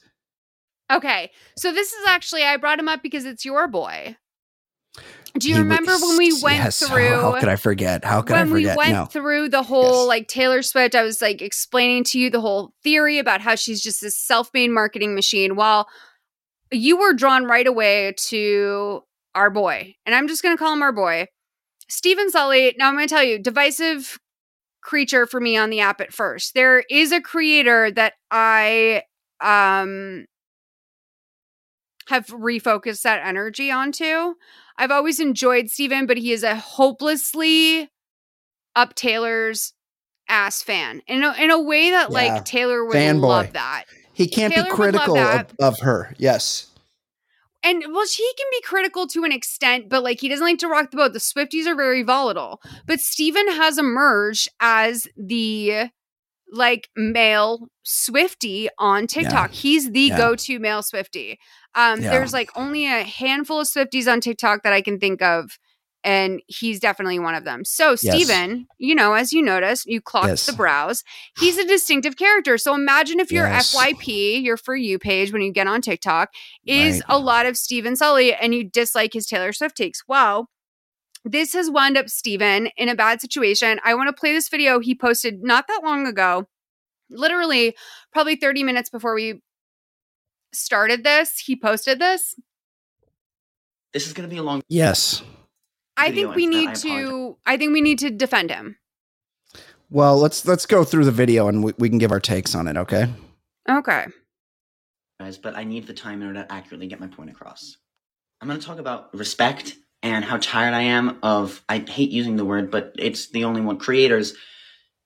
Okay. 0.92 1.30
So 1.56 1.72
this 1.72 1.92
is 1.92 2.06
actually 2.06 2.44
I 2.44 2.56
brought 2.56 2.78
him 2.78 2.88
up 2.88 3.02
because 3.02 3.24
it's 3.24 3.44
your 3.44 3.66
boy. 3.68 4.16
Do 5.36 5.48
you 5.48 5.54
He 5.56 5.60
remember 5.60 5.92
was- 5.92 6.02
when 6.02 6.16
we 6.18 6.40
went 6.42 6.56
yes, 6.58 6.78
through 6.86 7.08
How, 7.08 7.40
could 7.40 7.48
I 7.48 7.56
forget? 7.56 8.04
How 8.04 8.22
could 8.22 8.36
I 8.36 8.42
when 8.44 8.52
we 8.52 8.62
forget? 8.62 8.76
went 8.76 8.92
no. 8.92 9.04
through 9.06 9.48
the 9.48 9.62
whole 9.64 10.02
Yes. 10.02 10.08
like 10.08 10.28
Taylor 10.28 10.62
Swift, 10.62 10.94
I 10.94 11.02
was 11.02 11.20
like 11.20 11.42
explaining 11.42 12.04
to 12.04 12.20
you 12.20 12.30
the 12.30 12.40
whole 12.40 12.72
theory 12.84 13.18
about 13.18 13.40
how 13.40 13.56
she's 13.56 13.82
just 13.82 14.00
this 14.00 14.16
self-made 14.16 14.70
marketing 14.70 15.14
machine. 15.16 15.56
While 15.56 15.88
you 16.70 16.96
were 16.96 17.12
drawn 17.12 17.44
right 17.46 17.66
away 17.66 18.14
to 18.28 19.02
our 19.34 19.50
boy, 19.50 19.96
and 20.06 20.14
I'm 20.14 20.28
just 20.28 20.42
gonna 20.44 20.56
call 20.56 20.72
him 20.72 20.82
our 20.82 20.92
boy, 20.92 21.26
Stephen 21.88 22.30
Sully. 22.30 22.74
Now 22.78 22.86
I'm 22.88 22.94
gonna 22.94 23.08
tell 23.08 23.24
you, 23.24 23.40
divisive 23.40 24.20
creature 24.84 25.26
for 25.26 25.40
me 25.40 25.56
on 25.56 25.70
the 25.70 25.80
app 25.80 26.00
at 26.00 26.12
first. 26.12 26.54
There 26.54 26.84
is 26.88 27.10
a 27.10 27.20
creator 27.20 27.90
that 27.90 28.12
I 28.30 29.02
um 29.40 30.26
have 32.08 32.26
refocused 32.26 33.02
that 33.02 33.26
energy 33.26 33.70
onto. 33.70 34.34
I've 34.76 34.90
always 34.90 35.18
enjoyed 35.20 35.70
Steven, 35.70 36.06
but 36.06 36.18
he 36.18 36.32
is 36.32 36.42
a 36.42 36.54
hopelessly 36.54 37.88
up 38.76 38.94
Taylor's 38.94 39.72
ass 40.28 40.62
fan. 40.62 41.00
In 41.06 41.22
a, 41.22 41.32
in 41.34 41.50
a 41.50 41.60
way 41.60 41.90
that 41.90 42.10
Yeah. 42.10 42.14
like 42.14 42.44
Taylor 42.44 42.84
would 42.84 42.94
Fanboy. 42.94 43.22
love 43.22 43.52
that. 43.54 43.84
He 44.12 44.26
can't 44.28 44.52
Taylor 44.52 44.66
be 44.68 44.70
critical 44.70 45.16
of, 45.16 45.46
of 45.58 45.80
her. 45.80 46.14
Yes. 46.18 46.66
And 47.64 47.82
well, 47.92 48.06
she 48.06 48.30
can 48.36 48.46
be 48.50 48.60
critical 48.62 49.06
to 49.08 49.24
an 49.24 49.32
extent, 49.32 49.88
but 49.88 50.02
like 50.04 50.20
he 50.20 50.28
doesn't 50.28 50.44
like 50.44 50.58
to 50.58 50.68
rock 50.68 50.90
the 50.90 50.98
boat. 50.98 51.14
The 51.14 51.18
Swifties 51.18 51.66
are 51.66 51.74
very 51.74 52.02
volatile. 52.02 52.60
But 52.86 53.00
Steven 53.00 53.48
has 53.48 53.78
emerged 53.78 54.48
as 54.60 55.08
the 55.16 55.88
like 56.52 56.88
male 56.94 57.66
Swifty 57.82 58.68
on 58.78 59.06
TikTok. 59.06 59.52
He's 59.52 59.90
the 59.90 60.02
Yeah. 60.02 60.16
go-to 60.18 60.58
male 60.58 60.82
Swifty. 60.82 61.38
Um, 61.74 62.00
Yeah. 62.02 62.10
there's 62.10 62.32
like 62.34 62.50
only 62.54 62.86
a 62.86 63.02
handful 63.02 63.60
of 63.60 63.66
Swifties 63.66 64.10
on 64.12 64.20
TikTok 64.20 64.62
that 64.62 64.72
I 64.72 64.82
can 64.82 64.98
think 65.00 65.22
of, 65.22 65.58
and 66.04 66.40
he's 66.46 66.78
definitely 66.78 67.18
one 67.18 67.34
of 67.34 67.44
them. 67.44 67.64
So 67.64 67.90
Yes. 67.90 68.00
Steven, 68.00 68.66
you 68.78 68.94
know, 68.94 69.14
as 69.14 69.32
you 69.32 69.42
notice, 69.42 69.84
you 69.86 70.00
clocked 70.00 70.28
Yes. 70.28 70.46
the 70.46 70.52
brows. 70.52 71.02
He's 71.38 71.58
a 71.58 71.66
distinctive 71.66 72.16
character. 72.16 72.58
So 72.58 72.74
imagine 72.74 73.18
if 73.18 73.32
your 73.32 73.46
Yes. 73.48 73.74
FYP, 73.74 74.42
your 74.44 74.56
for 74.56 74.76
you 74.76 74.98
page 74.98 75.32
when 75.32 75.42
you 75.42 75.52
get 75.52 75.66
on 75.66 75.80
TikTok, 75.80 76.30
is 76.66 76.96
Right. 76.96 77.02
a 77.08 77.18
lot 77.18 77.46
of 77.46 77.56
Steven 77.56 77.96
Sully 77.96 78.34
and 78.34 78.54
you 78.54 78.62
dislike 78.62 79.14
his 79.14 79.26
Taylor 79.26 79.52
Swift 79.52 79.76
takes. 79.76 80.02
Well, 80.06 80.50
this 81.24 81.54
has 81.54 81.70
wound 81.70 81.96
up 81.96 82.10
Steven 82.10 82.68
in 82.76 82.90
a 82.90 82.94
bad 82.94 83.20
situation. 83.22 83.80
I 83.82 83.94
want 83.94 84.08
to 84.08 84.12
play 84.12 84.32
this 84.34 84.48
video 84.50 84.78
he 84.80 84.94
posted 84.94 85.42
not 85.42 85.66
that 85.68 85.80
long 85.82 86.06
ago, 86.06 86.46
literally 87.08 87.74
probably 88.12 88.36
30 88.36 88.62
minutes 88.62 88.90
before 88.90 89.14
we 89.14 89.40
started 90.52 91.02
this. 91.02 91.38
He 91.38 91.56
posted 91.56 91.98
this. 91.98 92.34
This 93.94 94.06
is 94.06 94.12
going 94.12 94.28
to 94.28 94.32
be 94.32 94.38
a 94.38 94.42
long 94.42 94.60
Yes. 94.68 95.22
I 95.96 96.10
think 96.10 96.34
we 96.34 96.46
need 96.46 96.70
I 96.70 96.74
to 96.74 97.36
I 97.46 97.56
think 97.56 97.72
we 97.72 97.80
need 97.80 97.98
to 98.00 98.10
defend 98.10 98.50
him. 98.50 98.76
Well, 99.90 100.18
let's 100.18 100.46
let's 100.46 100.66
go 100.66 100.84
through 100.84 101.04
the 101.04 101.12
video 101.12 101.48
and 101.48 101.62
we, 101.62 101.72
we 101.78 101.88
can 101.88 101.98
give 101.98 102.10
our 102.10 102.20
takes 102.20 102.54
on 102.54 102.66
it. 102.68 102.76
Okay. 102.76 103.08
Okay. 103.68 104.06
guys, 105.20 105.38
but 105.38 105.56
I 105.56 105.64
need 105.64 105.86
the 105.86 105.94
time 105.94 106.20
in 106.20 106.28
order 106.28 106.42
to 106.42 106.52
accurately 106.52 106.86
get 106.86 107.00
my 107.00 107.06
point 107.06 107.30
across. 107.30 107.76
I'm 108.40 108.48
going 108.48 108.60
to 108.60 108.66
talk 108.66 108.78
about 108.78 109.14
respect 109.14 109.76
and 110.02 110.22
how 110.22 110.36
tired 110.36 110.74
I 110.74 110.82
am 110.82 111.18
of, 111.22 111.64
I 111.66 111.78
hate 111.78 112.10
using 112.10 112.36
the 112.36 112.44
word, 112.44 112.70
but 112.70 112.94
it's 112.98 113.28
the 113.28 113.44
only 113.44 113.62
one, 113.62 113.78
creators 113.78 114.34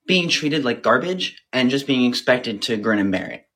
being 0.07 0.29
treated 0.29 0.65
like 0.65 0.83
garbage 0.83 1.41
and 1.53 1.71
just 1.71 1.87
being 1.87 2.05
expected 2.09 2.63
to 2.63 2.77
grin 2.77 2.99
and 2.99 3.13
bear 3.13 3.31
it. 3.31 3.47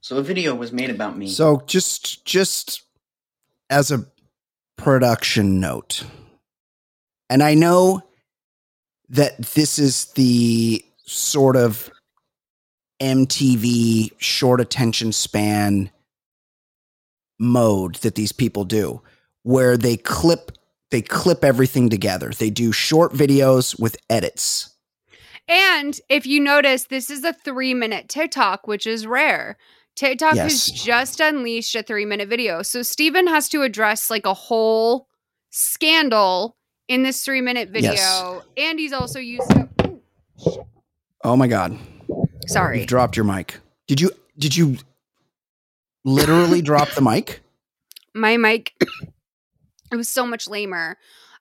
So 0.00 0.16
a 0.16 0.22
video 0.22 0.54
was 0.54 0.72
made 0.72 0.90
about 0.90 1.16
me. 1.16 1.28
So 1.28 1.62
just 1.66 2.24
just 2.24 2.82
as 3.70 3.92
a 3.92 4.06
production 4.76 5.60
note, 5.60 6.04
and 7.34 7.42
I 7.42 7.54
know 7.54 8.00
that 9.08 9.36
this 9.38 9.76
is 9.80 10.04
the 10.12 10.84
sort 11.04 11.56
of 11.56 11.90
MTV 13.02 14.12
short 14.18 14.60
attention 14.60 15.10
span 15.10 15.90
mode 17.40 17.96
that 17.96 18.14
these 18.14 18.30
people 18.30 18.62
do, 18.62 19.02
where 19.42 19.76
they 19.76 19.96
clip 19.96 20.52
they 20.92 21.02
clip 21.02 21.42
everything 21.42 21.90
together. 21.90 22.30
They 22.30 22.50
do 22.50 22.70
short 22.70 23.12
videos 23.12 23.80
with 23.80 23.96
edits. 24.08 24.72
And 25.48 26.00
if 26.08 26.28
you 26.28 26.38
notice, 26.38 26.84
this 26.84 27.10
is 27.10 27.24
a 27.24 27.32
three 27.32 27.74
minute 27.74 28.08
TikTok, 28.08 28.68
which 28.68 28.86
is 28.86 29.08
rare. 29.08 29.58
TikTok 29.96 30.36
has 30.36 30.66
just 30.66 31.18
unleashed 31.18 31.74
a 31.74 31.82
three 31.82 32.04
minute 32.04 32.28
video. 32.28 32.62
So 32.62 32.82
Steven 32.82 33.26
has 33.26 33.48
to 33.48 33.62
address 33.62 34.08
like 34.08 34.24
a 34.24 34.34
whole 34.34 35.08
scandal 35.50 36.56
in 36.88 37.02
this 37.02 37.22
three 37.24 37.40
minute 37.40 37.70
video. 37.70 37.92
Yes. 37.92 38.42
And 38.56 38.78
he's 38.78 38.92
also 38.92 39.18
used 39.18 39.50
Oh 41.22 41.36
my 41.36 41.46
god. 41.46 41.78
sorry. 42.46 42.78
You've 42.80 42.86
dropped 42.86 43.16
your 43.16 43.24
mic. 43.24 43.58
Did 43.86 44.00
you 44.00 44.10
did 44.38 44.56
you 44.56 44.76
literally 46.04 46.62
drop 46.70 46.90
the 46.90 47.00
mic? 47.00 47.40
my 48.16 48.36
mic 48.36 48.72
it 49.90 49.96
was 49.96 50.08
so 50.08 50.24
much 50.26 50.46
lamer. 50.48 50.96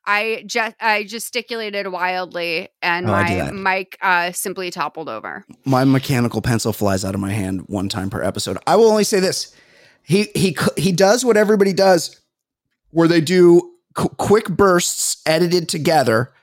I 0.05 0.43
just 0.45 0.75
I 0.81 1.03
gesticulated 1.03 1.87
wildly 1.87 2.69
and 2.81 3.07
Oh, 3.07 3.11
my 3.11 3.51
mic 3.51 3.97
uh 4.01 4.31
simply 4.31 4.69
toppled 4.71 5.07
over. 5.09 5.45
My 5.65 5.83
mechanical 5.85 6.41
pencil 6.41 6.73
flies 6.73 7.05
out 7.05 7.15
of 7.15 7.21
my 7.21 7.31
hand 7.31 7.65
one 7.67 7.89
time 7.89 8.09
per 8.09 8.21
episode. 8.23 8.57
I 8.67 8.75
will 8.75 8.89
only 8.89 9.03
say 9.05 9.19
this: 9.19 9.55
he 10.03 10.27
he 10.35 10.57
he 10.77 10.91
does 10.91 11.23
what 11.23 11.37
everybody 11.37 11.73
does, 11.73 12.19
where 12.91 13.07
they 13.07 13.21
do 13.21 13.72
qu- 13.93 14.09
quick 14.09 14.49
bursts 14.49 15.21
edited 15.25 15.69
together, 15.69 16.33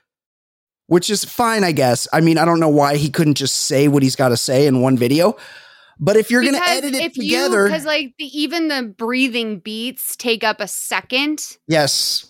which 0.87 1.11
is 1.11 1.25
fine, 1.25 1.65
I 1.65 1.73
guess. 1.73 2.09
I 2.13 2.21
mean, 2.21 2.39
I 2.39 2.45
don't 2.45 2.61
know 2.61 2.69
why 2.69 2.97
he 2.97 3.11
couldn't 3.11 3.35
just 3.35 3.57
say 3.63 3.89
what 3.89 4.03
he's 4.03 4.17
got 4.17 4.31
to 4.31 4.37
say 4.37 4.67
in 4.67 4.81
one 4.81 4.97
video. 4.97 5.37
But 6.03 6.17
if 6.17 6.31
you're 6.31 6.41
going 6.43 6.55
to 6.55 6.67
edit 6.67 6.95
it 6.95 7.03
if 7.03 7.13
together, 7.13 7.65
because 7.67 7.85
like 7.85 8.15
the, 8.19 8.25
even 8.25 8.69
the 8.69 8.83
breathing 8.97 9.59
beats 9.59 10.17
take 10.17 10.43
up 10.43 10.59
a 10.61 10.67
second. 10.67 11.59
yes, 11.69 12.27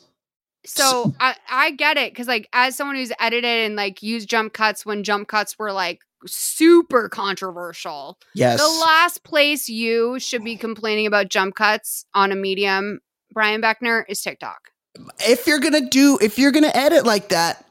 So 0.67 1.15
I, 1.21 1.37
I 1.49 1.71
get 1.71 1.97
it 1.97 2.13
because 2.13 2.27
like 2.27 2.49
as 2.53 2.75
someone 2.75 2.97
who's 2.97 3.13
edited 3.21 3.67
and 3.67 3.77
like 3.77 4.03
used 4.03 4.29
jump 4.29 4.53
cuts 4.55 4.85
when 4.85 5.05
jump 5.05 5.29
cuts 5.29 5.57
were 5.57 5.71
like 5.73 6.01
super 6.27 7.09
controversial. 7.09 8.19
yes, 8.35 8.61
The 8.61 8.69
last 8.81 9.23
place 9.23 9.69
you 9.69 10.19
should 10.19 10.43
be 10.45 10.57
complaining 10.57 11.07
about 11.07 11.29
jump 11.29 11.55
cuts 11.55 12.05
on 12.13 12.33
a 12.33 12.37
medium, 12.37 12.99
Brian 13.33 13.63
Beckner, 13.63 14.03
is 14.09 14.21
TikTok. 14.21 14.71
If 15.21 15.47
you're 15.47 15.61
gonna 15.61 15.89
do 15.89 16.19
if 16.21 16.39
you're 16.39 16.53
gonna 16.53 16.73
edit 16.75 17.05
like 17.07 17.29
that 17.29 17.65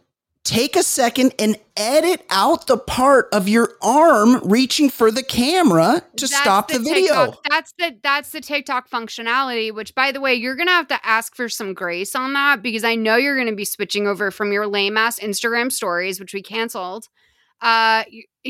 take 0.44 0.76
a 0.76 0.82
second 0.84 1.34
and 1.38 1.58
edit 1.78 2.26
out 2.30 2.66
the 2.68 2.78
part 2.78 3.28
of 3.32 3.48
your 3.48 3.74
arm 3.84 4.40
reaching 4.44 4.90
for 4.90 5.12
the 5.12 5.22
camera 5.22 6.02
to 6.16 6.26
That's 6.26 6.36
stop 6.42 6.70
the, 6.70 6.80
video 6.80 7.26
TikTok- 7.26 7.44
that's 7.50 7.74
the 7.78 7.98
that's 8.02 8.32
the 8.32 8.42
TikTok 8.42 8.90
functionality. 8.90 9.72
Which, 9.72 9.94
by 9.94 10.12
the 10.12 10.22
way, 10.22 10.34
you're 10.34 10.56
gonna 10.56 10.72
have 10.72 10.88
to 10.88 11.06
ask 11.06 11.36
for 11.36 11.50
some 11.50 11.74
grace 11.74 12.16
on 12.16 12.34
that 12.34 12.64
because 12.64 12.84
I 12.84 12.96
know 12.96 13.16
you're 13.16 13.38
gonna 13.38 13.56
be 13.56 13.66
switching 13.66 14.08
over 14.08 14.32
from 14.32 14.52
your 14.52 14.66
lame 14.66 14.98
ass 14.98 15.20
Instagram 15.20 15.72
stories, 15.72 16.20
which 16.20 16.34
we 16.34 16.42
canceled. 16.42 17.08
Uh, 17.62 18.06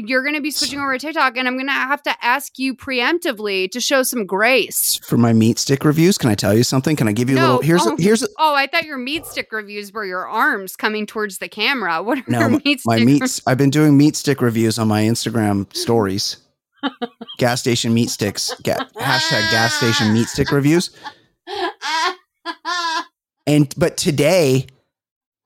you're 0.08 0.24
gonna 0.24 0.42
be 0.42 0.52
switching 0.52 0.80
over 0.80 0.98
to 0.98 1.00
TikTok, 1.00 1.38
and 1.38 1.48
I'm 1.48 1.58
gonna 1.58 1.72
have 1.72 2.02
to 2.04 2.26
ask 2.26 2.58
you 2.58 2.76
preemptively 2.76 3.70
to 3.72 3.82
show 3.82 4.04
some 4.04 4.26
grace. 4.26 5.00
for 5.04 5.18
my 5.18 5.34
meat 5.34 5.58
stick 5.60 5.84
reviews 5.84 6.18
can 6.18 6.30
i 6.30 6.36
tell 6.36 6.54
you 6.54 6.64
something 6.64 6.96
can 6.96 7.08
i 7.08 7.12
give 7.12 7.30
you 7.30 7.38
a 7.38 7.40
little 7.40 7.62
here's 7.62 7.86
oh. 7.86 7.96
a, 7.96 8.02
here's 8.02 8.24
a, 8.24 8.28
Oh, 8.38 8.56
I 8.56 8.68
thought 8.68 8.86
your 8.86 8.98
meat 8.98 9.26
stick 9.26 9.52
reviews 9.52 9.92
were 9.92 10.06
your 10.06 10.28
arms 10.28 10.76
coming 10.76 11.06
towards 11.06 11.40
the 11.40 11.50
camera. 11.50 12.02
What 12.04 12.20
are 12.20 12.24
no 12.28 12.40
your 12.40 12.50
my, 12.50 12.62
meat 12.64 12.82
my 12.86 12.96
stick 12.98 13.06
meats 13.06 13.42
i've 13.48 13.58
been 13.58 13.70
doing 13.70 13.98
meat 13.98 14.16
stick 14.16 14.42
reviews 14.42 14.78
on 14.80 14.88
my 14.88 15.04
instagram 15.04 15.74
stories 15.76 16.38
gas 17.38 17.60
station 17.60 17.94
meat 17.94 18.10
sticks 18.10 18.54
ga- 18.64 18.86
hashtag 18.96 19.52
gas 19.52 19.74
station 19.74 20.14
meat 20.14 20.28
stick 20.28 20.52
reviews 20.52 20.92
And 23.50 23.74
but 23.76 23.98
today 23.98 24.68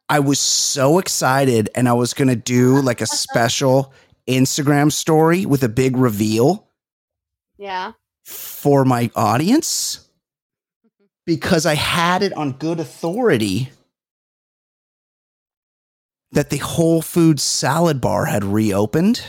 I 0.10 0.20
was 0.20 0.38
so 0.38 1.00
excited 1.00 1.70
and 1.74 1.88
I 1.88 1.94
was 1.94 2.14
going 2.14 2.28
to 2.28 2.36
do 2.36 2.82
like 2.82 3.00
a 3.00 3.06
special 3.06 3.94
Instagram 4.28 4.92
story 4.92 5.46
with 5.46 5.64
a 5.64 5.70
big 5.70 5.98
reveal 5.98 6.68
yeah. 7.58 7.94
for 8.24 8.86
my 8.86 9.10
audience. 9.16 10.08
because 11.26 11.66
I 11.66 11.76
had 11.76 12.22
it 12.24 12.34
on 12.34 12.54
good 12.54 12.80
authority 12.82 13.70
that 16.32 16.50
the 16.50 16.58
Whole 16.58 17.02
Foods 17.02 17.44
salad 17.44 18.02
bar 18.02 18.26
had 18.26 18.44
reopened. 18.44 19.24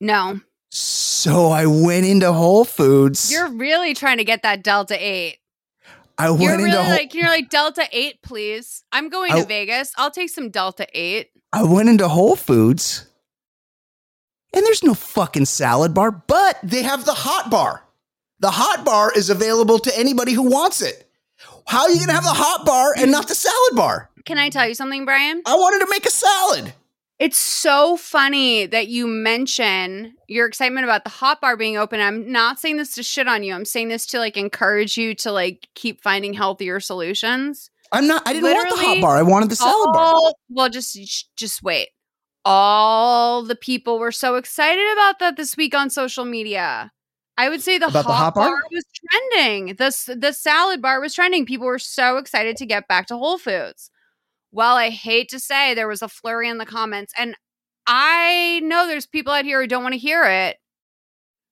No, 0.00 0.40
So 0.70 1.48
I 1.48 1.66
went 1.66 2.06
into 2.06 2.32
Whole 2.32 2.64
Foods. 2.64 3.32
you're 3.32 3.50
really 3.50 3.94
trying 3.94 4.18
to 4.18 4.24
get 4.24 4.42
that 4.42 4.62
Delta 4.62 4.94
8. 4.96 5.38
I 6.18 6.30
went 6.30 6.42
You're 6.42 6.52
into 6.52 6.64
really 6.66 6.76
Whole- 6.84 6.90
like, 6.92 7.14
you're 7.14 7.26
like, 7.28 7.48
Delta 7.50 7.88
8, 7.90 8.22
please. 8.22 8.84
I'm 8.92 9.08
going 9.08 9.32
I- 9.32 9.40
to 9.40 9.46
Vegas. 9.46 9.92
I'll 9.96 10.10
take 10.12 10.30
some 10.30 10.50
Delta 10.50 10.86
8. 10.92 11.30
I 11.52 11.62
went 11.64 11.88
into 11.88 12.06
Whole 12.08 12.36
Foods 12.36 13.07
and 14.54 14.64
there's 14.64 14.82
no 14.82 14.94
fucking 14.94 15.44
salad 15.44 15.94
bar, 15.94 16.10
but 16.10 16.58
they 16.62 16.82
have 16.82 17.04
the 17.04 17.14
hot 17.14 17.50
bar. 17.50 17.84
The 18.40 18.50
hot 18.50 18.84
bar 18.84 19.12
is 19.14 19.30
available 19.30 19.78
to 19.80 19.98
anybody 19.98 20.32
who 20.32 20.48
wants 20.48 20.80
it. 20.80 21.10
How 21.66 21.82
are 21.82 21.90
you 21.90 21.96
going 21.96 22.08
to 22.08 22.14
have 22.14 22.24
the 22.24 22.30
hot 22.30 22.64
bar 22.64 22.94
and 22.96 23.10
not 23.10 23.28
the 23.28 23.34
salad 23.34 23.76
bar? 23.76 24.10
Can 24.24 24.38
I 24.38 24.48
tell 24.48 24.66
you 24.66 24.74
something, 24.74 25.04
Brian? 25.04 25.42
I 25.44 25.54
wanted 25.54 25.84
to 25.84 25.90
make 25.90 26.06
a 26.06 26.10
salad. 26.10 26.72
It's 27.18 27.36
so 27.36 27.96
funny 27.96 28.66
that 28.66 28.86
you 28.86 29.08
mention 29.08 30.14
your 30.28 30.46
excitement 30.46 30.84
about 30.84 31.02
the 31.02 31.10
hot 31.10 31.40
bar 31.40 31.56
being 31.56 31.76
open. 31.76 32.00
I'm 32.00 32.30
not 32.30 32.60
saying 32.60 32.76
this 32.76 32.94
to 32.94 33.02
shit 33.02 33.26
on 33.26 33.42
you. 33.42 33.54
I'm 33.54 33.64
saying 33.64 33.88
this 33.88 34.06
to 34.06 34.18
like 34.18 34.36
encourage 34.36 34.96
you 34.96 35.14
to 35.16 35.32
like 35.32 35.66
keep 35.74 36.00
finding 36.00 36.32
healthier 36.32 36.78
solutions. 36.78 37.70
I'm 37.90 38.06
not 38.06 38.22
I 38.26 38.34
didn't 38.34 38.52
want 38.52 38.70
the 38.70 38.76
hot 38.76 39.00
bar. 39.00 39.16
I 39.16 39.22
wanted 39.22 39.50
the 39.50 39.56
salad 39.56 39.90
bar. 39.92 40.14
Well, 40.48 40.68
just 40.68 40.96
just 41.36 41.62
wait. 41.62 41.88
All 42.50 43.42
the 43.42 43.54
people 43.56 43.98
were 43.98 44.12
so 44.12 44.36
excited 44.36 44.90
about 44.92 45.18
that 45.20 45.36
this 45.36 45.56
week 45.56 45.74
on 45.74 45.90
social 45.90 46.24
media. 46.24 46.92
I 47.36 47.48
would 47.50 47.60
say 47.62 47.78
the, 47.78 47.88
About 47.88 48.06
hot, 48.06 48.06
the 48.06 48.12
hot 48.14 48.34
bar? 48.34 48.50
bar? 48.50 48.62
was 48.72 48.84
trending. 49.10 49.76
The 49.76 50.16
the 50.18 50.32
salad 50.32 50.82
bar 50.82 51.00
was 51.00 51.14
trending. 51.14 51.46
People 51.46 51.66
were 51.66 51.78
so 51.78 52.16
excited 52.16 52.56
to 52.56 52.66
get 52.66 52.88
back 52.88 53.06
to 53.08 53.16
Whole 53.18 53.38
Foods. 53.38 53.90
Well, 54.50 54.76
I 54.76 54.90
hate 54.90 55.28
to 55.30 55.40
say 55.40 55.74
there 55.74 55.88
was 55.88 56.02
a 56.02 56.08
flurry 56.08 56.48
in 56.48 56.58
the 56.58 56.66
comments, 56.66 57.12
and 57.18 57.36
I 57.86 58.60
know 58.64 58.86
there's 58.86 59.06
people 59.06 59.32
out 59.32 59.44
here 59.44 59.60
who 59.60 59.66
don't 59.66 59.82
want 59.82 59.92
to 59.94 59.98
hear 60.00 60.24
it, 60.24 60.56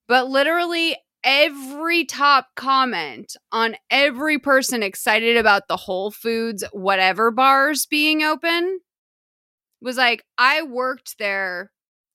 but 0.09 0.29
literally 0.29 0.97
every 1.25 2.05
top 2.05 2.49
comment 2.57 3.37
on 3.53 3.77
every 3.91 4.39
person 4.39 4.83
excited 4.83 5.37
about 5.37 5.69
the 5.69 5.77
Whole 5.77 6.11
Foods 6.11 6.65
whatever 6.73 7.31
bars 7.31 7.87
being 7.87 8.23
open 8.23 8.81
was 9.81 9.97
like, 9.97 10.25
I 10.39 10.63
worked 10.63 11.19
there. 11.19 11.71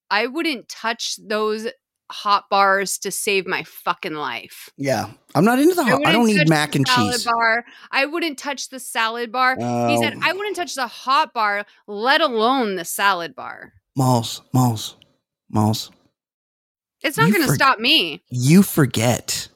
I 0.10 0.28
wouldn't 0.28 0.68
touch 0.68 1.16
those 1.18 1.68
hot 2.12 2.46
bars 2.50 2.98
to 3.00 3.12
save 3.12 3.48
my 3.48 3.64
fucking 3.64 4.14
life. 4.14 4.70
Yeah. 4.78 5.12
I'm 5.34 5.46
not 5.46 5.60
into 5.60 5.76
the 5.76 5.84
hot. 5.84 5.94
I, 5.94 5.96
wouldn't 5.96 6.14
don't 6.14 6.28
need 6.28 6.50
mac 6.50 6.76
and 6.76 6.86
cheese. 6.86 7.24
Bar. 7.24 7.64
I 7.92 8.06
wouldn't 8.06 8.38
touch 8.38 8.70
the 8.70 8.80
salad 8.80 9.32
bar. 9.32 9.56
he 9.56 9.98
said, 9.98 10.16
Oh. 10.16 10.20
I 10.22 10.34
wouldn't 10.34 10.58
touch 10.58 10.76
the 10.76 10.88
hot 10.88 11.34
bar, 11.34 11.66
let 11.88 12.20
alone 12.20 12.76
the 12.76 12.86
salad 12.86 13.34
bar. 13.36 13.74
Malls, 13.96 14.42
malls, 14.54 14.98
malls. 15.50 15.92
It's 17.02 17.18
not 17.18 17.32
going 17.32 17.42
to 17.42 17.48
for- 17.48 17.56
stop 17.56 17.80
me. 17.80 18.22
You 18.30 18.62
forget. 18.64 19.48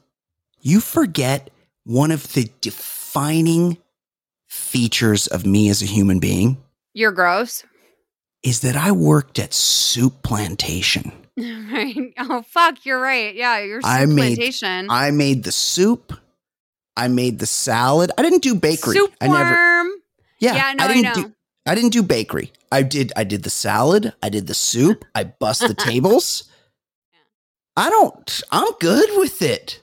You 0.62 0.80
forget 0.80 1.50
one 1.84 2.12
of 2.12 2.34
the 2.34 2.50
defining 2.62 3.78
features 4.48 5.28
of 5.28 5.46
me 5.46 5.70
as 5.70 5.82
a 5.82 5.86
human 5.86 6.20
being 6.20 6.58
You're 6.94 7.12
gross. 7.12 7.64
Is 8.46 8.60
that 8.62 8.76
I 8.76 8.92
worked 8.92 9.40
at 9.40 9.54
Soup 9.54 10.14
Plantation. 10.24 11.12
right. 11.38 12.14
Oh, 12.20 12.44
fuck. 12.48 12.86
You're 12.86 13.02
right. 13.02 13.34
Yeah. 13.36 13.60
You're 13.60 13.82
I 13.84 14.02
soup 14.06 14.10
made- 14.12 14.36
plantation. 14.38 14.88
I 14.90 15.12
made 15.12 15.44
the 15.44 15.52
soup. 15.52 16.14
I 16.96 17.08
made 17.10 17.40
the 17.40 17.46
salad. 17.46 18.12
I 18.18 18.22
didn't 18.22 18.42
do 18.44 18.56
bakery. 18.56 18.96
Soup 18.96 19.14
I 19.20 19.28
never. 19.28 19.50
worm. 19.52 19.88
Yeah, 20.40 20.56
Yeah, 20.56 20.74
no, 20.74 20.84
I 20.86 20.88
didn't 20.88 21.04
know. 21.04 21.14
do. 21.28 21.34
I 21.66 21.76
didn't 21.76 21.90
do 21.92 22.04
bakery. 22.04 22.54
I 22.72 22.84
did. 22.84 23.12
I 23.18 23.24
did 23.26 23.44
the 23.44 23.50
salad. 23.50 24.14
I 24.24 24.30
did 24.30 24.48
the 24.48 24.54
soup. 24.54 25.04
I 25.16 25.24
bust 25.26 25.62
the 25.68 25.74
tables. 25.78 26.44
I 27.76 27.90
don't. 27.90 28.42
I'm 28.52 28.72
good 28.80 29.10
with 29.18 29.42
it. 29.42 29.82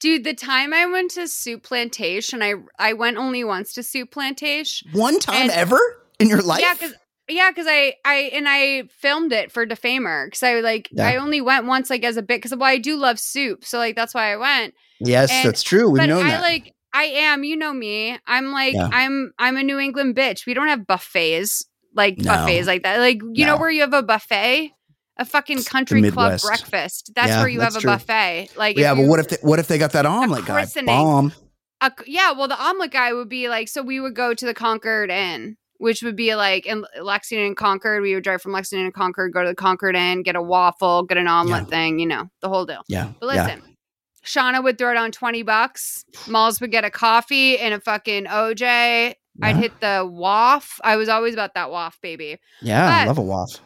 Dude, 0.00 0.24
the 0.24 0.34
time 0.34 0.72
I 0.74 0.86
went 0.86 1.12
to 1.12 1.20
Souplantation, 1.22 2.42
I 2.42 2.54
I 2.78 2.92
went 2.94 3.16
only 3.18 3.44
once 3.44 3.72
to 3.74 3.80
Souplantation. 3.82 4.92
One 4.92 5.18
time 5.18 5.48
ever 5.52 5.78
in 6.18 6.28
your 6.28 6.42
life. 6.42 6.60
Yeah, 6.60 6.74
because 6.74 6.94
yeah, 7.32 7.50
because 7.50 7.66
I 7.68 7.94
I 8.04 8.30
and 8.32 8.46
I 8.48 8.84
filmed 9.00 9.32
it 9.32 9.50
for 9.52 9.64
Defamer 9.66 10.26
because 10.26 10.42
I 10.42 10.60
like 10.60 10.88
Yeah. 10.92 11.08
I 11.08 11.16
only 11.16 11.40
went 11.40 11.66
once 11.66 11.90
like 11.90 12.04
as 12.04 12.16
a 12.16 12.22
bit 12.22 12.38
because 12.38 12.52
well 12.56 12.68
I 12.68 12.78
do 12.78 12.96
love 12.96 13.18
soup 13.18 13.64
so 13.64 13.78
like 13.78 13.96
that's 13.96 14.14
why 14.14 14.32
I 14.32 14.36
went. 14.36 14.74
yes, 15.00 15.30
and- 15.30 15.46
that's 15.48 15.62
true. 15.62 15.88
We've 15.90 16.00
but 16.02 16.06
known 16.06 16.26
I 16.26 16.30
that. 16.30 16.42
like 16.42 16.72
I 16.92 17.04
am 17.04 17.44
you 17.44 17.56
know 17.56 17.72
me 17.72 18.18
I'm 18.26 18.52
like 18.52 18.74
Yeah. 18.74 18.88
I'm 18.92 19.32
I'm 19.38 19.56
a 19.56 19.62
New 19.62 19.78
England 19.78 20.16
bitch. 20.16 20.46
We 20.46 20.54
don't 20.54 20.68
have 20.68 20.86
buffets 20.86 21.64
like 21.94 22.18
No. 22.18 22.32
buffets 22.32 22.66
like 22.66 22.82
that. 22.82 22.98
Like 22.98 23.20
you 23.32 23.46
know 23.46 23.56
where 23.56 23.70
you 23.70 23.80
have 23.82 23.92
a 23.94 24.02
buffet, 24.02 24.70
a 25.18 25.24
fucking 25.24 25.62
country 25.64 26.08
club 26.10 26.40
breakfast. 26.40 27.12
That's 27.14 27.28
Yeah, 27.28 27.40
where 27.40 27.48
you 27.48 27.60
have 27.60 27.76
a 27.76 27.80
true. 27.80 27.90
buffet. 27.90 28.50
Like 28.56 28.76
yeah, 28.78 28.94
but 28.94 29.06
what 29.06 29.20
if 29.20 29.28
they, 29.28 29.36
what 29.42 29.58
if 29.58 29.68
they 29.68 29.78
got 29.78 29.92
that 29.92 30.06
omelet 30.06 30.46
guy? 30.46 30.66
Bomb. 30.86 31.32
a, 31.80 31.92
yeah, 32.06 32.32
well, 32.32 32.46
the 32.48 32.60
omelet 32.62 32.90
guy 32.92 33.12
would 33.12 33.28
be 33.28 33.48
like, 33.48 33.68
so 33.68 33.82
we 33.82 34.00
would 34.00 34.14
go 34.14 34.34
to 34.34 34.44
the 34.46 34.52
Concord 34.54 35.10
Inn, 35.10 35.56
which 35.80 36.02
would 36.02 36.14
be 36.14 36.34
like 36.34 36.66
in 36.66 36.84
Lexington 37.00 37.46
and 37.46 37.56
Concord. 37.56 38.02
We 38.02 38.14
would 38.14 38.22
drive 38.22 38.42
from 38.42 38.52
Lexington 38.52 38.84
and 38.84 38.94
Concord, 38.94 39.32
go 39.32 39.42
to 39.42 39.48
the 39.48 39.54
Concord 39.54 39.96
Inn, 39.96 40.22
get 40.22 40.36
a 40.36 40.42
waffle, 40.42 41.04
get 41.04 41.16
an 41.16 41.26
omelet 41.26 41.68
thing, 41.68 41.98
you 41.98 42.06
know, 42.06 42.28
the 42.42 42.50
whole 42.50 42.66
deal. 42.66 42.82
Yeah. 42.86 43.12
But 43.18 43.34
yeah. 43.34 43.46
listen, 43.46 43.76
Shauna 44.22 44.62
would 44.62 44.76
throw 44.76 44.92
down 44.92 45.10
20 45.10 45.42
bucks. 45.42 46.04
Malls 46.28 46.60
would 46.60 46.70
get 46.70 46.84
a 46.84 46.90
coffee 46.90 47.58
and 47.58 47.72
a 47.72 47.80
fucking 47.80 48.26
OJ. 48.26 49.14
I'd 49.42 49.56
hit 49.56 49.80
the 49.80 50.06
waff. 50.06 50.78
I 50.84 50.96
was 50.96 51.08
always 51.08 51.32
about 51.32 51.54
that 51.54 51.70
waff, 51.70 51.98
baby. 52.02 52.36
Yeah, 52.60 52.86
I 52.86 53.06
love 53.06 53.16
a 53.16 53.22
waff. 53.22 53.58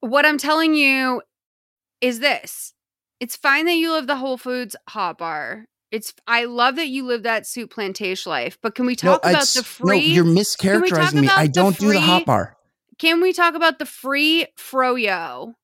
What 0.00 0.24
I'm 0.24 0.38
telling 0.38 0.74
you 0.74 1.20
is 2.00 2.20
this 2.20 2.72
it's 3.20 3.36
fine 3.36 3.66
that 3.66 3.74
you 3.74 3.92
love 3.92 4.06
the 4.06 4.16
Whole 4.16 4.38
Foods 4.38 4.74
hot 4.88 5.18
bar. 5.18 5.66
It's 5.90 6.14
I 6.26 6.44
love 6.44 6.76
that 6.76 6.88
you 6.88 7.04
live 7.04 7.24
that 7.24 7.44
Souplantation 7.44 8.26
life, 8.26 8.58
but 8.62 8.74
can 8.74 8.86
we 8.86 8.94
talk 8.94 9.20
about 9.24 9.46
the 9.48 9.64
free? 9.64 9.88
No, 9.88 9.94
you're 10.14 10.24
mischaracterizing 10.24 11.20
me. 11.20 11.28
I 11.28 11.46
don't 11.48 11.76
do 11.78 11.92
the 11.92 12.00
hot 12.00 12.26
bar. 12.26 12.56
can 12.98 13.20
we 13.20 13.32
talk 13.32 13.54
about 13.54 13.78
the 13.78 13.86
free 13.86 14.46
froyo 14.56 15.54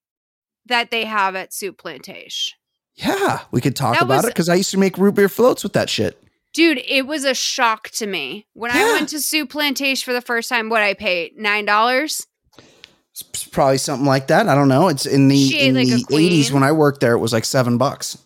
that 0.67 0.91
they 0.91 1.05
have 1.05 1.37
at 1.37 1.51
Souplantation? 1.53 2.51
Yeah, 2.97 3.41
we 3.51 3.61
could 3.61 3.77
talk 3.77 3.95
That 3.95 4.03
about 4.05 4.17
was- 4.17 4.25
it 4.25 4.29
because 4.29 4.49
I 4.49 4.55
used 4.55 4.71
to 4.73 4.79
make 4.79 4.99
root 4.99 5.15
beer 5.15 5.29
floats 5.29 5.63
with 5.63 5.75
that 5.75 5.89
shit. 5.91 6.21
Dude, 6.55 6.83
it 6.89 7.07
was 7.07 7.25
a 7.25 7.35
shock 7.35 7.91
to 7.91 8.07
me 8.07 8.47
when 8.55 8.71
I 8.71 8.83
went 8.95 9.11
to 9.11 9.17
Souplantation 9.17 10.03
for 10.03 10.15
the 10.15 10.23
first 10.23 10.49
time. 10.49 10.71
What 10.71 10.83
I 10.83 10.95
paid 10.95 11.37
nine 11.37 11.67
dollars. 11.67 12.27
It's 13.13 13.45
probably 13.45 13.79
something 13.79 14.07
like 14.07 14.27
that. 14.29 14.49
I 14.49 14.55
don't 14.55 14.69
know. 14.69 14.89
It's 14.89 15.05
in 15.07 15.29
the 15.29 15.59
in 15.61 15.75
like 15.75 15.87
the 15.87 16.17
eighties 16.17 16.51
when 16.51 16.63
I 16.63 16.73
worked 16.73 17.01
there. 17.01 17.13
It 17.13 17.19
was 17.19 17.33
like 17.35 17.45
seven 17.45 17.77
bucks, 17.79 18.17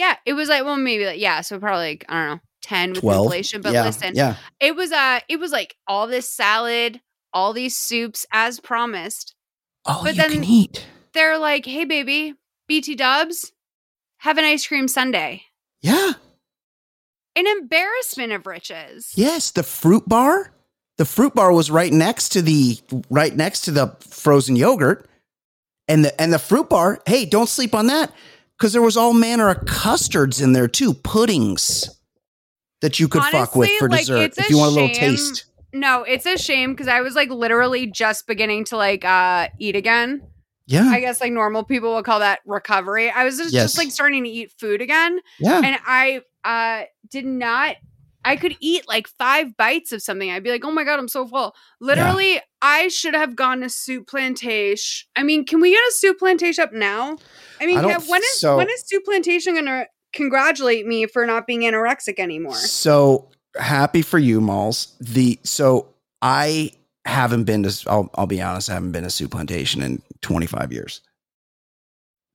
Yeah, 0.00 0.16
it 0.24 0.32
was 0.32 0.48
like 0.48 0.64
well, 0.64 0.76
maybe 0.78 1.04
like 1.04 1.20
yeah, 1.20 1.42
so 1.42 1.58
probably 1.58 1.88
like 1.90 2.06
I 2.08 2.14
don't 2.26 2.36
know, 2.36 2.40
ten 2.62 2.90
with 2.92 3.00
twelve. 3.00 3.26
inflation. 3.26 3.60
But 3.60 3.74
yeah, 3.74 3.84
listen, 3.84 4.14
yeah, 4.14 4.36
it 4.58 4.74
was 4.74 4.92
uh 4.92 5.20
it 5.28 5.38
was 5.38 5.52
like 5.52 5.76
all 5.86 6.06
this 6.06 6.26
salad, 6.32 7.02
all 7.34 7.52
these 7.52 7.76
soups 7.76 8.24
as 8.32 8.60
promised. 8.60 9.34
Oh, 9.84 10.00
But 10.02 10.14
you 10.16 10.22
then- 10.22 10.32
can 10.32 10.44
eat. 10.44 10.86
They're 11.12 11.36
like, 11.38 11.66
hey 11.66 11.84
baby, 11.84 12.32
BT 12.66 12.94
Dubs, 12.94 13.52
have 14.20 14.38
an 14.38 14.44
ice 14.44 14.66
cream 14.66 14.88
sundae. 14.88 15.42
Yeah, 15.82 16.12
An 17.36 17.46
embarrassment 17.46 18.32
of 18.32 18.46
riches. 18.46 19.12
yes. 19.16 19.50
The 19.50 19.62
fruit 19.62 20.08
bar, 20.08 20.52
the 20.98 21.04
fruit 21.04 21.34
bar 21.34 21.52
was 21.52 21.70
right 21.70 21.92
next 21.92 22.30
to 22.30 22.42
the 22.42 22.78
right 23.10 23.36
next 23.36 23.62
to 23.62 23.70
the 23.70 23.96
frozen 24.00 24.56
yogurt, 24.56 25.08
and 25.88 26.04
the 26.06 26.18
and 26.20 26.32
the 26.32 26.38
fruit 26.38 26.70
bar. 26.70 27.00
Hey, 27.06 27.26
don't 27.26 27.48
sleep 27.48 27.74
on 27.74 27.86
that 27.88 28.12
because 28.60 28.74
there 28.74 28.82
was 28.82 28.94
all 28.94 29.14
manner 29.14 29.48
of 29.48 29.64
custards 29.64 30.38
in 30.38 30.52
there 30.52 30.68
too, 30.68 30.92
puddings 30.92 31.88
that 32.82 33.00
you 33.00 33.08
could 33.08 33.22
fuck 33.24 33.56
with 33.56 33.70
for 33.78 33.88
like, 33.88 34.00
dessert 34.00 34.34
if 34.36 34.50
you 34.50 34.58
want 34.58 34.72
a 34.72 34.74
little 34.74 34.94
taste. 34.94 35.46
No, 35.72 36.02
it's 36.02 36.26
a 36.26 36.36
shame 36.36 36.72
because 36.74 36.86
I 36.88 37.00
was 37.00 37.14
like 37.14 37.30
literally 37.30 37.86
just 37.86 38.26
beginning 38.26 38.64
to 38.66 38.76
like 38.76 39.02
uh 39.04 39.48
eat 39.58 39.76
again. 39.76 40.22
Yeah, 40.66 40.84
I 40.84 41.00
guess 41.00 41.20
like 41.22 41.32
normal 41.32 41.64
people 41.64 41.94
would 41.94 42.04
call 42.04 42.20
that 42.20 42.40
recovery. 42.44 43.10
I 43.10 43.24
was 43.24 43.38
just, 43.38 43.52
Yes. 43.52 43.64
just 43.64 43.78
like 43.78 43.90
starting 43.90 44.24
to 44.24 44.30
eat 44.30 44.52
food 44.58 44.82
again. 44.82 45.20
yeah. 45.38 45.62
and 45.64 45.78
I 45.86 46.20
uh 46.44 46.84
did 47.08 47.24
not 47.24 47.76
I 48.24 48.36
could 48.36 48.56
eat 48.60 48.86
like 48.86 49.08
five 49.08 49.56
bites 49.56 49.92
of 49.92 50.02
something. 50.02 50.30
I'd 50.30 50.42
be 50.42 50.50
like, 50.50 50.64
"Oh 50.64 50.70
my 50.70 50.84
god, 50.84 50.98
I'm 50.98 51.08
so 51.08 51.26
full." 51.26 51.54
Literally, 51.80 52.40
I 52.60 52.88
should 52.88 53.14
have 53.14 53.34
gone 53.34 53.60
to 53.60 53.66
Souplantation. 53.66 55.04
I 55.16 55.22
mean, 55.22 55.44
can 55.46 55.60
we 55.60 55.70
get 55.70 55.80
a 55.80 55.92
Souplantation 56.06 56.58
up 56.60 56.72
now? 56.72 57.16
I 57.60 57.66
mean, 57.66 57.78
I 57.78 57.86
yeah, 57.88 57.98
when 58.06 58.22
is 58.22 58.40
so- 58.40 58.56
when 58.56 58.68
is 58.68 58.84
Souplantation 58.92 59.52
going 59.54 59.64
to 59.66 59.86
congratulate 60.12 60.86
me 60.86 61.06
for 61.06 61.24
not 61.24 61.46
being 61.46 61.60
anorexic 61.62 62.18
anymore? 62.18 62.54
So 62.54 63.30
happy 63.58 64.02
for 64.02 64.18
you, 64.18 64.40
Malls. 64.40 64.96
The 65.00 65.38
so 65.42 65.94
I 66.20 66.72
haven't 67.06 67.44
been 67.44 67.62
to. 67.62 67.90
I'll, 67.90 68.10
I'll 68.14 68.26
be 68.26 68.42
honest. 68.42 68.68
I 68.68 68.74
haven't 68.74 68.92
been 68.92 69.04
to 69.04 69.08
Souplantation 69.08 69.82
in 69.82 70.02
25 70.20 70.72
years. 70.72 71.00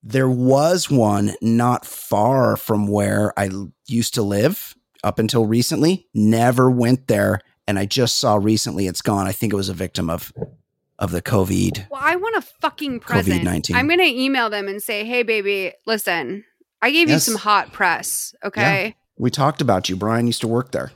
There 0.07 0.30
was 0.30 0.90
one 0.90 1.34
not 1.41 1.86
far 1.86 2.57
from 2.57 2.88
where 2.88 3.34
I 3.40 3.49
used 3.88 4.14
to 4.16 4.22
live 4.22 4.75
up 5.06 5.19
until 5.19 5.45
recently. 5.45 6.07
Never 6.14 6.69
went 6.69 7.07
there, 7.07 7.40
and 7.68 7.80
I 7.80 7.86
just 7.86 8.18
saw 8.18 8.36
recently 8.36 8.88
it's 8.88 9.02
gone. 9.02 9.27
I 9.27 9.32
think 9.32 9.53
it 9.53 9.56
was 9.56 9.69
a 9.69 9.73
victim 9.73 10.10
of 10.10 10.34
of 10.98 11.11
the 11.11 11.22
COVID. 11.22 11.88
Well, 11.90 12.02
I 12.03 12.15
want 12.15 12.36
a 12.38 12.41
fucking 12.41 13.02
present. 13.02 13.44
COVID-19. 13.44 13.76
I'm 13.76 13.88
gonna 13.88 14.03
email 14.03 14.49
them 14.49 14.68
and 14.68 14.82
say, 14.82 15.06
"Hey, 15.06 15.23
baby, 15.23 15.72
listen, 15.86 16.44
I 16.82 16.91
gave 16.91 17.10
Yes. 17.10 17.27
you 17.27 17.34
some 17.34 17.41
hot 17.41 17.72
press, 17.73 18.34
okay?" 18.44 18.95
We 19.18 19.30
talked 19.30 19.61
about 19.61 19.88
you. 19.90 19.95
Brian 19.95 20.27
used 20.27 20.41
to 20.41 20.48
work 20.48 20.72
there. 20.72 20.91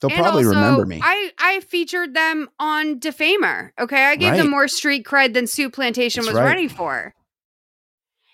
They'll 0.00 0.10
And 0.10 0.18
probably 0.20 0.44
also, 0.44 0.56
remember 0.56 0.84
me. 0.84 1.00
I 1.02 1.30
I 1.38 1.60
featured 1.60 2.14
them 2.14 2.48
on 2.58 2.98
Defamer. 2.98 3.72
Okay, 3.78 4.04
I 4.04 4.16
gave 4.16 4.30
Right. 4.32 4.36
them 4.38 4.50
more 4.50 4.66
street 4.66 5.04
cred 5.06 5.32
than 5.32 5.44
Souplantation 5.44 6.16
That's 6.16 6.26
was 6.28 6.34
right. 6.36 6.44
ready 6.44 6.68
for. 6.68 7.14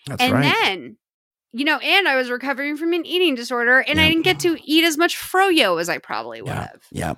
That's 0.07 0.23
and 0.23 0.33
right. 0.33 0.55
then, 0.65 0.97
you 1.53 1.65
know, 1.65 1.79
and 1.79 2.07
I 2.09 2.17
was 2.17 2.31
recovering 2.31 2.77
from 2.77 2.93
an 2.93 3.07
eating 3.07 3.35
disorder, 3.35 3.79
and 3.81 4.01
I 4.01 4.09
didn't 4.09 4.25
get 4.25 4.41
to 4.41 4.57
eat 4.65 4.85
as 4.85 4.99
much 4.99 5.17
froyo 5.17 5.81
as 5.81 5.89
I 5.89 5.99
probably 5.99 6.43
would 6.43 6.49
yeah, 6.49 6.61
have. 6.61 6.83
yeah. 6.91 7.13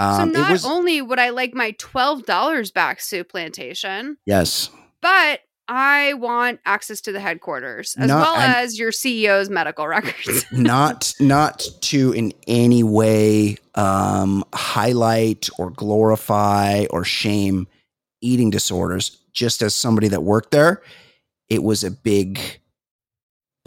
So 0.00 0.04
Um, 0.22 0.32
not 0.32 0.50
was 0.50 0.64
only 0.64 1.02
would 1.02 1.18
I 1.18 1.30
like 1.30 1.54
my 1.54 1.72
twelve 1.72 2.24
dollars 2.26 2.70
back, 2.70 3.00
Souplantation, 3.00 4.16
yes. 4.26 4.70
but 5.02 5.40
I 5.70 6.14
want 6.14 6.60
access 6.64 7.00
to 7.02 7.12
the 7.12 7.20
headquarters 7.20 7.94
as 7.98 8.08
Not- 8.08 8.20
well 8.22 8.36
as 8.36 8.78
your 8.78 8.90
CEO's 8.90 9.50
medical 9.50 9.86
records. 9.96 10.46
not 10.52 11.12
not 11.20 11.66
to 11.82 12.12
in 12.12 12.32
any 12.46 12.82
way 12.82 13.58
um, 13.74 14.44
highlight 14.54 15.48
or 15.58 15.70
glorify 15.70 16.86
or 16.90 17.04
shame 17.04 17.66
eating 18.20 18.50
disorders. 18.50 19.18
Just 19.32 19.62
as 19.62 19.74
somebody 19.74 20.08
that 20.08 20.22
worked 20.22 20.50
there, 20.52 20.82
it 21.48 21.62
was 21.62 21.84
a 21.84 21.90
big 21.90 22.40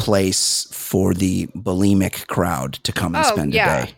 place 0.05 0.67
for 0.71 1.13
the 1.13 1.47
bulimic 1.55 2.27
crowd 2.27 2.73
to 2.83 2.91
come 2.91 3.15
and 3.15 3.25
Oh, 3.25 3.29
spend 3.33 3.53
yeah. 3.53 3.83
a 3.83 3.85
day, 3.85 3.91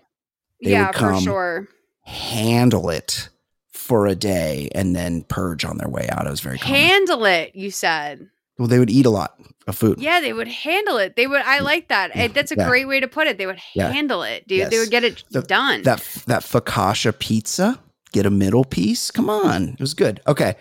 They 0.63 0.71
yeah, 0.71 0.87
would 0.87 0.95
for 0.95 0.99
come. 1.11 1.23
sure. 1.23 1.67
handle 2.05 2.89
it 2.89 3.29
for 3.71 4.07
a 4.07 4.15
day, 4.15 4.69
and 4.75 4.95
then 4.95 5.23
purge 5.23 5.65
on 5.65 5.77
their 5.77 5.89
way 5.89 6.07
out. 6.09 6.25
It 6.27 6.29
was 6.29 6.39
very 6.41 6.57
common. 6.57 6.77
Handle 6.79 7.25
it, 7.25 7.55
you 7.55 7.69
said. 7.71 8.29
well, 8.57 8.67
they 8.67 8.79
would 8.79 8.89
eat 8.89 9.05
a 9.05 9.09
lot 9.09 9.35
of 9.67 9.75
food. 9.75 9.99
Yeah, 9.99 10.19
they 10.21 10.31
would 10.33 10.47
handle 10.47 10.97
it. 10.97 11.15
They 11.15 11.27
would. 11.27 11.41
I 11.41 11.59
like 11.59 11.87
that. 11.89 12.15
Yeah, 12.15 12.27
That's 12.27 12.51
a 12.51 12.55
yeah. 12.55 12.67
great 12.69 12.87
way 12.87 12.99
to 12.99 13.07
put 13.07 13.27
it. 13.27 13.37
They 13.37 13.45
would 13.45 13.59
handle 13.75 14.21
it, 14.23 14.47
dude. 14.47 14.69
They 14.69 14.79
would 14.79 14.91
get 14.91 15.03
it 15.03 15.23
The- 15.31 15.41
done. 15.41 15.81
that 15.83 15.99
that 16.27 16.43
focaccia 16.43 17.17
pizza 17.17 17.79
get 18.11 18.25
a 18.25 18.29
middle 18.29 18.63
piece 18.63 19.09
come 19.09 19.27
on 19.27 19.69
it 19.69 19.79
was 19.79 19.95
good 19.95 20.21
okay 20.27 20.53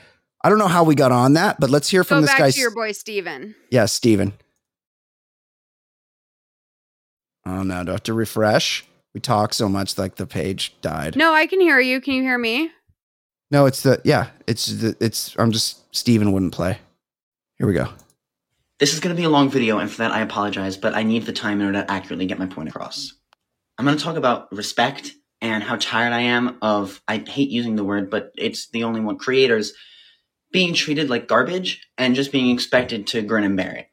i 0.43 0.49
don't 0.49 0.57
know 0.59 0.67
how 0.69 0.83
we 0.85 0.95
got 0.95 1.13
on 1.13 1.35
that 1.35 1.61
but 1.61 1.69
let's 1.69 1.91
hear 1.91 2.03
from 2.03 2.17
Go 2.17 2.21
this 2.23 2.31
back 2.31 2.39
guy 2.39 2.51
to 2.51 2.59
your 2.59 2.71
boy 2.75 2.93
Steven. 2.93 3.55
yeah 3.71 3.85
steven 3.85 4.33
oh 7.47 7.63
no 7.63 7.85
do 7.85 7.91
i 7.91 7.93
have 7.95 8.03
to 8.03 8.15
refresh 8.15 8.85
we 9.15 9.21
talk 9.21 9.53
so 9.53 9.69
much 9.69 9.99
like 9.99 10.17
the 10.17 10.27
page 10.27 10.75
died 10.81 11.17
No, 11.17 11.35
I 11.35 11.47
can 11.47 11.61
hear 11.61 11.79
you. 11.81 12.01
Can 12.01 12.15
you 12.15 12.23
hear 12.23 12.39
me? 12.39 12.71
no 13.51 13.67
it's 13.67 13.83
the 13.83 14.01
yeah 14.05 14.29
it's 14.47 14.67
the 14.67 14.97
it's 15.01 15.37
i'm 15.39 15.53
just 15.53 15.95
steven 15.95 16.33
wouldn't 16.33 16.53
play 16.55 16.79
here 17.59 17.67
we 17.67 17.75
go 17.75 17.89
This 18.79 18.95
is 18.95 19.01
going 19.01 19.15
to 19.15 19.21
be 19.21 19.27
a 19.27 19.31
long 19.31 19.49
video, 19.51 19.79
and 19.79 19.89
for 19.91 19.99
that 19.99 20.11
I 20.11 20.23
apologize, 20.23 20.77
but 20.77 20.95
I 20.95 21.03
need 21.05 21.25
the 21.27 21.33
time 21.33 21.61
in 21.61 21.67
order 21.67 21.83
to 21.83 21.91
accurately 21.91 22.27
get 22.27 22.39
my 22.39 22.47
point 22.47 22.69
across. 22.69 23.13
I'm 23.79 23.85
going 23.85 23.97
to 23.97 24.03
talk 24.03 24.17
about 24.17 24.51
respect 24.53 25.13
and 25.41 25.63
how 25.63 25.77
tired 25.77 26.13
I 26.13 26.23
am 26.23 26.59
of, 26.63 27.01
I 27.07 27.19
hate 27.19 27.51
using 27.51 27.77
the 27.77 27.85
word, 27.85 28.11
but 28.11 28.33
it's 28.37 28.71
the 28.71 28.83
only 28.85 29.01
one, 29.01 29.19
creators 29.19 29.73
being 30.51 30.75
treated 30.75 31.09
like 31.11 31.29
garbage 31.29 31.87
and 31.97 32.17
just 32.17 32.33
being 32.33 32.51
expected 32.51 33.07
to 33.09 33.23
grin 33.23 33.45
and 33.45 33.57
bear 33.57 33.75
it. 33.77 33.87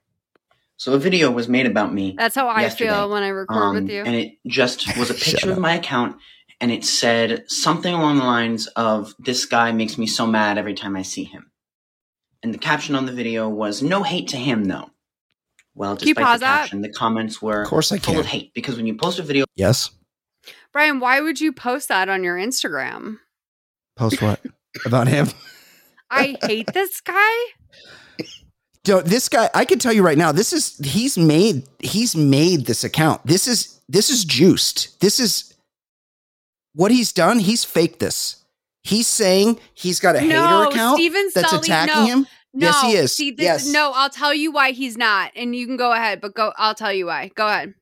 So 0.79 0.93
a 0.93 0.97
video 0.97 1.29
was 1.29 1.49
made 1.49 1.65
about 1.65 1.93
me. 1.93 2.15
That's 2.17 2.35
how 2.35 2.47
I 2.47 2.61
Yesterday. 2.61 2.89
feel 2.91 3.09
when 3.09 3.21
I 3.21 3.27
record 3.27 3.57
um, 3.61 3.75
with 3.75 3.89
you. 3.89 4.01
And 4.01 4.15
it 4.15 4.35
just 4.47 4.97
was 4.97 5.09
a 5.09 5.13
picture 5.25 5.51
of 5.51 5.57
my 5.57 5.73
account, 5.75 6.15
and 6.61 6.71
it 6.71 6.85
said 6.85 7.43
something 7.51 7.93
along 7.93 8.17
the 8.17 8.23
lines 8.23 8.67
of, 8.67 9.13
This 9.19 9.45
guy 9.45 9.73
makes 9.73 9.97
me 9.97 10.07
so 10.07 10.25
mad 10.25 10.57
every 10.57 10.73
time 10.73 10.95
I 10.95 11.01
see 11.01 11.25
him. 11.25 11.51
And 12.41 12.53
the 12.53 12.57
caption 12.57 12.95
on 12.95 13.05
the 13.05 13.11
video 13.11 13.49
was, 13.49 13.83
No 13.83 14.03
hate 14.03 14.29
to 14.29 14.37
him, 14.37 14.63
though. 14.63 14.89
Well, 15.75 15.97
Can 15.97 16.07
you 16.07 16.13
despite 16.13 16.25
pause 16.31 16.39
the 16.39 16.45
that? 16.45 16.59
caption, 16.61 16.81
the 16.81 16.93
comments 16.93 17.41
were 17.41 17.61
of 17.63 17.67
course 17.67 17.91
i 17.91 17.97
full 17.99 18.13
can 18.13 18.19
of 18.21 18.25
hate 18.25 18.53
because 18.53 18.75
when 18.75 18.85
you 18.87 18.95
post 18.95 19.19
a 19.19 19.21
video 19.23 19.45
yes 19.55 19.91
Brian, 20.73 20.99
why 20.99 21.19
would 21.21 21.39
you 21.39 21.51
post 21.53 21.87
that 21.89 22.09
on 22.09 22.23
your 22.23 22.37
Instagram? 22.37 23.19
post 23.95 24.21
what 24.21 24.41
about 24.85 25.07
him 25.07 25.27
I 26.09 26.37
hate 26.41 26.73
this 26.73 26.99
guy. 27.01 27.13
So 28.85 29.01
this 29.01 29.29
guy, 29.29 29.49
I 29.53 29.65
can 29.65 29.77
tell 29.77 29.93
you 29.93 30.03
right 30.03 30.17
now, 30.17 30.31
this 30.31 30.53
is 30.53 30.77
he's 30.79 31.17
made 31.17 31.67
he's 31.79 32.15
made 32.15 32.65
this 32.65 32.83
account. 32.83 33.25
This 33.25 33.47
is 33.47 33.79
this 33.89 34.09
is 34.09 34.23
juiced. 34.25 34.99
This 35.01 35.19
is 35.19 35.53
what 36.73 36.91
he's 36.91 37.11
done. 37.11 37.39
He's 37.39 37.63
faked 37.63 37.99
this. 37.99 38.43
He's 38.83 39.07
saying 39.07 39.59
he's 39.73 39.99
got 39.99 40.15
a 40.15 40.21
no, 40.21 40.25
hater 40.63 40.69
account 40.69 40.97
Steven 40.97 41.29
that's 41.35 41.49
Sully, 41.49 41.61
attacking 41.61 41.95
no, 41.95 42.05
him. 42.05 42.27
No, 42.53 42.67
Yes, 42.67 42.81
he 42.81 42.91
is. 42.93 43.13
See, 43.15 43.31
this, 43.31 43.43
Yes. 43.43 43.71
No, 43.71 43.91
I'll 43.93 44.09
tell 44.09 44.33
you 44.33 44.51
why 44.51 44.71
he's 44.71 44.97
not, 44.97 45.31
and 45.35 45.55
you 45.55 45.67
can 45.67 45.77
go 45.77 45.91
ahead. 45.91 46.21
But 46.21 46.33
go, 46.33 46.53
I'll 46.57 46.73
tell 46.73 46.93
you 46.93 47.05
why. 47.07 47.29
Go 47.35 47.45
ahead. 47.47 47.75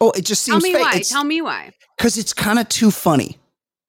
Oh, 0.00 0.10
it 0.12 0.24
just 0.24 0.46
Tell 0.46 0.60
seems 0.60 0.64
me 0.64 0.72
fake. 0.74 0.82
why. 0.84 0.96
It's 0.96 1.08
Tell 1.08 1.24
me 1.24 1.40
why. 1.40 1.70
because 1.96 2.18
it's 2.18 2.32
kind 2.32 2.58
of 2.58 2.68
too 2.68 2.90
funny. 2.90 3.38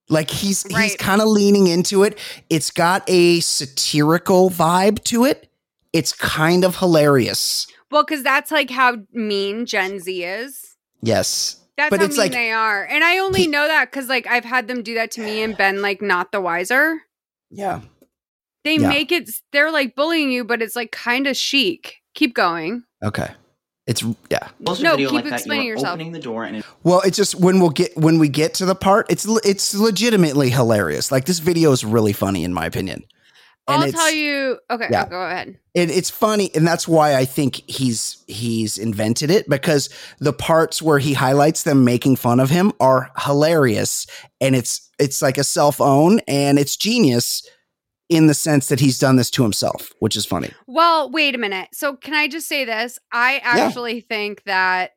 Like 0.09 0.29
he's 0.31 0.63
he's 0.63 0.95
kind 0.95 1.21
of 1.21 1.27
leaning 1.27 1.67
into 1.67 2.03
it. 2.03 2.17
It's 2.49 2.71
got 2.71 3.03
a 3.09 3.41
satirical 3.41 4.49
vibe 4.49 5.03
to 5.05 5.25
it. 5.25 5.49
It's 5.93 6.13
kind 6.13 6.63
of 6.65 6.77
hilarious. 6.77 7.67
Well, 7.91 8.03
because 8.03 8.23
that's 8.23 8.51
like 8.51 8.69
how 8.69 8.97
mean 9.13 9.65
Gen 9.65 9.99
Z 9.99 10.23
is. 10.23 10.75
Yes. 11.01 11.61
That's 11.77 11.89
But 11.91 11.99
how 11.99 12.05
it's 12.07 12.15
mean 12.17 12.25
like- 12.25 12.31
they 12.31 12.51
are, 12.51 12.83
and 12.85 13.03
I 13.03 13.19
only 13.19 13.41
He- 13.41 13.47
know 13.47 13.67
that 13.67 13.91
because 13.91 14.07
like 14.09 14.25
I've 14.27 14.45
had 14.45 14.67
them 14.67 14.81
do 14.83 14.95
that 14.95 15.11
to 15.11 15.21
me 15.21 15.43
and 15.43 15.55
been 15.55 15.81
like 15.81 16.01
not 16.01 16.31
the 16.31 16.41
wiser. 16.41 17.01
Yeah. 17.51 17.81
They 18.63 18.75
Yeah. 18.77 18.89
make 18.89 19.11
it. 19.11 19.29
They're 19.53 19.71
like 19.71 19.95
bullying 19.95 20.31
you, 20.31 20.43
but 20.43 20.61
it's 20.61 20.75
like 20.75 20.91
kind 20.91 21.27
of 21.27 21.37
chic. 21.37 21.95
Keep 22.15 22.33
going. 22.35 22.83
Okay. 23.03 23.29
It's 23.85 24.03
yeah. 24.29 24.49
post 24.65 24.81
No, 24.81 24.97
keep 24.97 25.11
like 25.11 25.23
that, 25.23 25.29
you 25.29 25.33
explaining 25.35 25.67
yourself. 25.67 25.93
opening 25.93 26.11
the 26.11 26.19
door 26.19 26.43
and 26.43 26.57
it 26.57 26.65
Well, 26.83 26.99
it's 27.05 27.15
just 27.15 27.35
when 27.35 27.61
we'll 27.61 27.69
get 27.69 27.95
when 27.95 28.19
we 28.19 28.27
get 28.27 28.53
to 28.55 28.65
the 28.65 28.75
part, 28.75 29.05
it's 29.09 29.25
it's 29.45 29.73
legitimately 29.73 30.49
hilarious. 30.49 31.09
Like 31.11 31.23
this 31.25 31.39
video 31.39 31.71
is 31.71 31.85
really 31.85 32.11
funny 32.11 32.43
in 32.43 32.53
my 32.53 32.65
opinion. 32.65 33.03
And 33.67 33.83
I'll 33.83 33.91
tell 33.91 34.11
you. 34.11 34.59
Okay, 34.69 34.87
Yeah. 34.89 35.07
go 35.07 35.21
ahead. 35.21 35.57
It, 35.73 35.89
it's 35.91 36.09
funny, 36.09 36.49
and 36.55 36.65
that's 36.65 36.87
why 36.87 37.15
I 37.15 37.25
think 37.25 37.61
he's 37.69 38.23
he's 38.27 38.77
invented 38.77 39.29
it 39.29 39.49
because 39.49 39.89
the 40.19 40.33
parts 40.33 40.81
where 40.81 40.99
he 40.99 41.13
highlights 41.13 41.63
them 41.63 41.83
making 41.83 42.15
fun 42.15 42.39
of 42.39 42.49
him 42.49 42.71
are 42.79 43.11
hilarious, 43.17 44.07
and 44.39 44.55
it's 44.55 44.89
it's 44.99 45.21
like 45.21 45.37
a 45.37 45.43
self 45.43 45.81
own, 45.81 46.19
and 46.27 46.57
it's 46.57 46.77
genius 46.77 47.47
in 48.09 48.27
the 48.27 48.33
sense 48.33 48.69
that 48.69 48.79
he's 48.79 48.97
done 48.99 49.17
this 49.17 49.29
to 49.31 49.43
himself, 49.43 49.91
which 49.99 50.15
is 50.15 50.25
funny. 50.25 50.51
Well, 50.65 51.11
wait 51.11 51.35
a 51.35 51.37
minute. 51.37 51.69
So, 51.73 51.95
can 51.95 52.13
I 52.13 52.29
just 52.29 52.47
say 52.47 52.63
this? 52.63 52.99
I 53.11 53.39
actually 53.43 54.01
think 54.01 54.43
that. 54.43 54.91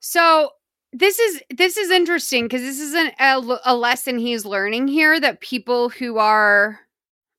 So 0.00 0.50
this 0.92 1.18
is 1.18 1.42
this 1.50 1.76
is 1.76 1.90
interesting 1.90 2.44
because 2.44 2.62
this 2.62 2.80
is 2.80 2.94
a, 2.94 3.58
a 3.64 3.74
lesson 3.76 4.18
he's 4.18 4.46
learning 4.46 4.88
here 4.88 5.18
that 5.20 5.40
people 5.40 5.90
who 5.90 6.16
are 6.18 6.80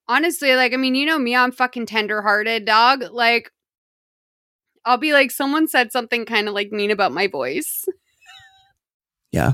honestly 0.09 0.55
like 0.55 0.73
I 0.73 0.77
mean 0.77 0.95
you 0.95 1.05
know 1.05 1.19
me 1.19 1.35
I'm 1.35 1.51
fucking 1.51 1.85
tenderhearted 1.85 2.65
dog 2.65 3.03
like 3.11 3.51
I'll 4.85 4.97
be 4.97 5.13
like 5.13 5.31
someone 5.31 5.67
said 5.67 5.91
something 5.91 6.25
kind 6.25 6.47
of 6.47 6.53
like 6.53 6.71
mean 6.71 6.91
about 6.91 7.11
my 7.11 7.27
voice 7.27 7.85
Yeah, 9.31 9.53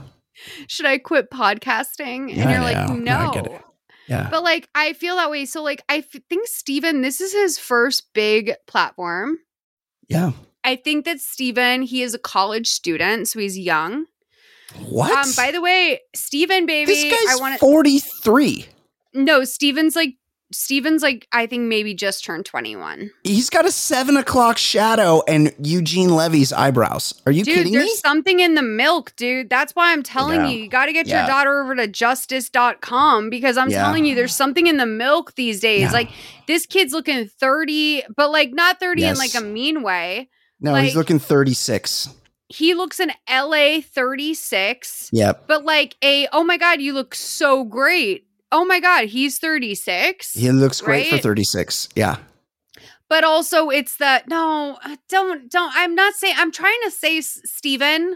should 0.67 0.85
I 0.85 0.97
quit 0.99 1.31
podcasting 1.31 2.31
and 2.31 2.37
you're 2.37 2.59
like 2.61 2.75
yeah, 2.75 2.95
no 2.95 3.31
I 3.33 3.59
yeah, 4.07 4.27
but 4.29 4.43
like 4.43 4.67
I 4.75 4.93
feel 4.93 5.15
that 5.15 5.31
way. 5.31 5.45
So 5.45 5.63
like 5.63 5.81
I 5.89 5.97
f- 5.99 6.21
think 6.29 6.47
Steven, 6.47 7.01
this 7.01 7.21
is 7.21 7.33
his 7.33 7.57
first 7.57 8.13
big 8.13 8.53
platform. 8.67 9.37
yeah. 10.07 10.31
I 10.65 10.77
think 10.77 11.03
that 11.05 11.19
Steven, 11.19 11.81
he 11.81 12.03
is 12.03 12.13
a 12.13 12.19
college 12.19 12.67
student, 12.67 13.27
so 13.27 13.39
he's 13.39 13.57
young. 13.57 14.05
What? 14.87 15.11
Um, 15.11 15.33
by 15.35 15.51
the 15.51 15.59
way, 15.59 15.99
Steven, 16.15 16.65
baby, 16.65 16.93
this 16.93 17.03
guy's 17.03 17.35
I 17.37 17.41
want 17.41 17.55
to 17.55 17.59
forty 17.59 17.99
three. 17.99 18.67
no, 19.13 19.43
Steven's 19.43 19.95
like 19.95 20.15
Steven's 20.53 21.01
like 21.03 21.27
I 21.31 21.45
think 21.47 21.63
maybe 21.63 21.93
just 21.93 22.23
turned 22.23 22.45
21. 22.45 23.11
He's 23.23 23.49
got 23.49 23.65
a 23.65 23.71
seven 23.71 24.15
o'clock 24.17 24.57
shadow 24.57 25.21
and 25.27 25.53
Eugene 25.61 26.09
Levy's 26.15 26.53
eyebrows. 26.53 27.13
Are 27.25 27.31
you 27.31 27.43
dude, 27.43 27.55
kidding 27.55 27.73
there's 27.73 27.85
me? 27.85 27.95
something 27.95 28.39
in 28.39 28.55
the 28.55 28.61
milk, 28.61 29.13
dude. 29.15 29.49
That's 29.49 29.73
why 29.75 29.91
I'm 29.91 30.03
telling 30.03 30.41
Yeah. 30.41 30.47
you, 30.49 30.63
you 30.63 30.69
got 30.69 30.85
to 30.85 30.93
get 30.93 31.07
Yeah. 31.07 31.19
your 31.21 31.27
daughter 31.27 31.61
over 31.61 31.75
to 31.75 31.87
justice.com 31.87 33.29
because 33.29 33.57
I'm 33.57 33.69
Yeah. 33.69 33.83
telling 33.83 34.05
you, 34.05 34.15
there's 34.15 34.35
something 34.35 34.67
in 34.67 34.77
the 34.77 34.85
milk 34.85 35.35
these 35.35 35.59
days. 35.59 35.91
Like 35.93 36.09
this 36.47 36.65
kid's 36.65 36.93
looking 36.93 37.27
30, 37.27 38.03
but 38.15 38.31
like 38.31 38.53
not 38.53 38.79
30 38.79 39.05
in 39.05 39.17
like 39.17 39.35
a 39.35 39.41
mean 39.41 39.83
way. 39.83 40.29
no, 40.59 40.75
he's 40.75 40.95
looking 40.95 41.19
thirty 41.19 41.53
six. 41.53 42.07
He 42.49 42.73
looks 42.75 42.99
an 42.99 43.11
LA 43.27 43.81
36, 43.81 45.09
Yep. 45.11 45.45
but 45.47 45.65
like 45.65 45.95
a, 46.03 46.27
oh 46.31 46.43
my 46.43 46.57
God, 46.57 46.81
you 46.81 46.93
look 46.93 47.15
so 47.15 47.63
great. 47.63 48.25
Oh 48.53 48.63
my 48.63 48.79
God, 48.79 49.05
he's 49.07 49.39
36. 49.39 50.33
He 50.33 50.49
looks 50.51 50.79
great 50.79 51.07
for 51.09 51.17
36. 51.17 51.89
Yeah. 51.95 52.17
but 53.09 53.23
also 53.23 53.69
it's 53.69 53.97
the 53.97 54.23
no, 54.27 54.77
uh, 54.83 54.95
don't 55.09 55.49
don't. 55.51 55.71
I'm 55.75 55.95
not 55.95 56.13
saying. 56.13 56.35
I'm 56.37 56.51
trying 56.51 56.79
to 56.85 56.91
say 56.91 57.17
S- 57.17 57.41
Steven 57.45 58.15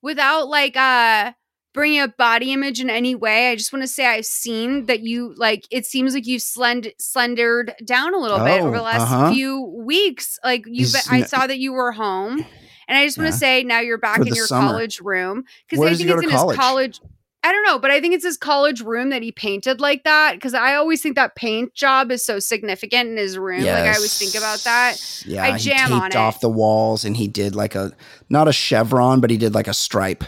without 0.00 0.48
like 0.48 0.76
uh 0.76 1.32
bringing 1.74 2.00
up 2.00 2.16
body 2.16 2.52
image 2.52 2.80
in 2.80 2.90
any 2.90 3.14
way. 3.14 3.50
I 3.50 3.56
just 3.56 3.72
want 3.72 3.82
to 3.82 3.88
say 3.88 4.06
I've 4.06 4.26
seen 4.26 4.86
that 4.86 5.00
you 5.00 5.34
like. 5.36 5.66
It 5.70 5.84
seems 5.86 6.14
like 6.14 6.26
you've 6.26 6.42
slend 6.42 6.92
slendered 7.00 7.74
down 7.84 8.14
a 8.14 8.18
little 8.18 8.38
bit 8.38 8.60
Oh, 8.62 8.66
over 8.68 8.76
the 8.76 8.82
last 8.82 9.02
uh-huh. 9.02 9.32
few 9.32 9.60
weeks. 9.84 10.38
Like 10.44 10.64
you, 10.66 10.86
I 11.10 11.22
saw 11.22 11.46
that 11.46 11.58
you 11.58 11.72
were 11.72 11.92
home. 11.92 12.44
And 12.88 12.98
I 12.98 13.06
just 13.06 13.16
want 13.16 13.28
Yeah. 13.28 13.32
to 13.32 13.38
say 13.38 13.62
now 13.64 13.80
you're 13.80 13.96
back 13.98 14.16
For 14.20 14.26
in 14.26 14.34
your 14.34 14.46
summer. 14.46 14.68
college 14.68 15.00
room 15.00 15.44
because 15.68 15.82
I 15.84 15.94
think 15.94 16.10
it's 16.10 16.22
in 16.24 16.30
college? 16.30 16.50
his 16.56 16.58
college. 16.58 17.00
I 17.44 17.50
don't 17.50 17.64
know, 17.64 17.78
but 17.78 17.90
I 17.90 18.00
think 18.00 18.14
it's 18.14 18.24
his 18.24 18.36
college 18.36 18.82
room 18.82 19.10
that 19.10 19.22
he 19.22 19.32
painted 19.32 19.80
like 19.80 20.04
that 20.04 20.34
because 20.34 20.54
I 20.54 20.76
always 20.76 21.02
think 21.02 21.16
that 21.16 21.34
paint 21.34 21.74
job 21.74 22.12
is 22.12 22.24
so 22.24 22.38
significant 22.38 23.10
in 23.10 23.16
his 23.16 23.36
room. 23.36 23.64
Like 23.64 23.84
I 23.84 23.94
always 23.94 24.16
think 24.16 24.36
about 24.36 24.60
that. 24.60 25.22
Yeah, 25.26 25.42
I 25.42 25.58
he 25.58 25.70
jam 25.70 25.88
taped 25.88 26.02
on 26.02 26.10
it. 26.12 26.16
off 26.16 26.40
the 26.40 26.48
walls 26.48 27.04
and 27.04 27.16
he 27.16 27.26
did 27.26 27.56
like 27.56 27.74
a 27.74 27.92
not 28.28 28.46
a 28.46 28.52
chevron, 28.52 29.20
but 29.20 29.30
he 29.30 29.36
did 29.36 29.54
like 29.54 29.66
a 29.66 29.74
stripe. 29.74 30.22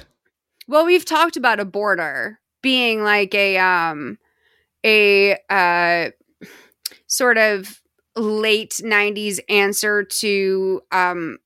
Well, 0.67 0.85
we've 0.85 1.05
talked 1.05 1.37
about 1.37 1.61
a 1.61 1.65
border 1.65 2.41
being 2.63 3.05
like 3.05 3.33
a 3.35 3.59
um 3.59 4.19
a 4.85 5.39
uh 5.49 6.11
sort 7.07 7.39
of 7.39 7.81
late 8.17 8.81
90s 8.83 9.39
answer 9.49 10.03
to 10.03 10.81
um 10.91 11.39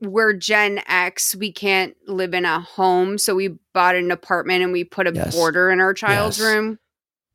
we're 0.00 0.32
Gen 0.32 0.80
X, 0.86 1.34
we 1.34 1.52
can't 1.52 1.94
live 2.06 2.34
in 2.34 2.44
a 2.44 2.60
home, 2.60 3.18
so 3.18 3.34
we 3.34 3.56
bought 3.74 3.94
an 3.96 4.10
apartment 4.10 4.62
and 4.62 4.72
we 4.72 4.84
put 4.84 5.06
a 5.06 5.12
Yes. 5.12 5.34
border 5.34 5.70
in 5.70 5.80
our 5.80 5.94
child's 5.94 6.38
Yes. 6.38 6.46
room. 6.46 6.78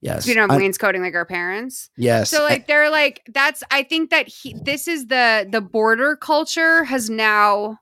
Yes. 0.01 0.25
We 0.27 0.33
don't 0.33 0.49
have 0.49 0.59
wainscoting 0.59 1.01
like 1.01 1.15
our 1.15 1.25
parents. 1.25 1.89
yes. 1.97 2.29
So 2.29 2.43
like 2.43 2.67
they're 2.67 2.89
like 2.91 3.21
that's 3.33 3.63
I 3.71 3.83
think 3.83 4.09
that 4.11 4.27
he 4.27 4.55
this 4.63 4.87
is 4.87 5.07
the 5.07 5.47
the 5.49 5.61
border 5.61 6.15
culture 6.15 6.83
has 6.83 7.09
now 7.09 7.79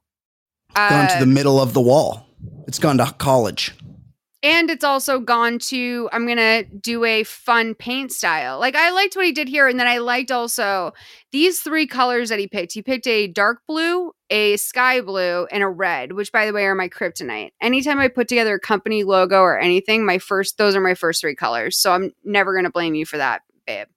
uh, 0.75 0.89
gone 0.89 1.07
to 1.09 1.19
the 1.19 1.25
middle 1.25 1.59
of 1.59 1.73
the 1.73 1.81
wall. 1.81 2.25
It's 2.67 2.79
gone 2.79 2.97
to 2.99 3.13
college. 3.17 3.73
And 4.43 4.69
it's 4.69 4.83
also 4.83 5.19
gone 5.19 5.57
to 5.57 6.09
i'm 6.11 6.27
gonna 6.27 6.63
do 6.63 7.03
a 7.05 7.23
fun 7.23 7.73
paint 7.73 8.11
style 8.11 8.59
like 8.59 8.75
i 8.75 8.91
liked 8.91 9.15
what 9.15 9.25
he 9.25 9.31
did 9.31 9.47
here 9.47 9.67
and 9.67 9.79
then 9.79 9.87
i 9.87 9.97
liked 9.97 10.31
also 10.31 10.91
these 11.31 11.61
three 11.61 11.87
colors 11.87 12.29
that 12.29 12.37
he 12.39 12.47
picked 12.47 12.73
he 12.73 12.81
picked 12.81 13.07
a 13.07 13.27
dark 13.27 13.61
blue 13.67 14.11
a 14.29 14.57
sky 14.57 14.99
blue 15.01 15.45
and 15.51 15.63
a 15.63 15.67
red 15.67 16.11
which 16.11 16.31
by 16.31 16.45
the 16.45 16.53
way 16.53 16.65
are 16.65 16.75
my 16.75 16.89
kryptonite 16.89 17.51
anytime 17.61 17.99
i 17.99 18.07
put 18.07 18.27
together 18.27 18.55
a 18.55 18.59
company 18.59 19.03
logo 19.03 19.39
or 19.39 19.57
anything 19.57 20.05
my 20.05 20.17
first 20.19 20.57
those 20.57 20.75
are 20.75 20.81
my 20.81 20.93
first 20.93 21.21
three 21.21 21.35
colors 21.35 21.77
so 21.77 21.91
i'm 21.93 22.11
never 22.23 22.53
gonna 22.55 22.69
blame 22.69 22.93
you 22.95 23.05
for 23.05 23.17
that 23.17 23.41
babe 23.65 23.87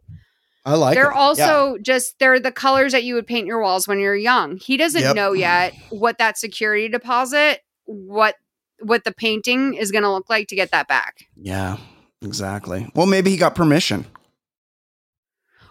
I 0.64 0.74
like 0.74 0.94
they're 0.94 1.10
it. 1.10 1.14
Yeah. 1.14 1.20
also 1.20 1.78
just 1.80 2.18
they're 2.18 2.40
the 2.40 2.50
colors 2.50 2.90
that 2.90 3.04
you 3.04 3.14
would 3.14 3.26
paint 3.28 3.46
your 3.46 3.60
walls 3.60 3.86
when 3.86 4.00
you're 4.00 4.16
young 4.16 4.56
he 4.56 4.76
doesn't 4.76 5.00
Yep. 5.02 5.14
know 5.14 5.32
yet 5.32 5.74
what 5.90 6.18
that 6.18 6.38
security 6.38 6.88
deposit 6.88 7.60
what 7.84 8.34
what 8.80 9.04
the 9.04 9.12
painting 9.12 9.74
is 9.74 9.90
going 9.90 10.02
to 10.04 10.10
look 10.10 10.28
like 10.28 10.48
to 10.48 10.56
get 10.56 10.70
that 10.70 10.86
back 10.88 11.26
Yeah, 11.36 11.78
exactly. 12.22 12.88
Well, 12.94 13.06
maybe 13.06 13.30
he 13.30 13.36
got 13.36 13.54
permission. 13.54 14.06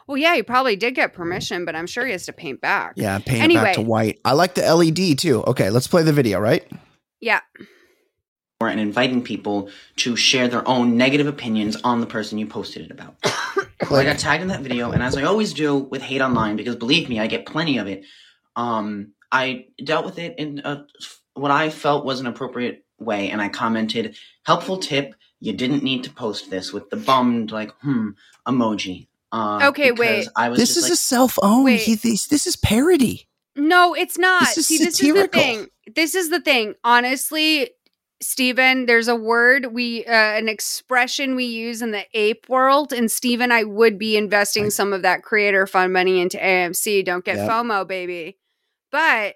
Well, 0.07 0.17
yeah, 0.17 0.35
he 0.35 0.43
probably 0.43 0.75
did 0.75 0.93
get 0.93 1.13
permission, 1.13 1.65
but 1.65 1.75
I'm 1.75 1.87
sure 1.87 2.05
he 2.05 2.11
has 2.11 2.27
to 2.27 2.33
paint 2.33 2.61
back. 2.61 2.93
Yeah, 2.95 3.17
paint 3.19 3.51
it 3.51 3.55
back 3.55 3.73
to 3.73 3.79
Anyway. 3.79 3.83
white. 3.89 4.19
I 4.23 4.33
like 4.33 4.53
the 4.53 4.61
LED 4.61 5.17
too. 5.17 5.43
Okay, 5.45 5.71
let's 5.71 5.87
play 5.87 6.03
the 6.03 6.13
video, 6.13 6.39
right? 6.39 6.63
Yeah. 7.21 7.39
and 8.61 8.79
inviting 8.79 9.21
people 9.23 9.69
to 9.97 10.15
share 10.15 10.47
their 10.47 10.67
own 10.67 10.95
negative 10.97 11.27
opinions 11.27 11.75
on 11.83 12.01
the 12.01 12.07
person 12.07 12.37
you 12.37 12.47
posted 12.47 12.83
it 12.85 12.91
about. 12.91 13.15
Well, 13.91 13.99
I 13.99 14.05
got 14.05 14.17
tagged 14.17 14.41
in 14.41 14.47
that 14.47 14.61
video, 14.61 14.91
and 14.91 15.03
as 15.03 15.15
I 15.17 15.23
always 15.23 15.53
do 15.53 15.75
with 15.77 16.01
hate 16.01 16.21
online, 16.21 16.55
because 16.55 16.75
believe 16.77 17.07
me, 17.09 17.19
I 17.19 17.27
get 17.27 17.45
plenty 17.45 17.77
of 17.77 17.87
it. 17.87 18.03
Um, 18.55 19.11
I 19.31 19.65
dealt 19.83 20.05
with 20.05 20.17
it 20.17 20.39
in 20.39 20.59
a, 20.63 20.85
what 21.33 21.51
I 21.51 21.69
felt 21.69 22.05
was 22.05 22.19
an 22.21 22.25
appropriate 22.25 22.84
way, 22.99 23.29
and 23.29 23.41
I 23.41 23.49
commented, 23.49 24.15
"Helpful 24.45 24.77
tip: 24.77 25.15
You 25.39 25.53
didn't 25.53 25.83
need 25.83 26.03
to 26.05 26.09
post 26.09 26.49
this 26.49 26.71
with 26.73 26.89
the 26.89 26.97
bummed 26.97 27.51
like 27.51 27.71
hmm 27.81 28.11
emoji." 28.47 29.07
Uh, 29.31 29.59
Okay, 29.69 29.91
wait. 29.91 30.27
I 30.35 30.49
was 30.49 30.59
This 30.59 30.77
is 30.77 30.83
like, 30.83 30.93
a 30.93 30.95
self-own. 30.95 31.65
Wait. 31.65 31.81
He, 31.81 31.95
this, 31.95 32.27
this 32.27 32.47
is 32.47 32.55
parody. 32.55 33.27
No, 33.57 33.93
it's 33.93 34.17
not. 34.17 34.41
This 34.47 34.57
is 34.59 34.67
See, 34.67 34.77
this 34.77 34.97
satirical. 34.97 35.41
is 35.41 35.47
the 35.47 35.53
thing. 35.53 35.67
This 35.95 36.15
is 36.15 36.29
the 36.29 36.39
thing. 36.41 36.75
Honestly, 36.83 37.71
Stephen, 38.21 38.85
there's 38.85 39.07
a 39.09 39.15
word 39.15 39.73
we 39.73 40.05
uh, 40.05 40.11
an 40.13 40.47
expression 40.47 41.35
we 41.35 41.45
use 41.45 41.81
in 41.81 41.91
the 41.91 42.05
ape 42.13 42.47
world 42.47 42.93
and 42.93 43.11
Stephen, 43.11 43.51
I 43.51 43.63
would 43.63 43.99
be 43.99 44.15
investing 44.15 44.63
Right. 44.63 44.71
some 44.73 44.93
of 44.93 45.01
that 45.01 45.21
creator 45.23 45.67
fund 45.67 45.91
money 45.91 46.21
into 46.21 46.37
AMC. 46.37 47.03
Don't 47.03 47.25
get 47.25 47.35
Yep. 47.37 47.49
FOMO, 47.49 47.85
baby. 47.87 48.37
But 48.91 49.35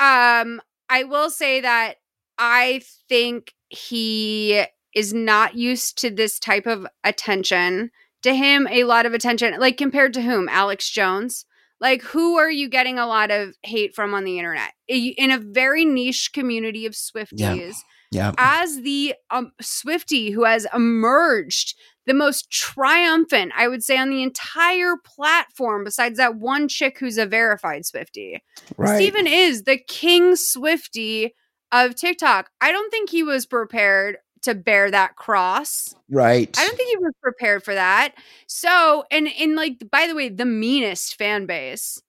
um 0.00 0.60
I 0.88 1.04
will 1.04 1.30
say 1.30 1.60
that 1.60 1.94
I 2.40 2.80
think 3.08 3.52
he 3.68 4.64
is 4.94 5.12
not 5.14 5.54
used 5.54 5.98
to 5.98 6.10
this 6.10 6.38
type 6.40 6.66
of 6.66 6.86
attention. 7.04 7.90
To 8.22 8.34
him, 8.34 8.66
a 8.70 8.84
lot 8.84 9.06
of 9.06 9.14
attention, 9.14 9.58
like 9.60 9.76
compared 9.76 10.12
to 10.14 10.22
whom? 10.22 10.48
Alex 10.48 10.90
Jones. 10.90 11.44
Like, 11.80 12.02
who 12.02 12.36
are 12.36 12.50
you 12.50 12.68
getting 12.68 12.98
a 12.98 13.06
lot 13.06 13.30
of 13.30 13.54
hate 13.62 13.94
from 13.94 14.12
on 14.12 14.24
the 14.24 14.38
internet? 14.38 14.72
In 14.88 15.30
a 15.30 15.38
very 15.38 15.86
niche 15.86 16.30
community 16.34 16.84
of 16.84 16.92
Swifties, 16.92 17.76
Yeah. 18.10 18.32
as 18.36 18.82
the 18.82 19.14
um, 19.30 19.52
Swifty 19.62 20.30
who 20.32 20.44
has 20.44 20.66
emerged 20.74 21.74
the 22.04 22.12
most 22.12 22.50
triumphant, 22.50 23.52
I 23.56 23.68
would 23.68 23.82
say, 23.82 23.96
on 23.96 24.10
the 24.10 24.22
entire 24.22 24.96
platform, 25.02 25.84
besides 25.84 26.18
that 26.18 26.34
one 26.36 26.68
chick 26.68 26.98
who's 26.98 27.16
a 27.16 27.24
verified 27.24 27.86
Swifty. 27.86 28.42
Right. 28.76 28.96
Steven 28.96 29.26
is 29.26 29.62
the 29.62 29.78
king 29.78 30.36
Swifty 30.36 31.34
of 31.72 31.94
TikTok. 31.94 32.50
I 32.60 32.72
don't 32.72 32.90
think 32.90 33.10
he 33.10 33.22
was 33.22 33.46
prepared 33.46 34.18
to 34.42 34.54
bear 34.54 34.90
that 34.90 35.16
cross. 35.16 35.94
right. 36.08 36.56
I 36.58 36.66
don't 36.66 36.76
think 36.76 36.90
he 36.90 37.04
was 37.04 37.12
prepared 37.22 37.62
for 37.62 37.74
that. 37.74 38.14
So, 38.46 39.04
and 39.10 39.28
in 39.28 39.54
like, 39.54 39.90
by 39.90 40.06
the 40.06 40.14
way, 40.14 40.28
the 40.28 40.46
meanest 40.46 41.16
fan 41.16 41.46
base, 41.46 42.00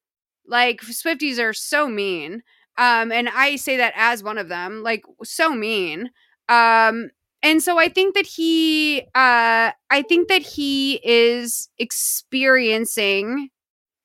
like 0.47 0.81
Swifties 0.81 1.39
are 1.39 1.53
so 1.53 1.87
mean. 1.87 2.43
Um, 2.77 3.11
and 3.11 3.29
I 3.29 3.57
say 3.57 3.77
that 3.77 3.93
as 3.95 4.23
one 4.23 4.37
of 4.37 4.47
them, 4.47 4.81
like 4.81 5.03
so 5.23 5.53
mean. 5.53 6.11
Um, 6.47 7.09
and 7.43 7.61
so 7.61 7.77
I 7.77 7.89
think 7.89 8.15
that 8.15 8.25
he, 8.25 9.01
uh, 9.13 9.71
I 9.89 10.01
think 10.07 10.29
that 10.29 10.41
he 10.41 11.01
is 11.03 11.69
experiencing 11.77 13.49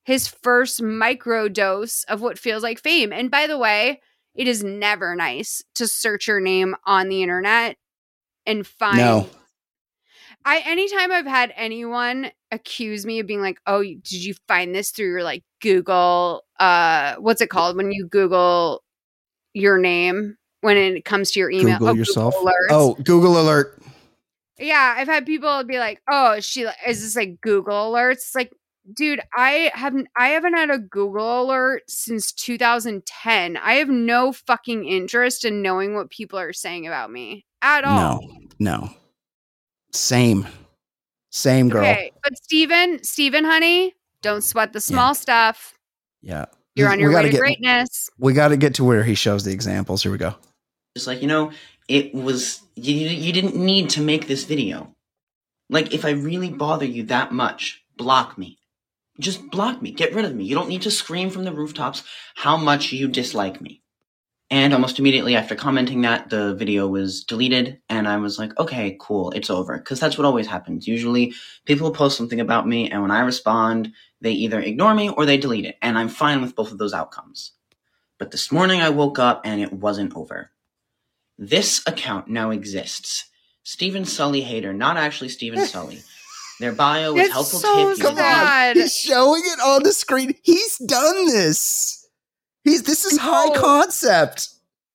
his 0.04 0.26
first 0.26 0.82
micro 0.82 1.48
dose 1.48 2.04
of 2.04 2.20
what 2.20 2.38
feels 2.38 2.62
like 2.62 2.80
fame. 2.80 3.12
And 3.12 3.30
by 3.30 3.46
the 3.46 3.58
way, 3.58 4.00
it 4.36 4.46
is 4.46 4.62
never 4.62 5.16
nice 5.16 5.62
to 5.74 5.88
search 5.88 6.28
your 6.28 6.40
name 6.40 6.76
on 6.84 7.08
the 7.08 7.22
internet 7.22 7.76
and 8.46 8.66
find 8.66 8.98
No. 8.98 9.28
I 10.44 10.62
anytime 10.64 11.10
I've 11.10 11.26
had 11.26 11.52
anyone 11.56 12.30
accuse 12.52 13.04
me 13.04 13.18
of 13.18 13.26
being 13.26 13.40
like, 13.40 13.58
"Oh, 13.66 13.82
did 13.82 14.12
you 14.12 14.34
find 14.46 14.74
this 14.74 14.90
through 14.90 15.08
your 15.08 15.22
like 15.24 15.42
Google 15.60 16.44
uh 16.60 17.16
what's 17.16 17.40
it 17.40 17.50
called 17.50 17.76
when 17.76 17.90
you 17.90 18.06
Google 18.06 18.82
your 19.54 19.78
name 19.78 20.36
when 20.60 20.76
it 20.76 21.04
comes 21.04 21.32
to 21.32 21.40
your 21.40 21.50
email?" 21.50 21.78
Google 21.78 21.88
Oh, 21.88 21.94
yourself. 21.94 22.34
Alerts. 22.36 22.70
Oh, 22.70 22.94
Google 23.02 23.40
alert. 23.40 23.80
Yeah, 24.58 24.94
I've 24.96 25.08
had 25.08 25.26
people 25.26 25.64
be 25.64 25.78
like, 25.78 26.00
"Oh, 26.08 26.38
she 26.40 26.62
is 26.86 27.02
this 27.02 27.16
like 27.16 27.40
Google 27.40 27.92
alerts?" 27.92 28.12
It's 28.12 28.34
like, 28.34 28.52
dude, 28.94 29.20
I 29.34 29.70
haven't 29.74 30.08
I 30.16 30.28
haven't 30.28 30.54
had 30.54 30.70
a 30.70 30.78
Google 30.78 31.42
alert 31.42 31.82
since 31.88 32.32
2010. 32.32 33.56
I 33.56 33.74
have 33.74 33.88
no 33.88 34.32
fucking 34.32 34.84
interest 34.86 35.44
in 35.44 35.62
knowing 35.62 35.94
what 35.94 36.10
people 36.10 36.38
are 36.38 36.52
saying 36.52 36.86
about 36.86 37.10
me 37.10 37.44
at 37.62 37.84
all. 37.84 38.20
No. 38.20 38.38
No. 38.58 38.90
Same. 39.92 40.46
Same 41.30 41.68
girl. 41.68 41.82
Okay, 41.84 42.12
but 42.22 42.36
Steven, 42.38 43.02
Steven, 43.02 43.44
honey, 43.44 43.94
don't 44.22 44.42
sweat 44.42 44.72
the 44.72 44.80
small 44.80 45.14
stuff. 45.14 45.74
Yeah. 46.22 46.46
You're 46.74 46.90
on 46.90 46.98
your 47.00 47.10
way 47.10 47.16
gotta 47.16 47.28
to 47.28 47.32
get, 47.32 47.38
greatness. 47.40 48.08
We 48.18 48.32
got 48.32 48.48
to 48.48 48.56
get 48.56 48.74
to 48.74 48.84
where 48.84 49.02
he 49.02 49.14
shows 49.14 49.44
the 49.44 49.52
examples. 49.52 50.02
Here 50.02 50.12
we 50.12 50.18
go. 50.18 50.34
just 50.96 51.06
like 51.06 51.20
you 51.22 51.28
know 51.28 51.52
it 51.88 52.14
was 52.14 52.62
you, 52.74 52.94
you 52.94 53.32
didn't 53.32 53.56
need 53.56 53.90
to 53.90 54.00
make 54.00 54.26
this 54.26 54.44
video 54.44 54.94
like 55.70 55.92
if 55.94 56.04
i 56.04 56.10
really 56.10 56.50
bother 56.50 56.84
you 56.86 57.02
that 57.04 57.32
much 57.32 57.84
block 57.96 58.36
me 58.38 58.58
just 59.18 59.50
block 59.50 59.80
me. 59.80 59.92
Get 59.92 60.14
rid 60.14 60.24
of 60.24 60.34
me. 60.34 60.44
You 60.44 60.54
don't 60.54 60.68
need 60.68 60.82
to 60.82 60.90
scream 60.90 61.30
from 61.30 61.44
the 61.44 61.52
rooftops 61.52 62.02
how 62.34 62.56
much 62.56 62.92
you 62.92 63.08
dislike 63.08 63.60
me. 63.60 63.82
And 64.48 64.72
almost 64.72 64.98
immediately 64.98 65.34
after 65.34 65.56
commenting 65.56 66.02
that 66.02 66.30
the 66.30 66.54
video 66.54 66.86
was 66.86 67.24
deleted 67.24 67.80
and 67.88 68.06
i 68.06 68.16
was 68.16 68.38
like 68.38 68.56
okay 68.60 68.96
cool 69.00 69.32
it's 69.32 69.50
over. 69.50 69.76
Because 69.76 69.98
that's 69.98 70.16
what 70.16 70.24
always 70.24 70.46
happens. 70.46 70.86
Usually 70.86 71.34
people 71.64 71.90
post 71.90 72.16
something 72.16 72.40
about 72.40 72.68
me 72.68 72.88
and 72.90 73.02
when 73.02 73.10
i 73.10 73.20
respond 73.20 73.92
they 74.20 74.32
either 74.32 74.60
ignore 74.60 74.94
me 74.94 75.10
or 75.10 75.26
they 75.26 75.36
delete 75.36 75.64
it 75.64 75.76
and 75.82 75.98
i'm 75.98 76.08
fine 76.08 76.40
with 76.40 76.54
both 76.54 76.70
of 76.70 76.78
those 76.78 76.94
outcomes. 76.94 77.52
But 78.18 78.30
this 78.30 78.52
morning 78.52 78.80
i 78.80 78.88
woke 78.88 79.18
up 79.18 79.42
and 79.44 79.60
it 79.60 79.72
wasn't 79.72 80.14
over. 80.14 80.52
This 81.36 81.82
account 81.86 82.28
now 82.28 82.50
exists. 82.50 83.28
Stephen 83.64 84.04
Sully 84.04 84.42
hater, 84.42 84.72
not 84.72 84.96
actually 84.96 85.28
Stephen 85.28 85.66
Sully, 85.66 86.02
Their 86.60 86.72
bio 86.72 87.14
is 87.16 87.24
It's 87.26 87.32
helpful 87.32 87.58
so 87.60 87.88
tip. 87.90 87.98
you 87.98 88.04
Come 88.04 88.16
sad. 88.16 88.76
on. 88.76 88.82
He's 88.82 88.94
showing 88.96 89.42
it 89.44 89.60
on 89.60 89.82
the 89.82 89.92
screen. 89.92 90.34
He's 90.42 90.78
done 90.78 91.26
this. 91.26 92.06
He's 92.64 92.82
this 92.82 93.04
is 93.04 93.18
high 93.18 93.54
concept. 93.54 94.48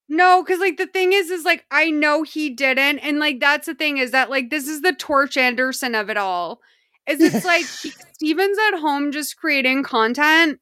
No, 0.10 0.44
because 0.44 0.60
like 0.60 0.78
the 0.78 0.88
thing 0.88 1.14
is, 1.14 1.30
is 1.30 1.46
like 1.46 1.66
I 1.72 1.90
know 1.90 2.24
he 2.24 2.50
didn't, 2.50 3.00
and 3.00 3.20
like 3.20 3.40
that's 3.40 3.66
the 3.68 3.76
thing 3.76 3.98
is 3.98 4.12
that 4.12 4.30
like 4.30 4.50
this 4.50 4.68
is 4.68 4.82
the 4.82 4.92
Torch 4.94 5.38
Anderson 5.38 5.96
of 5.96 6.10
it 6.10 6.18
all. 6.18 6.60
Is 7.08 7.22
it's 7.22 7.46
like 7.54 7.66
he- 7.66 7.94
Steven's 8.14 8.58
at 8.74 8.80
home 8.80 9.12
just 9.12 9.38
creating 9.38 9.84
content, 9.84 10.60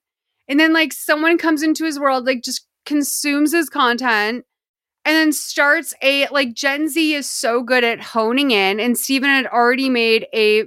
and 0.48 0.60
then 0.60 0.72
like 0.74 0.94
someone 0.94 1.38
comes 1.40 1.64
into 1.64 1.84
his 1.86 2.00
world, 2.00 2.26
like 2.26 2.44
just 2.44 2.68
consumes 2.86 3.52
his 3.54 3.70
content, 3.70 4.46
and 5.04 5.16
then 5.16 5.32
starts 5.32 5.96
a 6.04 6.28
like 6.28 6.54
Gen 6.54 6.88
Z 6.90 7.16
is 7.16 7.28
so 7.28 7.64
good 7.64 7.84
at 7.84 8.02
honing 8.02 8.52
in, 8.52 8.80
and 8.80 8.98
Steven 8.98 9.30
had 9.30 9.48
already 9.48 9.90
made 9.90 10.28
a 10.34 10.66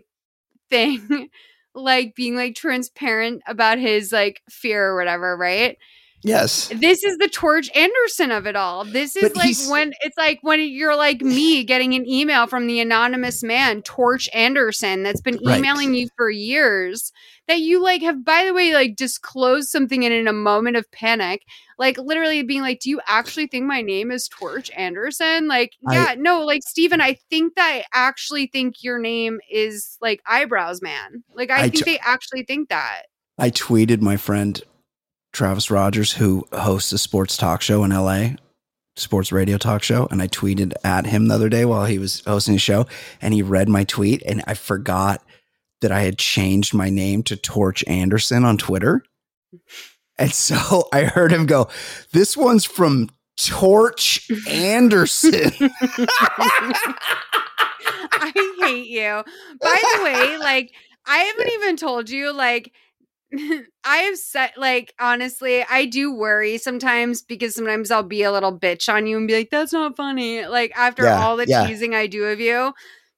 thing 0.72 1.28
like 1.74 2.14
being 2.16 2.34
like 2.36 2.54
transparent 2.56 3.42
about 3.46 3.78
his 3.78 4.10
like 4.12 4.40
fear 4.50 4.88
or 4.88 4.96
whatever, 4.96 5.36
right? 5.36 5.76
Yes. 6.24 6.68
This 6.68 7.02
is 7.02 7.18
the 7.18 7.28
Torch 7.28 7.68
Anderson 7.74 8.30
of 8.30 8.46
it 8.46 8.54
all. 8.54 8.84
This 8.84 9.16
is 9.16 9.32
But 9.32 9.36
like 9.36 9.56
when 9.68 9.92
it's 10.02 10.16
like 10.16 10.38
when 10.42 10.60
you're 10.60 10.96
like 10.96 11.20
me 11.38 11.64
getting 11.64 11.94
an 11.94 12.08
email 12.08 12.46
from 12.46 12.66
the 12.68 12.78
anonymous 12.80 13.42
man, 13.42 13.82
Torch 13.82 14.28
Anderson, 14.32 15.02
that's 15.02 15.20
been 15.20 15.38
Right. 15.44 15.58
emailing 15.58 15.94
you 15.94 16.08
for 16.16 16.30
years. 16.30 17.12
That 17.48 17.60
you 17.60 17.82
like 17.82 18.02
have, 18.02 18.24
by 18.24 18.44
the 18.44 18.54
way, 18.54 18.72
like 18.72 18.94
disclosed 18.96 19.68
something 19.68 20.04
in, 20.04 20.12
in 20.12 20.28
a 20.28 20.32
moment 20.32 20.76
of 20.76 20.90
panic, 20.92 21.42
like 21.76 21.98
literally 21.98 22.42
being 22.44 22.62
like, 22.62 22.78
"Do 22.80 22.88
you 22.88 23.00
actually 23.06 23.48
think 23.48 23.66
my 23.66 23.82
name 23.82 24.12
is 24.12 24.28
Torch 24.28 24.70
Anderson?" 24.76 25.48
Like, 25.48 25.72
I- 25.88 25.94
yeah, 25.94 26.14
no, 26.16 26.44
like 26.44 26.62
Steven, 26.66 27.00
I 27.00 27.18
think 27.30 27.56
that 27.56 27.66
I 27.68 27.84
actually 27.92 28.46
think 28.46 28.82
your 28.82 28.98
name 29.00 29.40
is 29.50 29.98
like 30.00 30.22
Eyebrows 30.24 30.80
Man. 30.80 31.24
Like, 31.34 31.50
I, 31.50 31.56
I 31.56 31.62
think 31.62 31.84
t- 31.84 31.92
they 31.92 31.98
actually 31.98 32.44
think 32.44 32.68
that. 32.68 33.02
I 33.38 33.50
tweeted 33.50 34.00
my 34.00 34.16
friend 34.16 34.62
Travis 35.32 35.70
Rogers, 35.70 36.12
who 36.12 36.46
hosts 36.52 36.92
a 36.92 36.98
sports 36.98 37.36
talk 37.36 37.60
show 37.60 37.82
in 37.82 37.90
LA, 37.90 38.36
sports 38.96 39.32
radio 39.32 39.58
talk 39.58 39.82
show, 39.82 40.06
and 40.10 40.22
I 40.22 40.28
tweeted 40.28 40.74
at 40.84 41.06
him 41.06 41.26
the 41.26 41.34
other 41.34 41.48
day 41.48 41.64
while 41.64 41.86
he 41.86 41.98
was 41.98 42.22
hosting 42.24 42.54
a 42.54 42.58
show, 42.58 42.86
and 43.20 43.34
he 43.34 43.42
read 43.42 43.68
my 43.68 43.82
tweet, 43.84 44.22
and 44.24 44.44
I 44.46 44.54
forgot 44.54 45.22
that 45.82 45.92
I 45.92 46.02
had 46.02 46.18
changed 46.18 46.74
my 46.74 46.90
name 46.90 47.22
to 47.24 47.36
Torch 47.36 47.84
Anderson 47.86 48.44
on 48.44 48.58
Twitter. 48.58 49.04
And 50.18 50.32
so 50.32 50.88
I 50.92 51.04
heard 51.04 51.32
him 51.32 51.46
go, 51.46 51.68
This 52.12 52.36
one's 52.36 52.64
from 52.64 53.10
Torch 53.36 54.28
Anderson. 54.48 55.52
I 58.14 58.32
hate 58.60 58.86
you. 58.88 59.22
By 59.62 59.84
the 59.92 60.02
way, 60.02 60.38
like 60.38 60.72
I 61.06 61.18
haven't 61.18 61.52
even 61.54 61.76
told 61.76 62.10
you 62.10 62.32
like 62.32 62.72
I 63.84 63.96
have 63.98 64.18
said 64.18 64.52
like 64.56 64.92
honestly, 65.00 65.64
I 65.68 65.86
do 65.86 66.12
worry 66.14 66.58
sometimes 66.58 67.22
because 67.22 67.54
sometimes 67.54 67.90
I'll 67.90 68.02
be 68.02 68.22
a 68.22 68.32
little 68.32 68.56
bitch 68.58 68.92
on 68.92 69.06
you 69.06 69.16
and 69.16 69.26
be 69.26 69.34
like 69.34 69.50
that's 69.50 69.72
not 69.72 69.96
funny 69.96 70.46
like 70.46 70.72
after 70.76 71.04
Yeah, 71.04 71.24
all 71.24 71.36
the 71.36 71.46
yeah. 71.48 71.66
teasing 71.66 71.94
I 71.94 72.06
do 72.06 72.24
of 72.26 72.40
you. 72.40 72.72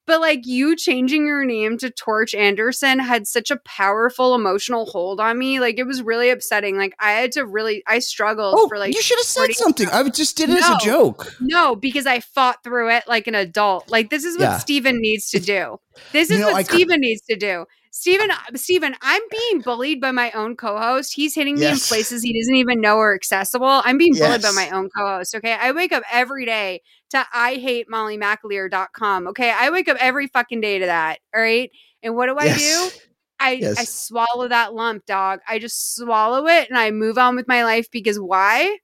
But 0.06 0.20
like 0.20 0.46
you 0.46 0.76
changing 0.76 1.26
your 1.26 1.44
name 1.44 1.78
to 1.78 1.90
Torch 1.90 2.34
Anderson 2.34 2.98
had 2.98 3.26
such 3.26 3.50
a 3.50 3.56
powerful 3.64 4.34
emotional 4.34 4.86
hold 4.86 5.20
on 5.20 5.38
me. 5.38 5.60
Like 5.60 5.78
it 5.78 5.86
was 5.86 6.02
really 6.02 6.30
upsetting. 6.30 6.76
Like 6.76 6.94
I 6.98 7.12
had 7.12 7.32
to 7.32 7.46
really 7.46 7.82
I 7.86 8.00
struggled 8.00 8.54
oh, 8.58 8.68
for 8.68 8.78
like 8.78 8.94
you 8.94 9.00
should 9.02 9.18
have 9.18 9.26
said 9.26 9.40
40 9.40 9.52
something. 9.54 9.88
I 9.88 10.06
just 10.10 10.36
did 10.36 10.50
it 10.50 10.62
as 10.62 10.68
a 10.68 10.78
joke. 10.84 11.34
no, 11.40 11.74
because 11.74 12.06
I 12.06 12.20
fought 12.20 12.62
through 12.62 12.90
it 12.90 13.04
like 13.08 13.26
an 13.26 13.34
adult. 13.34 13.90
Like 13.90 14.10
this 14.10 14.24
is 14.24 14.36
what 14.36 14.44
Yeah. 14.44 14.58
Steven 14.58 15.00
needs 15.00 15.30
to 15.30 15.38
do. 15.38 15.78
This 16.12 16.28
You 16.28 16.36
is 16.36 16.40
know, 16.42 16.48
what 16.48 16.56
I 16.56 16.62
Steven 16.64 17.00
needs 17.00 17.22
to 17.30 17.36
do. 17.36 17.64
Steven, 17.96 18.28
uh, 18.28 18.36
Steven, 18.56 18.96
I'm 19.02 19.22
being 19.30 19.60
bullied 19.60 20.00
by 20.00 20.10
my 20.10 20.32
own 20.32 20.56
co-host. 20.56 21.14
He's 21.14 21.32
hitting 21.32 21.54
me 21.60 21.66
in 21.68 21.78
places 21.78 22.24
he 22.24 22.36
doesn't 22.36 22.56
even 22.56 22.80
know 22.80 22.98
are 22.98 23.14
accessible. 23.14 23.82
I'm 23.84 23.98
being 23.98 24.14
bullied 24.14 24.42
by 24.42 24.50
my 24.50 24.68
own 24.70 24.90
co-host. 24.90 25.36
Okay. 25.36 25.52
I 25.52 25.70
wake 25.70 25.92
up 25.92 26.02
every 26.10 26.44
day 26.44 26.80
to 27.10 27.24
I 27.32 27.54
hate 27.54 27.86
mollymcaleer.com. 27.88 29.28
Okay. 29.28 29.48
I 29.56 29.70
wake 29.70 29.88
up 29.88 29.96
every 30.00 30.26
fucking 30.26 30.60
day 30.60 30.80
to 30.80 30.86
that. 30.86 31.20
All 31.32 31.40
right. 31.40 31.70
And 32.02 32.16
what 32.16 32.26
do 32.26 32.36
I 32.36 32.46
do? 32.46 32.58
Yes. 32.58 32.98
I, 33.38 33.50
I 33.50 33.52
Yes. 33.52 33.94
swallow 33.94 34.48
that 34.48 34.74
lump, 34.74 35.06
dog. 35.06 35.38
I 35.48 35.60
just 35.60 35.94
swallow 35.94 36.48
it 36.48 36.68
and 36.68 36.76
I 36.76 36.90
move 36.90 37.16
on 37.16 37.36
with 37.36 37.46
my 37.46 37.62
life 37.62 37.88
because 37.92 38.18
why? 38.18 38.76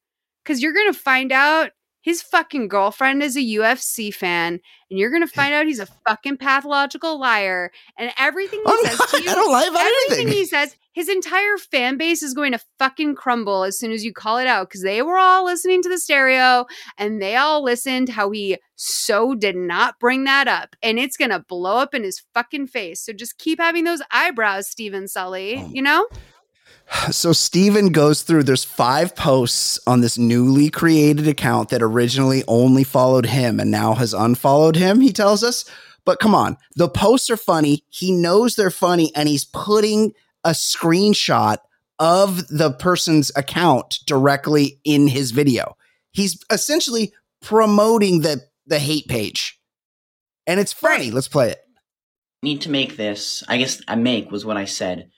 Because 0.45 0.63
you're 0.63 0.73
going 0.73 0.93
to 0.93 0.99
find 0.99 1.33
out 1.33 1.73
his 2.03 2.23
fucking 2.23 2.69
girlfriend 2.69 3.23
is 3.23 3.37
a 3.37 3.41
UFC 3.41 4.13
fan 4.15 4.61
and 4.91 4.99
you're 4.99 5.11
going 5.11 5.23
to 5.27 5.33
find 5.33 5.53
out 5.55 5.67
he's 5.67 5.79
a 5.81 5.87
fucking 6.09 6.37
pathological 6.39 7.19
liar. 7.21 7.71
And 7.99 8.11
everything 8.19 8.61
he 8.61 8.65
oh 8.67 8.79
I'm 8.79 8.87
says 8.91 8.99
not- 8.99 9.09
to 9.11 9.23
you, 9.23 9.31
I 9.31 9.35
don't 9.35 9.53
lie 9.53 9.65
about 9.65 9.81
everything 9.81 10.27
anything. 10.27 10.29
he 10.39 10.45
says, 10.47 10.77
his 10.93 11.09
entire 11.09 11.57
fan 11.57 11.97
base 11.99 12.21
is 12.23 12.35
going 12.35 12.51
to 12.53 12.61
fucking 12.79 13.15
crumble 13.15 13.63
as 13.63 13.79
soon 13.79 13.93
as 13.93 14.05
you 14.05 14.13
call 14.13 14.39
it 14.39 14.47
out 14.49 14.69
because 14.69 14.83
they 14.83 15.03
were 15.03 15.17
all 15.17 15.45
listening 15.45 15.83
to 15.83 15.89
the 15.89 15.99
stereo 15.99 16.67
and 16.99 17.23
they 17.23 17.37
all 17.37 17.63
listened 17.63 18.09
how 18.09 18.31
he 18.33 18.59
so 18.75 19.35
did 19.37 19.55
not 19.55 20.01
bring 20.01 20.25
that 20.25 20.49
up 20.49 20.75
and 20.83 20.99
it's 20.99 21.17
going 21.17 21.31
to 21.31 21.45
blow 21.49 21.77
up 21.77 21.95
in 21.95 22.03
his 22.03 22.23
fucking 22.35 22.67
face. 22.67 23.05
So 23.05 23.13
just 23.13 23.39
keep 23.39 23.61
having 23.61 23.85
those 23.85 24.03
eyebrows, 24.11 24.69
Steven 24.69 25.07
Sully, 25.07 25.59
Oh. 25.59 25.71
you 25.73 25.83
know? 25.83 26.07
So 27.13 27.33
Steven 27.33 27.91
goes 27.91 28.23
through 28.23 28.43
there's 28.43 28.65
five 28.65 29.15
posts 29.15 29.79
on 29.87 30.01
this 30.01 30.19
newly 30.19 30.71
created 30.71 31.29
account 31.29 31.69
that 31.71 31.83
originally 31.83 32.43
only 32.49 32.85
followed 32.85 33.27
him 33.27 33.61
and 33.61 33.71
now 33.71 33.95
has 33.95 34.13
unfollowed 34.13 34.77
him, 34.77 35.01
he 35.01 35.13
tells 35.13 35.45
us. 35.45 35.65
But 36.05 36.19
come 36.19 36.35
on, 36.35 36.57
the 36.77 36.89
posts 36.89 37.31
are 37.31 37.37
funny. 37.37 37.85
He 37.91 38.11
knows 38.13 38.55
they're 38.55 38.71
funny 38.71 39.13
and 39.15 39.29
he's 39.29 39.45
putting 39.45 40.13
a 40.45 40.51
screenshot 40.51 41.59
of 41.99 42.49
the 42.49 42.73
person's 42.73 43.31
account 43.37 44.01
directly 44.07 44.81
in 44.85 45.07
his 45.07 45.31
video. 45.31 45.77
He's 46.13 46.43
essentially 46.51 47.13
promoting 47.41 48.21
the 48.23 48.43
the 48.67 48.79
hate 48.79 49.07
page. 49.09 49.61
And 50.47 50.59
it's 50.59 50.73
funny. 50.73 51.11
Let's 51.11 51.29
play 51.29 51.51
it. 51.51 51.61
need 52.43 52.63
to 52.63 52.71
make 52.71 52.97
this. 52.97 53.45
I 53.49 53.59
guess 53.59 53.81
I 53.87 53.97
make 53.97 54.31
was 54.31 54.45
what 54.45 54.57
I 54.57 54.65
said. 54.65 55.11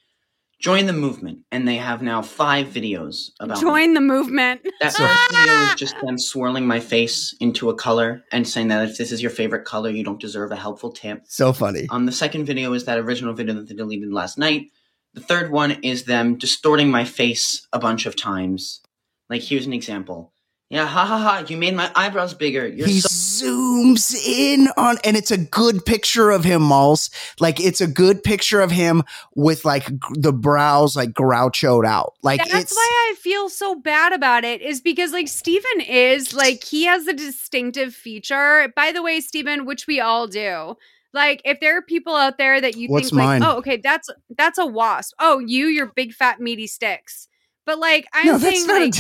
Join 0.63 0.87
the 0.87 0.93
movement, 0.93 1.41
and 1.51 1.67
they 1.67 1.75
have 1.75 2.03
now 2.03 2.23
five 2.23 2.69
videos 2.69 3.33
about 3.41 3.57
me. 3.57 3.63
Join 3.63 3.95
the 3.95 4.01
movement. 4.01 4.61
That 4.81 4.93
first 4.97 5.31
video 5.33 5.55
is 5.63 5.75
just 5.75 5.97
them 6.01 6.17
swirling 6.17 6.69
my 6.69 6.79
face 6.79 7.35
into 7.41 7.69
a 7.69 7.75
color 7.75 8.23
and 8.31 8.47
saying 8.47 8.69
that 8.69 8.89
if 8.89 8.97
this 8.97 9.11
is 9.11 9.21
your 9.21 9.33
favorite 9.33 9.65
color, 9.65 9.91
you 9.91 10.05
don't 10.05 10.21
deserve 10.21 10.53
a 10.53 10.57
helpful 10.57 10.93
tip. 10.93 11.25
So 11.27 11.53
funny. 11.53 11.89
Um, 11.91 12.07
the 12.07 12.13
second 12.13 12.45
video 12.45 12.75
is 12.75 12.85
that 12.85 12.97
original 13.01 13.35
video 13.35 13.55
that 13.55 13.69
they 13.69 13.75
deleted 13.75 14.13
last 14.13 14.39
night. 14.39 14.71
The 15.15 15.21
third 15.21 15.51
one 15.51 15.73
is 15.83 16.05
them 16.05 16.39
distorting 16.39 16.93
my 16.93 17.05
face 17.07 17.67
a 17.73 17.81
bunch 17.81 18.07
of 18.07 18.15
times. 18.15 18.83
Like, 19.29 19.43
here's 19.43 19.67
an 19.67 19.73
example. 19.73 20.33
Yeah, 20.71 20.87
ha 20.87 21.05
ha 21.05 21.19
ha, 21.19 21.45
you 21.49 21.57
made 21.57 21.75
my 21.75 21.91
eyebrows 21.97 22.35
bigger. 22.35 22.69
You're 22.69 22.87
he 22.87 23.01
so 23.01 23.09
zooms 23.43 24.15
in 24.27 24.69
on 24.77 24.99
and 25.05 25.17
it's 25.17 25.31
a 25.31 25.39
good 25.39 25.85
picture 25.85 26.31
of 26.31 26.45
him 26.45 26.63
Malls. 26.63 27.11
like 27.41 27.61
it's 27.61 27.81
a 27.81 27.87
good 27.87 28.23
picture 28.23 28.61
of 28.61 28.71
him 28.71 29.03
with 29.35 29.65
like 29.65 29.89
g- 29.89 29.97
the 30.15 30.33
brows 30.33 30.95
like 30.97 31.11
grouchoed 31.11 31.87
out 31.87 32.15
like 32.23 32.41
That's 32.49 32.75
why 32.75 33.11
I 33.11 33.15
feel 33.17 33.49
so 33.49 33.75
bad 33.75 34.13
about 34.13 34.45
it, 34.45 34.63
is 34.63 34.81
because 34.81 35.13
like 35.13 35.29
Steven 35.29 35.81
is 35.81 36.35
like 36.35 36.63
he 36.65 36.85
has 36.85 37.07
a 37.07 37.13
distinctive 37.13 37.95
feature. 37.95 38.73
By 38.77 38.93
the 38.93 39.03
way, 39.03 39.21
Steven, 39.21 39.65
which 39.67 39.87
we 39.87 40.01
all 40.01 40.27
do. 40.27 40.77
Like 41.13 41.43
if 41.45 41.61
there 41.61 41.77
are 41.77 41.83
people 41.83 42.15
out 42.15 42.39
there 42.39 42.61
that 42.61 42.77
you 42.77 42.89
What's 42.89 43.11
think 43.11 43.19
like, 43.19 43.41
mine? 43.41 43.43
oh, 43.45 43.59
okay, 43.59 43.77
that's 43.83 44.09
that's 44.37 44.59
a 44.59 44.67
wasp. 44.67 45.15
Oh, 45.19 45.39
you, 45.41 45.67
your 45.67 45.87
big 45.95 46.13
fat 46.13 46.41
meaty 46.41 46.67
sticks. 46.67 47.29
But 47.67 47.79
like 47.79 48.07
I'm 48.13 48.27
no 48.27 48.39
saying 48.39 48.67
that's 48.67 48.99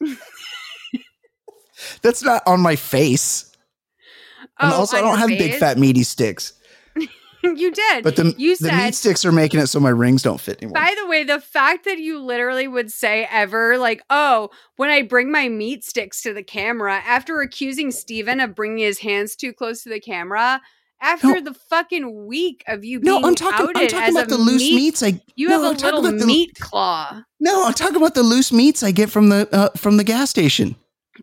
not 0.00 0.10
like 0.10 0.18
that's 2.02 2.22
not 2.22 2.42
on 2.46 2.60
my 2.60 2.76
face 2.76 3.51
and 4.62 4.72
oh, 4.72 4.76
also 4.76 4.96
i 4.96 5.00
don't 5.00 5.18
have 5.18 5.28
big 5.28 5.54
fat 5.56 5.76
meaty 5.78 6.02
sticks 6.02 6.54
you 7.42 7.72
did. 7.72 8.04
but 8.04 8.14
the, 8.14 8.32
you 8.38 8.50
the 8.56 8.68
said 8.68 8.76
meat 8.84 8.94
sticks 8.94 9.24
are 9.24 9.32
making 9.32 9.58
it 9.58 9.66
so 9.66 9.80
my 9.80 9.90
rings 9.90 10.22
don't 10.22 10.40
fit 10.40 10.58
anymore 10.62 10.74
By 10.74 10.94
the 11.00 11.08
way, 11.08 11.24
the 11.24 11.40
fact 11.40 11.84
that 11.86 11.98
you 11.98 12.20
literally 12.20 12.68
would 12.68 12.92
say 12.92 13.26
ever, 13.32 13.78
like, 13.78 14.00
oh, 14.10 14.50
when 14.76 14.90
I 14.90 15.02
bring 15.02 15.32
my 15.32 15.48
meat 15.48 15.82
sticks 15.82 16.22
to 16.22 16.32
the 16.32 16.44
camera, 16.44 17.02
after 17.04 17.40
accusing 17.40 17.90
Steven 17.90 18.38
of 18.38 18.54
bringing 18.54 18.78
his 18.84 19.00
hands 19.00 19.34
too 19.34 19.52
close 19.52 19.82
to 19.82 19.88
the 19.88 19.98
camera, 19.98 20.60
after 21.00 21.26
No. 21.26 21.40
the 21.40 21.54
fucking 21.54 22.26
week 22.26 22.62
of 22.68 22.84
you 22.84 23.00
no 23.00 23.20
i'm 23.24 23.34
talking 23.34 23.66
i'm 23.74 23.88
talking 23.88 24.14
about 24.16 24.28
the 24.28 24.38
loose 24.38 24.62
meat, 24.62 24.74
meats 24.76 25.02
i 25.02 25.20
you 25.34 25.48
no, 25.48 25.60
have 25.60 25.62
I'm 25.64 25.66
a 25.76 25.84
little 25.96 26.06
about 26.06 26.20
the- 26.20 26.26
meat 26.26 26.54
claw. 26.60 27.22
no 27.40 27.64
i'm 27.66 27.72
talking 27.74 27.96
about 27.96 28.14
the 28.14 28.22
loose 28.22 28.52
meats 28.52 28.84
i 28.84 28.92
get 28.92 29.10
from 29.10 29.28
the 29.30 29.48
uh, 29.52 29.70
from 29.76 29.96
the 29.96 30.04
gas 30.04 30.30
station 30.30 30.76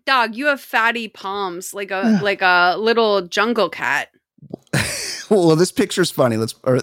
Dog, 0.06 0.36
you 0.36 0.48
have 0.48 0.62
fatty 0.62 1.08
palms 1.08 1.74
like 1.74 1.92
a 1.92 2.20
like 2.24 2.42
a 2.42 2.76
little 2.78 3.22
jungle 3.24 3.70
cat. 3.70 4.10
well 5.30 5.56
this 5.56 5.72
picture's 5.72 6.10
funny 6.12 6.38
let's 6.38 6.56
or 6.64 6.80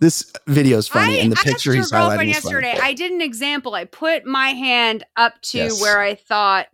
this 0.00 0.32
video's 0.46 0.86
funny 0.88 1.18
I 1.18 1.22
and 1.22 1.32
the 1.32 1.36
asked 1.36 1.46
picture 1.46 1.74
he's 1.74 1.90
highlighting 1.92 2.12
is 2.12 2.16
funny. 2.18 2.28
yesterday. 2.28 2.78
I 2.80 2.94
did 2.94 3.12
an 3.12 3.20
example. 3.20 3.74
I 3.74 3.84
put 3.84 4.24
my 4.24 4.48
hand 4.50 5.04
up 5.16 5.40
to 5.42 5.58
Yes. 5.58 5.80
where 5.80 6.00
I 6.00 6.14
thought 6.14 6.66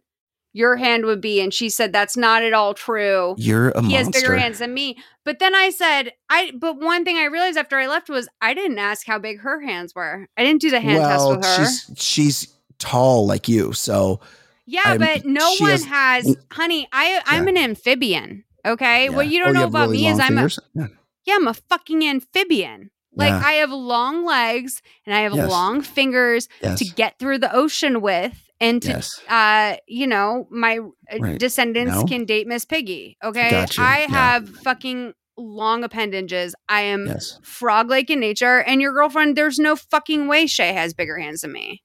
your 0.52 0.76
hand 0.76 1.04
would 1.04 1.20
be. 1.20 1.40
And 1.40 1.52
she 1.52 1.68
said, 1.68 1.92
that's 1.92 2.16
not 2.16 2.42
at 2.42 2.54
all 2.54 2.72
true. 2.72 3.34
You're 3.36 3.70
a 3.70 3.82
he 3.82 3.88
monster. 3.88 3.96
has 3.98 4.08
bigger 4.22 4.36
hands 4.38 4.58
than 4.60 4.72
me. 4.72 4.96
But 5.24 5.38
then 5.38 5.54
I 5.54 5.68
said, 5.70 6.12
I, 6.30 6.52
but 6.58 6.78
one 6.78 7.04
thing 7.04 7.18
I 7.18 7.24
realized 7.26 7.58
after 7.58 7.76
I 7.76 7.86
left 7.88 8.08
was 8.08 8.26
I 8.40 8.54
didn't 8.54 8.78
ask 8.78 9.06
how 9.06 9.18
big 9.18 9.40
her 9.40 9.60
hands 9.60 9.94
were. 9.94 10.26
I 10.36 10.44
didn't 10.44 10.62
do 10.62 10.70
the 10.70 10.80
hand 10.80 11.00
test 11.02 11.28
with 11.28 11.44
her. 11.44 11.56
she's 11.56 11.90
she's 11.96 12.54
tall 12.78 13.26
like 13.26 13.48
you, 13.48 13.72
so 13.74 14.20
Yeah, 14.66 14.82
I'm- 14.84 14.98
but 14.98 15.24
no 15.24 15.54
one 15.58 15.70
has- 15.70 15.84
has, 15.84 16.36
honey. 16.50 16.88
I 16.92 17.20
I'm 17.26 17.46
an 17.48 17.56
amphibian. 17.56 18.44
Okay, 18.66 19.08
what 19.10 19.28
you 19.28 19.40
Oh, 19.42 19.44
don't 19.46 19.54
know 19.54 19.60
have 19.60 19.68
about 19.70 19.88
really 19.90 20.02
me 20.02 20.08
is 20.08 20.18
I'm 20.18 20.38
a. 20.38 20.48
Yeah. 20.74 20.86
yeah, 21.24 21.34
I'm 21.36 21.46
a 21.48 21.54
fucking 21.54 22.04
amphibian. 22.04 22.90
Like 23.14 23.30
Yeah. 23.30 23.42
I 23.44 23.52
have 23.54 23.70
long 23.70 24.24
legs 24.26 24.82
and 25.06 25.14
I 25.14 25.20
have 25.20 25.34
Yes. 25.34 25.48
long 25.48 25.80
fingers 25.82 26.48
Yes. 26.60 26.78
to 26.80 26.84
get 26.84 27.18
through 27.18 27.38
the 27.38 27.54
ocean 27.54 28.00
with, 28.02 28.34
and 28.60 28.82
to 28.82 28.88
yes. 28.88 29.20
uh, 29.28 29.76
you 29.86 30.06
know, 30.06 30.46
my 30.50 30.78
uh, 30.78 31.18
Right. 31.20 31.38
descendants 31.38 31.94
No. 31.94 32.04
can 32.04 32.24
date 32.24 32.46
Miss 32.46 32.64
Piggy. 32.64 33.16
Okay, 33.24 33.50
Gotcha. 33.50 33.80
I 33.80 34.00
Yeah. 34.00 34.06
have 34.08 34.48
fucking 34.48 35.14
long 35.38 35.84
appendages. 35.84 36.54
I 36.68 36.82
am 36.82 37.14
frog 37.42 37.88
like 37.88 38.10
in 38.10 38.20
nature, 38.20 38.58
and 38.62 38.82
your 38.82 38.92
girlfriend. 38.92 39.36
There's 39.36 39.58
no 39.58 39.76
fucking 39.76 40.26
way 40.28 40.46
Shay 40.46 40.72
has 40.72 40.92
bigger 40.92 41.18
hands 41.18 41.42
than 41.42 41.52
me. 41.52 41.82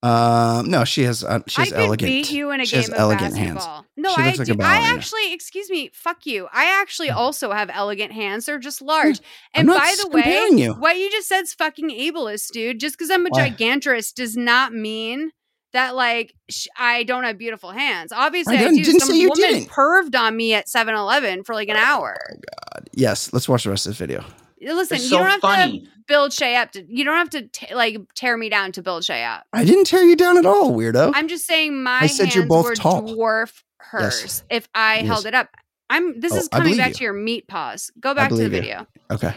Um, 0.00 0.70
no, 0.70 0.84
she 0.84 1.02
has 1.02 1.24
uh, 1.24 1.40
she 1.48 1.60
I 1.60 1.64
has 1.64 1.72
could 1.72 1.80
elegant. 1.80 2.08
beat 2.08 2.30
you 2.30 2.50
in 2.52 2.60
a 2.60 2.64
she 2.64 2.76
game 2.76 2.82
has 2.82 2.88
of 2.90 2.94
elegant 2.98 3.36
hands. 3.36 3.54
basketball. 3.56 3.84
No, 3.96 4.14
She 4.14 4.22
I 4.22 4.24
like 4.26 4.44
do. 4.44 4.52
a 4.52 4.64
I 4.64 4.76
actually, 4.94 5.32
excuse 5.32 5.68
me, 5.70 5.90
fuck 5.92 6.24
you. 6.24 6.46
I 6.52 6.80
actually 6.80 7.10
also 7.10 7.50
have 7.50 7.68
elegant 7.72 8.12
hands. 8.12 8.46
They're 8.46 8.60
just 8.60 8.80
large. 8.80 9.20
And 9.54 9.66
by 9.66 9.94
the 10.00 10.08
way, 10.10 10.46
you. 10.52 10.72
what 10.74 10.96
you 10.98 11.10
just 11.10 11.26
said 11.28 11.40
is 11.42 11.54
fucking 11.54 11.90
ableist, 11.90 12.52
dude. 12.52 12.78
Just 12.78 12.96
because 12.96 13.10
I'm 13.10 13.26
a 13.26 13.30
Why? 13.30 13.50
gigantress 13.50 14.14
does 14.14 14.36
not 14.36 14.72
mean 14.72 15.32
that 15.72 15.96
like 15.96 16.32
sh- 16.48 16.68
I 16.78 17.02
don't 17.02 17.24
have 17.24 17.36
beautiful 17.36 17.72
hands. 17.72 18.12
Obviously, 18.12 18.56
I 18.56 18.60
I, 18.60 18.62
didn't- 18.62 18.76
do. 18.78 18.84
didn't 18.84 19.00
Some 19.00 19.08
say 19.10 19.16
you 19.18 19.28
woman 19.30 19.50
didn't. 19.50 19.68
perved 19.68 20.14
on 20.16 20.36
me 20.36 20.54
at 20.54 20.66
7-Eleven 20.68 21.42
for 21.42 21.54
like 21.56 21.68
an 21.68 21.76
hour. 21.76 22.16
God. 22.30 22.88
Yes, 22.94 23.32
let's 23.32 23.48
watch 23.48 23.64
the 23.64 23.70
rest 23.70 23.84
of 23.86 23.90
this 23.90 23.98
video. 23.98 24.24
Listen, 24.60 24.96
It's 24.96 25.04
you 25.10 25.16
don't 25.18 25.26
have 25.26 25.40
funny. 25.40 25.80
to 25.80 25.86
build 26.06 26.32
Shay 26.32 26.56
up. 26.56 26.72
To, 26.72 26.84
you 26.88 27.04
don't 27.04 27.16
have 27.16 27.30
to 27.30 27.42
t- 27.48 27.74
like 27.74 27.96
tear 28.14 28.36
me 28.36 28.48
down 28.48 28.72
to 28.72 28.82
build 28.82 29.04
Shay 29.04 29.22
up. 29.24 29.44
I 29.52 29.64
didn't 29.64 29.84
tear 29.86 30.02
you 30.02 30.16
down 30.16 30.36
at 30.38 30.46
all, 30.46 30.72
weirdo. 30.72 31.12
I'm 31.14 31.28
just 31.28 31.46
saying 31.46 31.82
my 31.82 32.00
I 32.02 32.06
said 32.06 32.24
hands 32.24 32.34
you're 32.36 32.46
both 32.46 32.64
were 32.64 32.74
tall. 32.74 33.02
dwarf 33.02 33.62
Yes. 33.94 34.20
hers 34.22 34.42
if 34.50 34.68
I 34.74 34.96
Yes. 34.98 35.06
held 35.06 35.26
it 35.26 35.34
up. 35.34 35.48
I'm 35.90 36.20
this 36.20 36.32
Oh, 36.32 36.38
is 36.38 36.48
coming 36.48 36.76
back 36.76 36.88
you. 36.88 36.94
to 36.94 37.04
your 37.04 37.12
meat 37.12 37.46
paws. 37.48 37.90
Go 38.00 38.14
back 38.14 38.28
to 38.30 38.34
the 38.34 38.42
believe 38.48 38.52
you. 38.54 38.60
video. 38.60 38.86
okay. 39.10 39.34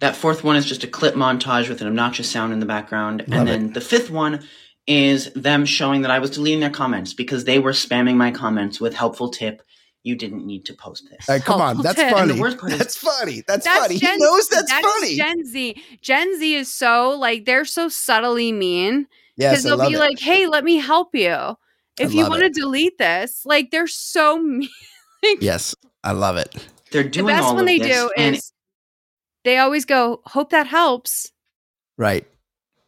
That 0.00 0.16
fourth 0.16 0.42
one 0.42 0.56
is 0.56 0.66
just 0.66 0.82
a 0.82 0.88
clip 0.88 1.14
montage 1.14 1.68
with 1.68 1.80
an 1.80 1.86
obnoxious 1.86 2.28
sound 2.28 2.52
in 2.52 2.58
the 2.58 2.66
background. 2.66 3.22
Love 3.28 3.38
and 3.40 3.48
then 3.48 3.72
the 3.72 3.80
fifth 3.80 4.10
one 4.10 4.42
is 4.88 5.30
them 5.34 5.64
showing 5.64 6.02
that 6.02 6.10
I 6.10 6.18
was 6.18 6.30
deleting 6.30 6.58
their 6.58 6.70
comments 6.70 7.14
because 7.14 7.44
they 7.44 7.60
were 7.60 7.70
spamming 7.70 8.16
my 8.16 8.32
comments 8.32 8.80
with 8.80 8.94
helpful 8.94 9.28
tip. 9.30 9.62
You 10.04 10.16
didn't 10.16 10.44
need 10.44 10.64
to 10.66 10.74
post 10.74 11.08
this. 11.10 11.26
Hey, 11.26 11.38
come 11.40 11.60
on, 11.60 11.78
that's 11.82 11.98
And 11.98 12.10
funny. 12.14 12.40
worst 12.40 12.58
is- 12.64 12.78
That's 12.78 12.96
funny. 12.96 13.42
That's, 13.46 13.64
That's 13.64 13.78
funny. 13.78 13.98
Gen- 13.98 14.18
he 14.18 14.24
knows 14.24 14.48
that's 14.48 14.68
that 14.70 14.84
is 14.84 14.90
funny. 14.92 15.16
Gen 15.16 15.44
Z. 15.46 15.82
Gen 16.00 16.38
Z 16.38 16.54
is 16.56 16.72
so 16.72 17.10
like 17.10 17.44
they're 17.44 17.64
so 17.64 17.88
subtly 17.88 18.50
mean 18.52 19.06
yes, 19.36 19.52
because 19.52 19.64
they'll 19.64 19.76
love 19.76 19.88
be 19.88 19.94
it. 19.94 19.98
like, 20.00 20.18
"Hey, 20.18 20.46
let 20.46 20.64
me 20.64 20.76
help 20.78 21.14
you." 21.14 21.56
If 22.00 22.14
you 22.14 22.28
want 22.28 22.42
to 22.42 22.48
delete 22.50 22.98
this, 22.98 23.44
like 23.46 23.70
they're 23.70 23.86
so 23.86 24.38
mean. 24.42 24.68
yes, 25.40 25.74
I 26.02 26.12
love 26.12 26.36
it. 26.36 26.66
They're 26.90 27.04
doing 27.04 27.26
The 27.26 27.32
best 27.32 27.44
all 27.44 27.54
one 27.54 27.60
of 27.62 27.66
they 27.68 27.78
this, 27.78 27.96
do 27.96 28.10
and 28.16 28.36
is 28.36 28.52
they 29.44 29.58
always 29.58 29.84
go, 29.84 30.20
"Hope 30.26 30.50
that 30.50 30.66
helps." 30.66 31.30
Right. 31.96 32.26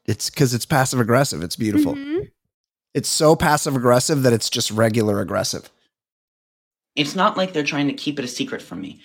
It's 0.06 0.30
because 0.30 0.52
it's 0.52 0.66
passive 0.66 0.98
aggressive. 1.00 1.42
It's 1.42 1.56
beautiful. 1.56 1.94
Mhm. 1.94 2.30
It's 2.92 3.08
so 3.08 3.36
passive 3.36 3.76
aggressive 3.76 4.22
that 4.22 4.32
it's 4.32 4.50
just 4.50 4.70
regular 4.70 5.20
aggressive. 5.20 5.70
It's 6.96 7.14
not 7.14 7.36
like 7.36 7.52
they're 7.52 7.62
trying 7.64 7.88
to 7.88 7.94
keep 7.94 8.18
it 8.18 8.24
a 8.24 8.28
secret 8.28 8.62
from 8.62 8.80
me. 8.80 9.00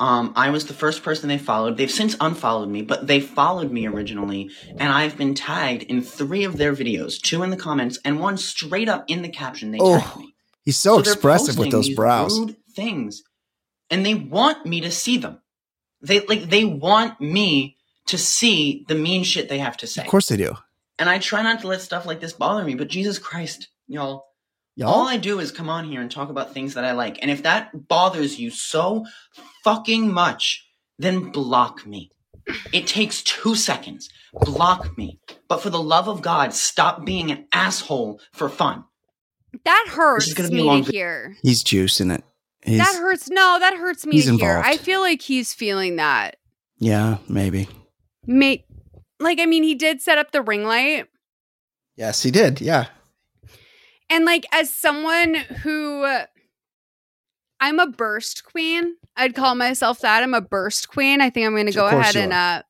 Um, 0.00 0.32
I 0.34 0.50
was 0.50 0.66
the 0.66 0.74
first 0.74 1.02
person 1.04 1.28
they 1.28 1.38
followed. 1.38 1.76
They've 1.76 1.90
since 1.90 2.16
unfollowed 2.20 2.68
me, 2.68 2.82
but 2.82 3.06
they 3.06 3.20
followed 3.20 3.70
me 3.70 3.86
originally, 3.86 4.50
and 4.76 4.92
I've 4.92 5.16
been 5.16 5.34
tagged 5.34 5.84
in 5.84 6.02
three 6.02 6.42
of 6.44 6.56
their 6.56 6.74
videos, 6.74 7.20
two 7.20 7.42
in 7.44 7.50
the 7.50 7.56
comments 7.56 7.98
and 8.04 8.18
one 8.18 8.36
straight 8.36 8.88
up 8.88 9.04
in 9.08 9.22
the 9.22 9.28
caption. 9.28 9.70
They 9.70 9.78
Oh, 9.80 9.98
tagged 10.00 10.16
me. 10.16 10.34
He's 10.64 10.76
so, 10.76 11.00
they're 11.00 11.12
expressive 11.12 11.56
with 11.58 11.70
those 11.70 11.90
brows. 11.90 12.36
rude 12.38 12.56
things, 12.74 13.22
and 13.90 14.04
they 14.04 14.14
want 14.14 14.66
me 14.66 14.80
to 14.80 14.90
see 14.90 15.18
them. 15.18 15.40
They 16.00 16.20
like 16.26 16.50
they 16.50 16.64
want 16.64 17.20
me 17.20 17.76
to 18.06 18.18
see 18.18 18.84
the 18.88 18.96
mean 18.96 19.22
shit 19.22 19.48
they 19.48 19.58
have 19.58 19.76
to 19.78 19.86
say. 19.86 20.02
Of 20.02 20.08
course 20.08 20.28
they 20.28 20.36
do. 20.36 20.56
And 20.98 21.08
I 21.08 21.18
try 21.18 21.42
not 21.42 21.60
to 21.60 21.68
let 21.68 21.80
stuff 21.80 22.06
like 22.06 22.20
this 22.20 22.32
bother 22.32 22.64
me, 22.64 22.74
but 22.74 22.88
Jesus 22.88 23.18
Christ, 23.18 23.68
y'all. 23.86 24.26
Y'all? 24.74 24.88
All 24.88 25.08
I 25.08 25.16
do 25.18 25.38
is 25.38 25.52
come 25.52 25.68
on 25.68 25.84
here 25.84 26.00
and 26.00 26.10
talk 26.10 26.30
about 26.30 26.54
things 26.54 26.74
that 26.74 26.84
I 26.84 26.92
like. 26.92 27.18
And 27.20 27.30
if 27.30 27.42
that 27.42 27.88
bothers 27.88 28.38
you 28.38 28.50
so 28.50 29.04
fucking 29.64 30.12
much, 30.12 30.66
then 30.98 31.30
block 31.30 31.86
me. 31.86 32.10
It 32.72 32.86
takes 32.86 33.22
two 33.22 33.54
seconds. 33.54 34.08
Block 34.32 34.96
me. 34.96 35.20
But 35.48 35.60
for 35.60 35.70
the 35.70 35.82
love 35.82 36.08
of 36.08 36.22
God, 36.22 36.54
stop 36.54 37.04
being 37.04 37.30
an 37.30 37.46
asshole 37.52 38.20
for 38.32 38.48
fun. 38.48 38.84
That 39.64 39.86
hurts 39.90 40.32
gonna 40.32 40.48
be 40.48 40.56
me 40.56 40.62
long 40.62 40.84
to 40.84 40.90
hear. 40.90 41.36
he's 41.42 41.62
juicing 41.62 42.14
it. 42.14 42.24
He's, 42.64 42.78
that 42.78 42.94
hurts. 42.96 43.28
No, 43.28 43.58
that 43.60 43.74
hurts 43.74 44.06
me 44.06 44.16
he's 44.16 44.26
to 44.26 44.36
hear. 44.36 44.58
I 44.64 44.78
feel 44.78 45.00
like 45.00 45.20
he's 45.20 45.52
feeling 45.52 45.96
that. 45.96 46.36
yeah, 46.78 47.18
maybe. 47.28 47.68
Mate, 48.26 48.64
like 49.20 49.38
I 49.40 49.46
mean, 49.46 49.62
he 49.62 49.74
did 49.74 50.00
set 50.00 50.16
up 50.16 50.30
the 50.32 50.40
ring 50.42 50.64
light, 50.64 51.08
Yes, 51.96 52.22
he 52.22 52.30
did. 52.30 52.60
Yeah. 52.62 52.86
And 54.12 54.24
like 54.24 54.46
as 54.52 54.70
someone 54.72 55.34
who, 55.34 56.06
I'm 57.60 57.78
a 57.78 57.86
burst 57.86 58.44
queen. 58.44 58.96
I'd 59.16 59.34
call 59.34 59.54
myself 59.54 60.00
that. 60.00 60.22
I'm 60.22 60.34
a 60.34 60.40
burst 60.40 60.88
queen. 60.88 61.20
I 61.20 61.30
think 61.30 61.46
I'm 61.46 61.54
going 61.54 61.66
to 61.66 61.72
go 61.72 61.86
ahead 61.86 62.16
and 62.16 62.32
uh, 62.32 62.62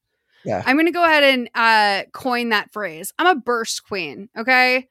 Yeah. 0.45 0.63
I'm 0.67 0.77
going 0.77 0.87
to 0.87 0.93
go 0.93 1.05
ahead 1.05 1.23
and 1.25 1.49
uh 1.55 2.03
coin 2.13 2.51
that 2.51 2.73
phrase. 2.73 3.13
I'm 3.19 3.27
a 3.27 3.41
burst 3.41 3.85
queen. 3.87 4.29
Okay. 4.37 4.89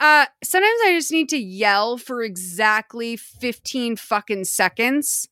Uh, 0.00 0.26
sometimes 0.42 0.80
I 0.84 0.96
just 0.96 1.12
need 1.12 1.28
to 1.28 1.36
yell 1.38 1.96
for 1.96 2.22
exactly 2.24 3.14
15 3.16 3.94
fucking 3.94 4.44
seconds, 4.46 5.28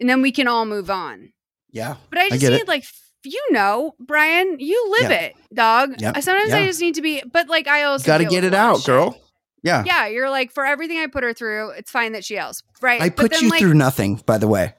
and 0.00 0.08
then 0.08 0.22
we 0.22 0.32
can 0.32 0.48
all 0.48 0.64
move 0.64 0.88
on. 0.90 1.34
Yeah. 1.70 1.96
But 2.08 2.20
I 2.20 2.28
just 2.30 2.40
get 2.40 2.52
need 2.52 2.60
it. 2.62 2.68
like 2.68 2.84
you 3.26 3.42
know, 3.50 3.94
Brian, 3.98 4.56
you 4.60 4.96
live 5.00 5.10
Yeah. 5.10 5.16
it, 5.20 5.34
dog. 5.52 6.00
Yep. 6.00 6.16
I 6.16 6.20
Sometimes 6.20 6.52
I 6.54 6.66
just 6.66 6.80
need 6.80 6.94
to 6.94 7.02
be, 7.02 7.22
but 7.30 7.48
like 7.48 7.66
I 7.68 7.82
also 7.82 8.06
Got 8.06 8.18
to 8.18 8.24
deal 8.24 8.30
get 8.30 8.44
it 8.44 8.54
a 8.54 8.56
lot 8.56 8.64
of 8.70 8.70
out, 8.76 8.78
shit. 8.80 8.86
girl. 8.86 9.20
Yeah. 9.64 9.82
Yeah, 9.84 10.06
you're 10.06 10.30
like 10.30 10.52
for 10.52 10.64
everything 10.64 10.98
I 10.98 11.06
put 11.08 11.24
her 11.24 11.32
through, 11.32 11.70
it's 11.70 11.90
fine 11.90 12.12
that 12.12 12.24
she 12.24 12.34
yells, 12.34 12.62
right? 12.82 13.00
I 13.00 13.08
put 13.08 13.32
then, 13.32 13.42
you 13.42 13.48
like, 13.48 13.60
through 13.60 13.74
nothing, 13.74 14.22
by 14.26 14.38
the 14.38 14.46
way. 14.46 14.74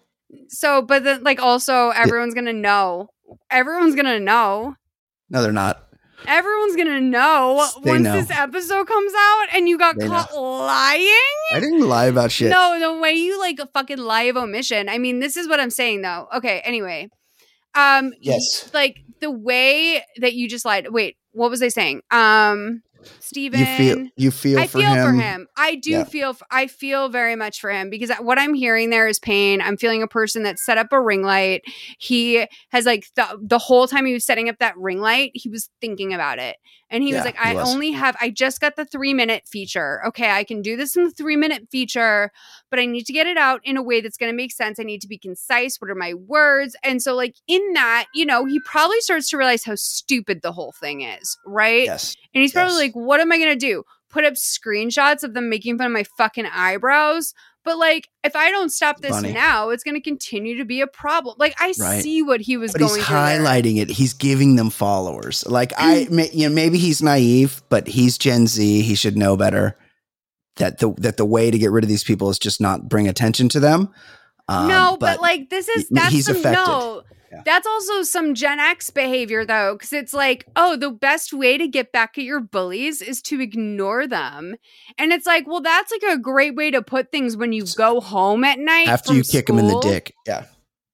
So, 0.47 0.81
but 0.83 1.03
then 1.03 1.23
like 1.23 1.41
also 1.41 1.89
everyone's 1.89 2.35
gonna 2.35 2.53
know. 2.53 3.09
Everyone's 3.49 3.95
gonna 3.95 4.19
know. 4.19 4.75
No, 5.29 5.41
they're 5.41 5.51
not. 5.51 5.81
Everyone's 6.27 6.75
gonna 6.75 7.01
know 7.01 7.67
They 7.83 7.89
once 7.91 8.03
know. 8.03 8.13
this 8.13 8.29
episode 8.31 8.87
comes 8.87 9.11
out 9.17 9.45
and 9.53 9.67
you 9.67 9.77
got 9.77 9.97
They 9.97 10.07
caught 10.07 10.33
lying. 10.33 11.01
I 11.51 11.59
didn't 11.59 11.87
lie 11.87 12.05
about 12.05 12.31
shit. 12.31 12.51
No, 12.51 12.79
the 12.79 12.99
way 12.99 13.13
you 13.13 13.39
like 13.39 13.59
a 13.59 13.65
fucking 13.65 13.97
lie 13.97 14.23
of 14.23 14.37
omission. 14.37 14.87
I 14.87 14.97
mean, 14.99 15.19
this 15.19 15.35
is 15.35 15.47
what 15.47 15.59
I'm 15.59 15.71
saying 15.71 16.03
though. 16.03 16.27
Okay, 16.35 16.59
anyway. 16.63 17.09
Um 17.73 18.13
Yes. 18.21 18.69
like 18.73 18.97
the 19.19 19.31
way 19.31 20.03
that 20.17 20.33
you 20.33 20.47
just 20.47 20.63
lied. 20.63 20.87
Wait, 20.91 21.17
what 21.31 21.49
was 21.49 21.61
I 21.63 21.69
saying? 21.69 22.01
Um 22.11 22.83
Steven 23.19 23.60
You 23.60 23.65
feel 23.65 24.07
you 24.18 24.32
feel 24.32 24.60
I 24.60 24.68
for 24.68 24.80
feel 24.80 24.94
him. 24.94 25.06
for 25.06 25.14
him. 25.14 25.48
I 25.57 25.76
do 25.76 25.91
Yeah. 25.91 26.03
feel. 26.03 26.38
I 26.52 26.68
feel 26.68 27.10
very 27.10 27.36
much 27.36 27.60
for 27.60 27.72
him 27.72 27.90
because 27.90 28.10
uh, 28.11 28.18
what 28.18 28.38
I'm 28.38 28.53
hearing 28.53 28.90
there 28.90 29.07
is 29.07 29.19
pain. 29.19 29.61
I'm 29.61 29.77
feeling 29.77 30.03
a 30.03 30.07
person 30.07 30.44
that 30.44 30.60
set 30.60 30.77
up 30.77 30.88
a 30.91 31.02
ring 31.02 31.23
light. 31.23 31.61
He 31.99 32.45
has 32.72 32.86
like 32.86 33.06
the, 33.15 33.40
the 33.41 33.57
whole 33.57 33.88
time 33.88 34.06
he 34.06 34.14
was 34.14 34.26
setting 34.26 34.49
up 34.49 34.57
that 34.60 34.77
ring 34.77 34.99
light, 34.99 35.32
he 35.34 35.49
was 35.49 35.69
thinking 35.82 36.14
about 36.14 36.40
it, 36.40 36.57
and 36.89 37.03
he 37.03 37.09
Yeah, 37.09 37.17
was 37.17 37.25
like, 37.25 37.39
"I 37.39 37.53
was. 37.55 37.67
only 37.69 37.91
have. 37.91 38.15
I 38.21 38.29
just 38.29 38.61
got 38.61 38.75
the 38.75 38.85
three 38.85 39.13
minute 39.13 39.47
feature. 39.47 40.05
Okay, 40.07 40.29
I 40.31 40.43
can 40.43 40.61
do 40.61 40.75
this 40.75 40.95
in 40.95 41.05
the 41.05 41.11
three 41.11 41.35
minute 41.35 41.67
feature, 41.71 42.31
but 42.69 42.79
I 42.79 42.85
need 42.85 43.05
to 43.05 43.13
get 43.13 43.27
it 43.27 43.37
out 43.37 43.61
in 43.63 43.77
a 43.77 43.83
way 43.83 44.01
that's 44.01 44.17
going 44.17 44.31
to 44.31 44.35
make 44.35 44.51
sense. 44.51 44.79
I 44.79 44.83
need 44.83 45.01
to 45.01 45.07
be 45.07 45.17
concise. 45.17 45.77
What 45.81 45.89
are 45.89 45.95
my 45.95 46.13
words? 46.13 46.75
And 46.83 47.01
so, 47.01 47.15
like 47.15 47.35
in 47.47 47.73
that, 47.73 48.05
you 48.13 48.25
know, 48.25 48.45
he 48.45 48.59
probably 48.59 48.99
starts 49.01 49.29
to 49.29 49.37
realize 49.37 49.63
how 49.63 49.75
stupid 49.75 50.41
the 50.41 50.51
whole 50.51 50.73
thing 50.73 51.01
is, 51.01 51.37
right? 51.45 51.85
Yes. 51.85 52.15
And 52.33 52.41
he's 52.41 52.51
probably 52.53 52.73
Yes. 52.73 52.81
like, 52.81 52.93
what 52.93 53.19
am 53.19 53.31
I 53.31 53.37
going 53.37 53.49
to 53.49 53.55
do? 53.55 53.83
Put 54.09 54.23
up 54.25 54.33
screenshots 54.35 55.23
of 55.23 55.33
them 55.33 55.49
making 55.49 55.77
fun 55.77 55.87
of 55.87 55.93
my 55.93 56.03
fucking 56.17 56.45
eyebrows? 56.45 57.33
But 57.65 57.77
like, 57.77 58.07
if 58.23 58.35
I 58.35 58.51
don't 58.51 58.69
stop 58.69 59.01
this 59.01 59.11
Funny. 59.11 59.33
now, 59.33 59.69
it's 59.71 59.83
going 59.83 59.95
to 59.95 60.01
continue 60.01 60.57
to 60.59 60.65
be 60.65 60.81
a 60.81 60.87
problem. 60.87 61.35
Like, 61.39 61.55
I 61.59 61.73
Right. 61.79 62.01
see 62.03 62.21
what 62.21 62.39
he 62.39 62.55
was 62.57 62.71
But 62.71 62.79
going 62.79 62.95
he's 62.95 63.05
through. 63.05 63.15
there. 63.15 63.39
highlighting 63.41 63.77
it. 63.81 63.89
He's 63.89 64.13
giving 64.13 64.55
them 64.55 64.69
followers. 64.69 65.43
Like 65.47 65.73
I, 65.77 66.07
may, 66.11 66.29
you 66.31 66.47
know, 66.47 66.53
maybe 66.55 66.77
he's 66.77 67.01
naive, 67.01 67.61
but 67.69 67.87
he's 67.87 68.17
Gen 68.19 68.47
Z. 68.47 68.81
He 68.83 68.95
should 68.95 69.17
know 69.17 69.35
better. 69.35 69.77
That 70.57 70.77
the 70.79 70.93
that 70.99 71.17
the 71.17 71.25
way 71.25 71.51
to 71.51 71.57
get 71.57 71.71
rid 71.71 71.83
of 71.83 71.89
these 71.89 72.03
people 72.05 72.29
is 72.29 72.39
just 72.39 72.61
not 72.61 72.87
bring 72.87 73.09
attention 73.09 73.49
to 73.49 73.59
them. 73.59 73.89
Um, 74.47 74.67
no, 74.69 74.95
but, 74.99 75.19
like, 75.19 75.49
this 75.49 75.67
is 75.67 75.89
that's 75.89 76.13
he's 76.13 76.27
some, 76.27 76.35
affected. 76.37 76.65
no. 76.67 77.01
That's 77.45 77.67
also 77.67 78.03
some 78.03 78.33
Gen 78.35 78.59
X 78.59 78.89
behavior, 78.89 79.45
though, 79.45 79.73
because 79.73 79.91
it's 79.93 80.13
like, 80.13 80.45
oh, 80.55 80.75
the 80.75 80.91
best 80.91 81.33
way 81.33 81.57
to 81.57 81.67
get 81.67 81.91
back 81.91 82.17
at 82.17 82.23
your 82.23 82.39
bullies 82.39 83.01
is 83.01 83.21
to 83.23 83.41
ignore 83.41 84.07
them. 84.07 84.55
And 84.97 85.11
it's 85.11 85.25
like, 85.25 85.47
well, 85.47 85.61
that's 85.61 85.91
like 85.91 86.03
a 86.15 86.17
great 86.19 86.55
way 86.55 86.71
to 86.71 86.81
put 86.81 87.11
things 87.11 87.35
when 87.35 87.51
you 87.53 87.65
go 87.75 87.99
home 87.99 88.43
at 88.43 88.59
night. 88.59 88.87
After 88.87 89.13
you 89.13 89.23
kick 89.23 89.47
them 89.47 89.59
in 89.59 89.67
the 89.67 89.79
dick. 89.81 90.13
Yeah. 90.27 90.45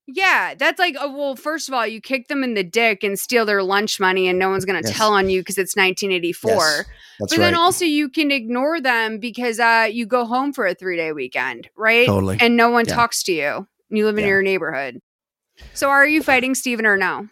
Yeah, 0.08 0.56
that's 0.56 0.78
like, 0.80 0.98
oh, 1.00 1.16
well, 1.16 1.36
first 1.36 1.70
of 1.70 1.74
all, 1.74 1.88
you 1.88 2.02
kick 2.02 2.28
them 2.28 2.44
in 2.44 2.54
the 2.54 2.64
dick 2.64 3.02
and 3.04 3.18
steal 3.18 3.46
their 3.46 3.64
lunch 3.64 3.98
money, 4.00 4.28
and 4.28 4.38
no 4.38 4.50
one's 4.50 4.66
going 4.66 4.82
to 4.82 4.88
Yes. 4.90 4.98
tell 4.98 5.14
on 5.14 5.30
you 5.30 5.40
because 5.42 5.58
it's 5.58 5.76
1984. 5.76 6.52
Yes, 6.52 6.86
but 7.20 7.32
right. 7.32 7.38
then 7.38 7.56
also, 7.56 7.86
you 7.86 8.10
can 8.10 8.30
ignore 8.32 8.82
them 8.82 9.20
because 9.20 9.60
uh, 9.60 9.88
you 9.90 10.06
go 10.06 10.26
home 10.26 10.52
for 10.52 10.66
a 10.66 10.74
three 10.74 10.98
day 10.98 11.14
weekend, 11.14 11.70
right? 11.78 12.08
Totally. 12.08 12.38
And 12.42 12.58
no 12.58 12.70
one 12.72 12.86
Yeah. 12.88 12.96
talks 12.96 13.24
to 13.24 13.32
you. 13.32 13.68
You 13.90 14.06
live 14.06 14.18
in 14.18 14.24
Yeah. 14.24 14.30
your 14.32 14.42
neighborhood. 14.42 15.00
So, 15.74 15.90
are 15.90 16.08
you 16.08 16.22
fighting 16.24 16.56
Steven 16.56 16.86
or 16.86 16.98
no? 16.98 17.28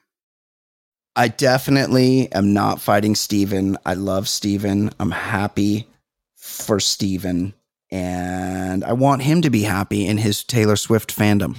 I 1.15 1.27
definitely 1.27 2.31
am 2.31 2.53
not 2.53 2.79
fighting 2.81 3.15
Steven. 3.15 3.77
I 3.85 3.93
love 3.95 4.29
Steven. 4.29 4.91
I'm 4.99 5.11
happy 5.11 5.87
for 6.35 6.79
Steven. 6.79 7.53
And 7.91 8.83
I 8.83 8.93
want 8.93 9.23
him 9.23 9.41
to 9.41 9.49
be 9.49 9.63
happy 9.63 10.05
in 10.05 10.17
his 10.17 10.43
Taylor 10.43 10.75
Swift 10.75 11.15
fandom. 11.15 11.57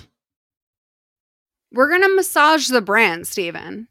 We're 1.73 1.89
going 1.89 2.03
to 2.03 2.15
massage 2.17 2.69
the 2.69 2.81
brand, 2.81 3.27
Steven. 3.27 3.89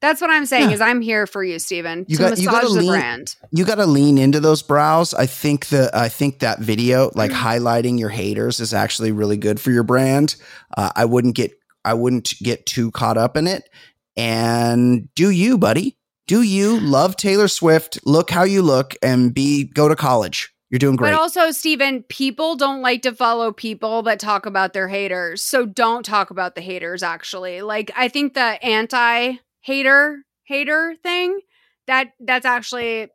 That's 0.00 0.20
what 0.20 0.30
I'm 0.30 0.46
saying. 0.46 0.68
Yeah. 0.68 0.74
Is 0.76 0.80
I'm 0.80 1.00
here 1.00 1.26
for 1.26 1.42
you, 1.42 1.58
Steven, 1.58 2.04
You 2.08 2.16
to 2.18 2.22
got 2.22 2.38
you 2.38 2.46
got 2.48 2.60
to 2.60 2.68
the 2.68 2.74
lean- 2.74 2.88
brand. 2.90 3.34
You 3.50 3.64
got 3.64 3.76
to 3.76 3.86
lean 3.86 4.16
into 4.16 4.38
those 4.38 4.62
brows. 4.62 5.12
I 5.12 5.26
think 5.26 5.66
the 5.66 5.90
I 5.92 6.08
think 6.08 6.38
that 6.38 6.60
video, 6.60 7.10
like 7.16 7.32
Mm. 7.32 7.34
highlighting 7.42 7.98
your 7.98 8.10
haters, 8.10 8.60
is 8.60 8.72
actually 8.72 9.10
really 9.10 9.36
good 9.36 9.58
for 9.60 9.72
your 9.72 9.82
brand. 9.82 10.36
Uh, 10.76 10.90
I 10.94 11.04
wouldn't 11.04 11.34
get 11.34 11.57
I 11.84 11.94
wouldn't 11.94 12.34
get 12.42 12.66
too 12.66 12.90
caught 12.90 13.16
up 13.16 13.36
in 13.36 13.46
it. 13.46 13.68
And 14.16 15.08
do 15.14 15.30
you, 15.30 15.58
buddy? 15.58 15.96
Do 16.26 16.42
you 16.42 16.78
love 16.78 17.16
Taylor 17.16 17.48
Swift? 17.48 18.00
Look 18.04 18.30
how 18.30 18.42
you 18.42 18.60
look, 18.62 18.94
and 19.02 19.32
be 19.32 19.64
go 19.64 19.88
to 19.88 19.96
college. 19.96 20.52
You're 20.70 20.78
doing 20.78 20.96
great. 20.96 21.12
But 21.12 21.18
also, 21.18 21.50
Stephen, 21.50 22.02
people 22.02 22.56
don't 22.56 22.82
like 22.82 23.02
to 23.02 23.14
follow 23.14 23.52
people 23.52 24.02
that 24.02 24.20
talk 24.20 24.44
about 24.44 24.74
their 24.74 24.88
haters. 24.88 25.40
So 25.42 25.64
don't 25.64 26.04
talk 26.04 26.30
about 26.30 26.54
the 26.54 26.60
haters, 26.60 27.02
actually. 27.02 27.62
Like, 27.62 27.90
I 27.96 28.08
think 28.08 28.34
the 28.34 28.62
anti 28.62 29.36
hater 29.60 30.24
hater 30.44 30.96
thing, 31.02 31.40
that 31.86 32.08
that's 32.20 32.44
actually 32.44 33.08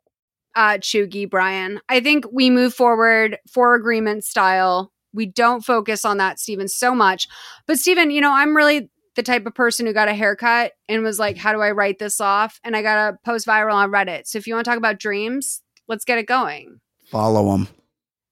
uh 0.56 0.78
chuggy, 0.78 1.30
Brian. 1.30 1.80
I 1.88 2.00
think 2.00 2.24
we 2.32 2.50
move 2.50 2.74
forward 2.74 3.38
for 3.48 3.74
agreement 3.74 4.24
style. 4.24 4.92
We 5.14 5.26
don't 5.26 5.64
focus 5.64 6.04
on 6.04 6.18
that, 6.18 6.38
Stephen, 6.38 6.68
so 6.68 6.94
much. 6.94 7.28
But 7.66 7.78
Stephen, 7.78 8.10
you 8.10 8.20
know, 8.20 8.32
I'm 8.32 8.56
really 8.56 8.90
the 9.16 9.22
type 9.22 9.46
of 9.46 9.54
person 9.54 9.86
who 9.86 9.92
got 9.92 10.08
a 10.08 10.14
haircut 10.14 10.72
and 10.88 11.02
was 11.04 11.18
like, 11.18 11.36
how 11.36 11.52
do 11.52 11.60
I 11.60 11.70
write 11.70 11.98
this 12.00 12.20
off? 12.20 12.58
And 12.64 12.76
I 12.76 12.82
got 12.82 13.14
a 13.14 13.16
post 13.24 13.46
viral 13.46 13.74
on 13.74 13.90
Reddit. 13.90 14.26
So 14.26 14.38
if 14.38 14.46
you 14.46 14.54
want 14.54 14.64
to 14.64 14.70
talk 14.70 14.78
about 14.78 14.98
dreams, 14.98 15.62
let's 15.86 16.04
get 16.04 16.18
it 16.18 16.26
going. 16.26 16.80
Follow 17.06 17.52
them. 17.52 17.68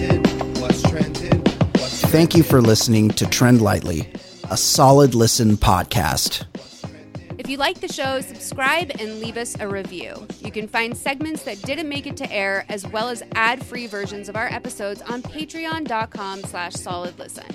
in. 0.00 0.22
What's 0.60 0.82
trending? 0.82 1.40
What's 1.74 2.02
trending? 2.02 2.10
Thank 2.10 2.34
you 2.34 2.42
for 2.42 2.60
listening 2.60 3.08
to 3.10 3.26
Trend 3.26 3.62
Lightly, 3.62 4.08
a 4.50 4.56
solid 4.56 5.14
listen 5.14 5.56
podcast. 5.56 6.44
If 7.38 7.48
you 7.48 7.56
like 7.56 7.80
the 7.80 7.88
show, 7.88 8.20
subscribe 8.20 8.90
and 9.00 9.20
leave 9.20 9.36
us 9.36 9.56
a 9.58 9.68
review. 9.68 10.26
You 10.40 10.50
can 10.50 10.68
find 10.68 10.96
segments 10.96 11.42
that 11.44 11.60
didn't 11.62 11.88
make 11.88 12.06
it 12.06 12.16
to 12.18 12.32
air, 12.32 12.64
as 12.68 12.86
well 12.86 13.08
as 13.08 13.22
ad-free 13.34 13.86
versions 13.86 14.28
of 14.28 14.36
our 14.36 14.46
episodes 14.46 15.02
on 15.02 15.22
patreon.com 15.22 16.42
slash 16.42 16.74
solid 16.74 17.18
listen. 17.18 17.46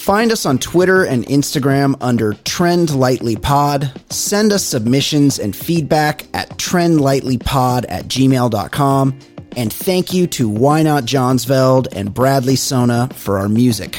Find 0.00 0.32
us 0.32 0.46
on 0.46 0.56
Twitter 0.56 1.04
and 1.04 1.26
Instagram 1.26 1.94
under 2.00 2.32
Trend 2.32 2.88
Lightly 2.88 3.36
Pod. 3.36 3.92
Send 4.08 4.50
us 4.50 4.64
submissions 4.64 5.38
and 5.38 5.54
feedback 5.54 6.26
at 6.32 6.48
trendlightlypod 6.56 7.84
at 7.86 8.06
gmail.com. 8.06 9.18
And 9.58 9.70
thank 9.70 10.14
you 10.14 10.26
to 10.28 10.48
Why 10.48 10.82
Not 10.82 11.04
Johnsveld 11.04 11.88
and 11.92 12.14
Bradley 12.14 12.56
Sona 12.56 13.10
for 13.12 13.38
our 13.38 13.48
music. 13.50 13.98